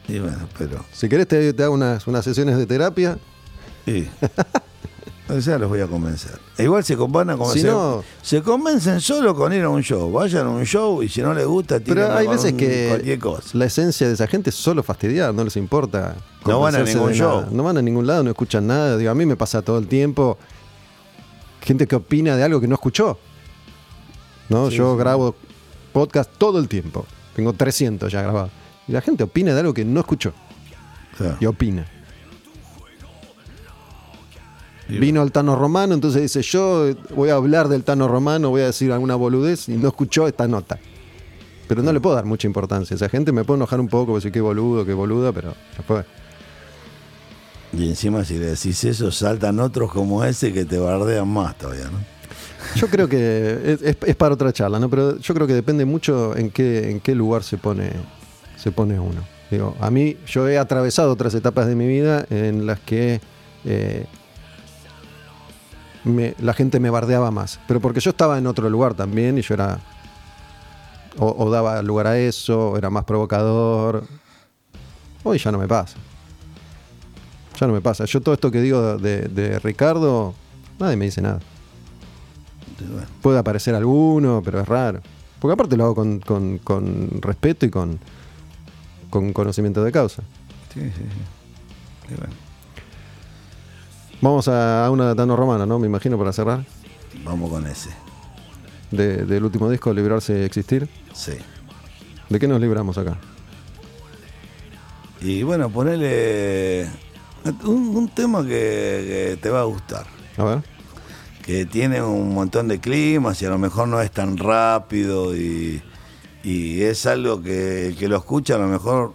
Y 0.07 0.19
bueno, 0.19 0.47
pero... 0.57 0.83
Si 0.91 1.09
querés 1.09 1.27
te, 1.27 1.53
te 1.53 1.63
hago 1.63 1.73
unas, 1.73 2.07
unas 2.07 2.23
sesiones 2.23 2.57
de 2.57 2.65
terapia, 2.65 3.17
Sí. 3.85 4.07
Los 5.33 5.69
voy 5.69 5.79
a 5.81 5.87
convencer. 5.87 6.39
E 6.57 6.63
Igual 6.63 6.83
se 6.83 6.95
van 6.95 7.29
a 7.29 7.33
Si 7.33 7.39
convencer. 7.39 7.71
no- 7.71 8.03
Se 8.21 8.41
convencen 8.41 9.01
solo 9.01 9.33
con 9.35 9.51
ir 9.53 9.63
a 9.63 9.69
un 9.69 9.81
show. 9.81 10.11
Vayan 10.11 10.47
a 10.47 10.49
un 10.49 10.63
show 10.65 11.01
y 11.03 11.09
si 11.09 11.21
no 11.21 11.33
les 11.33 11.45
gusta, 11.45 11.79
pero 11.79 11.95
tírenla 11.95 12.17
hay 12.17 12.27
veces 12.27 12.51
un- 12.51 12.57
que 12.57 12.85
cualquier 12.89 13.19
cosa. 13.19 13.49
la 13.57 13.65
esencia 13.65 14.07
de 14.07 14.13
esa 14.13 14.27
gente 14.27 14.49
es 14.51 14.55
solo 14.55 14.83
fastidiar, 14.83 15.33
no 15.33 15.43
les 15.43 15.55
importa. 15.57 16.15
No 16.45 16.59
van 16.59 16.75
a 16.75 16.83
ningún 16.83 17.13
show. 17.13 17.41
nada. 17.41 17.49
No 17.51 17.63
van 17.63 17.77
a 17.77 17.81
ningún 17.81 18.05
lado, 18.07 18.23
no 18.23 18.29
escuchan 18.29 18.67
nada. 18.67 18.97
Digo, 18.97 19.11
a 19.11 19.15
mí 19.15 19.25
me 19.25 19.35
pasa 19.35 19.61
todo 19.61 19.77
el 19.79 19.87
tiempo 19.87 20.37
gente 21.61 21.87
que 21.87 21.95
opina 21.95 22.35
de 22.35 22.43
algo 22.43 22.59
que 22.59 22.67
no 22.67 22.75
escuchó. 22.75 23.17
¿no? 24.49 24.69
Sí, 24.69 24.75
Yo 24.77 24.93
sí. 24.93 24.99
grabo 24.99 25.35
podcast 25.93 26.29
todo 26.37 26.59
el 26.59 26.67
tiempo. 26.67 27.05
Tengo 27.35 27.53
300 27.53 28.11
ya 28.11 28.21
grabados. 28.21 28.51
Y 28.87 28.91
la 28.91 29.01
gente 29.01 29.23
opina 29.23 29.53
de 29.53 29.59
algo 29.61 29.73
que 29.73 29.85
no 29.85 30.01
escuchó. 30.01 30.33
Y 31.39 31.45
opina. 31.45 31.87
Vino 34.99 35.21
el 35.23 35.31
Tano 35.31 35.55
Romano, 35.55 35.93
entonces 35.93 36.21
dice, 36.21 36.41
yo 36.41 36.87
voy 37.15 37.29
a 37.29 37.35
hablar 37.35 37.67
del 37.67 37.83
Tano 37.83 38.07
Romano, 38.07 38.49
voy 38.49 38.61
a 38.61 38.65
decir 38.67 38.91
alguna 38.91 39.15
boludez 39.15 39.69
y 39.69 39.73
no 39.77 39.87
escuchó 39.87 40.27
esta 40.27 40.47
nota. 40.47 40.79
Pero 41.67 41.81
no 41.81 41.93
le 41.93 41.99
puedo 41.99 42.15
dar 42.15 42.25
mucha 42.25 42.45
importancia. 42.47 42.93
Esa 42.95 43.07
gente 43.09 43.31
me 43.31 43.43
puede 43.45 43.57
enojar 43.59 43.79
un 43.79 43.87
poco, 43.87 44.15
decir 44.15 44.31
qué 44.31 44.41
boludo, 44.41 44.85
qué 44.85 44.93
boluda, 44.93 45.31
pero 45.31 45.53
después... 45.77 46.05
Y 47.75 47.89
encima 47.89 48.23
si 48.23 48.37
le 48.37 48.47
decís 48.47 48.83
eso, 48.83 49.11
saltan 49.11 49.59
otros 49.59 49.91
como 49.91 50.23
ese 50.23 50.53
que 50.53 50.65
te 50.65 50.77
bardean 50.77 51.27
más 51.27 51.57
todavía, 51.57 51.85
¿no? 51.85 51.97
Yo 52.75 52.87
creo 52.87 53.07
que 53.09 53.59
es, 53.65 53.81
es- 53.81 53.97
es 54.05 54.15
para 54.15 54.35
otra 54.35 54.53
charla, 54.53 54.79
¿no? 54.79 54.89
Pero 54.89 55.17
yo 55.17 55.33
creo 55.33 55.47
que 55.47 55.53
depende 55.53 55.83
mucho 55.85 56.35
en 56.37 56.51
qué, 56.51 56.91
en 56.91 56.99
qué 56.99 57.15
lugar 57.15 57.43
se 57.43 57.57
pone, 57.57 57.91
se 58.57 58.71
pone 58.71 58.99
uno. 58.99 59.21
Digo, 59.49 59.75
a 59.79 59.89
mí, 59.89 60.17
yo 60.27 60.47
he 60.47 60.57
atravesado 60.57 61.11
otras 61.11 61.33
etapas 61.33 61.65
de 61.67 61.75
mi 61.75 61.87
vida 61.87 62.25
en 62.29 62.65
las 62.67 62.79
que 62.79 63.21
eh, 63.65 64.05
la 66.05 66.53
gente 66.53 66.79
me 66.79 66.89
bardeaba 66.89 67.31
más. 67.31 67.59
Pero 67.67 67.79
porque 67.79 67.99
yo 67.99 68.09
estaba 68.11 68.37
en 68.37 68.47
otro 68.47 68.69
lugar 68.69 68.93
también 68.93 69.37
y 69.37 69.41
yo 69.41 69.53
era. 69.53 69.79
O, 71.19 71.49
daba 71.51 71.81
lugar 71.83 72.07
a 72.07 72.17
eso, 72.17 72.75
era 72.77 72.89
más 72.89 73.05
provocador. 73.05 74.03
Hoy 75.23 75.37
ya 75.37 75.51
no 75.51 75.59
me 75.59 75.67
pasa. 75.67 75.95
Ya 77.59 77.67
no 77.67 77.73
me 77.73 77.81
pasa. 77.81 78.05
Yo 78.05 78.19
todo 78.21 78.33
esto 78.33 78.49
que 78.49 78.61
digo 78.61 78.97
de, 78.97 79.59
Ricardo, 79.63 80.33
nadie 80.79 80.95
me 80.97 81.05
dice 81.05 81.21
nada. 81.21 81.39
Puede 83.21 83.37
aparecer 83.39 83.75
alguno, 83.75 84.41
pero 84.43 84.59
es 84.59 84.67
raro. 84.67 85.01
Porque 85.39 85.53
aparte 85.53 85.77
lo 85.77 85.83
hago 85.85 85.95
con, 85.95 86.19
con- 86.59 87.09
respeto 87.21 87.65
y 87.65 87.69
con, 87.69 87.99
con 89.09 89.33
conocimiento 89.33 89.83
de 89.83 89.91
causa. 89.91 90.23
Sí, 90.73 90.79
sí, 90.81 90.91
sí. 90.95 92.13
Y 92.13 92.17
Vamos 94.23 94.47
a, 94.47 94.89
una 94.89 95.09
de 95.09 95.15
Tano 95.15 95.35
Romano, 95.35 95.65
¿no? 95.65 95.79
Me 95.79 95.87
imagino 95.87 96.17
para 96.17 96.31
cerrar. 96.31 96.63
vamos 97.25 97.49
con 97.49 97.67
ese. 97.67 97.89
de- 98.91 99.25
del 99.25 99.43
último 99.43 99.69
disco, 99.69 99.93
Librarse 99.93 100.39
y 100.39 100.43
Existir. 100.43 100.87
Sí. 101.13 101.33
¿De 102.29 102.39
qué 102.39 102.47
nos 102.47 102.61
libramos 102.61 102.97
acá? 102.97 103.17
Y 105.19 105.43
bueno, 105.43 105.69
ponele 105.69 106.87
un, 107.65 107.95
un 107.95 108.07
tema 108.09 108.41
que, 108.43 108.47
que 108.47 109.37
te 109.41 109.49
va 109.49 109.61
a 109.61 109.65
gustar. 109.65 110.05
A 110.37 110.43
ver. 110.43 110.63
Que 111.45 111.65
tiene 111.65 112.01
un 112.01 112.33
montón 112.33 112.67
de 112.69 112.79
climas 112.79 113.41
y 113.41 113.45
a 113.45 113.49
lo 113.49 113.57
mejor 113.57 113.87
no 113.89 113.99
es 114.01 114.11
tan 114.11 114.37
rápido 114.37 115.35
y, 115.35 115.81
y 116.43 116.81
es 116.83 117.05
algo 117.05 117.41
que 117.41 117.87
el 117.87 117.97
que 117.97 118.07
lo 118.07 118.15
escucha 118.17 118.55
a 118.55 118.59
lo 118.59 118.67
mejor 118.67 119.13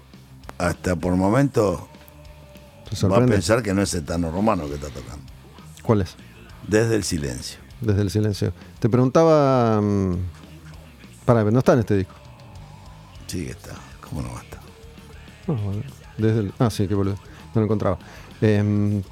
hasta 0.58 0.96
por 0.96 1.14
momentos 1.16 1.80
¿Te 1.80 1.97
va 3.10 3.16
a 3.16 3.26
pensar 3.26 3.62
que 3.62 3.74
no 3.74 3.82
es 3.82 3.94
etano 3.94 4.30
romano 4.30 4.66
que 4.68 4.74
está 4.74 4.88
tocando. 4.88 5.24
¿Cuál 5.82 6.02
es? 6.02 6.14
Desde 6.66 6.96
el 6.96 7.04
silencio. 7.04 7.58
Desde 7.80 8.02
el 8.02 8.10
silencio. 8.10 8.52
Te 8.78 8.88
preguntaba. 8.88 9.80
mm, 9.80 10.14
Para, 11.24 11.44
no 11.44 11.58
está 11.58 11.74
en 11.74 11.78
este 11.80 11.96
disco. 11.98 12.14
Sí 13.26 13.44
que 13.44 13.52
está. 13.52 13.74
¿Cómo 14.00 14.22
no 14.22 14.28
va 14.32 14.40
a 14.40 14.42
estar? 14.42 14.60
No, 15.46 15.56
desde 16.16 16.40
el- 16.40 16.52
ah, 16.58 16.70
sí, 16.70 16.86
qué 16.88 16.94
boludo. 16.94 17.16
No 17.54 17.60
lo 17.60 17.64
encontraba. 17.64 17.98
Em, 18.40 19.02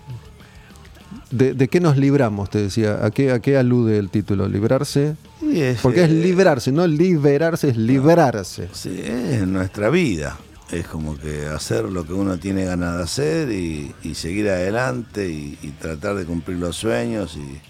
de, 1.31 1.55
de 1.55 1.69
qué 1.69 1.81
nos 1.81 1.97
libramos? 1.97 2.51
Te 2.51 2.63
decía. 2.63 3.05
¿A 3.05 3.11
qué, 3.11 3.33
¿A 3.33 3.41
qué 3.41 3.57
alude 3.57 3.99
el 3.99 4.11
título? 4.11 4.49
¿Librarse? 4.49 5.17
Es, 5.53 5.81
Porque 5.81 6.05
es 6.05 6.11
eh, 6.11 6.15
librarse, 6.15 6.73
no 6.73 6.87
liberarse, 6.87 7.69
es 7.71 7.77
librarse. 7.77 8.69
Sí, 8.73 9.01
es 9.05 9.47
nuestra 9.47 9.91
vida. 9.91 10.37
Es 10.71 10.87
como 10.89 11.17
que 11.17 11.47
hacer 11.47 11.85
lo 11.85 12.05
que 12.05 12.13
uno 12.13 12.39
tiene 12.39 12.65
ganas 12.65 12.97
de 12.97 13.03
hacer 13.03 13.53
y, 13.53 13.95
y 14.03 14.15
seguir 14.15 14.49
adelante 14.49 15.29
y, 15.29 15.59
y 15.63 15.71
tratar 15.71 16.17
de 16.17 16.25
cumplir 16.25 16.59
los 16.59 16.77
sueños 16.77 17.37
y, 17.37 17.61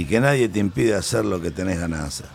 y 0.00 0.04
que 0.04 0.20
nadie 0.20 0.48
te 0.48 0.58
impide 0.58 0.94
hacer 0.94 1.24
lo 1.24 1.40
que 1.40 1.50
tenés 1.50 1.78
ganas 1.78 2.00
de 2.00 2.06
hacer. 2.06 2.26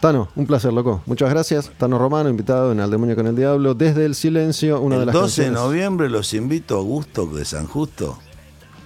Tano, 0.00 0.28
un 0.36 0.46
placer, 0.46 0.72
loco. 0.72 1.02
Muchas 1.06 1.28
gracias. 1.28 1.72
Tano 1.76 1.98
Romano, 1.98 2.28
invitado 2.28 2.70
en 2.70 2.78
Al 2.78 2.90
Demonio 2.90 3.16
con 3.16 3.26
el 3.26 3.34
Diablo. 3.34 3.74
Desde 3.74 4.04
el 4.04 4.14
silencio, 4.14 4.80
una 4.80 4.98
de 4.98 5.06
las 5.06 5.14
12 5.14 5.44
de 5.44 5.50
noviembre 5.50 6.08
los 6.08 6.34
invito 6.34 6.78
a 6.78 6.82
Gusto 6.82 7.26
de 7.26 7.44
San 7.44 7.66
Justo 7.66 8.18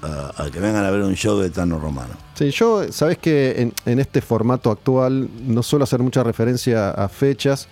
a, 0.00 0.42
a 0.42 0.50
que 0.50 0.58
vengan 0.58 0.84
a 0.84 0.90
ver 0.90 1.02
un 1.02 1.14
show 1.14 1.38
de 1.38 1.50
Tano 1.50 1.78
Romano. 1.78 2.14
Sí, 2.34 2.50
yo, 2.50 2.90
sabes 2.90 3.18
que 3.18 3.60
en, 3.60 3.74
en 3.84 3.98
este 3.98 4.22
formato 4.22 4.70
actual 4.70 5.28
no 5.46 5.62
suelo 5.62 5.82
hacer 5.82 6.00
mucha 6.00 6.24
referencia 6.24 6.90
a 6.90 7.08
fechas, 7.10 7.68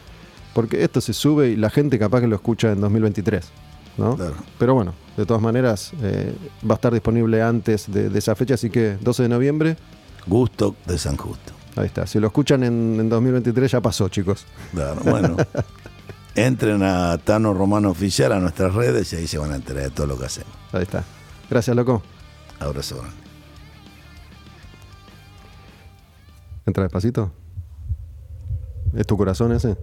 porque 0.55 0.83
esto 0.83 1.01
se 1.01 1.13
sube 1.13 1.49
y 1.49 1.57
la 1.57 1.71
gente 1.71 1.99
capaz 1.99 2.21
que 2.21 2.27
lo 2.27 2.37
escucha 2.37 2.73
en 2.73 2.81
2023, 2.81 3.47
¿no? 3.99 4.17
Claro. 4.17 4.35
Pero 4.59 4.75
bueno, 4.75 4.95
de 5.17 5.27
todas 5.27 5.43
maneras, 5.43 5.93
eh, 6.03 6.35
va 6.69 6.75
a 6.75 6.77
estar 6.77 6.93
disponible 6.93 7.43
antes 7.43 7.91
de, 7.91 8.09
de 8.09 8.19
esa 8.19 8.35
fecha, 8.35 8.55
así 8.55 8.71
que 8.71 8.97
12 9.01 9.25
de 9.25 9.29
noviembre, 9.29 9.77
Gusto 10.27 10.75
de 10.87 10.99
San 10.99 11.17
Justo. 11.17 11.53
ahí 11.77 11.87
está. 11.87 12.07
Si 12.07 12.19
lo 12.21 12.27
escuchan 12.27 12.63
en, 12.63 12.99
en 13.01 13.09
2023 13.09 13.71
ya 13.73 13.81
pasó, 13.81 14.09
chicos. 14.09 14.45
Claro, 14.73 15.01
bueno. 15.05 15.37
Entren 16.35 16.83
a 16.83 17.19
Tano 17.19 17.53
Romano 17.55 17.91
Oficial 17.91 18.33
a 18.33 18.39
nuestras 18.39 18.73
redes 18.75 19.13
y 19.13 19.17
ahí 19.17 19.27
se 19.27 19.37
van 19.39 19.51
a 19.53 19.57
enterar 19.57 19.85
de 19.85 19.91
todo 19.91 20.07
lo 20.07 20.17
que 20.19 20.27
hacemos. 20.27 20.53
Ahí 20.73 20.83
está. 20.83 21.03
Gracias, 21.51 21.75
loco. 21.75 22.03
Abrazo 22.61 22.99
grande. 22.99 23.17
Entra 26.67 26.85
despacito. 26.85 27.33
¿Es 28.95 29.07
tu 29.07 29.17
corazón 29.17 29.53
ese? 29.53 29.77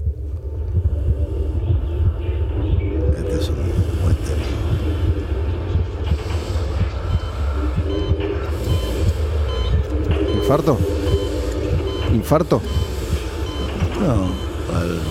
¿Infarto? 10.47 10.77
¿Infarto? 12.13 12.61
No, 13.99 14.29
al- 14.77 15.01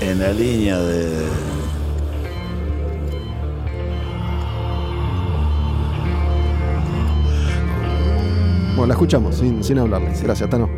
en 0.00 0.18
la 0.18 0.32
línea 0.32 0.78
de. 0.78 1.26
Bueno, 8.74 8.86
la 8.88 8.94
escuchamos 8.94 9.36
sin, 9.36 9.62
sin 9.64 9.78
hablarle. 9.78 10.12
Gracias, 10.22 10.48
Tano. 10.50 10.68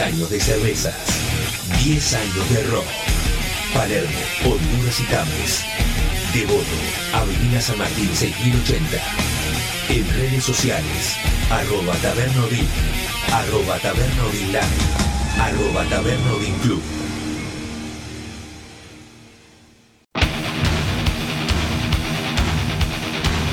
10 0.00 0.14
años 0.14 0.30
de 0.30 0.40
cervezas, 0.40 0.94
10 1.84 2.14
años 2.14 2.50
de 2.54 2.62
rock. 2.70 2.86
Palermo, 3.74 4.18
Honduras 4.46 4.98
y 4.98 5.04
Tames. 5.04 5.64
Devoto, 6.32 6.64
Avenida 7.12 7.60
San 7.60 7.76
Martín 7.76 8.08
6080. 8.14 8.96
En 9.90 10.08
redes 10.08 10.42
sociales, 10.42 11.16
arroba 11.50 11.92
tabernodin, 11.96 12.66
arroba 13.30 13.78
tabernodin 13.78 14.56
arroba 15.38 15.84
tabernodin 15.90 16.54
club. 16.62 16.82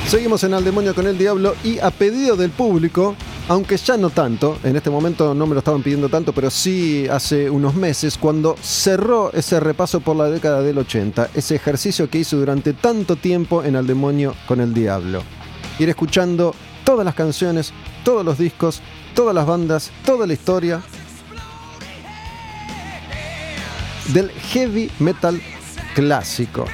Seguimos 0.07 0.41
en 0.45 0.53
Al 0.53 0.63
Demonio 0.63 0.95
con 0.95 1.07
el 1.07 1.17
Diablo 1.17 1.57
y 1.65 1.79
a 1.79 1.91
pedido 1.91 2.37
del 2.37 2.51
público, 2.51 3.17
aunque 3.49 3.77
ya 3.77 3.95
no 3.97 4.09
tanto, 4.09 4.57
en 4.63 4.75
este 4.75 4.89
momento 4.89 5.33
no 5.33 5.47
me 5.47 5.53
lo 5.53 5.59
estaban 5.59 5.81
pidiendo 5.81 6.09
tanto, 6.09 6.33
pero 6.33 6.49
sí 6.49 7.07
hace 7.09 7.49
unos 7.49 7.75
meses, 7.75 8.17
cuando 8.17 8.55
cerró 8.61 9.31
ese 9.33 9.59
repaso 9.59 10.01
por 10.01 10.15
la 10.17 10.29
década 10.29 10.61
del 10.61 10.77
80, 10.77 11.29
ese 11.33 11.55
ejercicio 11.55 12.09
que 12.09 12.19
hizo 12.19 12.37
durante 12.37 12.73
tanto 12.73 13.15
tiempo 13.15 13.63
en 13.63 13.75
Al 13.75 13.87
Demonio 13.87 14.35
con 14.47 14.59
el 14.59 14.73
Diablo. 14.73 15.23
Ir 15.79 15.89
escuchando 15.89 16.53
todas 16.83 17.05
las 17.05 17.15
canciones, 17.15 17.73
todos 18.03 18.25
los 18.25 18.37
discos, 18.37 18.81
todas 19.15 19.33
las 19.33 19.45
bandas, 19.45 19.91
toda 20.05 20.27
la 20.27 20.33
historia 20.33 20.81
del 24.13 24.29
heavy 24.29 24.91
metal 24.99 25.41
clásico. 25.95 26.65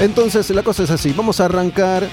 Entonces 0.00 0.48
la 0.50 0.62
cosa 0.62 0.84
es 0.84 0.90
así, 0.90 1.12
vamos 1.12 1.40
a 1.40 1.46
arrancar 1.46 2.08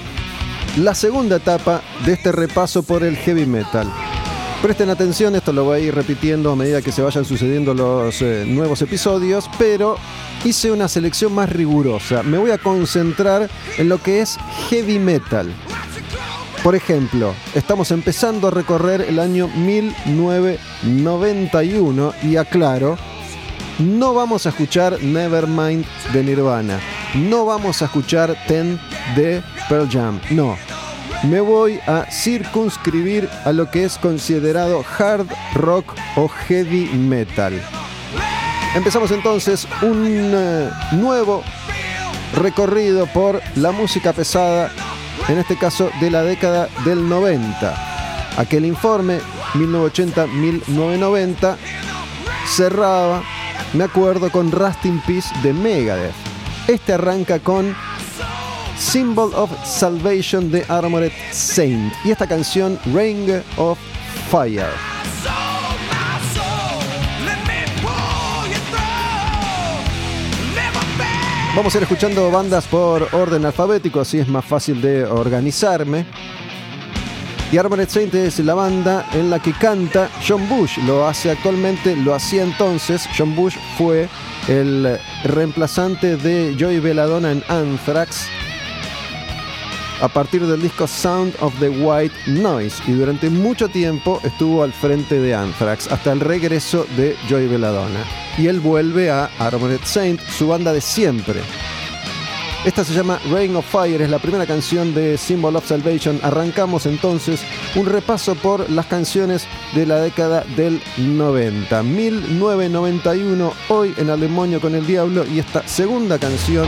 la 0.76 0.92
segunda 0.92 1.36
etapa 1.36 1.82
de 2.04 2.14
este 2.14 2.32
repaso 2.32 2.82
por 2.82 3.04
el 3.04 3.16
heavy 3.16 3.46
metal. 3.46 3.86
Presten 4.60 4.90
atención, 4.90 5.36
esto 5.36 5.52
lo 5.52 5.62
voy 5.64 5.76
a 5.76 5.80
ir 5.80 5.94
repitiendo 5.94 6.50
a 6.50 6.56
medida 6.56 6.82
que 6.82 6.90
se 6.90 7.02
vayan 7.02 7.24
sucediendo 7.24 7.74
los 7.74 8.20
eh, 8.22 8.44
nuevos 8.44 8.82
episodios, 8.82 9.48
pero 9.56 9.98
hice 10.44 10.72
una 10.72 10.88
selección 10.88 11.32
más 11.32 11.48
rigurosa. 11.48 12.24
Me 12.24 12.38
voy 12.38 12.50
a 12.50 12.58
concentrar 12.58 13.48
en 13.78 13.88
lo 13.88 14.02
que 14.02 14.20
es 14.20 14.36
heavy 14.68 14.98
metal. 14.98 15.54
Por 16.64 16.74
ejemplo, 16.74 17.34
estamos 17.54 17.92
empezando 17.92 18.48
a 18.48 18.50
recorrer 18.50 19.02
el 19.02 19.20
año 19.20 19.46
1991 19.46 22.14
y 22.24 22.34
aclaro, 22.34 22.98
no 23.78 24.12
vamos 24.12 24.44
a 24.46 24.48
escuchar 24.48 25.00
Nevermind 25.00 25.84
de 26.12 26.24
Nirvana 26.24 26.80
no 27.14 27.46
vamos 27.46 27.82
a 27.82 27.86
escuchar 27.86 28.36
Ten 28.46 28.78
de 29.14 29.42
Pearl 29.68 29.88
Jam. 29.90 30.20
No. 30.30 30.56
Me 31.24 31.40
voy 31.40 31.80
a 31.86 32.06
circunscribir 32.10 33.28
a 33.44 33.52
lo 33.52 33.70
que 33.70 33.84
es 33.84 33.98
considerado 33.98 34.84
hard 34.98 35.28
rock 35.54 35.94
o 36.16 36.26
heavy 36.28 36.86
metal. 36.86 37.62
Empezamos 38.74 39.10
entonces 39.10 39.66
un 39.80 40.32
eh, 40.34 40.70
nuevo 40.92 41.42
recorrido 42.34 43.06
por 43.06 43.40
la 43.54 43.72
música 43.72 44.12
pesada, 44.12 44.70
en 45.28 45.38
este 45.38 45.56
caso 45.56 45.90
de 46.00 46.10
la 46.10 46.20
década 46.22 46.68
del 46.84 47.08
90. 47.08 47.74
Aquel 48.36 48.66
informe, 48.66 49.20
1980-1990, 49.54 51.56
cerraba, 52.46 53.22
me 53.72 53.84
acuerdo, 53.84 54.30
con 54.30 54.52
Rusting 54.52 55.00
Peace 55.06 55.30
de 55.42 55.54
Megadeth. 55.54 56.25
Este 56.68 56.94
arranca 56.94 57.38
con 57.38 57.76
Symbol 58.76 59.32
of 59.34 59.50
Salvation 59.64 60.50
de 60.50 60.64
Armored 60.68 61.12
Saint 61.30 61.92
y 62.04 62.10
esta 62.10 62.26
canción 62.26 62.76
Ring 62.86 63.30
of 63.56 63.78
Fire. 64.28 64.66
Vamos 71.54 71.72
a 71.74 71.78
ir 71.78 71.84
escuchando 71.84 72.30
bandas 72.32 72.66
por 72.66 73.08
orden 73.12 73.44
alfabético, 73.46 74.00
así 74.00 74.18
es 74.18 74.26
más 74.26 74.44
fácil 74.44 74.82
de 74.82 75.04
organizarme. 75.04 76.04
Y 77.52 77.58
Armored 77.58 77.88
Saint 77.88 78.12
es 78.14 78.40
la 78.40 78.54
banda 78.54 79.08
en 79.12 79.30
la 79.30 79.38
que 79.38 79.52
canta 79.52 80.10
John 80.26 80.48
Bush. 80.48 80.78
Lo 80.84 81.06
hace 81.06 81.30
actualmente, 81.30 81.94
lo 81.94 82.14
hacía 82.14 82.42
entonces. 82.42 83.08
John 83.16 83.36
Bush 83.36 83.56
fue 83.78 84.08
el 84.48 84.98
reemplazante 85.24 86.16
de 86.16 86.56
Joey 86.58 86.80
Belladonna 86.80 87.30
en 87.30 87.44
Anthrax 87.48 88.28
a 90.00 90.08
partir 90.08 90.46
del 90.46 90.60
disco 90.60 90.86
Sound 90.86 91.34
of 91.40 91.58
the 91.58 91.68
White 91.68 92.14
Noise 92.26 92.82
y 92.86 92.92
durante 92.92 93.30
mucho 93.30 93.68
tiempo 93.68 94.20
estuvo 94.24 94.62
al 94.62 94.72
frente 94.72 95.20
de 95.20 95.34
Anthrax 95.34 95.90
hasta 95.90 96.12
el 96.12 96.20
regreso 96.20 96.86
de 96.96 97.16
Joey 97.28 97.46
Belladonna. 97.46 98.04
Y 98.36 98.48
él 98.48 98.60
vuelve 98.60 99.10
a 99.10 99.30
Armored 99.38 99.80
Saint, 99.84 100.20
su 100.28 100.48
banda 100.48 100.72
de 100.72 100.80
siempre. 100.80 101.40
Esta 102.66 102.82
se 102.82 102.94
llama 102.94 103.20
Rain 103.30 103.54
of 103.54 103.64
Fire, 103.64 104.02
es 104.02 104.10
la 104.10 104.18
primera 104.18 104.44
canción 104.44 104.92
de 104.92 105.16
Symbol 105.16 105.54
of 105.54 105.68
Salvation. 105.68 106.18
Arrancamos 106.24 106.86
entonces 106.86 107.40
un 107.76 107.86
repaso 107.86 108.34
por 108.34 108.68
las 108.68 108.86
canciones 108.86 109.46
de 109.72 109.86
la 109.86 110.00
década 110.00 110.44
del 110.56 110.82
90. 110.96 111.84
1991, 111.84 113.52
hoy 113.68 113.94
en 113.96 114.10
Al 114.10 114.18
Demonio 114.18 114.60
con 114.60 114.74
el 114.74 114.84
Diablo, 114.84 115.24
y 115.24 115.38
esta 115.38 115.64
segunda 115.68 116.18
canción 116.18 116.66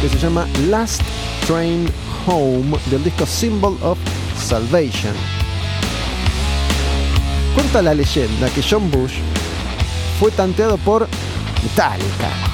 que 0.00 0.08
se 0.08 0.18
llama 0.18 0.48
Last 0.68 1.02
Train 1.46 1.88
Home 2.26 2.76
del 2.90 3.04
disco 3.04 3.24
Symbol 3.24 3.78
of 3.80 3.98
Salvation. 4.36 5.14
Cuenta 7.54 7.80
la 7.80 7.94
leyenda 7.94 8.50
que 8.50 8.60
John 8.68 8.90
Bush 8.90 9.18
fue 10.18 10.32
tanteado 10.32 10.78
por 10.78 11.06
Metallica 11.62 12.51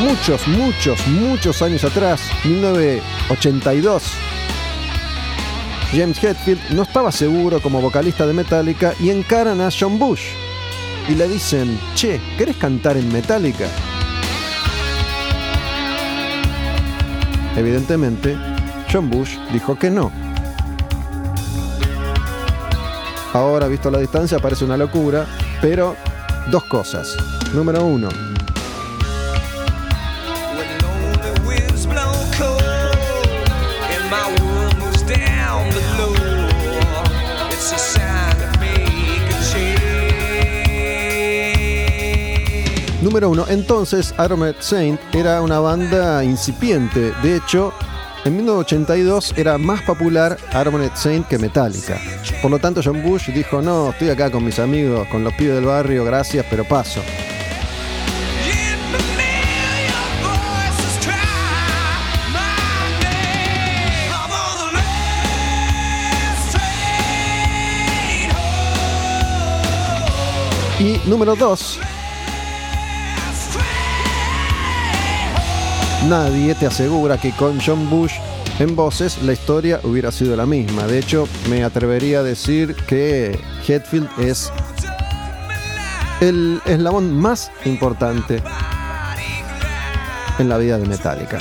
muchos, 0.00 0.46
muchos, 0.48 1.06
muchos 1.08 1.62
años 1.62 1.84
atrás, 1.84 2.20
1982, 2.44 4.02
James 5.92 6.22
Hetfield 6.22 6.70
no 6.70 6.82
estaba 6.82 7.10
seguro 7.10 7.60
como 7.60 7.80
vocalista 7.80 8.26
de 8.26 8.32
Metallica 8.32 8.94
y 9.00 9.10
encaran 9.10 9.60
a 9.60 9.70
John 9.70 9.98
Bush 9.98 10.22
y 11.08 11.14
le 11.14 11.26
dicen, 11.28 11.78
che, 11.94 12.20
¿querés 12.36 12.56
cantar 12.56 12.96
en 12.96 13.10
Metallica? 13.12 13.66
Evidentemente, 17.56 18.36
John 18.92 19.10
Bush 19.10 19.36
dijo 19.52 19.76
que 19.76 19.90
no. 19.90 20.12
Ahora, 23.32 23.66
visto 23.68 23.90
la 23.90 23.98
distancia, 23.98 24.38
parece 24.38 24.64
una 24.64 24.76
locura, 24.76 25.26
pero 25.60 25.96
dos 26.50 26.64
cosas. 26.64 27.16
Número 27.54 27.84
uno, 27.84 28.08
Número 43.00 43.30
uno, 43.30 43.44
entonces 43.48 44.12
Armored 44.16 44.56
Saint 44.58 45.00
era 45.14 45.40
una 45.40 45.60
banda 45.60 46.24
incipiente. 46.24 47.12
De 47.22 47.36
hecho, 47.36 47.72
en 48.24 48.34
1982 48.36 49.34
era 49.36 49.56
más 49.56 49.82
popular 49.82 50.36
Armored 50.52 50.90
Saint 50.94 51.26
que 51.28 51.38
Metallica. 51.38 52.00
Por 52.42 52.50
lo 52.50 52.58
tanto, 52.58 52.80
John 52.84 53.00
Bush 53.00 53.30
dijo, 53.30 53.62
no, 53.62 53.90
estoy 53.90 54.10
acá 54.10 54.32
con 54.32 54.44
mis 54.44 54.58
amigos, 54.58 55.06
con 55.08 55.22
los 55.22 55.32
pibes 55.34 55.54
del 55.54 55.66
barrio, 55.66 56.04
gracias, 56.04 56.44
pero 56.50 56.64
paso. 56.64 57.00
Y 70.80 71.00
número 71.08 71.34
dos, 71.34 71.80
nadie 76.06 76.54
te 76.54 76.66
asegura 76.66 77.18
que 77.18 77.32
con 77.32 77.58
John 77.60 77.88
Bush 77.90 78.14
en 78.58 78.76
voces 78.76 79.22
la 79.22 79.32
historia 79.32 79.80
hubiera 79.84 80.12
sido 80.12 80.36
la 80.36 80.46
misma. 80.46 80.86
De 80.86 80.98
hecho, 80.98 81.28
me 81.48 81.64
atrevería 81.64 82.20
a 82.20 82.22
decir 82.22 82.74
que 82.74 83.38
Hetfield 83.66 84.08
es 84.18 84.52
el 86.20 86.60
eslabón 86.66 87.14
más 87.14 87.50
importante 87.64 88.42
en 90.38 90.48
la 90.48 90.58
vida 90.58 90.78
de 90.78 90.86
Metallica. 90.86 91.38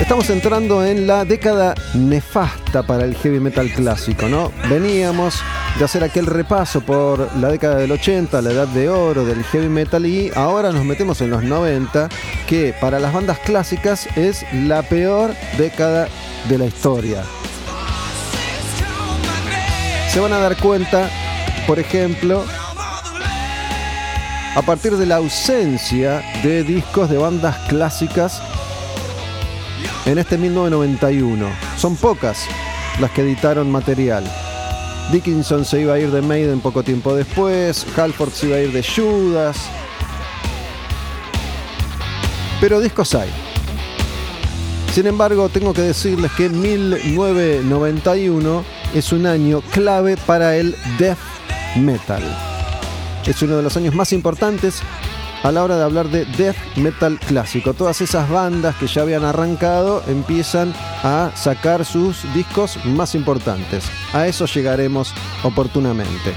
Estamos 0.00 0.30
entrando 0.30 0.84
en 0.84 1.06
la 1.06 1.24
década 1.24 1.74
nefasta 1.94 2.82
para 2.82 3.04
el 3.04 3.14
heavy 3.14 3.38
metal 3.38 3.70
clásico, 3.70 4.28
¿no? 4.28 4.50
Veníamos 4.68 5.42
de 5.78 5.84
hacer 5.84 6.04
aquel 6.04 6.26
repaso 6.26 6.80
por 6.80 7.34
la 7.36 7.48
década 7.48 7.76
del 7.76 7.92
80, 7.92 8.42
la 8.42 8.50
edad 8.50 8.68
de 8.68 8.88
oro 8.88 9.24
del 9.24 9.42
heavy 9.44 9.68
metal 9.68 10.04
y 10.04 10.30
ahora 10.34 10.72
nos 10.72 10.84
metemos 10.84 11.20
en 11.20 11.30
los 11.30 11.42
90, 11.42 12.08
que 12.46 12.74
para 12.80 13.00
las 13.00 13.12
bandas 13.12 13.38
clásicas 13.38 14.06
es 14.16 14.44
la 14.52 14.82
peor 14.82 15.32
década 15.56 16.08
de 16.48 16.58
la 16.58 16.66
historia. 16.66 17.22
Se 20.12 20.20
van 20.20 20.32
a 20.32 20.38
dar 20.38 20.56
cuenta, 20.56 21.08
por 21.66 21.78
ejemplo, 21.78 22.44
a 24.56 24.62
partir 24.62 24.96
de 24.96 25.06
la 25.06 25.16
ausencia 25.16 26.22
de 26.42 26.64
discos 26.64 27.08
de 27.08 27.16
bandas 27.16 27.56
clásicas 27.68 28.42
en 30.06 30.18
este 30.18 30.36
1991. 30.36 31.46
Son 31.76 31.96
pocas 31.96 32.46
las 32.98 33.10
que 33.12 33.22
editaron 33.22 33.70
material. 33.70 34.24
Dickinson 35.12 35.64
se 35.64 35.80
iba 35.80 35.94
a 35.94 35.98
ir 35.98 36.10
de 36.10 36.20
Maiden 36.22 36.60
poco 36.60 36.82
tiempo 36.82 37.14
después, 37.14 37.86
Halford 37.96 38.30
se 38.30 38.46
iba 38.46 38.56
a 38.56 38.60
ir 38.60 38.72
de 38.72 38.82
Judas. 38.82 39.56
Pero 42.60 42.80
discos 42.80 43.14
hay. 43.14 43.30
Sin 44.94 45.06
embargo, 45.06 45.48
tengo 45.48 45.72
que 45.72 45.82
decirles 45.82 46.32
que 46.32 46.48
1991 46.48 48.64
es 48.94 49.12
un 49.12 49.26
año 49.26 49.60
clave 49.72 50.16
para 50.16 50.56
el 50.56 50.74
death 50.98 51.18
metal. 51.76 52.22
Es 53.24 53.40
uno 53.42 53.56
de 53.56 53.62
los 53.62 53.76
años 53.76 53.94
más 53.94 54.12
importantes 54.12 54.82
a 55.42 55.52
la 55.52 55.64
hora 55.64 55.76
de 55.76 55.84
hablar 55.84 56.08
de 56.08 56.24
death 56.24 56.56
metal 56.76 57.18
clásico. 57.18 57.74
Todas 57.74 58.00
esas 58.00 58.28
bandas 58.28 58.76
que 58.76 58.86
ya 58.86 59.02
habían 59.02 59.24
arrancado 59.24 60.02
empiezan 60.06 60.74
a 61.02 61.30
sacar 61.34 61.84
sus 61.84 62.32
discos 62.34 62.78
más 62.84 63.14
importantes. 63.14 63.84
A 64.12 64.26
eso 64.26 64.46
llegaremos 64.46 65.14
oportunamente. 65.42 66.34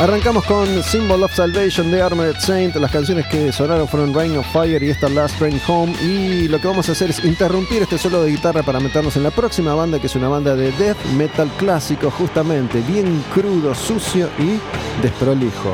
Arrancamos 0.00 0.44
con 0.44 0.80
Symbol 0.84 1.24
of 1.24 1.34
Salvation 1.34 1.90
de 1.90 2.00
Armored 2.00 2.36
Saint. 2.38 2.76
Las 2.76 2.92
canciones 2.92 3.26
que 3.26 3.50
sonaron 3.50 3.88
fueron 3.88 4.14
Rain 4.14 4.36
of 4.36 4.46
Fire 4.52 4.80
y 4.80 4.90
esta 4.90 5.08
Last 5.08 5.36
Train 5.38 5.60
Home. 5.66 5.92
Y 6.00 6.46
lo 6.46 6.60
que 6.60 6.68
vamos 6.68 6.88
a 6.88 6.92
hacer 6.92 7.10
es 7.10 7.24
interrumpir 7.24 7.82
este 7.82 7.98
solo 7.98 8.22
de 8.22 8.30
guitarra 8.30 8.62
para 8.62 8.78
meternos 8.78 9.16
en 9.16 9.24
la 9.24 9.32
próxima 9.32 9.74
banda, 9.74 9.98
que 9.98 10.06
es 10.06 10.14
una 10.14 10.28
banda 10.28 10.54
de 10.54 10.70
death 10.70 11.04
metal 11.16 11.50
clásico, 11.58 12.12
justamente 12.12 12.80
bien 12.82 13.24
crudo, 13.34 13.74
sucio 13.74 14.28
y 14.38 14.60
desprolijo. 15.02 15.72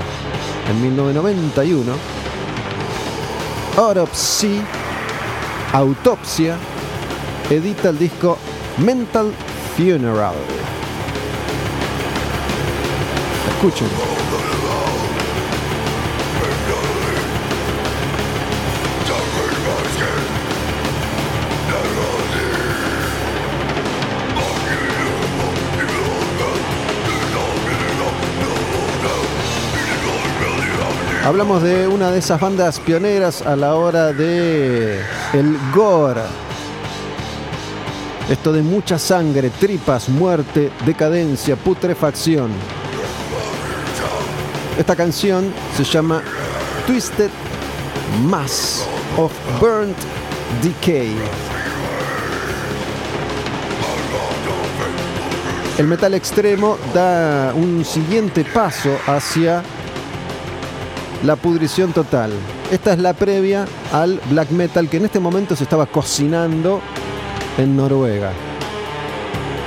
En 0.70 0.80
1991, 0.80 1.92
Autopsy, 3.76 4.62
Autopsia, 5.74 6.56
edita 7.50 7.90
el 7.90 7.98
disco 7.98 8.38
Mental 8.78 9.30
Funeral. 9.76 10.34
Escuchen. 13.64 13.88
Hablamos 31.24 31.62
de 31.62 31.88
una 31.88 32.10
de 32.10 32.18
esas 32.18 32.38
bandas 32.38 32.78
pioneras 32.80 33.40
a 33.40 33.56
la 33.56 33.76
hora 33.76 34.12
de 34.12 35.00
el 35.32 35.56
gore. 35.74 36.20
Esto 38.28 38.52
de 38.52 38.60
mucha 38.60 38.98
sangre, 38.98 39.48
tripas, 39.48 40.10
muerte, 40.10 40.70
decadencia, 40.84 41.56
putrefacción. 41.56 42.50
Esta 44.78 44.96
canción 44.96 45.52
se 45.76 45.84
llama 45.84 46.20
Twisted 46.84 47.30
Mass 48.24 48.84
of 49.16 49.32
Burnt 49.60 49.96
Decay. 50.62 51.14
El 55.78 55.86
metal 55.86 56.14
extremo 56.14 56.76
da 56.92 57.52
un 57.54 57.84
siguiente 57.84 58.44
paso 58.44 58.90
hacia 59.06 59.62
la 61.24 61.36
pudrición 61.36 61.92
total. 61.92 62.32
Esta 62.72 62.94
es 62.94 62.98
la 62.98 63.12
previa 63.12 63.66
al 63.92 64.20
black 64.28 64.50
metal 64.50 64.88
que 64.88 64.96
en 64.96 65.04
este 65.04 65.20
momento 65.20 65.54
se 65.54 65.62
estaba 65.62 65.86
cocinando 65.86 66.80
en 67.58 67.76
Noruega. 67.76 68.32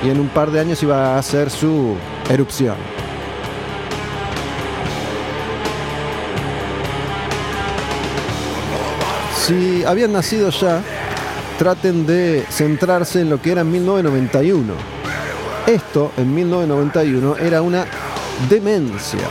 Y 0.04 0.10
en 0.10 0.20
un 0.20 0.28
par 0.28 0.52
de 0.52 0.60
años 0.60 0.84
iba 0.84 1.16
a 1.16 1.18
hacer 1.18 1.50
su 1.50 1.96
erupción. 2.30 2.97
Si 9.48 9.84
habían 9.86 10.12
nacido 10.12 10.50
ya, 10.50 10.82
traten 11.58 12.06
de 12.06 12.46
centrarse 12.50 13.22
en 13.22 13.30
lo 13.30 13.42
que 13.42 13.54
era 13.54 13.62
en 13.62 13.72
1991. 13.72 14.74
Esto 15.66 16.12
en 16.18 16.36
1991 16.36 17.38
era 17.38 17.62
una 17.62 17.86
demencia 18.50 19.28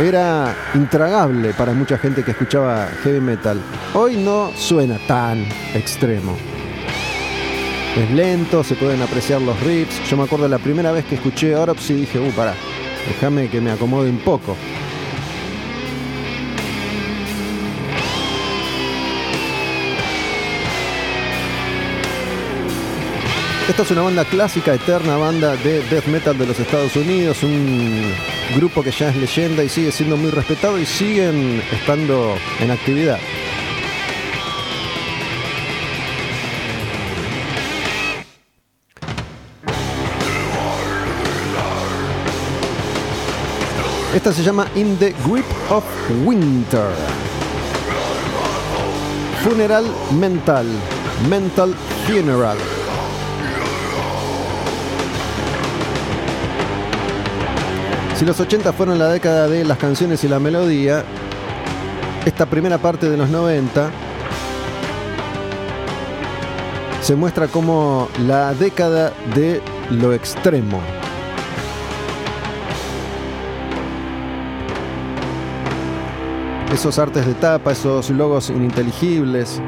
era 0.00 0.56
intragable 0.74 1.52
para 1.52 1.72
mucha 1.72 1.98
gente 1.98 2.24
que 2.24 2.32
escuchaba 2.32 2.88
heavy 3.02 3.20
metal. 3.20 3.60
Hoy 3.94 4.16
no 4.16 4.50
suena 4.56 4.98
tan 5.06 5.46
extremo. 5.74 6.36
Es 7.96 8.10
lento, 8.10 8.64
se 8.64 8.74
pueden 8.74 9.02
apreciar 9.02 9.40
los 9.40 9.58
riffs. 9.60 10.08
Yo 10.10 10.16
me 10.16 10.24
acuerdo 10.24 10.48
la 10.48 10.58
primera 10.58 10.90
vez 10.90 11.04
que 11.04 11.14
escuché 11.14 11.54
Autopsy 11.54 11.92
y 11.92 11.96
dije, 12.00 12.18
uh, 12.18 12.32
pará, 12.32 12.54
déjame 13.06 13.48
que 13.48 13.60
me 13.60 13.70
acomode 13.70 14.10
un 14.10 14.18
poco. 14.18 14.56
Esta 23.66 23.82
es 23.82 23.90
una 23.92 24.02
banda 24.02 24.26
clásica, 24.26 24.74
eterna 24.74 25.16
banda 25.16 25.56
de 25.56 25.80
death 25.88 26.04
metal 26.04 26.36
de 26.36 26.46
los 26.46 26.60
Estados 26.60 26.94
Unidos, 26.96 27.42
un 27.42 28.12
grupo 28.54 28.82
que 28.82 28.90
ya 28.90 29.08
es 29.08 29.16
leyenda 29.16 29.64
y 29.64 29.70
sigue 29.70 29.90
siendo 29.90 30.18
muy 30.18 30.30
respetado 30.30 30.78
y 30.78 30.84
siguen 30.84 31.62
estando 31.72 32.36
en 32.60 32.70
actividad. 32.70 33.18
Esta 44.14 44.30
se 44.30 44.42
llama 44.42 44.66
In 44.74 44.98
the 44.98 45.14
Grip 45.26 45.46
of 45.70 45.84
Winter. 46.26 46.90
Funeral 49.42 49.86
Mental. 50.12 50.66
Mental 51.30 51.74
Funeral. 52.06 52.58
Si 58.16 58.24
los 58.24 58.38
80 58.38 58.72
fueron 58.72 58.98
la 59.00 59.08
década 59.08 59.48
de 59.48 59.64
las 59.64 59.76
canciones 59.76 60.22
y 60.22 60.28
la 60.28 60.38
melodía, 60.38 61.04
esta 62.24 62.46
primera 62.46 62.78
parte 62.78 63.10
de 63.10 63.16
los 63.16 63.28
90 63.28 63.90
se 67.02 67.16
muestra 67.16 67.48
como 67.48 68.08
la 68.26 68.54
década 68.54 69.12
de 69.34 69.60
lo 69.90 70.12
extremo. 70.12 70.80
Esos 76.72 77.00
artes 77.00 77.26
de 77.26 77.34
tapa, 77.34 77.72
esos 77.72 78.10
logos 78.10 78.48
ininteligibles, 78.48 79.60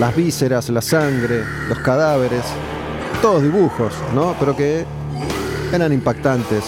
las 0.00 0.16
vísceras, 0.16 0.68
la 0.68 0.82
sangre, 0.82 1.44
los 1.68 1.78
cadáveres, 1.78 2.44
todos 3.22 3.42
dibujos, 3.42 3.94
¿no? 4.14 4.34
Pero 4.40 4.56
que 4.56 4.84
eran 5.72 5.92
impactantes 5.92 6.64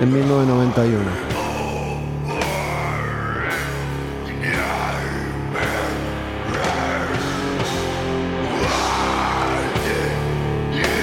en 0.00 0.12
1991. 0.12 1.28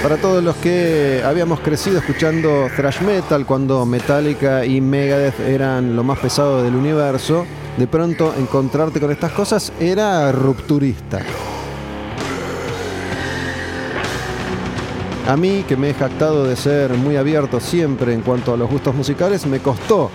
Para 0.02 0.18
todos 0.18 0.42
los 0.42 0.54
que 0.56 1.20
habíamos 1.24 1.58
crecido 1.60 1.98
escuchando 1.98 2.68
thrash 2.76 3.00
metal 3.00 3.44
cuando 3.44 3.84
Metallica 3.84 4.64
y 4.64 4.80
Megadeth 4.80 5.40
eran 5.40 5.96
lo 5.96 6.04
más 6.04 6.20
pesado 6.20 6.62
del 6.62 6.76
universo, 6.76 7.44
de 7.76 7.88
pronto 7.88 8.32
encontrarte 8.38 9.00
con 9.00 9.10
estas 9.10 9.32
cosas 9.32 9.72
era 9.80 10.30
rupturista. 10.30 11.22
A 15.28 15.36
mí, 15.36 15.64
que 15.66 15.76
me 15.76 15.90
he 15.90 15.94
jactado 15.94 16.44
de 16.44 16.54
ser 16.54 16.92
muy 16.94 17.16
abierto 17.16 17.58
siempre 17.58 18.14
en 18.14 18.22
cuanto 18.22 18.54
a 18.54 18.56
los 18.56 18.70
gustos 18.70 18.94
musicales, 18.94 19.44
me 19.44 19.58
costó. 19.58 20.08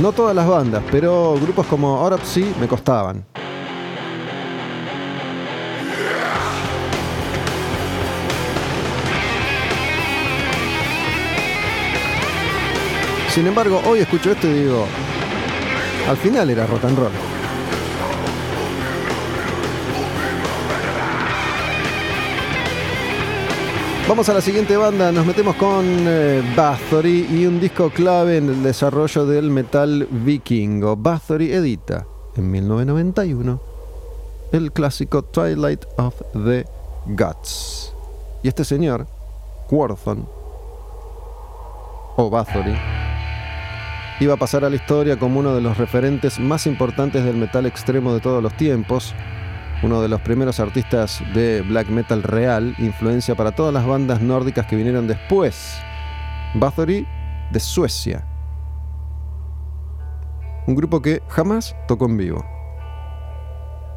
No 0.00 0.10
todas 0.10 0.34
las 0.34 0.48
bandas, 0.48 0.82
pero 0.90 1.36
grupos 1.40 1.64
como 1.66 2.04
Autopsy 2.04 2.52
me 2.58 2.66
costaban. 2.66 3.24
Sin 13.28 13.46
embargo, 13.46 13.80
hoy 13.86 14.00
escucho 14.00 14.32
esto 14.32 14.48
y 14.48 14.54
digo, 14.54 14.86
al 16.08 16.16
final 16.16 16.50
era 16.50 16.66
rock 16.66 16.84
and 16.84 16.98
roll. 16.98 17.33
Vamos 24.06 24.28
a 24.28 24.34
la 24.34 24.42
siguiente 24.42 24.76
banda, 24.76 25.10
nos 25.12 25.24
metemos 25.24 25.56
con 25.56 25.82
eh, 25.86 26.42
Bathory 26.54 27.26
y 27.30 27.46
un 27.46 27.58
disco 27.58 27.88
clave 27.88 28.36
en 28.36 28.50
el 28.50 28.62
desarrollo 28.62 29.24
del 29.24 29.50
metal 29.50 30.06
vikingo. 30.10 30.94
Bathory 30.94 31.50
edita 31.50 32.06
en 32.36 32.50
1991 32.50 33.60
el 34.52 34.72
clásico 34.72 35.22
Twilight 35.22 35.86
of 35.96 36.20
the 36.34 36.66
Gods. 37.06 37.94
Y 38.42 38.48
este 38.48 38.66
señor, 38.66 39.06
Worthon, 39.70 40.28
o 42.16 42.28
Bathory, 42.28 42.76
iba 44.20 44.34
a 44.34 44.36
pasar 44.36 44.66
a 44.66 44.70
la 44.70 44.76
historia 44.76 45.18
como 45.18 45.40
uno 45.40 45.54
de 45.54 45.62
los 45.62 45.78
referentes 45.78 46.38
más 46.38 46.66
importantes 46.66 47.24
del 47.24 47.36
metal 47.36 47.64
extremo 47.64 48.12
de 48.12 48.20
todos 48.20 48.42
los 48.42 48.54
tiempos, 48.54 49.14
uno 49.84 50.00
de 50.00 50.08
los 50.08 50.22
primeros 50.22 50.60
artistas 50.60 51.22
de 51.34 51.60
black 51.60 51.88
metal 51.88 52.22
real, 52.22 52.74
influencia 52.78 53.34
para 53.34 53.52
todas 53.52 53.74
las 53.74 53.84
bandas 53.84 54.22
nórdicas 54.22 54.66
que 54.66 54.76
vinieron 54.76 55.06
después. 55.06 55.78
Bathory 56.54 57.06
de 57.52 57.60
Suecia. 57.60 58.24
Un 60.66 60.74
grupo 60.74 61.02
que 61.02 61.22
jamás 61.28 61.76
tocó 61.86 62.06
en 62.06 62.16
vivo. 62.16 62.44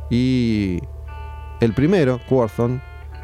Y 0.09 0.80
el 1.61 1.73
primero, 1.73 2.19
Quorthon, 2.27 2.81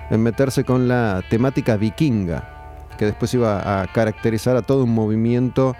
en 0.09 0.23
meterse 0.23 0.63
con 0.63 0.87
la 0.87 1.21
temática 1.29 1.75
vikinga, 1.75 2.87
que 2.97 3.05
después 3.05 3.33
iba 3.33 3.81
a 3.81 3.87
caracterizar 3.87 4.55
a 4.55 4.61
todo 4.61 4.85
un 4.85 4.93
movimiento 4.93 5.75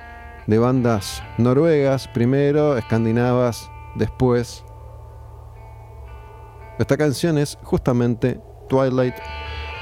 de 0.47 0.57
bandas 0.57 1.23
noruegas 1.37 2.09
primero, 2.09 2.77
escandinavas 2.77 3.71
después. 3.95 4.65
Esta 6.79 6.97
canción 6.97 7.37
es 7.37 7.55
justamente 7.61 8.41
Twilight 8.67 9.13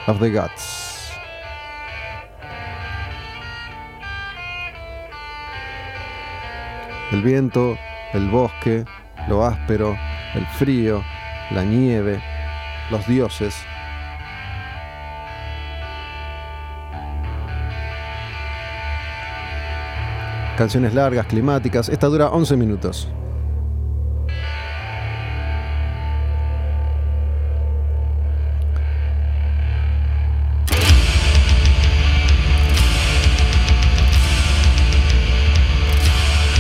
of 0.07 0.19
the 0.19 0.29
Gods. 0.29 1.09
El 7.13 7.21
viento, 7.21 7.77
el 8.11 8.29
bosque, 8.29 8.83
lo 9.29 9.45
áspero, 9.45 9.97
el 10.35 10.45
frío, 10.47 11.01
la 11.51 11.63
nieve, 11.63 12.21
los 12.89 13.07
dioses, 13.07 13.55
canciones 20.57 20.93
largas, 20.93 21.25
climáticas. 21.25 21.87
Esta 21.87 22.07
dura 22.07 22.27
11 22.27 22.57
minutos. 22.57 23.07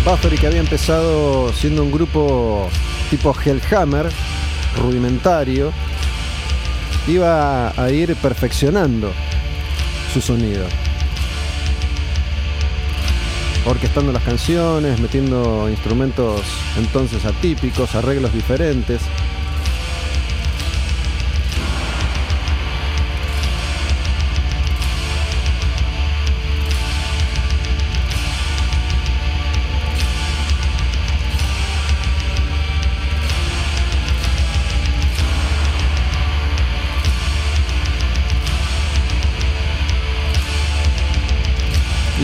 Bathory 0.05 0.37
que 0.37 0.47
había 0.47 0.59
empezado 0.59 1.53
siendo 1.53 1.83
un 1.83 1.91
grupo 1.91 2.69
tipo 3.09 3.33
Hellhammer, 3.33 4.09
rudimentario, 4.77 5.71
iba 7.07 7.69
a 7.69 7.91
ir 7.91 8.15
perfeccionando 8.15 9.11
su 10.13 10.21
sonido 10.21 10.65
orquestando 13.65 14.11
las 14.11 14.23
canciones, 14.23 14.99
metiendo 14.99 15.69
instrumentos 15.69 16.41
entonces 16.77 17.25
atípicos, 17.25 17.95
arreglos 17.95 18.33
diferentes. 18.33 19.01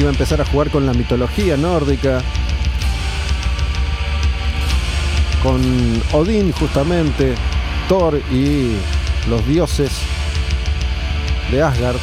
A 0.08 0.12
empezar 0.12 0.40
a 0.42 0.46
jugar 0.46 0.70
con 0.70 0.86
la 0.86 0.94
mitología 0.94 1.58
nórdica, 1.58 2.22
con 5.44 5.62
Odín 6.14 6.52
justamente, 6.52 7.36
Thor 7.90 8.22
y 8.32 8.78
los 9.30 9.46
dioses 9.48 9.92
de 11.52 11.62
Asgard. 11.62 11.98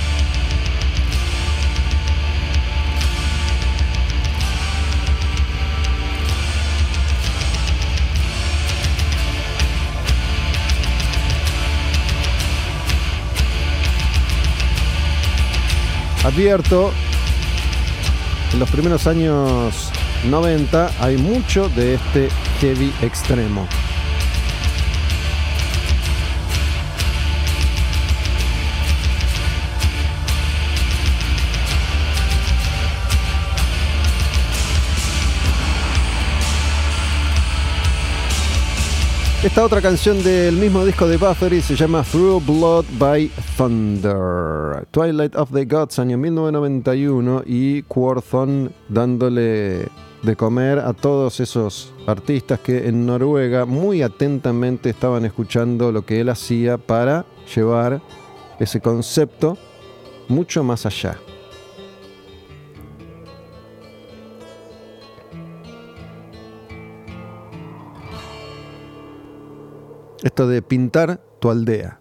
Advierto 16.24 16.92
en 18.54 18.60
los 18.60 18.70
primeros 18.70 19.08
años 19.08 19.90
90 20.30 20.92
hay 21.00 21.16
mucho 21.16 21.68
de 21.70 21.94
este 21.94 22.28
heavy 22.60 22.92
extremo. 23.02 23.66
Esta 39.44 39.62
otra 39.62 39.82
canción 39.82 40.22
del 40.22 40.56
mismo 40.56 40.86
disco 40.86 41.06
de 41.06 41.18
Bathory 41.18 41.60
se 41.60 41.76
llama 41.76 42.02
Through 42.02 42.46
Blood 42.46 42.86
by 42.98 43.30
Thunder. 43.58 44.86
Twilight 44.90 45.36
of 45.36 45.52
the 45.52 45.66
Gods, 45.66 45.98
año 45.98 46.16
1991, 46.16 47.42
y 47.44 47.82
Quorthon 47.82 48.72
dándole 48.88 49.86
de 50.22 50.36
comer 50.36 50.78
a 50.78 50.94
todos 50.94 51.40
esos 51.40 51.92
artistas 52.06 52.60
que 52.60 52.88
en 52.88 53.04
Noruega 53.04 53.66
muy 53.66 54.00
atentamente 54.00 54.88
estaban 54.88 55.26
escuchando 55.26 55.92
lo 55.92 56.06
que 56.06 56.22
él 56.22 56.30
hacía 56.30 56.78
para 56.78 57.26
llevar 57.54 58.00
ese 58.58 58.80
concepto 58.80 59.58
mucho 60.26 60.64
más 60.64 60.86
allá. 60.86 61.18
Esto 70.24 70.48
de 70.48 70.62
pintar 70.62 71.20
tu 71.38 71.50
aldea. 71.50 72.00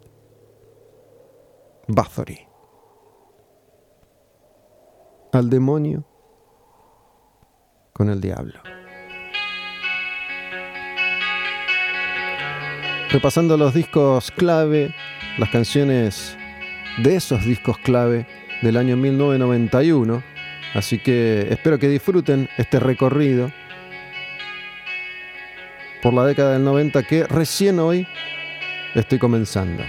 Bathory. 1.89 2.39
Al 5.33 5.49
demonio 5.49 6.05
con 7.91 8.09
el 8.09 8.21
diablo. 8.21 8.61
Repasando 13.11 13.57
los 13.57 13.73
discos 13.73 14.31
clave, 14.31 14.95
las 15.37 15.49
canciones 15.49 16.37
de 17.03 17.17
esos 17.17 17.43
discos 17.43 17.77
clave 17.79 18.25
del 18.61 18.77
año 18.77 18.95
1991. 18.95 20.23
Así 20.73 20.97
que 20.97 21.49
espero 21.49 21.77
que 21.77 21.89
disfruten 21.89 22.47
este 22.57 22.79
recorrido 22.79 23.51
por 26.03 26.13
la 26.13 26.25
década 26.25 26.53
del 26.53 26.65
90 26.65 27.01
que 27.03 27.23
recién 27.23 27.79
hoy 27.79 28.05
estoy 28.93 29.17
comenzando. 29.17 29.83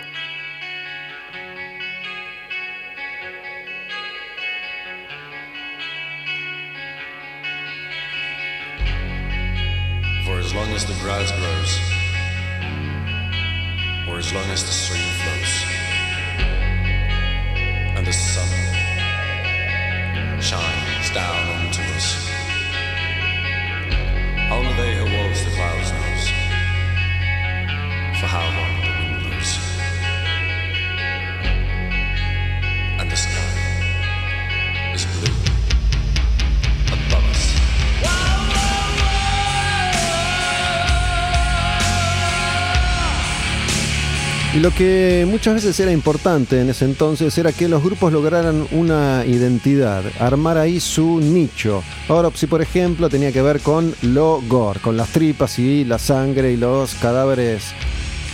Que 44.84 45.26
muchas 45.26 45.54
veces 45.54 45.80
era 45.80 45.92
importante 45.92 46.60
en 46.60 46.68
ese 46.68 46.84
entonces 46.84 47.38
era 47.38 47.52
que 47.52 47.68
los 47.68 47.82
grupos 47.82 48.12
lograran 48.12 48.66
una 48.70 49.24
identidad, 49.24 50.04
armar 50.20 50.58
ahí 50.58 50.78
su 50.78 51.20
nicho. 51.20 51.82
Ahora, 52.06 52.30
si 52.34 52.46
por 52.46 52.60
ejemplo 52.60 53.08
tenía 53.08 53.32
que 53.32 53.40
ver 53.40 53.60
con 53.60 53.94
lo 54.02 54.42
gore, 54.46 54.80
con 54.80 54.98
las 54.98 55.08
tripas 55.08 55.58
y 55.58 55.86
la 55.86 55.98
sangre 55.98 56.52
y 56.52 56.58
los 56.58 56.96
cadáveres 56.96 57.72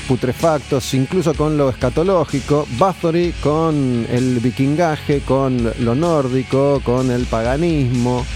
putrefactos, 0.08 0.92
incluso 0.94 1.34
con 1.34 1.56
lo 1.56 1.70
escatológico, 1.70 2.66
Bathory 2.78 3.32
con 3.40 4.04
el 4.10 4.40
vikingaje, 4.40 5.20
con 5.20 5.72
lo 5.78 5.94
nórdico, 5.94 6.80
con 6.82 7.12
el 7.12 7.26
paganismo. 7.26 8.26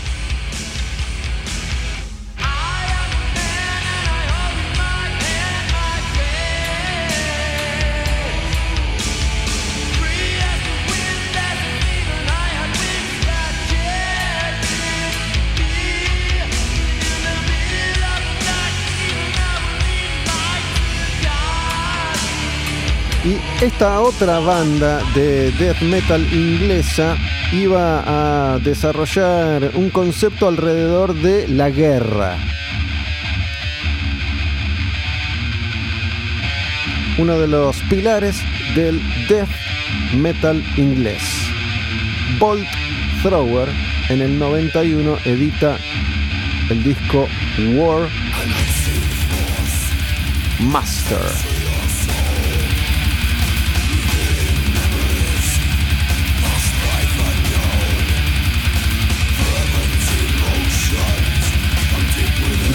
Esta 23.64 24.00
otra 24.02 24.40
banda 24.40 25.00
de 25.14 25.50
death 25.52 25.80
metal 25.80 26.20
inglesa 26.34 27.16
iba 27.50 28.02
a 28.04 28.58
desarrollar 28.58 29.70
un 29.74 29.88
concepto 29.88 30.48
alrededor 30.48 31.14
de 31.14 31.48
la 31.48 31.70
guerra. 31.70 32.36
Uno 37.16 37.38
de 37.38 37.48
los 37.48 37.80
pilares 37.88 38.36
del 38.74 39.00
death 39.28 39.48
metal 40.14 40.62
inglés. 40.76 41.22
Bolt 42.38 42.68
Thrower 43.22 43.68
en 44.10 44.20
el 44.20 44.38
91 44.38 45.16
edita 45.24 45.78
el 46.68 46.84
disco 46.84 47.26
War 47.74 48.10
Master. 50.60 51.53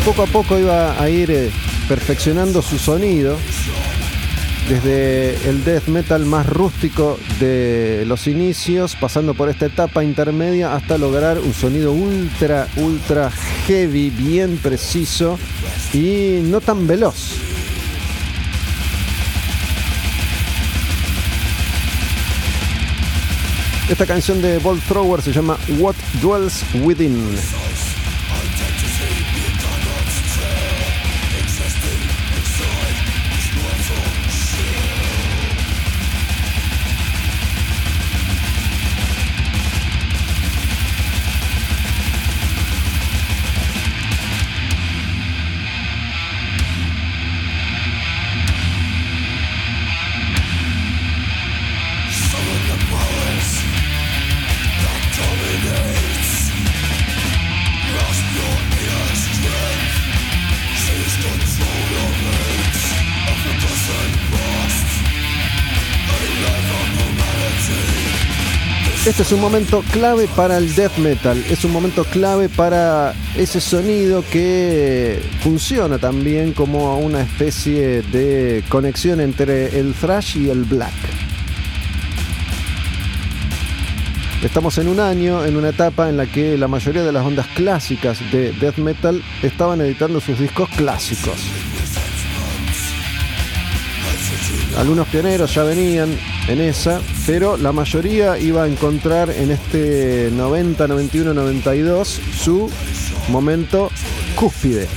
Poco 0.09 0.23
a 0.23 0.25
poco 0.25 0.57
iba 0.57 0.99
a 0.99 1.07
ir 1.07 1.29
eh, 1.29 1.51
perfeccionando 1.87 2.63
su 2.63 2.79
sonido. 2.79 3.37
Desde 4.67 5.35
el 5.47 5.63
death 5.63 5.85
metal 5.85 6.25
más 6.25 6.47
rústico 6.47 7.19
de 7.39 8.05
los 8.07 8.25
inicios, 8.25 8.95
pasando 8.95 9.35
por 9.35 9.49
esta 9.49 9.67
etapa 9.67 10.03
intermedia 10.03 10.73
hasta 10.73 10.97
lograr 10.97 11.37
un 11.37 11.53
sonido 11.53 11.91
ultra, 11.91 12.67
ultra 12.77 13.29
heavy, 13.67 14.09
bien 14.09 14.57
preciso 14.57 15.37
y 15.93 16.39
no 16.41 16.59
tan 16.59 16.87
veloz. 16.87 17.35
Esta 23.87 24.07
canción 24.07 24.41
de 24.41 24.57
Bolt 24.57 24.83
Thrower 24.87 25.21
se 25.21 25.31
llama 25.31 25.55
What 25.77 25.95
Dwells 26.19 26.63
Within. 26.81 27.68
Este 69.09 69.23
es 69.23 69.31
un 69.31 69.41
momento 69.41 69.83
clave 69.91 70.29
para 70.35 70.59
el 70.59 70.75
death 70.75 70.97
metal, 70.97 71.43
es 71.49 71.65
un 71.65 71.71
momento 71.71 72.03
clave 72.03 72.47
para 72.47 73.15
ese 73.35 73.59
sonido 73.59 74.23
que 74.31 75.19
funciona 75.41 75.97
también 75.97 76.53
como 76.53 76.99
una 76.99 77.21
especie 77.21 78.03
de 78.03 78.63
conexión 78.69 79.19
entre 79.19 79.79
el 79.79 79.95
thrash 79.95 80.37
y 80.37 80.51
el 80.51 80.63
black. 80.63 80.93
Estamos 84.43 84.77
en 84.77 84.87
un 84.87 84.99
año, 84.99 85.43
en 85.43 85.57
una 85.57 85.69
etapa 85.69 86.07
en 86.07 86.15
la 86.15 86.27
que 86.27 86.55
la 86.55 86.67
mayoría 86.67 87.03
de 87.03 87.11
las 87.11 87.25
ondas 87.25 87.47
clásicas 87.55 88.19
de 88.31 88.51
death 88.51 88.77
metal 88.77 89.23
estaban 89.41 89.81
editando 89.81 90.21
sus 90.21 90.37
discos 90.37 90.69
clásicos. 90.77 91.39
Algunos 94.77 95.07
pioneros 95.07 95.51
ya 95.55 95.63
venían 95.63 96.15
en 96.49 96.61
esa, 96.61 96.99
pero 97.27 97.57
la 97.57 97.71
mayoría 97.71 98.39
iba 98.39 98.63
a 98.63 98.67
encontrar 98.67 99.29
en 99.29 99.51
este 99.51 100.31
90, 100.33 100.87
91, 100.87 101.33
92 101.35 102.07
su 102.07 102.71
momento 103.29 103.91
cúspide. 104.35 104.87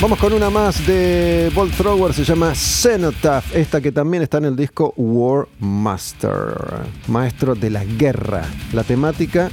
Vamos 0.00 0.18
con 0.18 0.32
una 0.32 0.50
más 0.50 0.86
de 0.86 1.50
Bolt 1.52 1.74
Thrower, 1.74 2.14
se 2.14 2.24
llama 2.24 2.54
Cenotaph, 2.54 3.54
esta 3.54 3.80
que 3.80 3.90
también 3.90 4.22
está 4.22 4.38
en 4.38 4.46
el 4.46 4.56
disco 4.56 4.94
War 4.96 5.48
Master, 5.58 6.54
maestro 7.08 7.56
de 7.56 7.70
la 7.70 7.84
guerra, 7.84 8.44
la 8.72 8.84
temática 8.84 9.50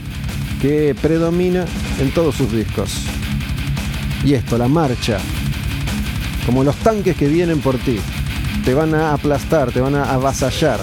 que 0.61 0.95
predomina 0.99 1.65
en 1.99 2.11
todos 2.11 2.35
sus 2.35 2.51
discos. 2.51 2.91
Y 4.23 4.34
esto, 4.34 4.57
la 4.57 4.67
marcha, 4.67 5.19
como 6.45 6.63
los 6.63 6.75
tanques 6.77 7.15
que 7.15 7.27
vienen 7.27 7.59
por 7.59 7.77
ti, 7.77 7.99
te 8.65 8.73
van 8.73 8.93
a 8.95 9.13
aplastar, 9.13 9.71
te 9.71 9.79
van 9.79 9.95
a 9.95 10.13
avasallar. 10.13 10.79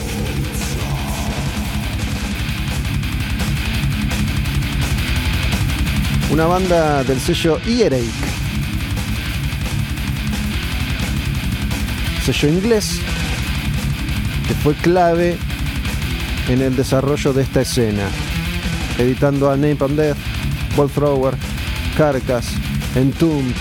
Una 6.31 6.47
banda 6.47 7.05
del 7.05 7.21
sello 7.21 7.59
Earache, 7.67 8.11
sello 12.25 12.49
inglés, 12.49 13.01
que 14.49 14.55
fue 14.55 14.75
clave 14.75 15.37
en 16.49 16.61
el 16.61 16.75
desarrollo 16.75 17.33
de 17.33 17.43
esta 17.43 17.61
escena 17.61 18.09
editando 18.99 19.51
a 19.51 19.57
Name 19.57 19.77
Death, 19.91 20.17
Ball 20.77 20.91
Thrower, 20.91 21.35
Carcass, 21.97 22.47
Entombed. 22.95 23.55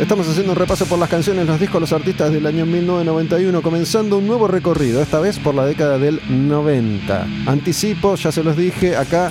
Estamos 0.00 0.28
haciendo 0.28 0.52
un 0.52 0.58
repaso 0.58 0.86
por 0.86 0.98
las 0.98 1.08
canciones, 1.08 1.46
los 1.46 1.60
discos, 1.60 1.80
los 1.80 1.92
artistas 1.92 2.32
del 2.32 2.46
año 2.46 2.66
1991, 2.66 3.62
comenzando 3.62 4.18
un 4.18 4.26
nuevo 4.26 4.48
recorrido, 4.48 5.00
esta 5.00 5.20
vez 5.20 5.38
por 5.38 5.54
la 5.54 5.64
década 5.64 5.98
del 5.98 6.20
90. 6.28 7.26
Anticipo, 7.46 8.16
ya 8.16 8.32
se 8.32 8.42
los 8.42 8.56
dije, 8.56 8.96
acá 8.96 9.30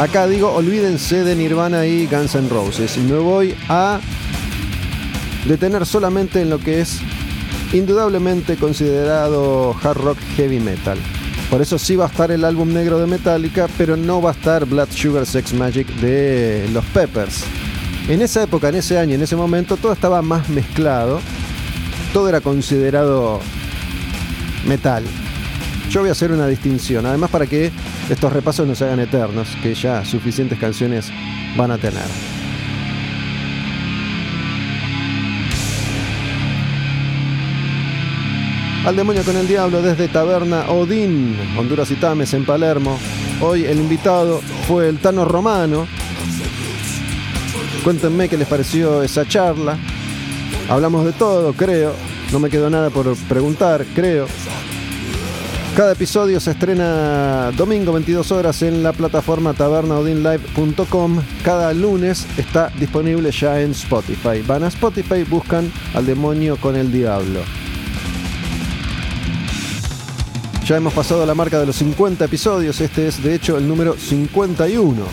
Acá 0.00 0.26
digo, 0.26 0.50
olvídense 0.54 1.24
de 1.24 1.36
Nirvana 1.36 1.84
y 1.84 2.06
Guns 2.06 2.34
N' 2.34 2.48
Roses. 2.48 2.96
Y 2.96 3.00
me 3.00 3.18
voy 3.18 3.54
a 3.68 4.00
detener 5.46 5.84
solamente 5.84 6.40
en 6.40 6.48
lo 6.48 6.58
que 6.58 6.80
es 6.80 7.00
indudablemente 7.74 8.56
considerado 8.56 9.76
hard 9.82 9.98
rock 9.98 10.18
heavy 10.36 10.58
metal. 10.58 10.96
Por 11.50 11.60
eso 11.60 11.78
sí 11.78 11.96
va 11.96 12.06
a 12.06 12.08
estar 12.08 12.30
el 12.30 12.46
álbum 12.46 12.72
negro 12.72 12.98
de 12.98 13.06
Metallica, 13.06 13.68
pero 13.76 13.94
no 13.94 14.22
va 14.22 14.30
a 14.30 14.32
estar 14.32 14.64
Blood 14.64 14.88
Sugar 14.90 15.26
Sex 15.26 15.52
Magic 15.52 15.86
de 15.96 16.66
los 16.72 16.84
Peppers. 16.86 17.44
En 18.08 18.22
esa 18.22 18.42
época, 18.42 18.70
en 18.70 18.76
ese 18.76 18.98
año, 18.98 19.16
en 19.16 19.22
ese 19.22 19.36
momento, 19.36 19.76
todo 19.76 19.92
estaba 19.92 20.22
más 20.22 20.48
mezclado. 20.48 21.20
Todo 22.14 22.26
era 22.30 22.40
considerado 22.40 23.40
metal. 24.66 25.04
Yo 25.90 26.02
voy 26.02 26.08
a 26.08 26.12
hacer 26.12 26.30
una 26.30 26.46
distinción, 26.46 27.04
además 27.04 27.30
para 27.30 27.46
que 27.46 27.72
estos 28.08 28.32
repasos 28.32 28.64
no 28.64 28.76
se 28.76 28.84
hagan 28.84 29.00
eternos, 29.00 29.48
que 29.60 29.74
ya 29.74 30.04
suficientes 30.04 30.56
canciones 30.56 31.10
van 31.56 31.72
a 31.72 31.78
tener. 31.78 32.04
Al 38.86 38.94
demonio 38.94 39.24
con 39.24 39.36
el 39.36 39.48
diablo 39.48 39.82
desde 39.82 40.06
Taberna 40.06 40.70
Odín, 40.70 41.36
Honduras 41.58 41.90
y 41.90 41.96
Tames 41.96 42.34
en 42.34 42.46
Palermo. 42.46 42.96
Hoy 43.40 43.64
el 43.64 43.80
invitado 43.80 44.40
fue 44.68 44.88
el 44.88 44.98
Tano 44.98 45.24
Romano. 45.24 45.88
Cuéntenme 47.82 48.28
qué 48.28 48.36
les 48.36 48.46
pareció 48.46 49.02
esa 49.02 49.26
charla. 49.26 49.76
Hablamos 50.68 51.04
de 51.04 51.12
todo, 51.12 51.52
creo. 51.52 51.94
No 52.30 52.38
me 52.38 52.48
quedó 52.48 52.70
nada 52.70 52.90
por 52.90 53.16
preguntar, 53.28 53.84
creo. 53.92 54.28
Cada 55.76 55.92
episodio 55.92 56.40
se 56.40 56.50
estrena 56.50 57.52
domingo 57.52 57.92
22 57.92 58.32
horas 58.32 58.60
en 58.62 58.82
la 58.82 58.92
plataforma 58.92 59.54
tabernaodinlive.com. 59.54 61.22
Cada 61.44 61.72
lunes 61.72 62.26
está 62.36 62.70
disponible 62.70 63.30
ya 63.30 63.60
en 63.60 63.70
Spotify. 63.70 64.42
Van 64.44 64.64
a 64.64 64.68
Spotify, 64.68 65.22
buscan 65.22 65.72
al 65.94 66.06
demonio 66.06 66.56
con 66.56 66.74
el 66.74 66.90
diablo. 66.90 67.40
Ya 70.66 70.76
hemos 70.76 70.92
pasado 70.92 71.24
la 71.24 71.34
marca 71.34 71.60
de 71.60 71.66
los 71.66 71.76
50 71.76 72.24
episodios, 72.24 72.80
este 72.80 73.06
es 73.06 73.22
de 73.22 73.34
hecho 73.34 73.56
el 73.56 73.66
número 73.66 73.94
51. 73.96 75.04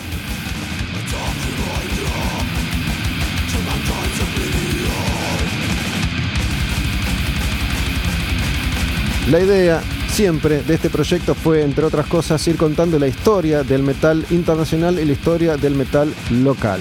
La 9.30 9.40
idea 9.40 9.82
siempre 10.18 10.64
de 10.64 10.74
este 10.74 10.90
proyecto 10.90 11.32
fue, 11.36 11.62
entre 11.62 11.84
otras 11.84 12.08
cosas, 12.08 12.44
ir 12.48 12.56
contando 12.56 12.98
la 12.98 13.06
historia 13.06 13.62
del 13.62 13.84
metal 13.84 14.26
internacional 14.30 14.98
y 14.98 15.04
la 15.04 15.12
historia 15.12 15.56
del 15.56 15.76
metal 15.76 16.12
local. 16.42 16.80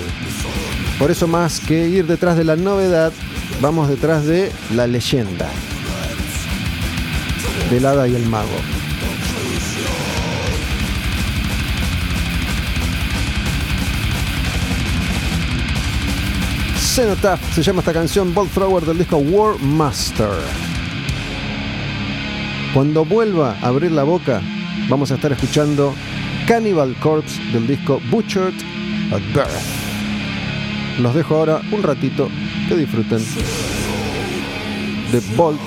Por 0.98 1.12
eso 1.12 1.28
más 1.28 1.60
que 1.60 1.88
ir 1.88 2.08
detrás 2.08 2.36
de 2.36 2.44
la 2.44 2.56
novedad, 2.56 3.14
vamos 3.62 3.90
detrás 3.90 4.26
de 4.26 4.52
la 4.74 4.88
leyenda. 4.88 5.48
Del 7.70 7.86
hada 7.86 8.08
y 8.08 8.16
el 8.16 8.26
mago. 8.26 8.58
Cenotaph 16.80 17.54
se 17.54 17.62
llama 17.62 17.82
esta 17.82 17.94
canción 17.94 18.34
Bolt 18.34 18.52
Thrower 18.52 18.84
del 18.84 18.98
disco 18.98 19.18
War 19.18 19.60
Master. 19.60 20.32
Cuando 22.78 23.04
vuelva 23.06 23.58
a 23.60 23.70
abrir 23.70 23.92
la 23.92 24.04
boca, 24.04 24.40
vamos 24.88 25.10
a 25.10 25.16
estar 25.16 25.32
escuchando 25.32 25.96
Cannibal 26.48 26.96
Corpse 27.00 27.42
del 27.52 27.66
disco 27.66 28.00
Butchered 28.12 28.54
at 29.12 29.22
Birth. 29.34 31.00
Los 31.00 31.16
dejo 31.16 31.38
ahora 31.38 31.60
un 31.72 31.82
ratito 31.82 32.30
que 32.70 32.76
disfruten 32.76 33.18
de 35.12 35.20
Bolt 35.36 35.60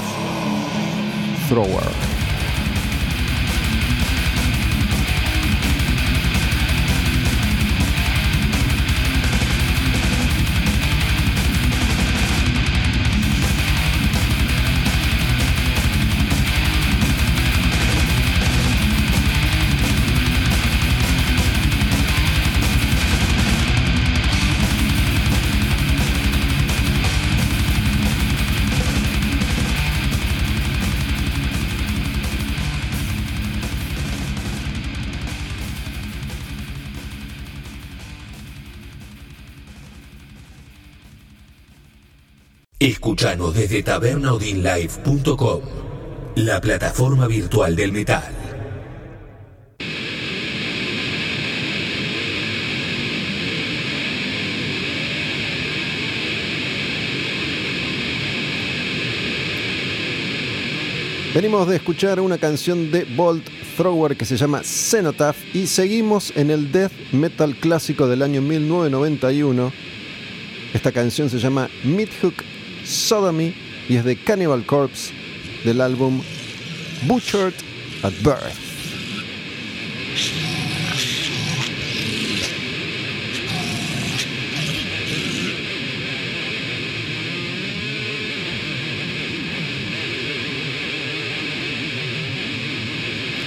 Thrower. 1.48 2.09
Desde 43.30 43.84
tabernaudinlive.com, 43.84 45.60
la 46.34 46.60
plataforma 46.60 47.28
virtual 47.28 47.76
del 47.76 47.92
metal. 47.92 48.24
Venimos 61.32 61.68
de 61.68 61.76
escuchar 61.76 62.18
una 62.18 62.36
canción 62.36 62.90
de 62.90 63.04
Bolt 63.04 63.46
Thrower 63.76 64.16
que 64.16 64.24
se 64.24 64.36
llama 64.36 64.62
Cenotaph 64.64 65.36
y 65.54 65.68
seguimos 65.68 66.32
en 66.34 66.50
el 66.50 66.72
death 66.72 66.92
metal 67.12 67.54
clásico 67.54 68.08
del 68.08 68.22
año 68.22 68.42
1991. 68.42 69.72
Esta 70.74 70.90
canción 70.90 71.30
se 71.30 71.38
llama 71.38 71.70
Midhook 71.84 72.49
Sodomy 72.90 73.54
y 73.88 73.96
es 73.96 74.04
de 74.04 74.16
Cannibal 74.16 74.66
Corpse 74.66 75.12
del 75.64 75.80
álbum 75.80 76.20
Butchered 77.06 77.54
at 78.02 78.12
Birth. 78.22 78.70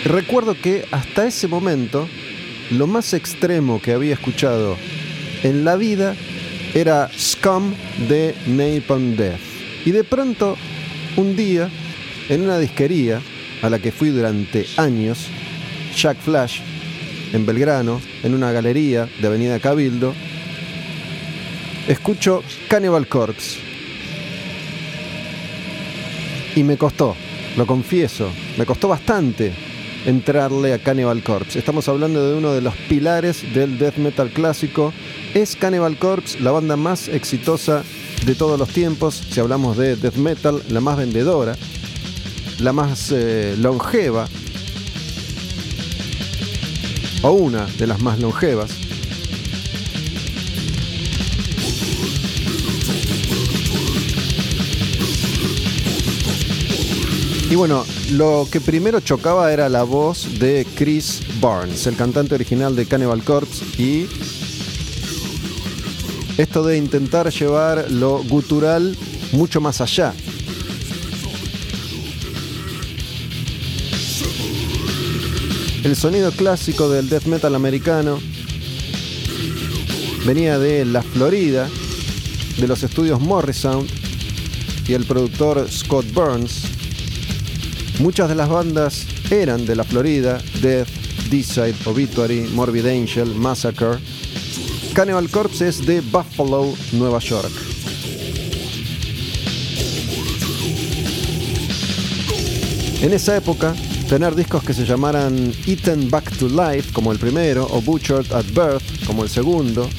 Recuerdo 0.06 0.56
que 0.60 0.86
hasta 0.92 1.26
ese 1.26 1.48
momento 1.48 2.08
lo 2.72 2.88
más 2.88 3.14
extremo 3.14 3.82
que 3.82 3.94
había 3.94 4.14
escuchado 4.14 4.78
en 5.44 5.64
la 5.64 5.76
vida 5.76 6.16
era 6.74 7.10
Scum 7.18 7.74
de 8.08 8.36
Napalm 8.48 9.16
Death. 9.16 9.40
Y 9.86 9.92
de 9.92 10.04
pronto, 10.04 10.58
un 11.18 11.36
día, 11.36 11.70
en 12.30 12.42
una 12.42 12.58
disquería 12.58 13.22
a 13.62 13.70
la 13.70 13.80
que 13.80 13.92
fui 13.92 14.10
durante 14.10 14.66
años, 14.78 15.28
Jack 15.96 16.18
Flash, 16.20 16.62
en 17.32 17.46
Belgrano, 17.46 18.02
en 18.24 18.34
una 18.34 18.52
galería 18.52 19.08
de 19.20 19.28
Avenida 19.28 19.60
Cabildo, 19.60 20.14
escucho 21.88 22.44
Cannibal 22.68 23.08
Corpse. 23.08 23.60
Y 26.56 26.64
me 26.64 26.78
costó, 26.78 27.16
lo 27.58 27.66
confieso, 27.66 28.30
me 28.58 28.66
costó 28.66 28.88
bastante 28.88 29.54
entrarle 30.06 30.74
a 30.74 30.80
Cannibal 30.80 31.24
Corpse. 31.24 31.58
Estamos 31.58 31.88
hablando 31.88 32.28
de 32.28 32.36
uno 32.36 32.54
de 32.54 32.62
los 32.62 32.76
pilares 32.90 33.54
del 33.54 33.78
death 33.78 33.98
metal 33.98 34.30
clásico 34.30 34.94
¿Es 35.34 35.56
Cannibal 35.56 35.98
Corpse 35.98 36.40
la 36.40 36.52
banda 36.52 36.76
más 36.76 37.08
exitosa 37.08 37.84
de 38.24 38.36
todos 38.36 38.60
los 38.60 38.70
tiempos? 38.70 39.16
Si 39.16 39.40
hablamos 39.40 39.78
de 39.78 39.96
death 39.96 40.16
metal, 40.16 40.62
la 40.70 40.80
más 40.80 40.96
vendedora, 40.96 41.56
la 42.60 42.72
más 42.72 43.12
eh, 43.12 43.56
longeva, 43.58 44.28
o 47.24 47.32
una 47.32 47.66
de 47.66 47.88
las 47.88 48.00
más 48.02 48.20
longevas. 48.20 48.83
Y 57.54 57.56
bueno, 57.56 57.86
lo 58.14 58.48
que 58.52 58.60
primero 58.60 59.00
chocaba 59.00 59.54
era 59.54 59.70
la 59.70 59.84
voz 59.84 60.40
de 60.40 60.66
Chris 60.74 61.22
Barnes, 61.40 61.86
el 61.86 61.96
cantante 61.96 62.34
original 62.34 62.76
de 62.76 62.88
Cannibal 62.88 63.24
Corpse 63.24 63.64
y 63.78 64.08
esto 66.40 66.64
de 66.64 66.78
intentar 66.78 67.30
llevar 67.30 67.92
lo 67.92 68.24
gutural 68.24 68.98
mucho 69.34 69.62
más 69.62 69.82
allá. 69.82 70.16
El 75.84 75.96
sonido 75.96 76.32
clásico 76.32 76.90
del 76.90 77.08
death 77.08 77.26
metal 77.26 77.54
americano 77.54 78.20
venía 80.26 80.58
de 80.58 80.86
la 80.86 81.04
Florida, 81.04 81.70
de 82.58 82.68
los 82.68 82.82
estudios 82.82 83.22
Morrison 83.22 83.86
y 84.88 84.94
el 84.94 85.06
productor 85.06 85.70
Scott 85.70 86.12
Burns. 86.14 86.73
Muchas 88.00 88.28
de 88.30 88.36
las 88.36 88.50
bandas 88.50 89.06
eran 89.30 89.66
de 89.66 89.76
la 89.76 89.84
Florida, 89.84 90.42
Death, 90.62 90.90
D-Side, 91.30 91.76
Obituary, 91.86 92.50
Morbid 92.54 92.86
Angel, 92.88 93.34
Massacre. 93.36 94.00
Cannibal 94.94 95.30
Corpse 95.30 95.68
es 95.68 95.86
de 95.86 96.02
Buffalo, 96.02 96.74
Nueva 96.94 97.20
York. 97.20 97.52
En 103.02 103.14
esa 103.14 103.36
época, 103.36 103.76
tener 104.08 104.34
discos 104.34 104.64
que 104.64 104.74
se 104.74 104.86
llamaran 104.86 105.54
Eaten 105.68 106.10
Back 106.10 106.38
to 106.38 106.48
Life, 106.48 106.94
como 106.94 107.12
el 107.12 107.20
primero, 107.20 107.68
o 107.70 107.82
Butchered 107.82 108.32
at 108.32 108.46
Birth, 108.54 109.06
como 109.06 109.24
el 109.24 109.30
segundo, 109.30 109.90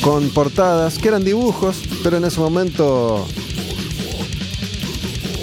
con 0.00 0.28
portadas 0.30 0.98
que 0.98 1.08
eran 1.08 1.24
dibujos, 1.24 1.82
pero 2.02 2.16
en 2.16 2.24
ese 2.24 2.40
momento 2.40 3.26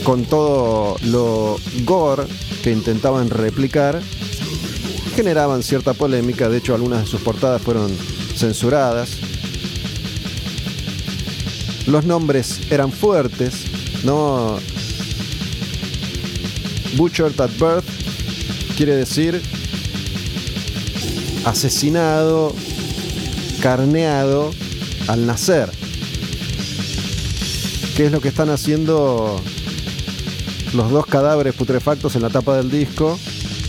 con 0.03 0.25
todo 0.25 0.97
lo 1.03 1.57
gore 1.83 2.23
que 2.63 2.71
intentaban 2.71 3.29
replicar, 3.29 4.01
generaban 5.15 5.63
cierta 5.63 5.93
polémica, 5.93 6.49
de 6.49 6.57
hecho 6.57 6.75
algunas 6.75 7.01
de 7.01 7.07
sus 7.07 7.21
portadas 7.21 7.61
fueron 7.61 7.91
censuradas. 8.35 9.17
Los 11.87 12.05
nombres 12.05 12.61
eran 12.71 12.91
fuertes, 12.91 13.65
¿no? 14.03 14.57
Butchered 16.95 17.39
at 17.39 17.51
Birth 17.59 17.85
quiere 18.77 18.95
decir 18.95 19.41
asesinado, 21.45 22.53
carneado 23.61 24.51
al 25.07 25.25
nacer. 25.25 25.69
¿Qué 27.95 28.05
es 28.05 28.11
lo 28.11 28.21
que 28.21 28.29
están 28.29 28.49
haciendo 28.49 29.39
los 30.73 30.89
dos 30.91 31.05
cadáveres 31.05 31.53
putrefactos 31.55 32.15
en 32.15 32.23
la 32.23 32.29
tapa 32.29 32.57
del 32.57 32.71
disco, 32.71 33.17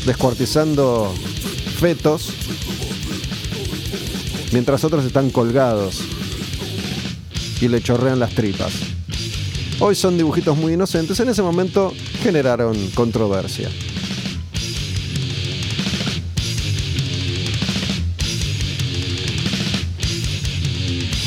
descuartizando 0.06 1.12
fetos, 1.78 2.31
mientras 4.52 4.85
otros 4.85 5.05
están 5.05 5.31
colgados 5.31 6.01
y 7.60 7.68
le 7.68 7.82
chorrean 7.82 8.18
las 8.18 8.35
tripas? 8.35 8.72
Hoy 9.81 9.94
son 9.94 10.16
dibujitos 10.16 10.56
muy 10.56 10.74
inocentes, 10.74 11.18
en 11.20 11.28
ese 11.28 11.43
momento 11.43 11.93
generaron 12.22 12.76
controversia. 12.94 13.68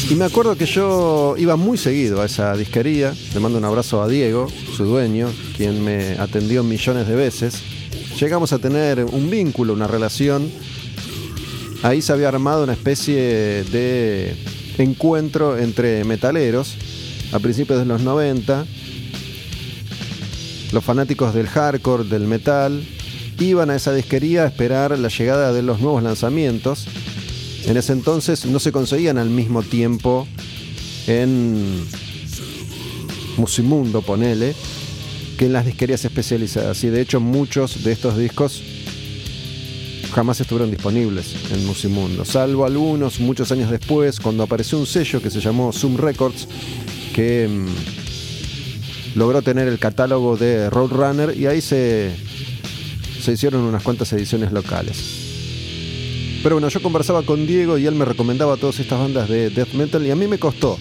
Y 0.09 0.15
me 0.15 0.23
acuerdo 0.23 0.55
que 0.55 0.65
yo 0.65 1.35
iba 1.37 1.57
muy 1.57 1.77
seguido 1.77 2.21
a 2.21 2.27
esa 2.27 2.55
disquería. 2.55 3.13
Le 3.33 3.39
mando 3.41 3.57
un 3.57 3.65
abrazo 3.65 4.01
a 4.01 4.07
Diego, 4.07 4.47
su 4.75 4.85
dueño, 4.85 5.27
quien 5.57 5.83
me 5.83 6.13
atendió 6.17 6.63
millones 6.63 7.09
de 7.09 7.15
veces. 7.15 7.61
Llegamos 8.17 8.53
a 8.53 8.59
tener 8.59 9.03
un 9.03 9.29
vínculo, 9.29 9.73
una 9.73 9.85
relación. 9.85 10.49
Ahí 11.83 12.01
se 12.01 12.13
había 12.13 12.29
armado 12.29 12.63
una 12.63 12.71
especie 12.71 13.65
de 13.65 14.33
encuentro 14.77 15.57
entre 15.57 16.05
metaleros 16.05 16.75
a 17.33 17.39
principios 17.39 17.79
de 17.79 17.85
los 17.85 18.01
90. 18.01 18.65
Los 20.71 20.83
fanáticos 20.85 21.33
del 21.33 21.47
hardcore, 21.47 22.05
del 22.05 22.27
metal, 22.27 22.81
iban 23.39 23.69
a 23.69 23.75
esa 23.75 23.93
disquería 23.93 24.43
a 24.43 24.47
esperar 24.47 24.97
la 24.97 25.09
llegada 25.09 25.51
de 25.51 25.63
los 25.63 25.81
nuevos 25.81 26.01
lanzamientos 26.01 26.87
en 27.67 27.75
ese 27.75 27.91
entonces 27.91 28.45
no 28.45 28.59
se 28.59 28.71
conseguían 28.71 29.17
al 29.17 29.29
mismo 29.29 29.61
tiempo 29.61 30.25
en 31.05 31.85
Musimundo, 33.35 34.01
ponele, 34.01 34.55
que 35.37 35.47
en 35.47 35.53
las 35.53 35.65
disquerías 35.65 36.03
especializadas. 36.05 36.81
Y 36.85 36.89
de 36.89 37.01
hecho 37.01 37.19
muchos 37.19 37.83
de 37.83 37.91
estos 37.91 38.17
discos 38.17 38.63
jamás 40.13 40.39
estuvieron 40.39 40.71
disponibles 40.71 41.35
en 41.51 41.65
Musimundo, 41.65 42.23
salvo 42.23 42.65
algunos 42.65 43.19
muchos 43.19 43.51
años 43.51 43.69
después, 43.69 44.19
cuando 44.19 44.43
apareció 44.43 44.79
un 44.79 44.87
sello 44.87 45.21
que 45.21 45.29
se 45.29 45.41
llamó 45.41 45.73
Zoom 45.73 45.97
Records, 45.97 46.47
que 47.13 47.47
mm, 47.47 49.17
logró 49.19 49.41
tener 49.41 49.67
el 49.67 49.77
catálogo 49.77 50.37
de 50.37 50.69
Roadrunner 50.69 51.37
y 51.37 51.47
ahí 51.47 51.59
se, 51.59 52.15
se 53.21 53.33
hicieron 53.33 53.61
unas 53.61 53.83
cuantas 53.83 54.11
ediciones 54.13 54.53
locales. 54.53 55.16
Pero 56.47 56.55
bueno, 56.55 56.69
yo 56.69 56.81
conversaba 56.81 57.23
con 57.23 57.45
Diego 57.45 57.77
y 57.77 57.87
él 57.87 57.95
me 57.95 58.05
recomendaba 58.05 58.55
todas 58.55 58.79
estas 58.79 58.97
bandas 58.97 59.27
de 59.27 59.49
death 59.49 59.73
metal 59.73 60.07
y 60.07 60.11
a 60.11 60.15
mí 60.15 60.27
me 60.27 60.39
costó, 60.39 60.77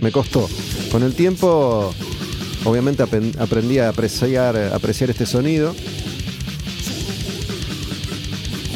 me 0.00 0.10
costó. 0.10 0.48
Con 0.90 1.02
el 1.02 1.12
tiempo, 1.12 1.92
obviamente 2.64 3.02
aprendí 3.02 3.80
a 3.80 3.90
apreciar, 3.90 4.56
apreciar 4.56 5.10
este 5.10 5.26
sonido. 5.26 5.74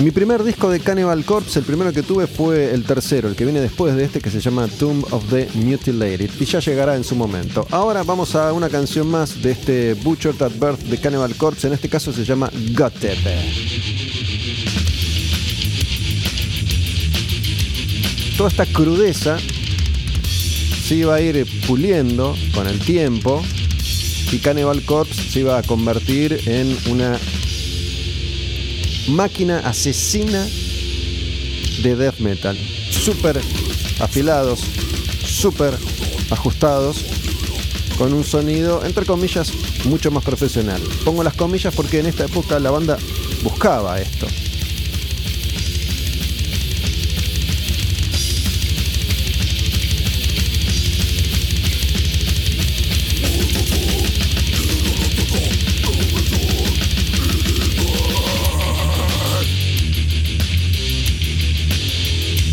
Mi 0.01 0.11
primer 0.11 0.45
disco 0.45 0.69
de 0.69 0.81
Cannibal 0.81 1.25
Corpse, 1.25 1.61
el 1.61 1.65
primero 1.65 1.95
que 1.95 2.03
tuve 2.03 2.27
fue 2.27 2.75
el 2.75 2.85
tercero, 2.85 3.29
el 3.29 3.35
que 3.35 3.45
viene 3.45 3.63
después 3.63 3.97
de 3.97 4.05
este 4.05 4.21
que 4.21 4.29
se 4.29 4.41
llama 4.41 4.69
Tomb 4.69 5.11
of 5.11 5.25
the 5.31 5.49
Mutilated 5.55 6.29
y 6.39 6.45
ya 6.45 6.61
llegará 6.61 6.95
en 6.95 7.05
su 7.05 7.17
momento. 7.17 7.67
Ahora 7.71 8.03
vamos 8.03 8.35
a 8.35 8.53
una 8.53 8.69
canción 8.69 9.11
más 9.11 9.41
de 9.41 9.53
este 9.53 9.95
Butchered 9.95 10.43
at 10.43 10.53
Birth 10.61 10.81
de 10.91 10.99
Cannibal 10.99 11.35
Corpse, 11.37 11.69
en 11.69 11.73
este 11.73 11.89
caso 11.89 12.13
se 12.13 12.27
llama 12.27 12.51
Gutted. 12.77 13.17
Toda 18.39 18.51
esta 18.51 18.67
crudeza 18.67 19.37
se 20.87 20.95
iba 20.95 21.17
a 21.17 21.21
ir 21.21 21.45
puliendo 21.67 22.37
con 22.55 22.69
el 22.69 22.79
tiempo 22.79 23.43
y 24.31 24.39
Cannibal 24.39 24.81
Corpse 24.83 25.21
se 25.29 25.41
iba 25.41 25.59
a 25.59 25.63
convertir 25.65 26.41
en 26.47 26.79
una 26.89 27.19
máquina 29.09 29.59
asesina 29.65 30.47
de 31.83 31.97
death 31.97 32.21
metal. 32.21 32.57
Súper 32.91 33.41
afilados, 33.99 34.61
súper 35.27 35.77
ajustados, 36.31 36.99
con 37.99 38.13
un 38.13 38.23
sonido, 38.23 38.85
entre 38.85 39.05
comillas, 39.05 39.53
mucho 39.87 40.13
más 40.13 40.23
profesional. 40.23 40.81
Pongo 41.05 41.25
las 41.25 41.35
comillas 41.35 41.75
porque 41.75 41.99
en 41.99 42.07
esta 42.07 42.27
época 42.27 42.61
la 42.61 42.71
banda 42.71 42.99
buscaba 43.43 44.01
esto. 44.01 44.29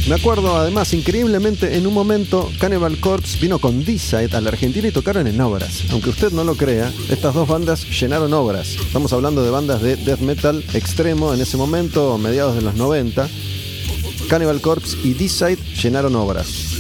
Me 0.08 0.14
acuerdo 0.14 0.56
además, 0.56 0.94
increíblemente, 0.94 1.78
en 1.78 1.88
un 1.88 1.94
momento 1.94 2.52
Cannibal 2.60 3.00
Corpse 3.00 3.40
vino 3.40 3.58
con 3.58 3.84
D-Side 3.84 4.36
a 4.36 4.42
la 4.42 4.50
Argentina 4.50 4.88
y 4.88 4.92
tocaron 4.92 5.26
en 5.26 5.42
obras. 5.42 5.84
Aunque 5.90 6.12
usted 6.12 6.32
no 6.32 6.44
lo 6.44 6.56
crea, 6.56 6.94
estas 7.10 7.34
dos 7.34 7.48
bandas 7.48 7.88
llenaron 7.90 8.32
obras. 8.34 8.76
Estamos 8.76 9.14
hablando 9.14 9.44
de 9.44 9.50
bandas 9.50 9.82
de 9.82 9.96
death 9.96 10.20
metal 10.20 10.64
extremo 10.76 11.34
en 11.34 11.42
ese 11.42 11.58
momento, 11.58 12.20
mediados 12.20 12.56
de 12.56 12.62
los 12.62 12.76
90. 12.76 13.28
Cannibal 14.30 14.62
Corpse 14.62 14.96
y 15.04 15.16
D-Side 15.16 15.58
llenaron 15.82 16.16
obras. 16.16 16.75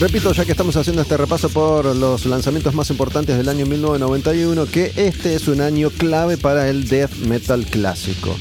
Repito, 0.00 0.32
ya 0.32 0.44
que 0.44 0.52
estamos 0.52 0.76
haciendo 0.76 1.02
este 1.02 1.16
repaso 1.16 1.48
por 1.48 1.96
los 1.96 2.24
lanzamientos 2.24 2.72
más 2.72 2.88
importantes 2.90 3.36
del 3.36 3.48
año 3.48 3.66
1991, 3.66 4.66
que 4.66 4.92
este 4.94 5.34
es 5.34 5.48
un 5.48 5.60
año 5.60 5.90
clave 5.90 6.36
para 6.36 6.68
el 6.68 6.88
death 6.88 7.12
metal 7.26 7.66
clásico. 7.66 8.36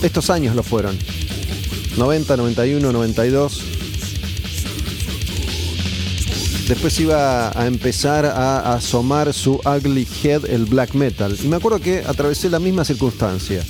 Estos 0.00 0.30
años 0.30 0.54
lo 0.54 0.62
fueron. 0.62 0.96
90, 1.96 2.36
91, 2.36 2.92
92. 2.92 3.71
Después 6.68 6.98
iba 7.00 7.58
a 7.58 7.66
empezar 7.66 8.24
a 8.24 8.74
asomar 8.74 9.32
su 9.34 9.60
ugly 9.64 10.06
head 10.22 10.44
el 10.46 10.64
black 10.64 10.94
metal. 10.94 11.36
Y 11.42 11.48
me 11.48 11.56
acuerdo 11.56 11.80
que 11.80 12.02
atravesé 12.06 12.48
la 12.48 12.60
misma 12.60 12.84
circunstancia. 12.84 13.62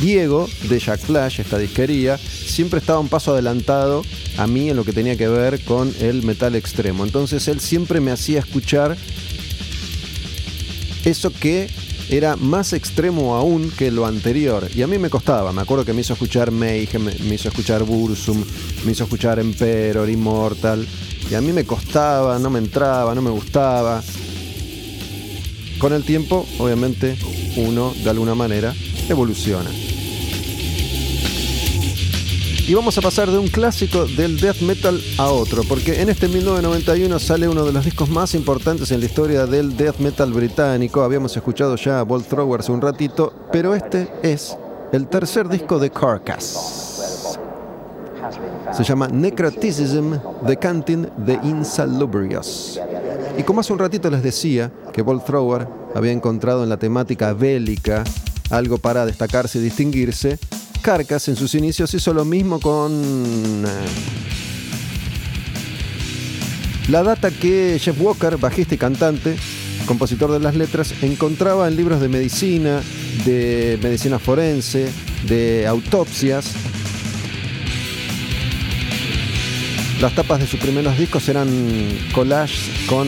Diego, 0.00 0.48
de 0.68 0.78
Jack 0.78 1.00
Flash, 1.00 1.40
esta 1.40 1.58
disquería, 1.58 2.18
siempre 2.18 2.80
estaba 2.80 2.98
un 2.98 3.08
paso 3.08 3.32
adelantado 3.32 4.02
a 4.36 4.46
mí 4.46 4.70
en 4.70 4.76
lo 4.76 4.84
que 4.84 4.92
tenía 4.92 5.16
que 5.16 5.28
ver 5.28 5.62
con 5.64 5.94
el 6.00 6.22
metal 6.22 6.54
extremo. 6.54 7.04
Entonces 7.04 7.46
él 7.48 7.60
siempre 7.60 8.00
me 8.00 8.10
hacía 8.10 8.40
escuchar 8.40 8.96
eso 11.04 11.32
que 11.32 11.68
era 12.10 12.36
más 12.36 12.72
extremo 12.72 13.36
aún 13.36 13.70
que 13.70 13.90
lo 13.90 14.06
anterior. 14.06 14.68
Y 14.74 14.82
a 14.82 14.86
mí 14.86 14.98
me 14.98 15.10
costaba. 15.10 15.52
Me 15.52 15.62
acuerdo 15.62 15.84
que 15.84 15.92
me 15.92 16.00
hizo 16.00 16.14
escuchar 16.14 16.50
Mayhem, 16.50 17.04
me 17.04 17.34
hizo 17.34 17.48
escuchar 17.48 17.84
Bursum, 17.84 18.44
me 18.84 18.92
hizo 18.92 19.04
escuchar 19.04 19.38
Emperor, 19.38 20.10
Immortal. 20.10 20.86
Y 21.30 21.34
a 21.34 21.40
mí 21.40 21.52
me 21.52 21.64
costaba, 21.64 22.38
no 22.38 22.50
me 22.50 22.58
entraba, 22.58 23.14
no 23.14 23.22
me 23.22 23.30
gustaba. 23.30 24.02
Con 25.78 25.92
el 25.92 26.04
tiempo, 26.04 26.46
obviamente, 26.58 27.16
uno 27.56 27.94
de 28.02 28.10
alguna 28.10 28.34
manera 28.34 28.74
evoluciona. 29.08 29.70
Y 32.66 32.74
vamos 32.74 32.98
a 32.98 33.00
pasar 33.00 33.30
de 33.30 33.38
un 33.38 33.48
clásico 33.48 34.06
del 34.06 34.38
death 34.38 34.60
metal 34.60 35.00
a 35.18 35.30
otro, 35.30 35.62
porque 35.64 36.02
en 36.02 36.08
este 36.08 36.28
1991 36.28 37.18
sale 37.18 37.48
uno 37.48 37.64
de 37.64 37.72
los 37.72 37.84
discos 37.84 38.08
más 38.08 38.34
importantes 38.34 38.90
en 38.90 39.00
la 39.00 39.06
historia 39.06 39.46
del 39.46 39.76
death 39.76 39.98
metal 39.98 40.32
británico. 40.32 41.02
Habíamos 41.02 41.36
escuchado 41.36 41.76
ya 41.76 42.00
a 42.00 42.02
Bolt 42.02 42.28
Thrower 42.28 42.60
hace 42.60 42.72
un 42.72 42.80
ratito, 42.80 43.32
pero 43.52 43.74
este 43.74 44.08
es 44.22 44.56
el 44.92 45.08
tercer 45.08 45.48
disco 45.48 45.78
de 45.78 45.90
Carcass. 45.90 46.89
Se 48.72 48.84
llama 48.84 49.08
Necroticism, 49.08 50.14
The 50.46 50.56
Canting 50.56 51.06
the 51.24 51.38
Insalubrious. 51.42 52.80
Y 53.38 53.42
como 53.42 53.60
hace 53.60 53.72
un 53.72 53.78
ratito 53.78 54.10
les 54.10 54.22
decía 54.22 54.70
que 54.92 55.02
Bolt 55.02 55.24
Thrower 55.24 55.66
había 55.94 56.12
encontrado 56.12 56.62
en 56.62 56.68
la 56.68 56.76
temática 56.76 57.32
bélica 57.32 58.04
algo 58.50 58.78
para 58.78 59.06
destacarse 59.06 59.58
y 59.58 59.62
distinguirse, 59.62 60.38
Carcass 60.82 61.28
en 61.28 61.36
sus 61.36 61.54
inicios 61.54 61.92
hizo 61.94 62.12
lo 62.14 62.24
mismo 62.24 62.58
con 62.58 62.92
eh, 62.92 63.66
la 66.88 67.02
data 67.02 67.30
que 67.30 67.78
Jeff 67.80 68.00
Walker, 68.00 68.36
bajista 68.38 68.74
y 68.74 68.78
cantante, 68.78 69.36
compositor 69.86 70.32
de 70.32 70.40
las 70.40 70.56
letras, 70.56 70.94
encontraba 71.02 71.68
en 71.68 71.76
libros 71.76 72.00
de 72.00 72.08
medicina, 72.08 72.80
de 73.24 73.78
medicina 73.82 74.18
forense, 74.18 74.90
de 75.28 75.66
autopsias. 75.66 76.52
Las 80.00 80.14
tapas 80.14 80.40
de 80.40 80.46
sus 80.46 80.58
primeros 80.58 80.96
discos 80.96 81.28
eran 81.28 81.46
collages 82.14 82.70
con 82.86 83.06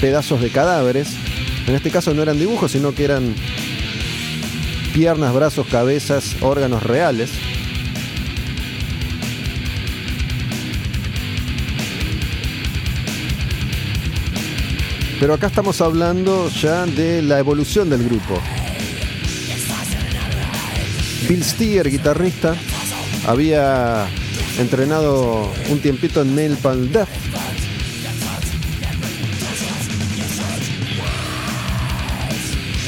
pedazos 0.00 0.40
de 0.40 0.50
cadáveres. 0.50 1.14
En 1.68 1.76
este 1.76 1.92
caso 1.92 2.12
no 2.12 2.22
eran 2.22 2.40
dibujos, 2.40 2.72
sino 2.72 2.92
que 2.92 3.04
eran 3.04 3.36
piernas, 4.92 5.32
brazos, 5.32 5.68
cabezas, 5.68 6.34
órganos 6.40 6.82
reales. 6.82 7.30
Pero 15.20 15.34
acá 15.34 15.46
estamos 15.46 15.80
hablando 15.80 16.48
ya 16.48 16.84
de 16.86 17.22
la 17.22 17.38
evolución 17.38 17.90
del 17.90 18.02
grupo. 18.02 18.40
Bill 21.28 21.44
Steer, 21.44 21.88
guitarrista, 21.88 22.56
había 23.24 24.08
entrenado 24.58 25.50
un 25.70 25.80
tiempito 25.80 26.22
en 26.22 26.34
Nail 26.34 26.56
Death. 26.92 27.08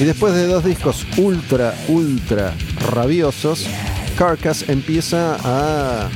Y 0.01 0.05
después 0.05 0.35
de 0.35 0.47
dos 0.47 0.65
discos 0.65 1.07
ultra, 1.19 1.75
ultra 1.89 2.55
rabiosos, 2.91 3.67
Carcass 4.17 4.69
empieza 4.69 5.37
a 5.45 6.09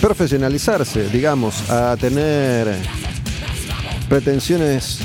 profesionalizarse, 0.00 1.08
digamos, 1.10 1.70
a 1.70 1.96
tener 1.96 2.74
pretensiones 4.08 4.98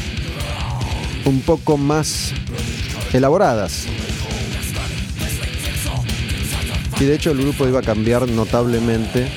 un 1.26 1.42
poco 1.42 1.78
más 1.78 2.32
elaboradas. 3.14 3.86
Y 7.00 7.06
de 7.06 7.16
hecho 7.16 7.32
el 7.32 7.38
grupo 7.38 7.68
iba 7.68 7.80
a 7.80 7.84
cambiar 7.84 8.28
notablemente, 8.28 9.28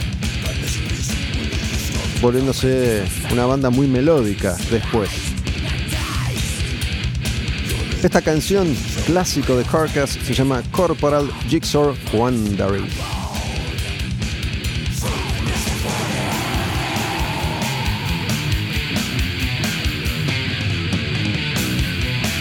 volviéndose 2.23 3.03
una 3.33 3.45
banda 3.45 3.69
muy 3.69 3.87
melódica 3.87 4.57
después. 4.71 5.11
Esta 8.03 8.23
canción 8.23 8.75
clásico 9.05 9.57
de 9.57 9.65
Carcass 9.65 10.19
se 10.25 10.33
llama 10.33 10.63
Corporal 10.71 11.31
Jigsaw 11.49 11.95
Wandering. 12.15 12.89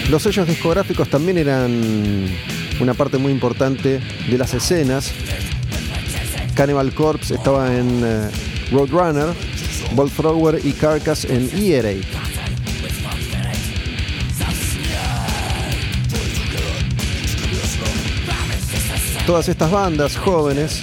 Los 0.09 0.23
sellos 0.23 0.47
discográficos 0.47 1.09
también 1.09 1.37
eran 1.37 2.29
una 2.79 2.93
parte 2.93 3.17
muy 3.17 3.31
importante 3.31 3.99
de 4.29 4.37
las 4.37 4.53
escenas. 4.53 5.11
Cannibal 6.55 6.93
Corpse 6.93 7.35
estaba 7.35 7.75
en 7.75 8.01
eh, 8.03 8.29
Roadrunner, 8.71 9.27
Bolt 9.95 10.13
Thrower 10.13 10.59
y 10.63 10.73
Carcass 10.73 11.25
en 11.25 11.49
ERA. 11.55 11.93
Todas 19.25 19.47
estas 19.47 19.69
bandas 19.69 20.17
jóvenes 20.17 20.81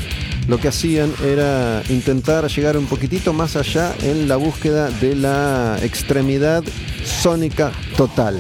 lo 0.49 0.59
que 0.59 0.69
hacían 0.69 1.13
era 1.25 1.83
intentar 1.89 2.47
llegar 2.47 2.77
un 2.77 2.87
poquitito 2.87 3.33
más 3.33 3.57
allá 3.57 3.95
en 4.03 4.29
la 4.29 4.37
búsqueda 4.37 4.91
de 4.91 5.17
la 5.17 5.79
extremidad 5.83 6.63
sónica 7.05 7.73
total. 7.97 8.39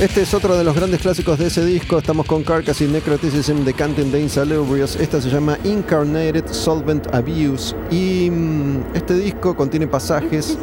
Este 0.00 0.22
es 0.22 0.32
otro 0.32 0.56
de 0.56 0.62
los 0.62 0.76
grandes 0.76 1.00
clásicos 1.00 1.40
de 1.40 1.48
ese 1.48 1.66
disco. 1.66 1.98
Estamos 1.98 2.24
con 2.24 2.44
Carcass 2.44 2.80
y 2.82 2.86
Necroticism 2.86 3.64
de 3.64 3.74
Canting 3.74 4.12
the 4.12 4.20
Insalubrious. 4.20 4.94
Esta 4.94 5.20
se 5.20 5.28
llama 5.28 5.58
Incarnated 5.64 6.46
Solvent 6.52 7.12
Abuse. 7.12 7.74
Y 7.90 8.30
mm, 8.30 8.94
este 8.94 9.14
disco 9.14 9.56
contiene 9.56 9.88
pasajes 9.88 10.56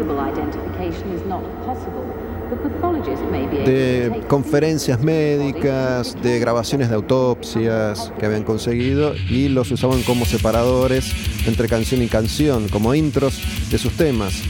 de 3.65 4.23
conferencias 4.29 5.01
médicas, 5.01 6.15
de 6.23 6.39
grabaciones 6.39 6.87
de 6.87 6.95
autopsias 6.95 8.13
que 8.17 8.25
habían 8.25 8.43
conseguido 8.43 9.15
y 9.15 9.49
los 9.49 9.69
usaban 9.69 10.01
como 10.03 10.23
separadores 10.23 11.11
entre 11.45 11.67
canción 11.67 12.01
y 12.01 12.07
canción, 12.07 12.69
como 12.69 12.95
intros 12.95 13.41
de 13.69 13.79
sus 13.79 13.97
temas. 13.97 14.41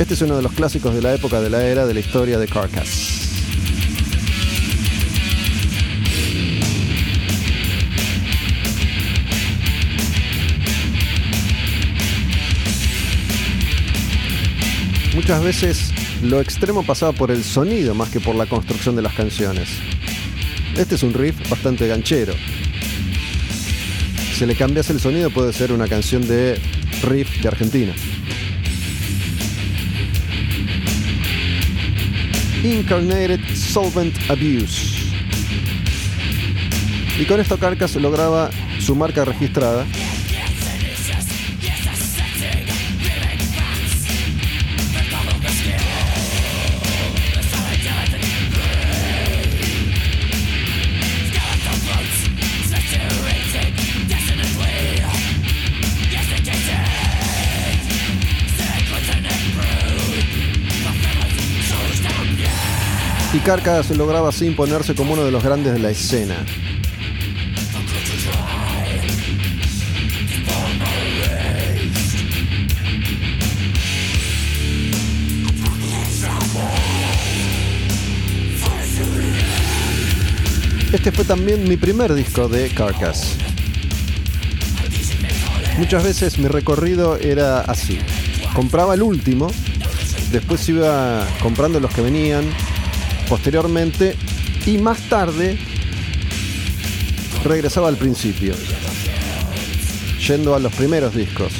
Este 0.00 0.14
es 0.14 0.22
uno 0.22 0.34
de 0.34 0.42
los 0.42 0.50
clásicos 0.54 0.92
de 0.92 1.02
la 1.02 1.14
época 1.14 1.40
de 1.40 1.50
la 1.50 1.64
era 1.64 1.86
de 1.86 1.94
la 1.94 2.00
historia 2.00 2.40
de 2.40 2.48
Carcass. 2.48 3.11
Muchas 15.22 15.44
veces 15.44 15.92
lo 16.24 16.40
extremo 16.40 16.82
pasaba 16.82 17.12
por 17.12 17.30
el 17.30 17.44
sonido 17.44 17.94
más 17.94 18.10
que 18.10 18.18
por 18.18 18.34
la 18.34 18.44
construcción 18.46 18.96
de 18.96 19.02
las 19.02 19.14
canciones. 19.14 19.68
Este 20.76 20.96
es 20.96 21.04
un 21.04 21.14
riff 21.14 21.48
bastante 21.48 21.86
ganchero. 21.86 22.34
Si 24.34 24.44
le 24.44 24.56
cambias 24.56 24.90
el 24.90 24.98
sonido 24.98 25.30
puede 25.30 25.52
ser 25.52 25.72
una 25.72 25.86
canción 25.86 26.26
de 26.26 26.60
riff 27.04 27.40
de 27.40 27.46
Argentina. 27.46 27.92
Incarnated 32.64 33.40
Solvent 33.54 34.18
Abuse. 34.28 35.12
Y 37.20 37.24
con 37.26 37.38
esto 37.38 37.58
Carcass 37.58 37.94
lograba 37.94 38.50
su 38.80 38.96
marca 38.96 39.24
registrada 39.24 39.86
y 63.42 63.44
Carcass 63.44 63.90
lograba 63.90 64.28
así 64.28 64.46
imponerse 64.46 64.94
como 64.94 65.14
uno 65.14 65.24
de 65.24 65.30
los 65.30 65.42
grandes 65.42 65.72
de 65.72 65.78
la 65.78 65.90
escena. 65.90 66.36
Este 80.92 81.10
fue 81.10 81.24
también 81.24 81.68
mi 81.68 81.76
primer 81.76 82.12
disco 82.14 82.48
de 82.48 82.68
Carcass. 82.70 83.36
Muchas 85.78 86.04
veces 86.04 86.38
mi 86.38 86.48
recorrido 86.48 87.16
era 87.16 87.60
así. 87.60 87.98
Compraba 88.54 88.94
el 88.94 89.02
último, 89.02 89.48
después 90.30 90.68
iba 90.68 91.26
comprando 91.40 91.80
los 91.80 91.92
que 91.94 92.02
venían 92.02 92.44
posteriormente 93.32 94.14
y 94.66 94.76
más 94.76 95.08
tarde 95.08 95.56
regresaba 97.42 97.88
al 97.88 97.96
principio, 97.96 98.52
yendo 100.28 100.54
a 100.54 100.58
los 100.58 100.70
primeros 100.74 101.14
discos. 101.14 101.50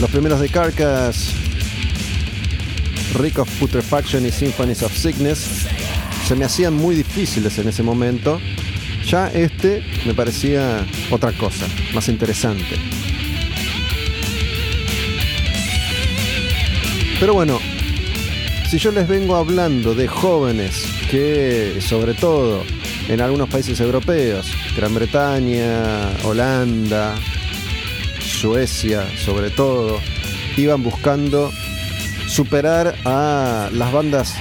Los 0.00 0.08
primeros 0.08 0.40
de 0.40 0.48
Carcass, 0.48 1.34
Rick 3.18 3.40
of 3.40 3.50
Putrefaction 3.58 4.24
y 4.24 4.30
Symphonies 4.30 4.82
of 4.82 4.96
Sickness, 4.96 5.66
se 6.26 6.34
me 6.34 6.46
hacían 6.46 6.72
muy 6.72 6.96
difíciles 6.96 7.58
en 7.58 7.68
ese 7.68 7.82
momento. 7.82 8.40
Ya 9.06 9.28
este 9.28 9.84
me 10.06 10.14
parecía 10.14 10.86
otra 11.10 11.32
cosa, 11.32 11.66
más 11.92 12.08
interesante. 12.08 12.74
Pero 17.20 17.34
bueno, 17.34 17.60
si 18.70 18.78
yo 18.78 18.92
les 18.92 19.08
vengo 19.08 19.34
hablando 19.34 19.96
de 19.96 20.06
jóvenes 20.06 20.86
que, 21.10 21.78
sobre 21.80 22.14
todo 22.14 22.62
en 23.08 23.20
algunos 23.20 23.48
países 23.48 23.80
europeos, 23.80 24.46
Gran 24.76 24.94
Bretaña, 24.94 26.08
Holanda, 26.22 27.16
Suecia 28.20 29.04
sobre 29.18 29.50
todo, 29.50 29.98
iban 30.56 30.84
buscando 30.84 31.50
superar 32.28 32.94
a 33.04 33.70
las 33.72 33.92
bandas 33.92 34.36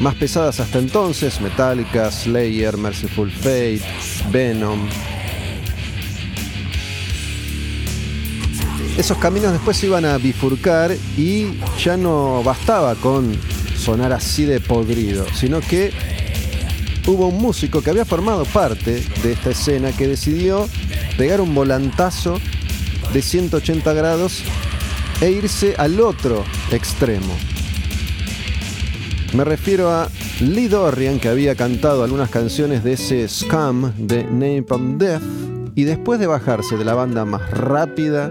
más 0.00 0.16
pesadas 0.16 0.58
hasta 0.58 0.80
entonces, 0.80 1.40
Metallica, 1.40 2.10
Slayer, 2.10 2.76
Merciful 2.76 3.30
Fate, 3.30 3.82
Venom. 4.32 4.88
Esos 9.00 9.16
caminos 9.16 9.52
después 9.52 9.78
se 9.78 9.86
iban 9.86 10.04
a 10.04 10.18
bifurcar 10.18 10.94
y 11.16 11.58
ya 11.82 11.96
no 11.96 12.42
bastaba 12.42 12.94
con 12.96 13.32
sonar 13.74 14.12
así 14.12 14.44
de 14.44 14.60
podrido, 14.60 15.24
sino 15.32 15.60
que 15.62 15.90
hubo 17.06 17.28
un 17.28 17.38
músico 17.38 17.80
que 17.80 17.88
había 17.88 18.04
formado 18.04 18.44
parte 18.44 19.02
de 19.22 19.32
esta 19.32 19.52
escena 19.52 19.92
que 19.92 20.06
decidió 20.06 20.68
pegar 21.16 21.40
un 21.40 21.54
volantazo 21.54 22.38
de 23.14 23.22
180 23.22 23.90
grados 23.94 24.42
e 25.22 25.30
irse 25.30 25.76
al 25.78 25.98
otro 25.98 26.44
extremo. 26.70 27.34
Me 29.32 29.44
refiero 29.44 29.90
a 29.90 30.10
Lee 30.40 30.68
Dorian, 30.68 31.18
que 31.18 31.30
había 31.30 31.54
cantado 31.54 32.04
algunas 32.04 32.28
canciones 32.28 32.84
de 32.84 32.92
ese 32.92 33.26
Scum 33.30 33.92
de 33.96 34.24
Napalm 34.24 34.98
Death, 34.98 35.22
y 35.74 35.84
después 35.84 36.20
de 36.20 36.26
bajarse 36.26 36.76
de 36.76 36.84
la 36.84 36.92
banda 36.92 37.24
más 37.24 37.48
rápida 37.50 38.30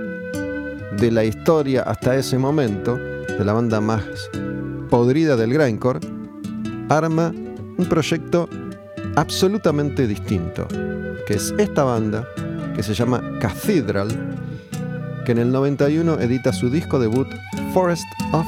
de 0.98 1.12
la 1.12 1.24
historia 1.24 1.84
hasta 1.84 2.16
ese 2.16 2.38
momento, 2.38 2.98
de 2.98 3.46
la 3.46 3.54
banda 3.54 3.80
más 3.80 4.04
podrida 4.90 5.36
del 5.36 5.54
grindcore, 5.54 6.00
arma 6.90 7.32
un 7.78 7.86
proyecto 7.88 8.50
absolutamente 9.16 10.08
distinto, 10.08 10.68
que 11.28 11.36
es 11.36 11.54
esta 11.58 11.84
banda 11.84 12.28
que 12.76 12.84
se 12.84 12.94
llama 12.94 13.22
Cathedral, 13.40 14.10
que 15.26 15.32
en 15.32 15.38
el 15.38 15.52
91 15.52 16.20
edita 16.20 16.52
su 16.52 16.70
disco 16.70 17.00
debut 17.00 17.28
Forest 17.74 18.08
of 18.32 18.48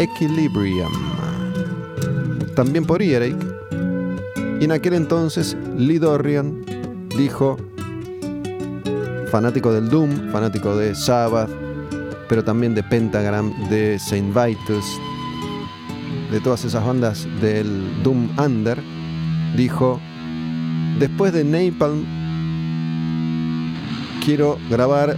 Equilibrium, 0.00 0.92
también 2.54 2.84
por 2.84 3.02
Earache, 3.02 3.36
y 4.60 4.64
en 4.64 4.72
aquel 4.72 4.94
entonces 4.94 5.56
Lee 5.76 5.98
Dorian 5.98 6.64
dijo, 7.16 7.56
fanático 9.30 9.72
del 9.72 9.88
Doom, 9.88 10.30
fanático 10.30 10.76
de 10.76 10.94
Sabbath, 10.94 11.50
pero 12.28 12.44
también 12.44 12.74
de 12.74 12.82
Pentagram, 12.82 13.52
de 13.68 13.98
Saint 13.98 14.34
Vitus, 14.34 14.84
de 16.30 16.40
todas 16.40 16.64
esas 16.64 16.84
bandas 16.84 17.28
del 17.40 18.02
Doom 18.02 18.28
Under, 18.38 18.78
dijo, 19.56 20.00
después 20.98 21.32
de 21.32 21.44
Napalm, 21.44 22.04
quiero 24.24 24.58
grabar 24.70 25.16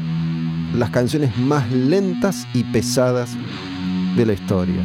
las 0.75 0.91
canciones 0.91 1.37
más 1.39 1.71
lentas 1.71 2.47
y 2.53 2.65
pesadas 2.65 3.37
de 4.17 4.27
la 4.27 4.33
historia. 4.33 4.83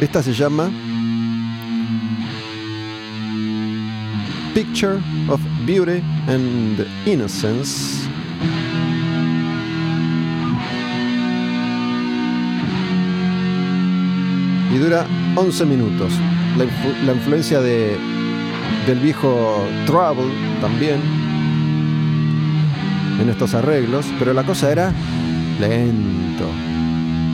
Esta 0.00 0.22
se 0.22 0.32
llama 0.32 0.70
Picture 4.54 5.00
of 5.28 5.40
Beauty 5.66 6.02
and 6.28 6.86
Innocence. 7.06 8.07
Y 14.72 14.78
dura 14.78 15.06
11 15.36 15.64
minutos. 15.66 16.12
La, 16.56 16.64
la 17.06 17.12
influencia 17.12 17.60
de, 17.60 17.96
del 18.86 18.98
viejo 19.00 19.64
Trouble 19.86 20.32
también 20.60 21.00
en 23.20 23.28
estos 23.28 23.54
arreglos, 23.54 24.06
pero 24.18 24.32
la 24.32 24.44
cosa 24.44 24.70
era 24.70 24.92
lento. 25.60 26.48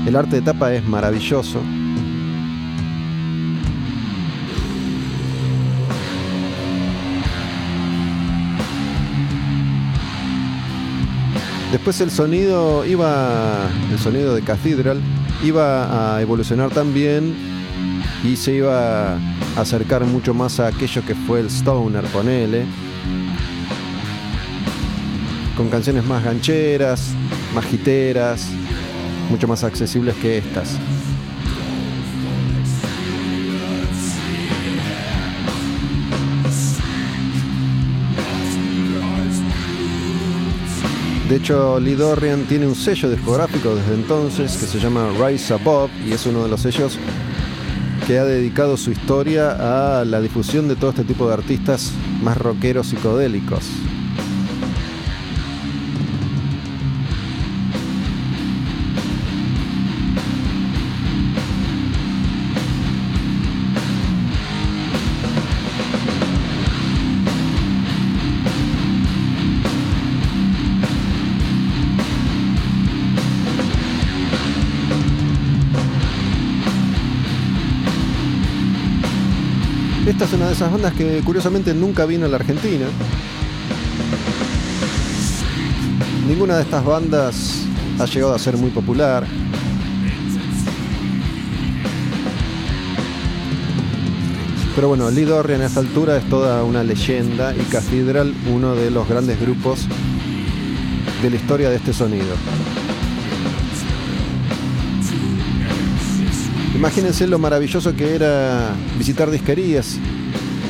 El 0.06 0.16
arte 0.16 0.36
de 0.36 0.42
tapa 0.42 0.72
es 0.72 0.84
maravilloso. 0.84 1.60
Después 11.72 12.00
el 12.00 12.10
sonido 12.10 12.86
iba, 12.86 13.68
el 13.90 13.98
sonido 13.98 14.34
de 14.34 14.42
Cathedral 14.42 15.00
iba 15.42 16.16
a 16.16 16.22
evolucionar 16.22 16.70
también 16.70 17.34
y 18.22 18.36
se 18.36 18.54
iba 18.54 19.14
a 19.14 19.18
acercar 19.56 20.04
mucho 20.04 20.34
más 20.34 20.60
a 20.60 20.68
aquello 20.68 21.04
que 21.04 21.14
fue 21.14 21.40
el 21.40 21.46
Stoner, 21.46 22.04
ponele, 22.06 22.64
con 25.56 25.68
canciones 25.68 26.04
más 26.04 26.24
gancheras, 26.24 27.14
más 27.54 27.64
jiteras, 27.66 28.48
mucho 29.30 29.46
más 29.46 29.64
accesibles 29.64 30.14
que 30.16 30.38
estas. 30.38 30.78
De 41.28 41.36
hecho, 41.36 41.80
Lee 41.80 41.94
Dorian 41.94 42.44
tiene 42.44 42.66
un 42.66 42.74
sello 42.74 43.10
discográfico 43.10 43.74
desde 43.74 43.94
entonces 43.94 44.58
que 44.58 44.66
se 44.66 44.78
llama 44.78 45.08
Rise 45.18 45.54
Above 45.54 45.90
y 46.06 46.12
es 46.12 46.26
uno 46.26 46.42
de 46.42 46.50
los 46.50 46.60
sellos 46.60 46.98
que 48.06 48.18
ha 48.18 48.24
dedicado 48.24 48.76
su 48.76 48.90
historia 48.90 50.00
a 50.00 50.04
la 50.04 50.20
difusión 50.20 50.68
de 50.68 50.76
todo 50.76 50.90
este 50.90 51.04
tipo 51.04 51.26
de 51.26 51.32
artistas 51.32 51.92
más 52.22 52.36
rockeros 52.36 52.88
psicodélicos. 52.88 53.64
Esta 80.14 80.26
es 80.26 80.32
una 80.32 80.46
de 80.46 80.52
esas 80.52 80.70
bandas 80.70 80.94
que 80.94 81.22
curiosamente 81.24 81.74
nunca 81.74 82.06
vino 82.06 82.26
a 82.26 82.28
la 82.28 82.36
Argentina. 82.36 82.86
Ninguna 86.28 86.54
de 86.54 86.62
estas 86.62 86.84
bandas 86.84 87.64
ha 87.98 88.04
llegado 88.04 88.32
a 88.32 88.38
ser 88.38 88.56
muy 88.56 88.70
popular. 88.70 89.26
Pero 94.76 94.86
bueno, 94.86 95.10
Lee 95.10 95.24
Dorian 95.24 95.62
a 95.62 95.66
esta 95.66 95.80
altura 95.80 96.16
es 96.16 96.28
toda 96.28 96.62
una 96.62 96.84
leyenda 96.84 97.52
y 97.52 97.64
Cathedral 97.64 98.34
uno 98.52 98.76
de 98.76 98.92
los 98.92 99.08
grandes 99.08 99.40
grupos 99.40 99.88
de 101.22 101.30
la 101.30 101.34
historia 101.34 101.70
de 101.70 101.76
este 101.76 101.92
sonido. 101.92 102.36
Imagínense 106.74 107.26
lo 107.26 107.38
maravilloso 107.38 107.94
que 107.94 108.14
era 108.16 108.74
visitar 108.98 109.30
disquerías 109.30 109.96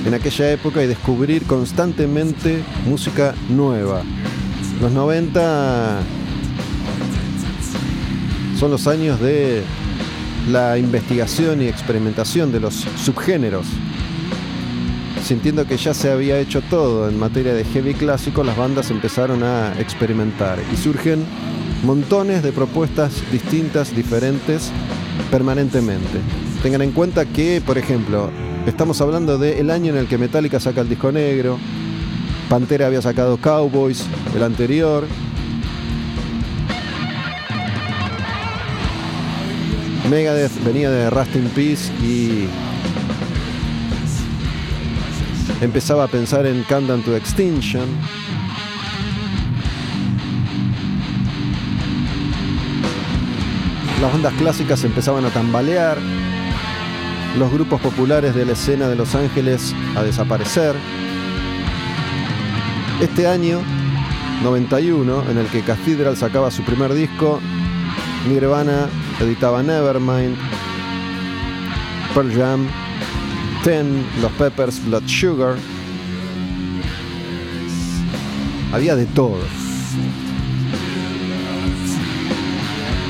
en 0.07 0.13
aquella 0.13 0.53
época 0.53 0.83
y 0.83 0.87
descubrir 0.87 1.45
constantemente 1.45 2.63
música 2.87 3.35
nueva. 3.49 4.03
Los 4.81 4.93
90 4.93 6.01
son 8.59 8.71
los 8.71 8.87
años 8.87 9.19
de 9.19 9.63
la 10.51 10.77
investigación 10.77 11.63
y 11.63 11.69
experimentación 11.69 12.53
de 12.53 12.61
los 12.61 12.75
subgéneros. 13.03 13.67
sintiendo 15.25 15.67
que 15.67 15.79
ya 15.79 15.95
se 15.95 16.11
había 16.11 16.39
hecho 16.39 16.61
todo 16.69 17.09
en 17.09 17.19
materia 17.19 17.55
de 17.55 17.65
heavy 17.65 17.95
clásico, 17.95 18.45
las 18.45 18.59
bandas 18.59 18.91
empezaron 18.91 19.43
a 19.43 19.73
experimentar 19.81 20.59
y 20.71 20.77
surgen 20.77 21.25
montones 21.83 22.43
de 22.43 22.53
propuestas 22.53 23.23
distintas, 23.33 23.97
diferentes, 23.97 24.71
permanentemente. 25.35 26.21
Tengan 26.63 26.83
en 26.83 26.93
cuenta 26.93 27.27
que, 27.27 27.61
por 27.61 27.77
ejemplo, 27.77 28.31
estamos 28.69 29.01
hablando 29.01 29.37
del 29.37 29.69
año 29.69 29.91
en 29.91 29.99
el 29.99 30.07
que 30.07 30.17
Metallica 30.17 30.61
saca 30.61 30.81
el 30.81 30.89
disco 30.89 31.11
negro, 31.11 31.59
Pantera 32.49 32.87
había 32.87 33.03
sacado 33.03 33.37
Cowboys, 33.39 34.07
el 34.37 34.45
anterior, 34.45 35.05
Megadeth 40.09 40.53
venía 40.65 40.89
de 40.89 41.11
Rust 41.11 41.35
in 41.35 41.49
Peace 41.49 41.93
y 42.01 42.47
empezaba 45.61 46.05
a 46.05 46.07
pensar 46.07 46.47
en 46.47 46.63
Countdown 46.63 47.03
to 47.03 47.17
Extinction. 47.17 47.89
Las 54.05 54.13
bandas 54.13 54.35
clásicas 54.35 54.85
empezaban 54.85 55.25
a 55.25 55.31
tambalear, 55.31 55.97
los 57.39 57.51
grupos 57.51 57.81
populares 57.81 58.35
de 58.35 58.45
la 58.45 58.53
escena 58.53 58.87
de 58.87 58.97
Los 58.97 59.15
Ángeles 59.15 59.75
a 59.97 60.03
desaparecer. 60.03 60.77
Este 63.01 63.27
año, 63.27 63.63
91, 64.43 65.31
en 65.31 65.39
el 65.39 65.47
que 65.47 65.63
Cathedral 65.63 66.19
sacaba 66.19 66.51
su 66.51 66.63
primer 66.65 66.93
disco, 66.93 67.41
Nirvana 68.29 68.91
editaba 69.21 69.63
Nevermind, 69.63 70.37
Pearl 72.13 72.31
Jam, 72.31 72.69
Ten, 73.63 74.05
Los 74.21 74.33
Peppers, 74.33 74.85
Blood 74.85 75.05
Sugar. 75.07 75.57
Había 78.71 78.97
de 78.97 79.07
todo. 79.07 79.64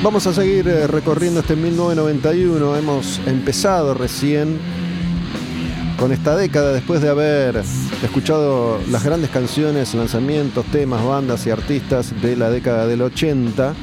Vamos 0.03 0.27
a 0.27 0.33
seguir 0.33 0.67
eh, 0.67 0.87
recorriendo 0.87 1.39
este 1.39 1.55
1991. 1.55 2.75
Hemos 2.75 3.19
empezado 3.25 3.93
recién 3.93 4.59
con 5.97 6.11
esta 6.11 6.35
década 6.35 6.73
después 6.73 7.01
de 7.01 7.09
haber 7.09 7.63
escuchado 8.03 8.79
las 8.91 9.03
grandes 9.03 9.29
canciones, 9.31 9.95
lanzamientos, 9.95 10.65
temas, 10.65 11.03
bandas 11.03 11.47
y 11.47 11.49
artistas 11.49 12.13
de 12.21 12.35
la 12.35 12.49
década 12.49 12.85
del 12.85 13.01
80. 13.01 13.73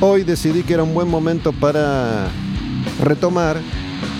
Hoy 0.00 0.24
decidí 0.24 0.62
que 0.62 0.74
era 0.74 0.82
un 0.82 0.94
buen 0.94 1.08
momento 1.08 1.52
para 1.52 2.26
retomar 3.02 3.58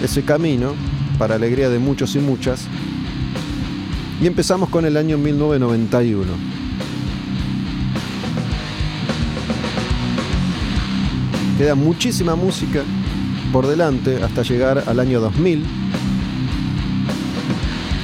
ese 0.03 0.23
camino, 0.23 0.75
para 1.19 1.35
alegría 1.35 1.71
de 1.71 1.79
muchos 1.79 2.15
y 2.15 2.21
muchas. 2.21 2.67
Y 4.21 4.27
empezamos 4.27 4.69
con 4.69 4.85
el 4.85 4.97
año 4.97 5.19
1991. 5.19 6.56
Queda 11.59 11.74
muchísima 11.74 12.37
música 12.37 12.83
por 13.53 13.66
delante 13.66 14.23
hasta 14.23 14.43
llegar 14.43 14.85
al 14.87 15.01
año 15.01 15.20
2000. 15.20 15.65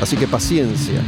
Así 0.01 0.17
que 0.17 0.27
paciencia. 0.27 1.03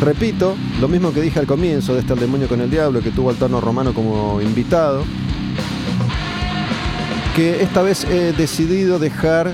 Repito, 0.00 0.56
lo 0.80 0.88
mismo 0.88 1.12
que 1.12 1.20
dije 1.20 1.38
al 1.38 1.46
comienzo 1.46 1.94
de 1.94 2.00
este 2.00 2.12
El 2.12 2.20
Demonio 2.20 2.48
con 2.48 2.60
el 2.60 2.70
Diablo, 2.70 3.00
que 3.00 3.10
tuvo 3.10 3.30
al 3.30 3.36
Tano 3.36 3.60
Romano 3.60 3.92
como 3.92 4.40
invitado, 4.40 5.04
que 7.34 7.62
esta 7.62 7.82
vez 7.82 8.04
he 8.04 8.32
decidido 8.32 8.98
dejar 8.98 9.52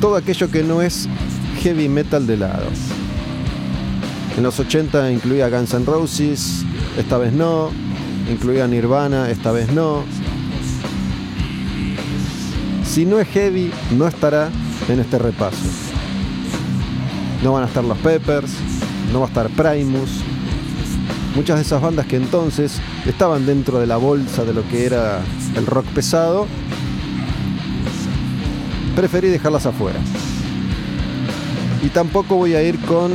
todo 0.00 0.16
aquello 0.16 0.50
que 0.50 0.62
no 0.62 0.82
es 0.82 1.08
heavy 1.62 1.88
metal 1.88 2.26
de 2.26 2.36
lado. 2.36 2.66
En 4.36 4.42
los 4.44 4.58
80 4.60 5.10
incluía 5.10 5.48
Guns 5.48 5.74
N' 5.74 5.84
Roses, 5.84 6.64
esta 6.96 7.18
vez 7.18 7.32
no. 7.32 7.70
Incluía 8.30 8.68
Nirvana, 8.68 9.30
esta 9.30 9.52
vez 9.52 9.72
no. 9.72 10.04
Si 12.98 13.06
no 13.06 13.20
es 13.20 13.28
heavy, 13.28 13.70
no 13.96 14.08
estará 14.08 14.50
en 14.88 14.98
este 14.98 15.20
repaso. 15.20 15.68
No 17.44 17.52
van 17.52 17.62
a 17.62 17.66
estar 17.68 17.84
los 17.84 17.96
Peppers, 17.98 18.50
no 19.12 19.20
va 19.20 19.26
a 19.26 19.28
estar 19.28 19.48
Primus. 19.50 20.10
Muchas 21.36 21.58
de 21.58 21.62
esas 21.62 21.80
bandas 21.80 22.06
que 22.06 22.16
entonces 22.16 22.80
estaban 23.06 23.46
dentro 23.46 23.78
de 23.78 23.86
la 23.86 23.98
bolsa 23.98 24.44
de 24.44 24.52
lo 24.52 24.66
que 24.66 24.84
era 24.84 25.20
el 25.54 25.66
rock 25.66 25.86
pesado, 25.94 26.48
preferí 28.96 29.28
dejarlas 29.28 29.66
afuera. 29.66 30.00
Y 31.84 31.90
tampoco 31.90 32.34
voy 32.34 32.54
a 32.54 32.64
ir 32.64 32.80
con 32.80 33.12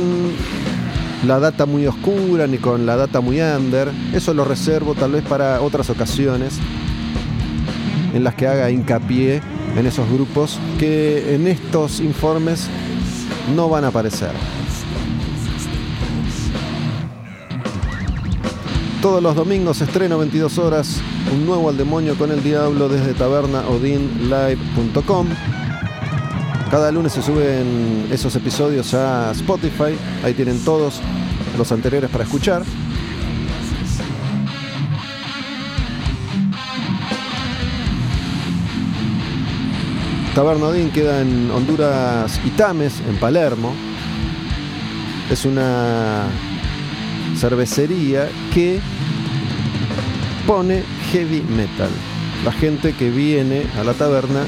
la 1.26 1.38
data 1.40 1.66
muy 1.66 1.86
oscura 1.86 2.46
ni 2.46 2.56
con 2.56 2.86
la 2.86 2.96
data 2.96 3.20
muy 3.20 3.38
under. 3.38 3.90
Eso 4.14 4.32
lo 4.32 4.46
reservo 4.46 4.94
tal 4.94 5.12
vez 5.12 5.24
para 5.24 5.60
otras 5.60 5.90
ocasiones 5.90 6.58
en 8.14 8.24
las 8.24 8.34
que 8.34 8.46
haga 8.46 8.70
hincapié 8.70 9.42
en 9.76 9.86
esos 9.86 10.10
grupos 10.10 10.58
que 10.78 11.34
en 11.34 11.46
estos 11.46 12.00
informes 12.00 12.68
no 13.54 13.68
van 13.68 13.84
a 13.84 13.88
aparecer. 13.88 14.30
Todos 19.02 19.22
los 19.22 19.34
domingos 19.34 19.82
estreno 19.82 20.16
22 20.18 20.58
horas 20.58 21.02
un 21.32 21.46
nuevo 21.46 21.68
al 21.68 21.76
demonio 21.76 22.16
con 22.16 22.30
el 22.30 22.42
diablo 22.42 22.88
desde 22.88 23.12
tabernaodinlive.com. 23.14 25.26
Cada 26.70 26.90
lunes 26.90 27.12
se 27.12 27.22
suben 27.22 28.08
esos 28.10 28.34
episodios 28.36 28.94
a 28.94 29.30
Spotify, 29.32 29.94
ahí 30.22 30.32
tienen 30.34 30.64
todos 30.64 31.00
los 31.58 31.70
anteriores 31.70 32.10
para 32.10 32.24
escuchar. 32.24 32.62
Taberna 40.34 40.66
Odín 40.66 40.90
queda 40.90 41.20
en 41.20 41.48
Honduras 41.52 42.40
y 42.44 42.50
en 43.08 43.16
Palermo. 43.20 43.72
Es 45.30 45.44
una 45.44 46.24
cervecería 47.36 48.28
que 48.52 48.80
pone 50.44 50.82
heavy 51.12 51.40
metal. 51.42 51.88
La 52.44 52.50
gente 52.50 52.94
que 52.94 53.10
viene 53.10 53.64
a 53.78 53.84
la 53.84 53.92
taberna 53.94 54.44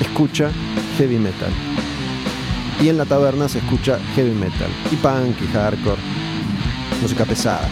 escucha 0.00 0.50
heavy 0.98 1.18
metal. 1.18 1.52
Y 2.82 2.88
en 2.88 2.98
la 2.98 3.04
taberna 3.04 3.48
se 3.48 3.58
escucha 3.58 4.00
heavy 4.16 4.32
metal. 4.32 4.70
Y 4.90 4.96
punk 4.96 5.40
y 5.42 5.46
hardcore. 5.52 6.00
Música 7.00 7.24
pesada. 7.24 7.68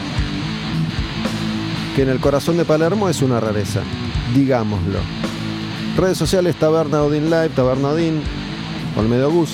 Que 1.97 2.03
en 2.03 2.09
el 2.09 2.21
corazón 2.21 2.57
de 2.57 2.65
Palermo 2.65 3.09
es 3.09 3.21
una 3.21 3.41
rareza. 3.41 3.81
Digámoslo. 4.33 5.32
Redes 5.97 6.17
sociales 6.17 6.57
Taberna 6.57 7.03
Odin 7.03 7.25
Live, 7.25 7.51
Taberna 7.51 7.91
Odin, 7.91 8.23
Olmedo 8.97 9.31
Gus. 9.31 9.51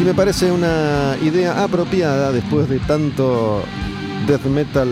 Y 0.00 0.04
me 0.04 0.12
parece 0.12 0.52
una 0.52 1.16
idea 1.22 1.62
apropiada 1.62 2.30
después 2.30 2.68
de 2.68 2.78
tanto 2.80 3.62
death 4.26 4.44
metal 4.44 4.88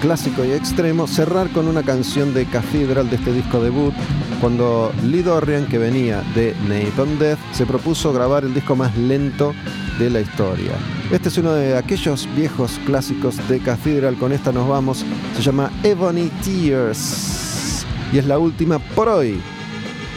clásico 0.00 0.44
y 0.44 0.52
extremo, 0.52 1.06
cerrar 1.06 1.50
con 1.50 1.68
una 1.68 1.82
canción 1.82 2.32
de 2.32 2.46
Cathedral 2.46 3.10
de 3.10 3.16
este 3.16 3.32
disco 3.32 3.60
debut, 3.60 3.92
cuando 4.40 4.92
Lee 5.04 5.22
Dorian, 5.22 5.66
que 5.66 5.78
venía 5.78 6.22
de 6.34 6.54
Napalm 6.68 7.18
Death, 7.18 7.38
se 7.52 7.66
propuso 7.66 8.12
grabar 8.12 8.44
el 8.44 8.54
disco 8.54 8.76
más 8.76 8.96
lento 8.96 9.52
de 9.98 10.10
la 10.10 10.20
historia. 10.20 10.72
Este 11.10 11.30
es 11.30 11.38
uno 11.38 11.52
de 11.52 11.74
aquellos 11.74 12.28
viejos 12.36 12.78
clásicos 12.84 13.36
de 13.48 13.60
Cathedral, 13.60 14.18
con 14.18 14.30
esta 14.30 14.52
nos 14.52 14.68
vamos, 14.68 15.06
se 15.34 15.42
llama 15.42 15.72
Ebony 15.82 16.30
Tears 16.44 17.86
y 18.12 18.18
es 18.18 18.26
la 18.26 18.38
última 18.38 18.78
por 18.78 19.08
hoy. 19.08 19.40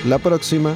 La 0.06 0.20
próxima 0.20 0.76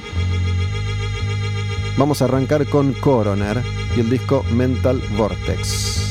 vamos 1.97 2.21
a 2.21 2.25
arrancar 2.25 2.65
con 2.65 2.93
Coroner 2.93 3.61
y 3.97 3.99
el 3.99 4.09
disco 4.09 4.45
Mental 4.53 5.01
Vortex. 5.17 6.04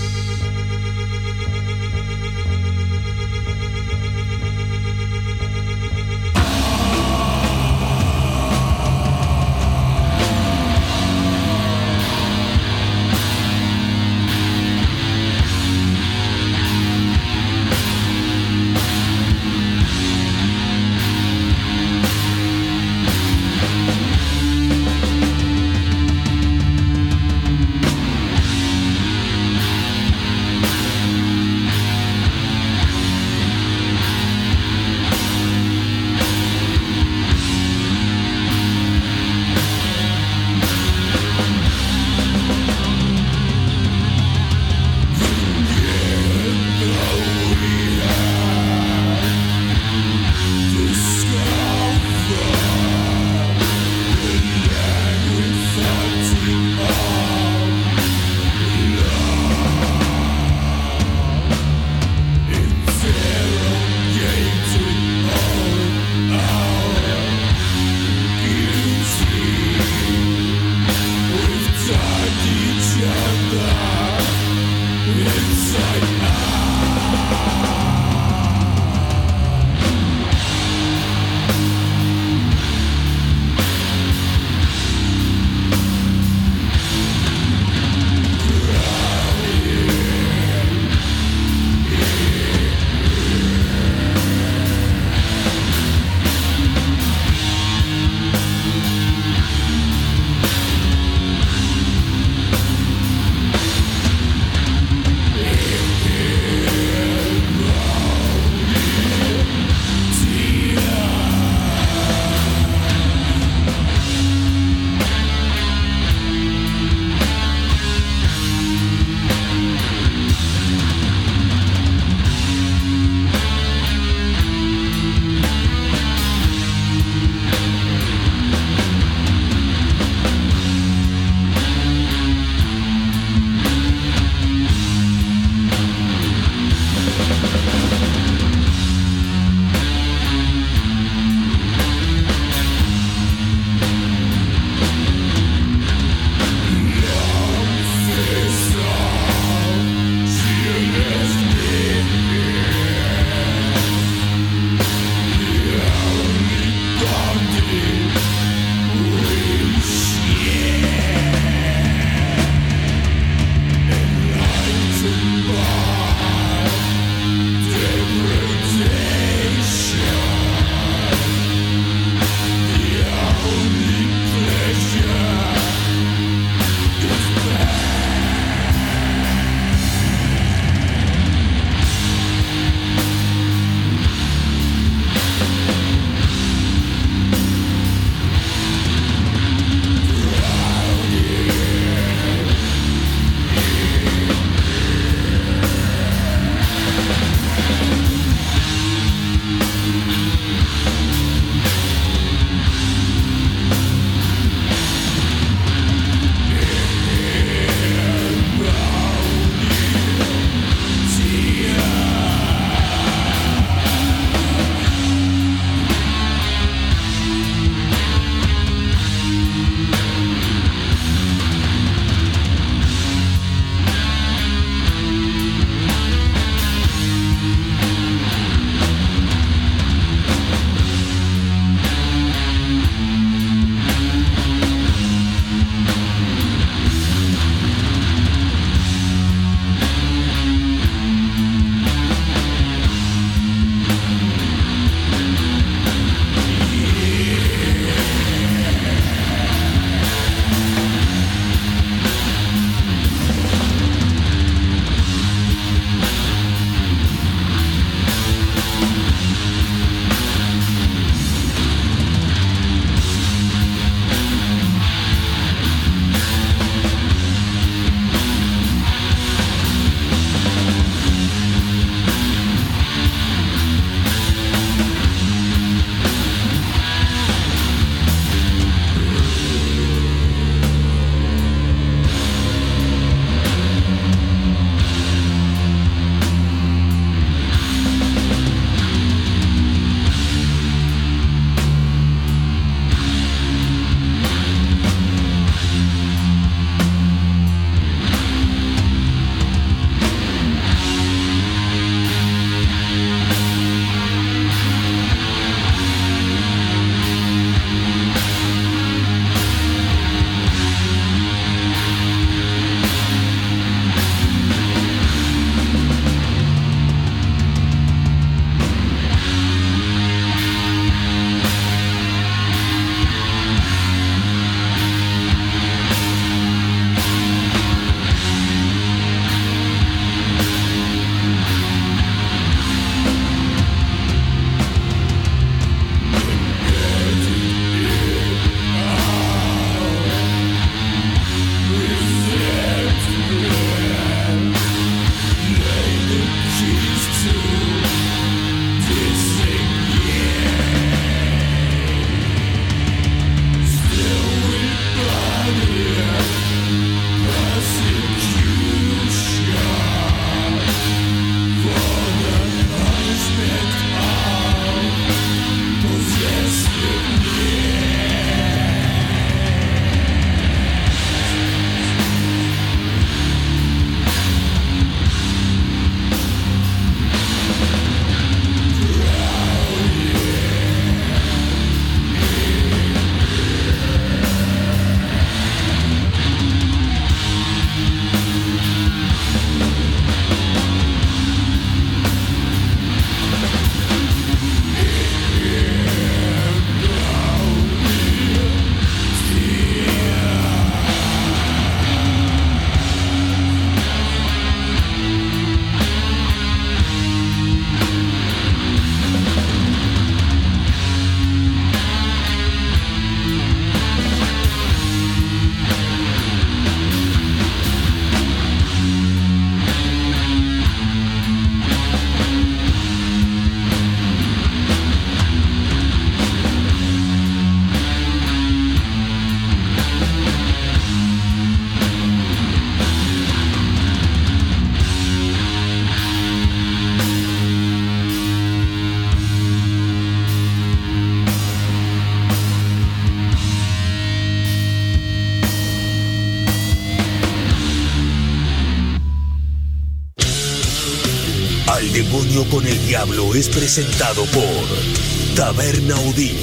Diablo 453.15 453.35
es 453.35 453.49
presentado 453.49 454.25
por 454.27 455.35
Taberna 455.37 455.95
Udin. 456.01 456.37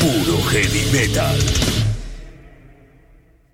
Puro 0.00 0.42
heavy 0.42 0.84
metal. 0.92 1.63